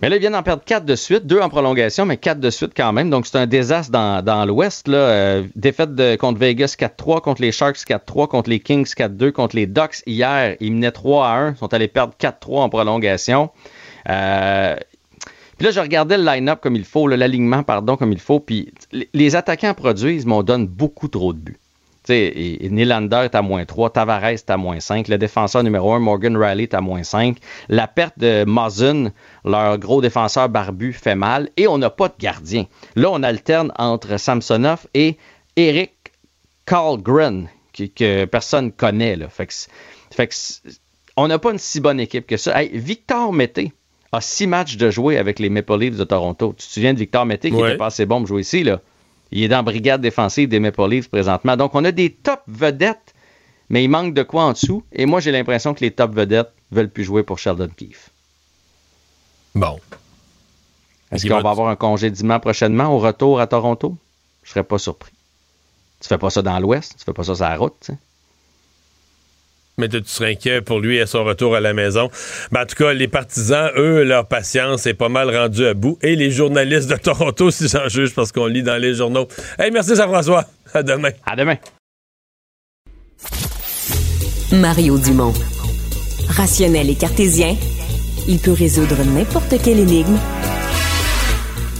Mais 0.00 0.08
là, 0.08 0.16
ils 0.16 0.20
viennent 0.20 0.32
d'en 0.32 0.42
perdre 0.42 0.62
quatre 0.64 0.86
de 0.86 0.96
suite, 0.96 1.26
deux 1.26 1.40
en 1.40 1.50
prolongation, 1.50 2.06
mais 2.06 2.16
quatre 2.16 2.40
de 2.40 2.48
suite 2.48 2.72
quand 2.74 2.92
même. 2.92 3.10
Donc, 3.10 3.26
c'est 3.26 3.36
un 3.36 3.46
désastre 3.46 3.92
dans, 3.92 4.24
dans 4.24 4.46
l'Ouest. 4.46 4.88
là. 4.88 4.96
Euh, 4.96 5.42
défaite 5.56 5.94
de, 5.94 6.16
contre 6.16 6.38
Vegas 6.38 6.74
4-3, 6.78 7.20
contre 7.20 7.42
les 7.42 7.52
Sharks 7.52 7.76
4-3, 7.76 8.28
contre 8.28 8.48
les 8.48 8.60
Kings 8.60 8.86
4-2, 8.86 9.30
contre 9.32 9.56
les 9.56 9.66
Ducks 9.66 10.02
hier. 10.06 10.56
Ils 10.60 10.72
menaient 10.72 10.90
3 10.90 11.26
à 11.26 11.36
1, 11.36 11.54
sont 11.56 11.72
allés 11.74 11.88
perdre 11.88 12.14
4-3 12.18 12.60
en 12.60 12.68
prolongation. 12.70 13.50
Euh, 14.08 14.76
puis 15.58 15.66
là, 15.66 15.72
je 15.72 15.80
regardais 15.80 16.16
le 16.16 16.24
line-up 16.24 16.60
comme 16.62 16.76
il 16.76 16.84
faut, 16.84 17.06
l'alignement, 17.06 17.62
pardon, 17.62 17.98
comme 17.98 18.12
il 18.12 18.20
faut. 18.20 18.40
Puis 18.40 18.72
les 19.12 19.36
attaquants 19.36 19.74
produisent, 19.74 20.24
mais 20.24 20.32
on 20.32 20.42
donne 20.42 20.66
beaucoup 20.66 21.08
trop 21.08 21.34
de 21.34 21.38
buts. 21.38 21.59
Et- 22.14 22.64
et 22.66 22.70
Nylander 22.70 23.22
est 23.24 23.34
à 23.34 23.42
moins 23.42 23.64
3, 23.64 23.90
Tavares 23.90 24.24
est 24.26 24.50
à 24.50 24.56
moins 24.56 24.80
5, 24.80 25.08
le 25.08 25.18
défenseur 25.18 25.62
numéro 25.62 25.92
1, 25.92 25.98
Morgan 25.98 26.36
Riley, 26.36 26.64
est 26.64 26.74
à 26.74 26.80
moins 26.80 27.02
5. 27.02 27.36
La 27.68 27.86
perte 27.86 28.18
de 28.18 28.44
Muzzin, 28.46 29.10
leur 29.44 29.78
gros 29.78 30.00
défenseur 30.00 30.48
barbu, 30.48 30.92
fait 30.92 31.14
mal. 31.14 31.48
Et 31.56 31.66
on 31.68 31.78
n'a 31.78 31.90
pas 31.90 32.08
de 32.08 32.14
gardien. 32.18 32.66
Là, 32.96 33.10
on 33.10 33.22
alterne 33.22 33.72
entre 33.78 34.18
Samsonov 34.18 34.86
et 34.94 35.16
Eric 35.56 35.92
Karlgren, 36.66 37.48
qui- 37.72 37.90
que 37.90 38.24
personne 38.26 38.72
connaît. 38.72 39.16
Là. 39.16 39.28
Fait 39.28 39.46
que, 39.46 39.54
fait 40.14 40.26
que 40.28 40.34
on 41.16 41.28
n'a 41.28 41.38
pas 41.38 41.50
une 41.52 41.58
si 41.58 41.80
bonne 41.80 42.00
équipe 42.00 42.26
que 42.26 42.36
ça. 42.36 42.60
Hey, 42.62 42.70
Victor 42.72 43.32
Mété 43.32 43.72
a 44.12 44.20
six 44.20 44.46
matchs 44.46 44.76
de 44.76 44.90
jouer 44.90 45.18
avec 45.18 45.38
les 45.38 45.50
Maple 45.50 45.78
Leafs 45.78 45.96
de 45.96 46.04
Toronto. 46.04 46.54
Tu 46.56 46.66
te 46.66 46.72
souviens 46.72 46.94
de 46.94 46.98
Victor 46.98 47.26
Mété 47.26 47.50
qui 47.50 47.56
Ouais. 47.56 47.68
était 47.70 47.76
pas 47.78 47.86
assez 47.86 48.06
bon 48.06 48.18
pour 48.18 48.26
jouer 48.28 48.40
ici, 48.42 48.62
là? 48.64 48.80
Il 49.32 49.42
est 49.42 49.48
dans 49.48 49.56
la 49.58 49.62
brigade 49.62 50.00
défensive 50.00 50.48
des 50.48 50.58
Maple 50.60 50.88
Leafs 50.88 51.08
présentement. 51.08 51.56
Donc, 51.56 51.74
on 51.74 51.84
a 51.84 51.92
des 51.92 52.10
top 52.12 52.40
vedettes, 52.48 53.14
mais 53.68 53.84
il 53.84 53.88
manque 53.88 54.14
de 54.14 54.22
quoi 54.22 54.44
en 54.44 54.52
dessous. 54.52 54.82
Et 54.92 55.06
moi, 55.06 55.20
j'ai 55.20 55.30
l'impression 55.32 55.72
que 55.74 55.80
les 55.80 55.90
top 55.92 56.14
vedettes 56.14 56.52
veulent 56.72 56.90
plus 56.90 57.04
jouer 57.04 57.22
pour 57.22 57.38
Sheldon 57.38 57.68
Keefe. 57.76 58.10
Bon. 59.54 59.78
Est-ce 61.12 61.26
qu'on 61.26 61.36
va- 61.36 61.42
va 61.42 61.50
avoir 61.50 61.68
un 61.68 61.76
congédiement 61.76 62.38
prochainement 62.40 62.94
au 62.94 62.98
retour 62.98 63.40
à 63.40 63.46
Toronto? 63.46 63.96
Je 64.42 64.50
serais 64.50 64.64
pas 64.64 64.78
surpris. 64.78 65.12
Tu 66.00 66.08
fais 66.08 66.18
pas 66.18 66.30
ça 66.30 66.40
dans 66.42 66.58
l'Ouest, 66.58 66.94
tu 66.98 67.04
fais 67.04 67.12
pas 67.12 67.24
ça 67.24 67.34
sur 67.34 67.44
la 67.44 67.56
route. 67.56 67.90
Mais 69.80 69.88
tu 69.88 70.00
serais 70.04 70.32
inquiet 70.32 70.60
pour 70.60 70.78
lui 70.78 71.00
à 71.00 71.06
son 71.06 71.24
retour 71.24 71.56
à 71.56 71.60
la 71.60 71.72
maison. 71.72 72.10
Ben, 72.52 72.62
en 72.62 72.66
tout 72.66 72.76
cas, 72.76 72.92
les 72.92 73.08
partisans, 73.08 73.70
eux, 73.76 74.04
leur 74.04 74.26
patience 74.26 74.86
est 74.86 74.94
pas 74.94 75.08
mal 75.08 75.34
rendue 75.34 75.66
à 75.66 75.74
bout. 75.74 75.98
Et 76.02 76.16
les 76.16 76.30
journalistes 76.30 76.90
de 76.90 76.96
Toronto, 77.02 77.50
si 77.50 77.68
j'en 77.68 77.88
juge, 77.88 78.14
parce 78.14 78.30
qu'on 78.30 78.46
lit 78.46 78.62
dans 78.62 78.76
les 78.76 78.94
journaux. 78.94 79.26
Hey, 79.58 79.70
merci 79.70 79.96
Jean-François. 79.96 80.44
À 80.74 80.82
demain. 80.82 81.10
À 81.26 81.34
demain. 81.34 81.56
Mario 84.52 84.98
Dumont. 84.98 85.32
Rationnel 86.28 86.90
et 86.90 86.94
cartésien, 86.94 87.56
il 88.28 88.38
peut 88.38 88.52
résoudre 88.52 89.02
n'importe 89.04 89.54
quelle 89.62 89.80
énigme 89.80 90.18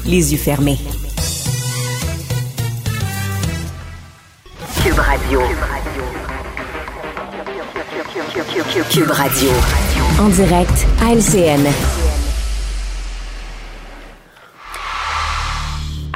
les 0.06 0.32
yeux 0.32 0.38
fermés. 0.38 0.78
Cube 4.82 4.98
Radio. 4.98 5.40
Cube 5.40 5.58
Radio. 5.60 5.89
En 10.20 10.28
direct 10.28 10.86
à 11.02 11.12
LCN. 11.12 11.66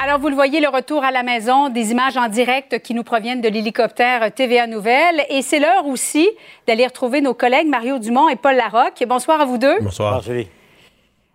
Alors, 0.01 0.19
vous 0.19 0.29
le 0.29 0.35
voyez, 0.35 0.61
le 0.61 0.69
retour 0.69 1.03
à 1.03 1.11
la 1.11 1.23
maison, 1.23 1.67
des 1.67 1.91
images 1.91 2.15
en 2.15 2.29
direct 2.29 2.81
qui 2.81 2.93
nous 2.93 3.03
proviennent 3.03 3.41
de 3.41 3.49
l'hélicoptère 3.49 4.33
TVA 4.33 4.67
Nouvelle. 4.67 5.25
Et 5.29 5.41
c'est 5.41 5.59
l'heure 5.59 5.85
aussi 5.85 6.29
d'aller 6.65 6.85
retrouver 6.85 7.19
nos 7.19 7.33
collègues 7.33 7.67
Mario 7.67 7.99
Dumont 7.99 8.29
et 8.29 8.37
Paul 8.37 8.55
Larocque. 8.55 9.03
Bonsoir 9.05 9.41
à 9.41 9.45
vous 9.45 9.57
deux. 9.57 9.77
Bonsoir. 9.81 10.23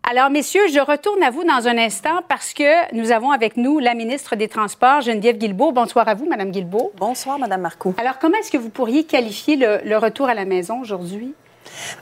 Alors, 0.08 0.30
messieurs, 0.30 0.66
je 0.72 0.80
retourne 0.80 1.22
à 1.22 1.30
vous 1.30 1.44
dans 1.44 1.68
un 1.68 1.78
instant 1.78 2.22
parce 2.28 2.52
que 2.52 2.94
nous 2.94 3.12
avons 3.12 3.30
avec 3.30 3.56
nous 3.56 3.78
la 3.78 3.94
ministre 3.94 4.34
des 4.34 4.48
Transports, 4.48 5.02
Geneviève 5.02 5.36
Guilbeault. 5.38 5.72
Bonsoir 5.72 6.08
à 6.08 6.14
vous, 6.14 6.26
Madame 6.26 6.50
Guilbeault. 6.50 6.92
Bonsoir, 6.96 7.38
Madame 7.38 7.60
Marcoux. 7.60 7.94
Alors, 7.98 8.18
comment 8.18 8.36
est-ce 8.38 8.50
que 8.50 8.58
vous 8.58 8.70
pourriez 8.70 9.04
qualifier 9.04 9.56
le, 9.56 9.80
le 9.84 9.98
retour 9.98 10.28
à 10.28 10.34
la 10.34 10.46
maison 10.46 10.80
aujourd'hui? 10.80 11.34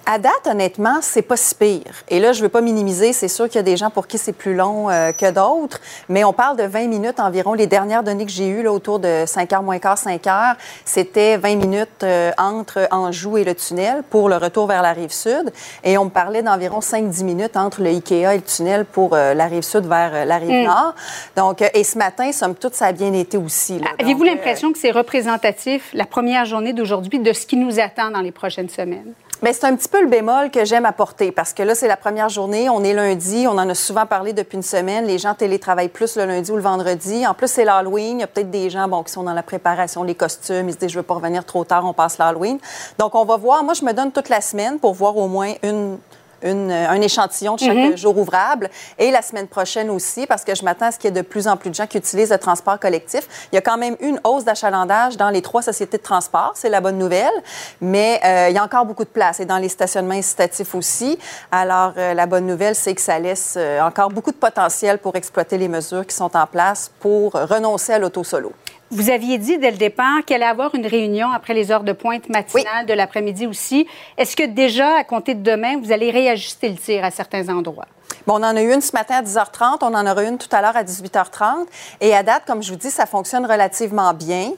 À 0.06 0.18
date, 0.18 0.46
honnêtement, 0.46 0.98
c'est 1.00 1.22
pas 1.22 1.36
si 1.36 1.54
pire. 1.54 1.82
Et 2.08 2.20
là, 2.20 2.32
je 2.32 2.42
veux 2.42 2.48
pas 2.48 2.60
minimiser. 2.60 3.12
C'est 3.12 3.28
sûr 3.28 3.46
qu'il 3.46 3.56
y 3.56 3.58
a 3.58 3.62
des 3.62 3.76
gens 3.76 3.90
pour 3.90 4.06
qui 4.06 4.18
c'est 4.18 4.32
plus 4.32 4.54
long 4.54 4.90
euh, 4.90 5.12
que 5.12 5.30
d'autres. 5.30 5.80
Mais 6.08 6.24
on 6.24 6.32
parle 6.32 6.56
de 6.56 6.64
20 6.64 6.86
minutes 6.88 7.20
environ. 7.20 7.54
Les 7.54 7.66
dernières 7.66 8.02
données 8.02 8.26
que 8.26 8.32
j'ai 8.32 8.48
eues, 8.48 8.62
là, 8.62 8.72
autour 8.72 8.98
de 8.98 9.24
5 9.26 9.52
heures 9.52 9.62
moins 9.62 9.78
quart, 9.78 9.98
5 9.98 10.26
heures, 10.26 10.56
c'était 10.84 11.36
20 11.36 11.56
minutes 11.56 12.02
euh, 12.02 12.32
entre 12.38 12.88
Anjou 12.90 13.36
et 13.38 13.44
le 13.44 13.54
tunnel 13.54 14.02
pour 14.10 14.28
le 14.28 14.36
retour 14.36 14.66
vers 14.66 14.82
la 14.82 14.92
rive 14.92 15.12
sud. 15.12 15.52
Et 15.84 15.96
on 15.98 16.06
me 16.06 16.10
parlait 16.10 16.42
d'environ 16.42 16.80
5-10 16.80 17.24
minutes 17.24 17.56
entre 17.56 17.82
le 17.82 17.90
Ikea 17.90 18.34
et 18.34 18.36
le 18.36 18.42
tunnel 18.42 18.84
pour 18.84 19.14
euh, 19.14 19.34
la 19.34 19.46
rive 19.46 19.62
sud 19.62 19.86
vers 19.86 20.26
la 20.26 20.36
rive 20.38 20.48
Mm. 20.48 20.64
nord. 20.64 20.94
Donc, 21.36 21.62
et 21.74 21.84
ce 21.84 21.98
matin, 21.98 22.32
somme 22.32 22.54
toute, 22.54 22.74
ça 22.74 22.86
a 22.86 22.92
bien 22.92 23.12
été 23.12 23.36
aussi. 23.36 23.78
là. 23.78 23.88
Avez-vous 23.98 24.22
l'impression 24.24 24.72
que 24.72 24.78
c'est 24.78 24.90
représentatif, 24.90 25.90
la 25.92 26.06
première 26.06 26.44
journée 26.46 26.72
d'aujourd'hui, 26.72 27.18
de 27.18 27.32
ce 27.32 27.46
qui 27.46 27.56
nous 27.56 27.78
attend 27.80 28.10
dans 28.10 28.20
les 28.20 28.32
prochaines 28.32 28.68
semaines? 28.68 29.12
Mais 29.40 29.52
c'est 29.52 29.66
un 29.66 29.77
petit 29.77 29.89
peu 29.89 30.01
le 30.01 30.09
bémol 30.09 30.51
que 30.51 30.65
j'aime 30.65 30.85
apporter 30.85 31.31
parce 31.31 31.52
que 31.52 31.62
là, 31.62 31.77
c'est 31.77 31.86
la 31.86 31.97
première 31.97 32.28
journée. 32.28 32.69
On 32.69 32.82
est 32.82 32.93
lundi. 32.93 33.47
On 33.47 33.52
en 33.52 33.69
a 33.69 33.74
souvent 33.74 34.05
parlé 34.05 34.32
depuis 34.32 34.56
une 34.56 34.65
semaine. 34.65 35.06
Les 35.06 35.19
gens 35.19 35.35
télétravaillent 35.35 35.89
plus 35.89 36.16
le 36.16 36.24
lundi 36.24 36.51
ou 36.51 36.56
le 36.56 36.62
vendredi. 36.62 37.24
En 37.24 37.35
plus, 37.35 37.48
c'est 37.48 37.65
l'Halloween. 37.65 38.19
Il 38.19 38.20
y 38.20 38.24
a 38.24 38.27
peut-être 38.27 38.51
des 38.51 38.69
gens 38.69 38.89
qui 39.05 39.12
sont 39.12 39.23
dans 39.23 39.35
la 39.35 39.44
préparation, 39.44 40.02
les 40.02 40.16
costumes. 40.16 40.69
Ils 40.69 40.73
se 40.73 40.78
disent, 40.78 40.90
je 40.90 40.98
veux 40.98 41.05
pas 41.05 41.15
revenir 41.15 41.44
trop 41.44 41.65
tard, 41.65 41.85
on 41.85 41.93
passe 41.93 42.19
l'Halloween. 42.19 42.59
Donc, 42.98 43.15
on 43.15 43.24
va 43.24 43.36
voir. 43.36 43.62
Moi, 43.62 43.74
je 43.74 43.85
me 43.85 43.93
donne 43.93 44.10
toute 44.10 44.28
la 44.28 44.40
semaine 44.40 44.81
pour 44.81 44.94
voir 44.94 45.16
au 45.16 45.28
moins 45.28 45.52
une. 45.62 45.98
Une- 46.43 46.70
un 46.70 47.01
échantillon 47.01 47.55
de 47.55 47.60
chaque 47.60 47.77
Mhm. 47.77 47.97
jour 47.97 48.16
ouvrable 48.19 48.70
et 48.98 49.10
la 49.10 49.23
semaine 49.23 49.48
prochaine 49.48 49.90
aussi 49.90 50.27
parce 50.27 50.44
que 50.44 50.55
je 50.55 50.65
m'attends 50.65 50.86
à 50.86 50.93
ce 50.93 50.98
qu'il 50.98 51.09
y 51.09 51.12
ait 51.12 51.23
de 51.23 51.27
plus 51.27 51.48
en 51.48 51.56
plus 51.56 51.70
de 51.70 51.74
gens 51.74 51.86
qui 51.86 51.98
utilisent 51.98 52.31
le 52.31 52.39
transport 52.39 52.78
collectif. 52.78 53.27
Il 53.52 53.56
y 53.56 53.59
a 53.59 53.62
quand 53.62 53.78
même 53.78 53.97
une 54.01 54.20
hausse 54.24 54.44
d'achalandage 54.44 55.16
dans 55.16 55.31
les 55.31 55.43
trois 55.43 55.62
sociétés 55.62 55.98
de 55.98 56.02
transport, 56.02 56.52
c'est 56.55 56.69
la 56.69 56.81
bonne 56.81 56.98
nouvelle, 56.98 57.32
mais 57.81 58.20
euh, 58.24 58.47
il 58.51 58.55
y 58.55 58.59
a 58.59 58.65
encore 58.65 58.85
beaucoup 58.85 59.05
de 59.05 59.09
place 59.09 59.40
et 59.40 59.44
dans 59.44 59.59
les 59.59 59.69
stationnements 59.69 60.15
incitatifs 60.15 60.74
aussi. 60.74 61.19
Alors 61.51 61.93
euh, 61.97 62.15
la 62.15 62.27
bonne 62.27 62.47
nouvelle, 62.47 62.74
c'est 62.74 62.94
que 62.94 63.01
ça 63.01 63.19
laisse 63.19 63.55
euh, 63.56 63.81
encore 63.81 64.10
beaucoup 64.10 64.31
de 64.32 64.36
potentiel 64.36 64.98
pour 64.98 65.16
exploiter 65.16 65.59
les 65.59 65.69
mesures 65.69 66.06
qui 66.06 66.15
sont 66.15 66.36
en 66.36 66.47
place 66.47 66.90
pour 67.01 67.32
renoncer 67.32 67.93
à 67.93 67.98
l'auto-solo. 67.98 68.52
Vous 68.90 69.10
aviez 69.10 69.36
dit 69.36 69.59
dès 69.59 69.70
le 69.70 69.77
départ 69.77 70.24
qu'il 70.24 70.36
allait 70.36 70.47
y 70.47 70.48
avoir 70.48 70.74
une 70.74 70.86
réunion 70.86 71.31
après 71.31 71.52
les 71.52 71.70
heures 71.70 71.85
de 71.85 71.93
pointe 71.93 72.31
matinale 72.31 72.86
de 72.86 72.94
l'après-midi 72.94 73.47
aussi. 73.47 73.86
Est-ce 74.16 74.35
que 74.35 74.44
déjà, 74.44 74.97
à 74.97 75.05
compter 75.05 75.35
de 75.35 75.43
demain, 75.43 75.78
vous 75.78 75.93
allez 75.93 76.10
réajuster 76.10 76.70
le 76.70 76.77
tir 76.77 77.05
à 77.05 77.10
certains 77.10 77.51
endroits? 77.51 77.86
Bon, 78.26 78.35
on 78.35 78.43
en 78.44 78.56
a 78.56 78.60
eu 78.60 78.74
une 78.74 78.82
ce 78.82 78.93
matin 78.93 79.16
à 79.16 79.22
10h30, 79.22 79.78
on 79.80 79.94
en 79.94 80.06
aura 80.06 80.22
une 80.22 80.36
tout 80.36 80.48
à 80.52 80.60
l'heure 80.60 80.76
à 80.76 80.85
18h30. 80.85 81.66
Et 82.02 82.14
à 82.14 82.22
date, 82.22 82.43
comme 82.47 82.62
je 82.62 82.70
vous 82.70 82.76
dis, 82.76 82.90
ça 82.90 83.06
fonctionne 83.06 83.47
relativement 83.47 84.12
bien. 84.12 84.51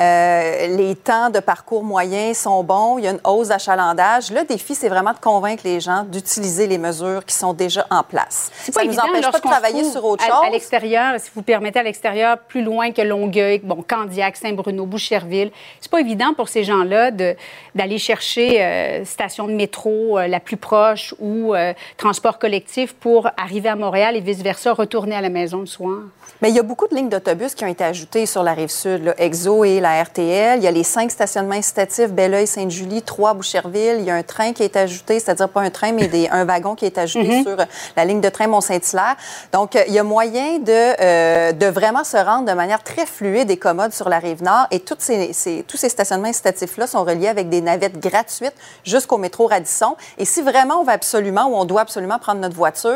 Euh, 0.00 0.66
les 0.68 0.94
temps 0.96 1.28
de 1.28 1.40
parcours 1.40 1.84
moyens 1.84 2.38
sont 2.38 2.62
bons, 2.64 2.96
il 2.96 3.04
y 3.04 3.08
a 3.08 3.10
une 3.10 3.20
hausse 3.24 3.48
d'achalandage. 3.48 4.30
Le 4.30 4.44
défi, 4.44 4.74
c'est 4.74 4.88
vraiment 4.88 5.12
de 5.12 5.18
convaincre 5.18 5.62
les 5.66 5.78
gens 5.80 6.04
d'utiliser 6.04 6.66
les 6.66 6.78
mesures 6.78 7.24
qui 7.26 7.34
sont 7.34 7.52
déjà 7.52 7.86
en 7.90 8.02
place. 8.02 8.50
C'est 8.62 8.72
Ça 8.72 8.82
ne 8.82 8.88
nous 8.88 8.98
empêche 8.98 9.30
pas 9.30 9.38
de 9.38 9.42
travailler 9.42 9.84
sur 9.84 10.04
autre 10.04 10.24
à- 10.24 10.28
chose. 10.28 10.46
À, 10.46 10.50
l'extérieur, 10.50 11.20
si 11.20 11.30
vous 11.34 11.42
permettez, 11.42 11.80
à 11.80 11.82
l'extérieur, 11.82 12.38
plus 12.38 12.62
loin 12.62 12.92
que 12.92 13.02
Longueuil, 13.02 13.60
bon, 13.62 13.84
Candiac, 13.86 14.36
Saint-Bruno, 14.36 14.86
Boucherville. 14.86 15.50
C'est 15.80 15.90
pas 15.90 16.00
évident 16.00 16.32
pour 16.34 16.48
ces 16.48 16.64
gens-là 16.64 17.10
d'aller 17.10 17.98
chercher 17.98 18.62
euh, 18.62 19.04
station 19.04 19.46
de 19.48 19.52
métro 19.52 20.18
euh, 20.18 20.28
la 20.28 20.40
plus 20.40 20.56
proche 20.56 21.14
ou 21.18 21.54
transport 21.96 22.38
collectif 22.38 22.94
pour 23.00 23.28
arriver 23.36 23.68
à 23.68 23.76
Montréal 23.76 24.16
et 24.16 24.20
vice-versa, 24.20 24.72
retourner 24.72 25.14
à 25.14 25.20
la 25.20 25.28
maison 25.28 25.58
le 25.60 25.66
soir? 25.66 25.98
Mais 26.42 26.50
il 26.50 26.54
y 26.56 26.58
a 26.58 26.62
beaucoup 26.62 26.86
de 26.86 26.94
lignes 26.94 27.08
d'autobus 27.08 27.54
qui 27.54 27.64
ont 27.64 27.68
été 27.68 27.82
ajoutées 27.82 28.26
sur 28.26 28.42
la 28.42 28.52
rive 28.52 28.68
sud, 28.70 29.04
là. 29.04 29.14
EXO 29.18 29.64
et 29.64 29.80
la 29.80 30.02
RTL. 30.02 30.58
Il 30.58 30.62
y 30.64 30.66
a 30.68 30.70
les 30.70 30.84
cinq 30.84 31.10
stationnements 31.10 31.54
incitatifs, 31.56 32.10
Belleuil, 32.12 32.46
Sainte-Julie, 32.46 33.02
trois 33.02 33.34
Boucherville. 33.34 33.96
Il 33.98 34.04
y 34.04 34.10
a 34.10 34.14
un 34.14 34.22
train 34.22 34.52
qui 34.52 34.62
est 34.62 34.76
ajouté, 34.76 35.18
c'est-à-dire 35.18 35.48
pas 35.48 35.62
un 35.62 35.70
train, 35.70 35.90
mais 35.92 36.06
des, 36.06 36.28
un 36.28 36.44
wagon 36.44 36.74
qui 36.76 36.84
est 36.84 36.96
ajouté 36.98 37.38
Mhm. 37.38 37.42
sur 37.42 37.56
la 37.96 38.04
ligne 38.04 38.20
de 38.20 38.28
train 38.28 38.46
Mont-Saint-Hilaire. 38.46 39.16
Donc, 39.52 39.74
euh, 39.74 39.82
il 39.88 39.94
y 39.94 39.98
a 39.98 40.04
moyen 40.04 40.58
de, 40.58 40.70
euh, 41.00 41.52
de 41.52 41.66
vraiment 41.66 42.04
se 42.04 42.16
rendre 42.16 42.44
de 42.48 42.52
manière 42.52 42.82
très 42.84 43.06
fluide 43.06 43.50
et 43.50 43.56
commode 43.56 43.92
sur 43.92 44.08
la 44.08 44.18
rive 44.18 44.42
nord. 44.42 44.66
Et 44.70 44.80
toutes 44.80 45.00
ces, 45.00 45.32
ces- 45.32 45.64
tous 45.66 45.76
ces 45.76 45.88
stationnements 45.88 46.28
incitatifs-là 46.28 46.86
sont 46.86 47.02
reliés 47.04 47.28
avec 47.28 47.48
des 47.48 47.60
navettes 47.60 47.98
gratuites 47.98 48.54
jusqu'au 48.84 49.18
métro 49.18 49.46
Radisson. 49.46 49.96
Et 50.18 50.24
si 50.24 50.42
vraiment 50.42 50.80
on 50.80 50.84
va 50.84 50.92
absolument 50.92 51.46
ou 51.46 51.54
on 51.56 51.64
doit 51.64 51.80
absolument 51.80 52.18
prendre 52.20 52.40
notre 52.40 52.54
voiture, 52.56 52.87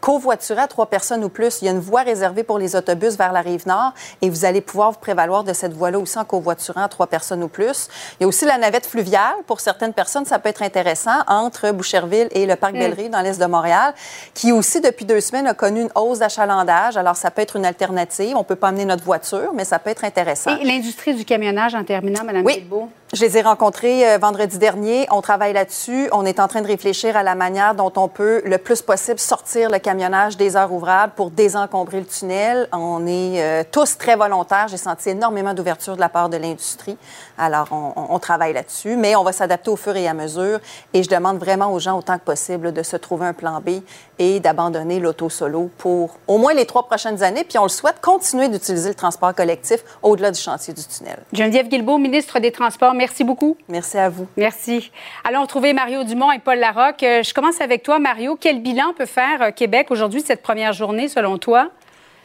covoiturer 0.00 0.62
à 0.62 0.66
trois 0.68 0.86
personnes 0.86 1.24
ou 1.24 1.28
plus, 1.28 1.60
il 1.60 1.66
y 1.66 1.68
a 1.68 1.72
une 1.72 1.80
voie 1.80 2.02
réservée 2.02 2.42
pour 2.42 2.58
les 2.58 2.76
autobus 2.76 3.16
vers 3.16 3.32
la 3.32 3.40
rive 3.40 3.66
nord 3.66 3.92
et 4.22 4.30
vous 4.30 4.44
allez 4.44 4.60
pouvoir 4.60 4.92
vous 4.92 4.98
prévaloir 4.98 5.44
de 5.44 5.52
cette 5.52 5.72
voie-là 5.72 5.98
aussi 5.98 6.18
en 6.18 6.24
covoiturant 6.24 6.84
à 6.84 6.88
trois 6.88 7.06
personnes 7.06 7.42
ou 7.42 7.48
plus. 7.48 7.88
Il 8.18 8.22
y 8.22 8.24
a 8.24 8.28
aussi 8.28 8.44
la 8.44 8.56
navette 8.56 8.86
fluviale. 8.86 9.34
Pour 9.46 9.60
certaines 9.60 9.92
personnes, 9.92 10.24
ça 10.24 10.38
peut 10.38 10.48
être 10.48 10.62
intéressant 10.62 11.18
entre 11.26 11.70
Boucherville 11.72 12.28
et 12.32 12.46
le 12.46 12.56
parc 12.56 12.68
Mm. 12.74 12.78
Bellerive 12.78 13.10
dans 13.10 13.20
l'est 13.20 13.40
de 13.40 13.46
Montréal, 13.46 13.94
qui 14.34 14.52
aussi 14.52 14.80
depuis 14.80 15.04
deux 15.04 15.20
semaines 15.20 15.46
a 15.46 15.54
connu 15.54 15.82
une 15.82 15.90
hausse 15.94 16.18
d'achalandage. 16.20 16.96
Alors 16.96 17.16
ça 17.16 17.30
peut 17.30 17.42
être 17.42 17.56
une 17.56 17.66
alternative. 17.66 18.36
On 18.36 18.44
peut 18.44 18.56
pas 18.56 18.68
amener 18.68 18.84
notre 18.84 19.04
voiture, 19.04 19.52
mais 19.54 19.64
ça 19.64 19.78
peut 19.78 19.90
être 19.90 20.04
intéressant. 20.04 20.56
Et 20.58 20.64
l'industrie 20.64 21.14
du 21.14 21.24
camionnage 21.24 21.74
en 21.74 21.84
terminant, 21.84 22.24
Mme 22.24 22.44
Oui. 22.44 22.58
Guilbeault? 22.58 22.88
Je 23.14 23.24
les 23.24 23.38
ai 23.38 23.40
rencontrés 23.42 24.06
euh, 24.06 24.18
vendredi 24.18 24.58
dernier. 24.58 25.06
On 25.10 25.22
travaille 25.22 25.54
là-dessus. 25.54 26.10
On 26.12 26.26
est 26.26 26.40
en 26.40 26.46
train 26.46 26.60
de 26.60 26.66
réfléchir 26.66 27.16
à 27.16 27.22
la 27.22 27.34
manière 27.34 27.74
dont 27.74 27.90
on 27.96 28.06
peut 28.06 28.42
le 28.44 28.58
plus 28.58 28.82
possible 28.82 29.18
sortir 29.18 29.37
le 29.54 29.78
camionnage 29.78 30.36
des 30.36 30.56
heures 30.56 30.72
ouvrables 30.72 31.12
pour 31.14 31.30
désencombrer 31.30 32.00
le 32.00 32.06
tunnel. 32.06 32.68
On 32.72 33.06
est 33.06 33.42
euh, 33.42 33.62
tous 33.70 33.96
très 33.96 34.16
volontaires. 34.16 34.68
J'ai 34.68 34.76
senti 34.76 35.10
énormément 35.10 35.54
d'ouverture 35.54 35.96
de 35.96 36.00
la 36.00 36.08
part 36.08 36.28
de 36.28 36.36
l'industrie. 36.36 36.96
Alors, 37.38 37.68
on, 37.70 38.18
travaille 38.18 38.52
là-dessus, 38.52 38.96
mais 38.96 39.14
on 39.14 39.22
va 39.22 39.32
s'adapter 39.32 39.70
au 39.70 39.76
fur 39.76 39.96
et 39.96 40.08
à 40.08 40.14
mesure. 40.14 40.58
Et 40.92 41.02
je 41.02 41.08
demande 41.08 41.38
vraiment 41.38 41.72
aux 41.72 41.78
gens 41.78 41.96
autant 41.96 42.18
que 42.18 42.24
possible 42.24 42.72
de 42.72 42.82
se 42.82 42.96
trouver 42.96 43.26
un 43.26 43.32
plan 43.32 43.60
B 43.60 43.80
et 44.18 44.40
d'abandonner 44.40 44.98
l'auto 44.98 45.30
solo 45.30 45.70
pour 45.78 46.16
au 46.26 46.38
moins 46.38 46.52
les 46.52 46.66
trois 46.66 46.86
prochaines 46.86 47.22
années. 47.22 47.44
Puis 47.44 47.58
on 47.58 47.62
le 47.62 47.68
souhaite 47.68 48.00
continuer 48.00 48.48
d'utiliser 48.48 48.88
le 48.88 48.94
transport 48.94 49.34
collectif 49.34 49.84
au-delà 50.02 50.32
du 50.32 50.40
chantier 50.40 50.74
du 50.74 50.82
tunnel. 50.82 51.18
Geneviève 51.32 51.68
Guilbeault, 51.68 51.98
ministre 51.98 52.40
des 52.40 52.50
Transports, 52.50 52.94
merci 52.94 53.22
beaucoup. 53.22 53.56
Merci 53.68 53.98
à 53.98 54.08
vous. 54.08 54.26
Merci. 54.36 54.90
Allons 55.24 55.42
retrouver 55.42 55.72
Mario 55.72 56.02
Dumont 56.02 56.32
et 56.32 56.40
Paul 56.40 56.58
Larocque. 56.58 57.02
Euh, 57.02 57.22
Je 57.22 57.32
commence 57.32 57.60
avec 57.60 57.82
toi, 57.82 57.98
Mario. 57.98 58.36
Quel 58.40 58.60
bilan 58.60 58.92
peut 58.96 59.06
faire 59.06 59.42
euh, 59.42 59.50
Québec 59.52 59.90
aujourd'hui, 59.90 60.22
cette 60.26 60.42
première 60.42 60.72
journée, 60.72 61.08
selon 61.08 61.38
toi? 61.38 61.70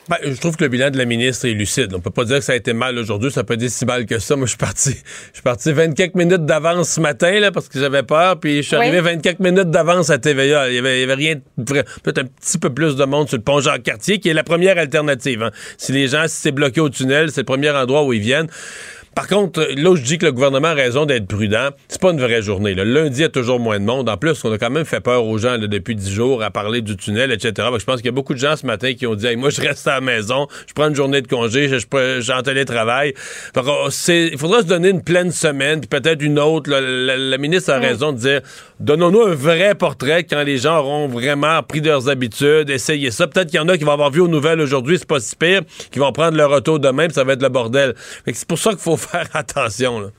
Ben, 0.09 0.17
je 0.23 0.33
trouve 0.39 0.57
que 0.57 0.63
le 0.65 0.69
bilan 0.69 0.89
de 0.89 0.97
la 0.97 1.05
ministre 1.05 1.45
est 1.47 1.53
lucide. 1.53 1.93
On 1.95 2.01
peut 2.01 2.09
pas 2.11 2.25
dire 2.25 2.39
que 2.39 2.43
ça 2.43 2.51
a 2.51 2.55
été 2.55 2.73
mal 2.73 2.97
aujourd'hui, 2.97 3.31
ça 3.31 3.45
peut 3.45 3.53
être 3.53 3.69
si 3.69 3.85
mal 3.85 4.05
que 4.05 4.19
ça. 4.19 4.35
Moi, 4.35 4.45
je 4.45 4.49
suis 4.51 4.57
parti, 4.57 4.89
je 5.29 5.33
suis 5.35 5.41
parti 5.43 5.71
24 5.71 6.15
minutes 6.15 6.45
d'avance 6.45 6.89
ce 6.89 6.99
matin, 6.99 7.39
là, 7.39 7.51
parce 7.51 7.69
que 7.69 7.79
j'avais 7.79 8.03
peur, 8.03 8.37
puis 8.39 8.57
je 8.57 8.67
suis 8.67 8.75
Oui. 8.75 8.87
arrivé 8.87 8.99
24 8.99 9.39
minutes 9.39 9.69
d'avance 9.71 10.09
à 10.09 10.17
TVA. 10.17 10.69
Il 10.69 10.75
y 10.75 10.77
avait, 10.77 10.97
il 10.97 11.01
y 11.01 11.03
avait 11.03 11.13
rien 11.13 11.35
de 11.57 11.69
vrai. 11.69 11.85
Peut-être 12.03 12.17
un 12.19 12.25
petit 12.25 12.57
peu 12.57 12.69
plus 12.73 12.97
de 12.97 13.05
monde 13.05 13.29
sur 13.29 13.37
le 13.37 13.43
pont 13.43 13.61
Jacques-Cartier, 13.61 14.19
qui 14.19 14.27
est 14.27 14.33
la 14.33 14.43
première 14.43 14.77
alternative. 14.77 15.41
hein. 15.43 15.51
Si 15.77 15.93
les 15.93 16.09
gens, 16.09 16.25
si 16.27 16.35
c'est 16.35 16.51
bloqué 16.51 16.81
au 16.81 16.89
tunnel, 16.89 17.31
c'est 17.31 17.41
le 17.41 17.45
premier 17.45 17.69
endroit 17.71 18.03
où 18.03 18.11
ils 18.11 18.19
viennent. 18.21 18.47
Par 19.15 19.27
contre, 19.27 19.67
là 19.75 19.91
où 19.91 19.95
je 19.95 20.01
dis 20.01 20.17
que 20.17 20.25
le 20.25 20.31
gouvernement 20.31 20.69
a 20.69 20.73
raison 20.73 21.05
d'être 21.05 21.27
prudent, 21.27 21.69
c'est 21.87 22.01
pas 22.01 22.11
une 22.11 22.19
vraie 22.19 22.41
journée. 22.41 22.73
Là. 22.73 22.83
Lundi, 22.83 23.19
il 23.19 23.21
y 23.21 23.25
a 23.25 23.29
toujours 23.29 23.59
moins 23.59 23.79
de 23.79 23.85
monde. 23.85 24.09
En 24.09 24.17
plus, 24.17 24.43
on 24.43 24.51
a 24.51 24.57
quand 24.57 24.71
même 24.71 24.85
fait 24.85 25.01
peur 25.01 25.25
aux 25.25 25.37
gens 25.37 25.57
là, 25.57 25.67
depuis 25.67 25.95
dix 25.95 26.11
jours 26.11 26.41
à 26.41 26.49
parler 26.49 26.81
du 26.81 26.97
tunnel, 26.97 27.31
etc. 27.31 27.67
Je 27.77 27.83
pense 27.85 27.97
qu'il 27.97 28.07
y 28.07 28.09
a 28.09 28.13
beaucoup 28.13 28.33
de 28.33 28.39
gens 28.39 28.55
ce 28.55 28.65
matin 28.65 28.93
qui 28.93 29.05
ont 29.05 29.15
dit 29.15 29.27
Hey, 29.27 29.35
moi, 29.35 29.49
je 29.51 29.61
reste 29.61 29.87
à 29.87 29.95
la 29.95 30.01
maison, 30.01 30.47
je 30.67 30.73
prends 30.73 30.87
une 30.87 30.95
journée 30.95 31.21
de 31.21 31.27
congé, 31.27 31.67
je, 31.67 31.77
je, 31.77 31.85
je, 31.91 32.21
suis 32.21 32.31
en 32.31 32.41
télétravail. 32.41 33.13
Il 33.55 34.37
faudra 34.37 34.61
se 34.61 34.65
donner 34.65 34.89
une 34.89 35.03
pleine 35.03 35.31
semaine, 35.31 35.79
puis 35.79 35.89
peut-être 35.89 36.21
une 36.21 36.39
autre. 36.39 36.69
là. 36.69 36.81
La, 36.81 37.17
la 37.17 37.37
ministre 37.37 37.71
a 37.71 37.77
raison 37.77 38.13
de 38.13 38.17
dire 38.17 38.41
donnons-nous 38.79 39.21
un 39.21 39.35
vrai 39.35 39.75
portrait 39.75 40.23
quand 40.23 40.43
les 40.43 40.57
gens 40.57 40.79
auront 40.79 41.07
vraiment 41.07 41.61
pris 41.63 41.81
leurs 41.81 42.09
habitudes, 42.09 42.69
essayé 42.69 43.11
ça. 43.11 43.27
Peut-être 43.27 43.49
qu'il 43.49 43.57
y 43.57 43.63
en 43.63 43.69
a 43.69 43.77
qui 43.77 43.83
vont 43.83 43.91
avoir 43.91 44.11
vu 44.11 44.21
aux 44.21 44.27
nouvelles 44.27 44.59
aujourd'hui, 44.59 44.97
c'est 44.97 45.07
pas 45.07 45.19
si 45.19 45.35
pire, 45.35 45.61
qui 45.91 45.99
vont 45.99 46.11
prendre 46.11 46.37
leur 46.37 46.51
auto 46.51 46.79
demain, 46.79 47.05
puis 47.05 47.13
ça 47.13 47.23
va 47.23 47.33
être 47.33 47.41
le 47.41 47.49
bordel. 47.49 47.95
C'est 48.25 48.47
pour 48.47 48.57
ça 48.57 48.71
qu'il 48.71 48.79
faut 48.79 48.97
faire 49.03 49.29
attention. 49.33 49.99
Là. 49.99 50.09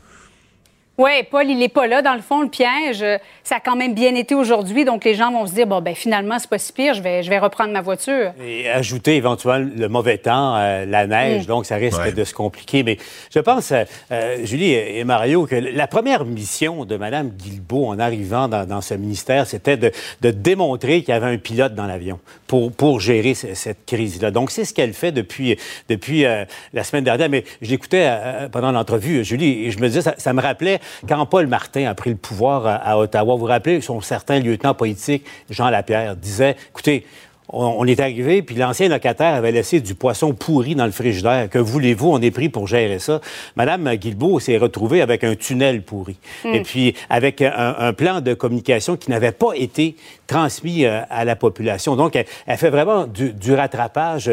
Oui, 0.96 1.10
Paul, 1.28 1.46
il 1.48 1.58
n'est 1.58 1.68
pas 1.68 1.88
là. 1.88 2.02
Dans 2.02 2.14
le 2.14 2.20
fond, 2.20 2.42
le 2.42 2.48
piège, 2.48 3.02
euh, 3.02 3.18
ça 3.42 3.56
a 3.56 3.60
quand 3.60 3.74
même 3.74 3.94
bien 3.94 4.14
été 4.14 4.36
aujourd'hui. 4.36 4.84
Donc, 4.84 5.04
les 5.04 5.14
gens 5.14 5.32
vont 5.32 5.44
se 5.44 5.52
dire, 5.52 5.66
bon, 5.66 5.80
ben 5.80 5.92
finalement, 5.92 6.38
c'est 6.38 6.48
pas 6.48 6.58
si 6.58 6.72
pire, 6.72 6.94
je 6.94 7.02
vais, 7.02 7.24
je 7.24 7.28
vais 7.30 7.40
reprendre 7.40 7.72
ma 7.72 7.80
voiture. 7.80 8.32
Et 8.40 8.68
ajouter 8.70 9.16
éventuellement 9.16 9.68
le 9.76 9.88
mauvais 9.88 10.18
temps, 10.18 10.54
euh, 10.56 10.84
la 10.86 11.08
neige, 11.08 11.42
Mm. 11.42 11.46
donc 11.46 11.66
ça 11.66 11.74
risque 11.74 11.98
Ouais. 11.98 12.12
de 12.12 12.22
se 12.22 12.32
compliquer. 12.32 12.84
Mais 12.84 12.98
je 13.34 13.40
pense, 13.40 13.72
euh, 13.72 14.36
Julie 14.44 14.72
et 14.72 15.02
Mario, 15.02 15.46
que 15.46 15.56
la 15.56 15.88
première 15.88 16.24
mission 16.24 16.84
de 16.84 16.96
Mme 16.96 17.30
Guilbeault 17.30 17.86
en 17.88 17.98
arrivant 17.98 18.46
dans, 18.46 18.64
dans 18.64 18.80
ce 18.80 18.94
ministère, 18.94 19.48
c'était 19.48 19.76
de, 19.76 19.90
de 20.20 20.30
démontrer 20.30 21.00
qu'il 21.02 21.12
y 21.12 21.16
avait 21.16 21.26
un 21.34 21.38
pilote 21.38 21.74
dans 21.74 21.86
l'avion 21.86 22.20
pour, 22.46 22.70
pour 22.70 23.00
gérer 23.00 23.34
ce- 23.34 23.54
cette 23.54 23.84
crise-là. 23.84 24.30
Donc 24.30 24.52
c'est 24.52 24.64
ce 24.64 24.72
qu'elle 24.72 24.92
fait 24.92 25.10
depuis, 25.10 25.56
depuis 25.88 26.24
euh, 26.24 26.44
la 26.72 26.84
semaine 26.84 27.02
dernière. 27.02 27.28
Mais 27.28 27.42
je 27.62 27.70
l'écoutais 27.70 28.06
euh, 28.06 28.48
pendant 28.48 28.70
l'entrevue, 28.70 29.24
Julie, 29.24 29.64
et 29.66 29.70
je 29.72 29.80
me 29.80 29.88
disais, 29.88 30.02
ça, 30.02 30.14
ça 30.18 30.32
me 30.32 30.40
rappelait 30.40 30.78
quand 31.08 31.26
Paul 31.26 31.46
Martin 31.46 31.86
a 31.86 31.94
pris 31.94 32.10
le 32.10 32.16
pouvoir 32.16 32.66
à, 32.66 32.74
à 32.74 32.96
Ottawa. 32.98 33.34
Vous 33.34 33.40
vous 33.40 33.46
rappelez, 33.46 33.80
son 33.80 34.00
certain 34.00 34.38
lieutenant 34.40 34.74
politique, 34.74 35.24
Jean 35.50 35.70
Lapierre, 35.70 36.16
disait, 36.16 36.56
écoutez, 36.70 37.04
on, 37.48 37.86
est 37.86 38.00
arrivé, 38.00 38.42
puis 38.42 38.56
l'ancien 38.56 38.88
locataire 38.88 39.34
avait 39.34 39.52
laissé 39.52 39.80
du 39.80 39.94
poisson 39.94 40.32
pourri 40.32 40.74
dans 40.74 40.86
le 40.86 40.92
frigidaire. 40.92 41.48
Que 41.50 41.58
voulez-vous, 41.58 42.10
on 42.10 42.20
est 42.20 42.30
pris 42.30 42.48
pour 42.48 42.66
gérer 42.66 42.98
ça. 42.98 43.20
Madame 43.54 43.94
Guilbeault 43.94 44.40
s'est 44.40 44.56
retrouvée 44.56 45.02
avec 45.02 45.24
un 45.24 45.34
tunnel 45.34 45.82
pourri. 45.82 46.16
Mm. 46.44 46.54
Et 46.54 46.60
puis, 46.62 46.94
avec 47.10 47.42
un, 47.42 47.76
un 47.78 47.92
plan 47.92 48.20
de 48.22 48.34
communication 48.34 48.96
qui 48.96 49.10
n'avait 49.10 49.32
pas 49.32 49.52
été 49.54 49.96
transmis 50.26 50.84
euh, 50.84 51.02
à 51.10 51.24
la 51.24 51.36
population. 51.36 51.96
Donc, 51.96 52.16
elle, 52.16 52.26
elle 52.46 52.56
fait 52.56 52.70
vraiment 52.70 53.06
du, 53.06 53.32
du 53.32 53.52
rattrapage 53.52 54.30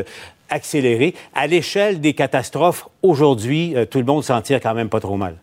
accéléré. 0.50 1.14
À 1.36 1.48
l'échelle 1.48 2.00
des 2.00 2.14
catastrophes, 2.14 2.88
aujourd'hui, 3.04 3.74
euh, 3.76 3.86
tout 3.86 4.00
le 4.00 4.06
monde 4.06 4.24
s'en 4.24 4.42
tire 4.42 4.62
quand 4.62 4.74
même 4.74 4.90
pas 4.90 5.00
trop 5.00 5.18
mal. 5.18 5.36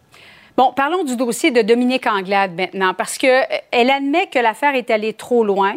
Bon, 0.59 0.72
parlons 0.72 1.05
du 1.05 1.14
dossier 1.14 1.52
de 1.52 1.62
Dominique 1.62 2.05
Anglade 2.09 2.51
maintenant, 2.56 2.93
parce 2.93 3.16
qu'elle 3.16 3.47
admet 3.72 4.26
que 4.26 4.40
l'affaire 4.40 4.74
est 4.74 4.90
allée 4.90 5.12
trop 5.12 5.44
loin. 5.44 5.76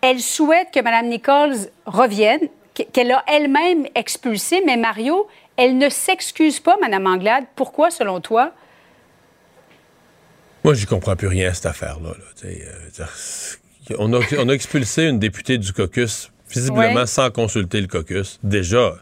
Elle 0.00 0.18
souhaite 0.18 0.68
que 0.72 0.80
Mme 0.80 1.08
Nichols 1.10 1.68
revienne, 1.84 2.40
qu- 2.72 2.86
qu'elle 2.86 3.12
a 3.12 3.22
elle-même 3.26 3.86
expulsé, 3.94 4.62
mais 4.64 4.78
Mario, 4.78 5.28
elle 5.58 5.76
ne 5.76 5.90
s'excuse 5.90 6.58
pas, 6.58 6.78
Mme 6.80 7.06
Anglade. 7.06 7.44
Pourquoi, 7.54 7.90
selon 7.90 8.22
toi? 8.22 8.52
Moi, 10.64 10.72
j'y 10.72 10.86
comprends 10.86 11.16
plus 11.16 11.28
rien 11.28 11.50
à 11.50 11.52
cette 11.52 11.66
affaire-là. 11.66 12.08
là. 12.08 12.48
Euh, 12.48 13.04
on, 13.98 14.10
a, 14.14 14.20
on 14.38 14.48
a 14.48 14.52
expulsé 14.54 15.04
une 15.04 15.18
députée 15.18 15.58
du 15.58 15.74
caucus, 15.74 16.30
visiblement 16.48 17.00
Ouais. 17.00 17.06
sans 17.06 17.30
consulter 17.30 17.78
le 17.82 17.88
caucus. 17.88 18.40
Déjà, 18.42 18.94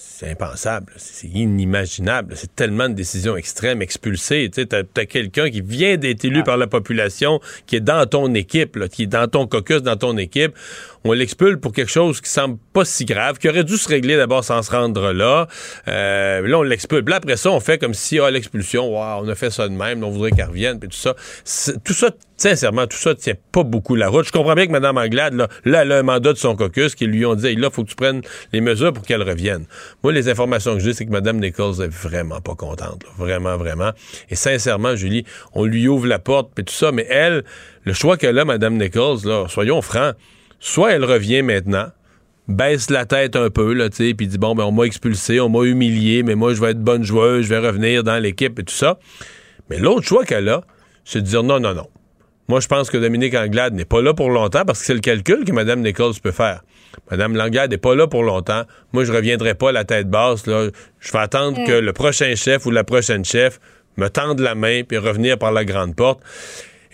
c'est 0.00 0.30
impensable, 0.30 0.92
c'est 0.96 1.26
inimaginable. 1.26 2.34
C'est 2.36 2.54
tellement 2.54 2.88
de 2.88 2.94
décisions 2.94 3.36
extrêmes, 3.36 3.82
expulsées. 3.82 4.48
Tu 4.48 4.60
sais, 4.60 4.66
t'as, 4.66 4.84
t'as 4.84 5.06
quelqu'un 5.06 5.50
qui 5.50 5.60
vient 5.60 5.96
d'être 5.96 6.24
élu 6.24 6.44
par 6.44 6.56
la 6.56 6.68
population, 6.68 7.40
qui 7.66 7.76
est 7.76 7.80
dans 7.80 8.06
ton 8.06 8.32
équipe, 8.34 8.76
là, 8.76 8.88
qui 8.88 9.04
est 9.04 9.06
dans 9.08 9.26
ton 9.26 9.48
caucus, 9.48 9.82
dans 9.82 9.96
ton 9.96 10.16
équipe. 10.16 10.56
On 11.02 11.12
l'expulse 11.12 11.60
pour 11.60 11.72
quelque 11.72 11.90
chose 11.90 12.20
qui 12.20 12.30
semble 12.30 12.58
pas 12.72 12.84
si 12.84 13.06
grave, 13.06 13.38
qui 13.38 13.48
aurait 13.48 13.64
dû 13.64 13.76
se 13.76 13.88
régler 13.88 14.16
d'abord 14.16 14.44
sans 14.44 14.62
se 14.62 14.70
rendre 14.70 15.12
là. 15.12 15.48
Euh, 15.88 16.46
là, 16.46 16.58
on 16.58 16.62
l'expulse. 16.62 17.08
Là, 17.08 17.16
après 17.16 17.36
ça, 17.36 17.50
on 17.50 17.60
fait 17.60 17.78
comme 17.78 17.94
si, 17.94 18.20
ah, 18.20 18.30
l'expulsion, 18.30 18.88
wow, 18.88 19.24
on 19.24 19.28
a 19.28 19.34
fait 19.34 19.50
ça 19.50 19.68
de 19.68 19.74
même, 19.74 20.04
on 20.04 20.10
voudrait 20.10 20.30
qu'elle 20.30 20.46
revienne, 20.46 20.78
puis 20.78 20.88
tout 20.88 20.96
ça. 20.96 21.14
Tout 21.84 21.94
ça, 21.94 22.10
sincèrement, 22.38 22.86
tout 22.86 22.96
ça 22.96 23.14
tient 23.14 23.34
pas 23.52 23.64
beaucoup 23.64 23.94
la 23.94 24.08
route. 24.08 24.24
Je 24.24 24.32
comprends 24.32 24.54
bien 24.54 24.66
que 24.66 24.72
Mme 24.72 24.96
Anglade, 24.96 25.34
là, 25.34 25.48
là, 25.64 25.82
elle 25.82 25.92
a 25.92 25.98
un 25.98 26.02
mandat 26.02 26.32
de 26.32 26.38
son 26.38 26.56
caucus 26.56 26.94
qui 26.94 27.06
lui 27.06 27.26
ont 27.26 27.34
dit, 27.34 27.48
hey, 27.48 27.56
là, 27.56 27.68
faut 27.68 27.84
que 27.84 27.90
tu 27.90 27.96
prennes 27.96 28.22
les 28.52 28.60
mesures 28.60 28.92
pour 28.92 29.04
qu'elle 29.04 29.22
revienne. 29.22 29.66
Moi, 30.02 30.12
les 30.12 30.28
informations 30.28 30.74
que 30.74 30.80
j'ai, 30.80 30.94
c'est 30.94 31.04
que 31.04 31.10
Mme 31.10 31.40
Nichols 31.40 31.82
est 31.82 31.88
vraiment 31.88 32.40
pas 32.40 32.54
contente, 32.54 33.02
là. 33.04 33.10
vraiment, 33.18 33.56
vraiment. 33.56 33.90
Et 34.30 34.36
sincèrement, 34.36 34.96
Julie, 34.96 35.24
on 35.52 35.64
lui 35.64 35.88
ouvre 35.88 36.06
la 36.06 36.18
porte, 36.18 36.52
puis 36.54 36.64
tout 36.64 36.74
ça, 36.74 36.92
mais 36.92 37.06
elle, 37.10 37.44
le 37.84 37.92
choix 37.92 38.16
qu'elle 38.16 38.38
a, 38.38 38.44
Mme 38.44 38.78
Nichols, 38.78 39.18
là, 39.24 39.46
soyons 39.48 39.82
francs, 39.82 40.14
soit 40.60 40.92
elle 40.92 41.04
revient 41.04 41.42
maintenant, 41.42 41.88
baisse 42.46 42.88
la 42.88 43.04
tête 43.04 43.36
un 43.36 43.50
peu, 43.50 43.74
là, 43.74 43.90
tu 43.90 43.96
sais, 44.08 44.14
puis 44.14 44.28
dit, 44.28 44.38
bon, 44.38 44.54
ben, 44.54 44.64
on 44.64 44.72
m'a 44.72 44.84
expulsé, 44.84 45.40
on 45.40 45.48
m'a 45.48 45.64
humilié, 45.64 46.22
mais 46.22 46.36
moi, 46.36 46.54
je 46.54 46.60
vais 46.60 46.70
être 46.70 46.82
bonne 46.82 47.02
joueuse, 47.02 47.44
je 47.44 47.48
vais 47.48 47.58
revenir 47.58 48.04
dans 48.04 48.18
l'équipe 48.18 48.58
et 48.58 48.64
tout 48.64 48.74
ça. 48.74 48.98
Mais 49.70 49.78
l'autre 49.78 50.06
choix 50.06 50.24
qu'elle 50.24 50.48
a, 50.48 50.62
c'est 51.04 51.20
de 51.20 51.26
dire 51.26 51.42
non, 51.42 51.58
non, 51.58 51.74
non. 51.74 51.88
Moi, 52.48 52.60
je 52.60 52.66
pense 52.66 52.88
que 52.88 52.96
Dominique 52.96 53.34
Anglade 53.34 53.74
n'est 53.74 53.84
pas 53.84 54.00
là 54.00 54.14
pour 54.14 54.30
longtemps 54.30 54.64
parce 54.66 54.80
que 54.80 54.86
c'est 54.86 54.94
le 54.94 55.00
calcul 55.00 55.44
que 55.44 55.52
Mme 55.52 55.82
Nichols 55.82 56.14
peut 56.22 56.30
faire. 56.32 56.62
Mme 57.10 57.38
Anglade 57.38 57.70
n'est 57.70 57.76
pas 57.78 57.94
là 57.94 58.06
pour 58.06 58.22
longtemps. 58.22 58.62
Moi, 58.92 59.04
je 59.04 59.12
reviendrai 59.12 59.54
pas 59.54 59.70
la 59.70 59.84
tête 59.84 60.08
basse. 60.08 60.46
Là. 60.46 60.68
Je 61.00 61.12
vais 61.12 61.18
attendre 61.18 61.60
Mm. 61.60 61.66
que 61.66 61.72
le 61.72 61.92
prochain 61.92 62.34
chef 62.34 62.64
ou 62.64 62.70
la 62.70 62.84
prochaine 62.84 63.24
chef 63.24 63.60
me 63.98 64.08
tende 64.08 64.40
la 64.40 64.54
main 64.54 64.82
puis 64.82 64.96
revenir 64.96 65.36
par 65.38 65.52
la 65.52 65.64
grande 65.66 65.94
porte. 65.94 66.20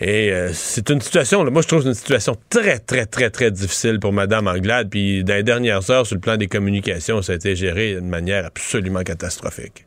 Et 0.01 0.29
euh, 0.31 0.49
c'est 0.51 0.89
une 0.89 0.99
situation, 0.99 1.41
là, 1.45 1.51
moi 1.51 1.61
je 1.61 1.69
trouve 1.69 1.81
c'est 1.83 1.87
une 1.87 1.93
situation 1.93 2.35
très, 2.49 2.79
très, 2.79 3.05
très, 3.05 3.29
très 3.29 3.49
difficile 3.49 3.99
pour 4.01 4.11
Mme 4.11 4.47
Anglade. 4.47 4.89
Puis 4.89 5.23
dans 5.23 5.35
les 5.35 5.43
dernières 5.43 5.89
heures, 5.89 6.05
sur 6.05 6.15
le 6.15 6.21
plan 6.21 6.35
des 6.35 6.47
communications, 6.47 7.21
ça 7.21 7.31
a 7.31 7.35
été 7.35 7.55
géré 7.55 7.93
d'une 7.93 8.09
manière 8.09 8.45
absolument 8.45 9.03
catastrophique. 9.03 9.85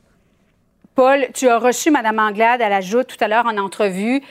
Paul, 0.95 1.27
tu 1.35 1.47
as 1.49 1.59
reçu 1.59 1.91
Mme 1.91 2.19
Anglade, 2.19 2.61
elle 2.65 2.73
ajoute 2.73 3.09
tout 3.09 3.23
à 3.23 3.29
l'heure 3.29 3.45
en 3.47 3.59
entrevue. 3.59 4.23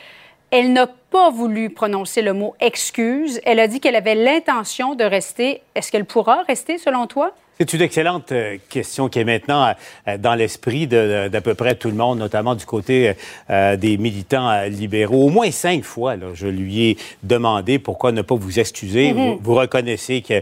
Elle 0.50 0.72
n'a 0.72 0.88
pas 0.88 1.30
voulu 1.30 1.70
prononcer 1.70 2.22
le 2.22 2.34
mot 2.34 2.56
excuse. 2.62 3.42
Elle 3.44 3.60
a 3.60 3.68
dit 3.68 3.82
qu'elle 3.82 3.96
avait 3.96 4.16
l'intention 4.16 4.96
de 4.96 5.04
rester. 5.04 5.62
Est-ce 5.76 5.92
qu'elle 5.92 6.06
pourra 6.06 6.44
rester 6.44 6.78
selon 6.78 7.06
toi? 7.06 7.34
C'est 7.60 7.74
une 7.74 7.82
excellente 7.82 8.32
euh, 8.34 8.58
question 8.70 9.10
qui 9.10 9.18
est 9.18 9.24
maintenant 9.24 9.74
euh, 10.08 10.18
dans 10.20 10.36
l'esprit 10.36 10.86
d'à 10.86 11.42
peu 11.42 11.56
près 11.56 11.74
tout 11.74 11.88
le 11.88 11.96
monde, 11.96 12.20
notamment 12.20 12.54
du 12.54 12.66
côté 12.66 13.14
euh, 13.50 13.76
des 13.76 13.98
militants 13.98 14.62
libéraux. 14.66 15.26
Au 15.26 15.30
moins 15.30 15.50
cinq 15.50 15.84
fois, 15.84 16.16
là, 16.16 16.28
je 16.36 16.46
lui 16.46 16.90
ai 16.90 16.98
demandé 17.24 17.80
pourquoi 17.80 18.12
ne 18.12 18.22
pas 18.22 18.36
vous 18.36 18.60
excuser. 18.60 19.12
Mm-hmm. 19.12 19.40
vous, 19.42 19.56
reconnaissez 19.56 20.22
que 20.22 20.42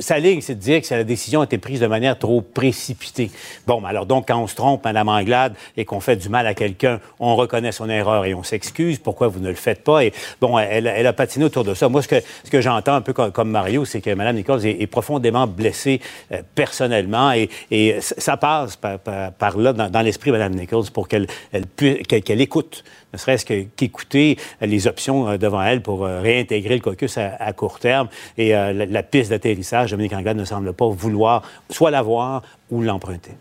sa 0.00 0.18
ligne, 0.18 0.40
c'est 0.40 0.56
de 0.56 0.60
dire 0.60 0.82
que 0.82 0.92
la 0.92 1.04
décision 1.04 1.42
a 1.42 1.44
été 1.44 1.58
prise 1.58 1.78
de 1.78 1.86
manière 1.86 2.18
trop 2.18 2.40
précipitée. 2.40 3.30
Bon, 3.68 3.84
alors 3.84 4.06
donc, 4.06 4.26
quand 4.26 4.38
on 4.38 4.48
se 4.48 4.56
trompe, 4.56 4.84
Mme 4.84 5.08
Anglade, 5.08 5.54
et 5.76 5.84
qu'on 5.84 6.00
fait 6.00 6.16
du 6.16 6.28
mal 6.28 6.46
à 6.48 6.54
quelqu'un, 6.54 6.98
on 7.20 7.36
reconnaît 7.36 7.72
son 7.72 7.88
erreur 7.88 8.24
et 8.24 8.34
on 8.34 8.42
s'excuse. 8.42 8.98
Pourquoi 8.98 9.28
vous 9.28 9.38
ne 9.38 9.48
le 9.48 9.54
faites 9.54 9.84
pas? 9.84 10.04
Et 10.04 10.12
bon, 10.40 10.58
elle, 10.58 10.88
elle 10.88 11.06
a 11.06 11.12
patiné 11.12 11.44
autour 11.44 11.62
de 11.62 11.74
ça. 11.74 11.88
Moi, 11.88 12.02
ce 12.02 12.08
que, 12.08 12.20
ce 12.44 12.50
que 12.50 12.60
j'entends 12.60 12.94
un 12.94 13.00
peu 13.00 13.12
comme, 13.12 13.30
comme 13.30 13.50
Mario, 13.50 13.84
c'est 13.84 14.00
que 14.00 14.10
Mme 14.12 14.36
Nichols 14.36 14.66
est, 14.66 14.82
est 14.82 14.88
profondément 14.88 15.46
blessée 15.46 15.99
euh, 16.32 16.42
personnellement. 16.54 17.32
Et, 17.32 17.48
et, 17.70 18.00
ça 18.00 18.36
passe 18.36 18.76
par, 18.76 18.98
par, 18.98 19.58
là 19.58 19.72
dans, 19.72 19.90
dans 19.90 20.00
l'esprit 20.02 20.30
de 20.30 20.36
Mme 20.36 20.54
Nichols 20.54 20.90
pour 20.92 21.08
qu'elle 21.08 21.26
elle, 21.52 21.66
qu'elle, 21.66 22.22
qu'elle 22.22 22.40
écoute, 22.40 22.84
ne 23.12 23.18
serait-ce 23.18 23.44
qu'écouter 23.44 24.36
les 24.60 24.86
options 24.86 25.28
euh, 25.28 25.36
devant 25.38 25.62
elle 25.62 25.82
pour 25.82 26.04
euh, 26.04 26.20
réintégrer 26.20 26.74
le 26.74 26.80
caucus 26.80 27.18
à, 27.18 27.34
à 27.38 27.52
court 27.52 27.78
terme. 27.78 28.08
Et 28.38 28.50
la, 28.50 28.72
la, 28.72 29.02
piste 29.02 29.30
d'atterrissage, 29.30 29.90
Dominique 29.90 30.12
Anglade 30.12 30.36
ne 30.36 30.44
semble 30.44 30.72
pas 30.72 30.88
vouloir 30.88 31.42
soit 31.68 31.90
l'avoir 31.90 32.42
ou 32.70 32.82
l'emprunter. 32.82 33.32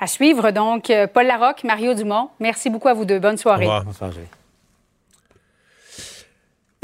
À 0.00 0.06
suivre, 0.06 0.50
donc, 0.50 0.92
Paul 1.12 1.26
Larocque, 1.26 1.64
Mario 1.64 1.94
Dumont. 1.94 2.28
Merci 2.40 2.68
beaucoup 2.68 2.88
à 2.88 2.94
vous 2.94 3.04
deux. 3.04 3.18
Bonne 3.18 3.38
soirée. 3.38 3.66
Bonne 3.66 3.92
soirée. 3.92 4.28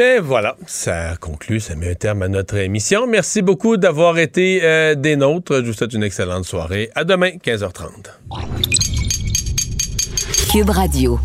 Et 0.00 0.18
voilà, 0.18 0.56
ça 0.66 1.14
conclut, 1.20 1.60
ça 1.60 1.74
met 1.74 1.90
un 1.90 1.94
terme 1.94 2.22
à 2.22 2.28
notre 2.28 2.56
émission. 2.56 3.06
Merci 3.06 3.42
beaucoup 3.42 3.76
d'avoir 3.76 4.16
été 4.16 4.60
euh, 4.62 4.94
des 4.94 5.14
nôtres. 5.14 5.56
Je 5.56 5.66
vous 5.66 5.72
souhaite 5.74 5.92
une 5.92 6.02
excellente 6.02 6.46
soirée. 6.46 6.88
À 6.94 7.04
demain, 7.04 7.32
15h30. 7.32 8.06
Cube 10.50 10.70
Radio. 10.70 11.20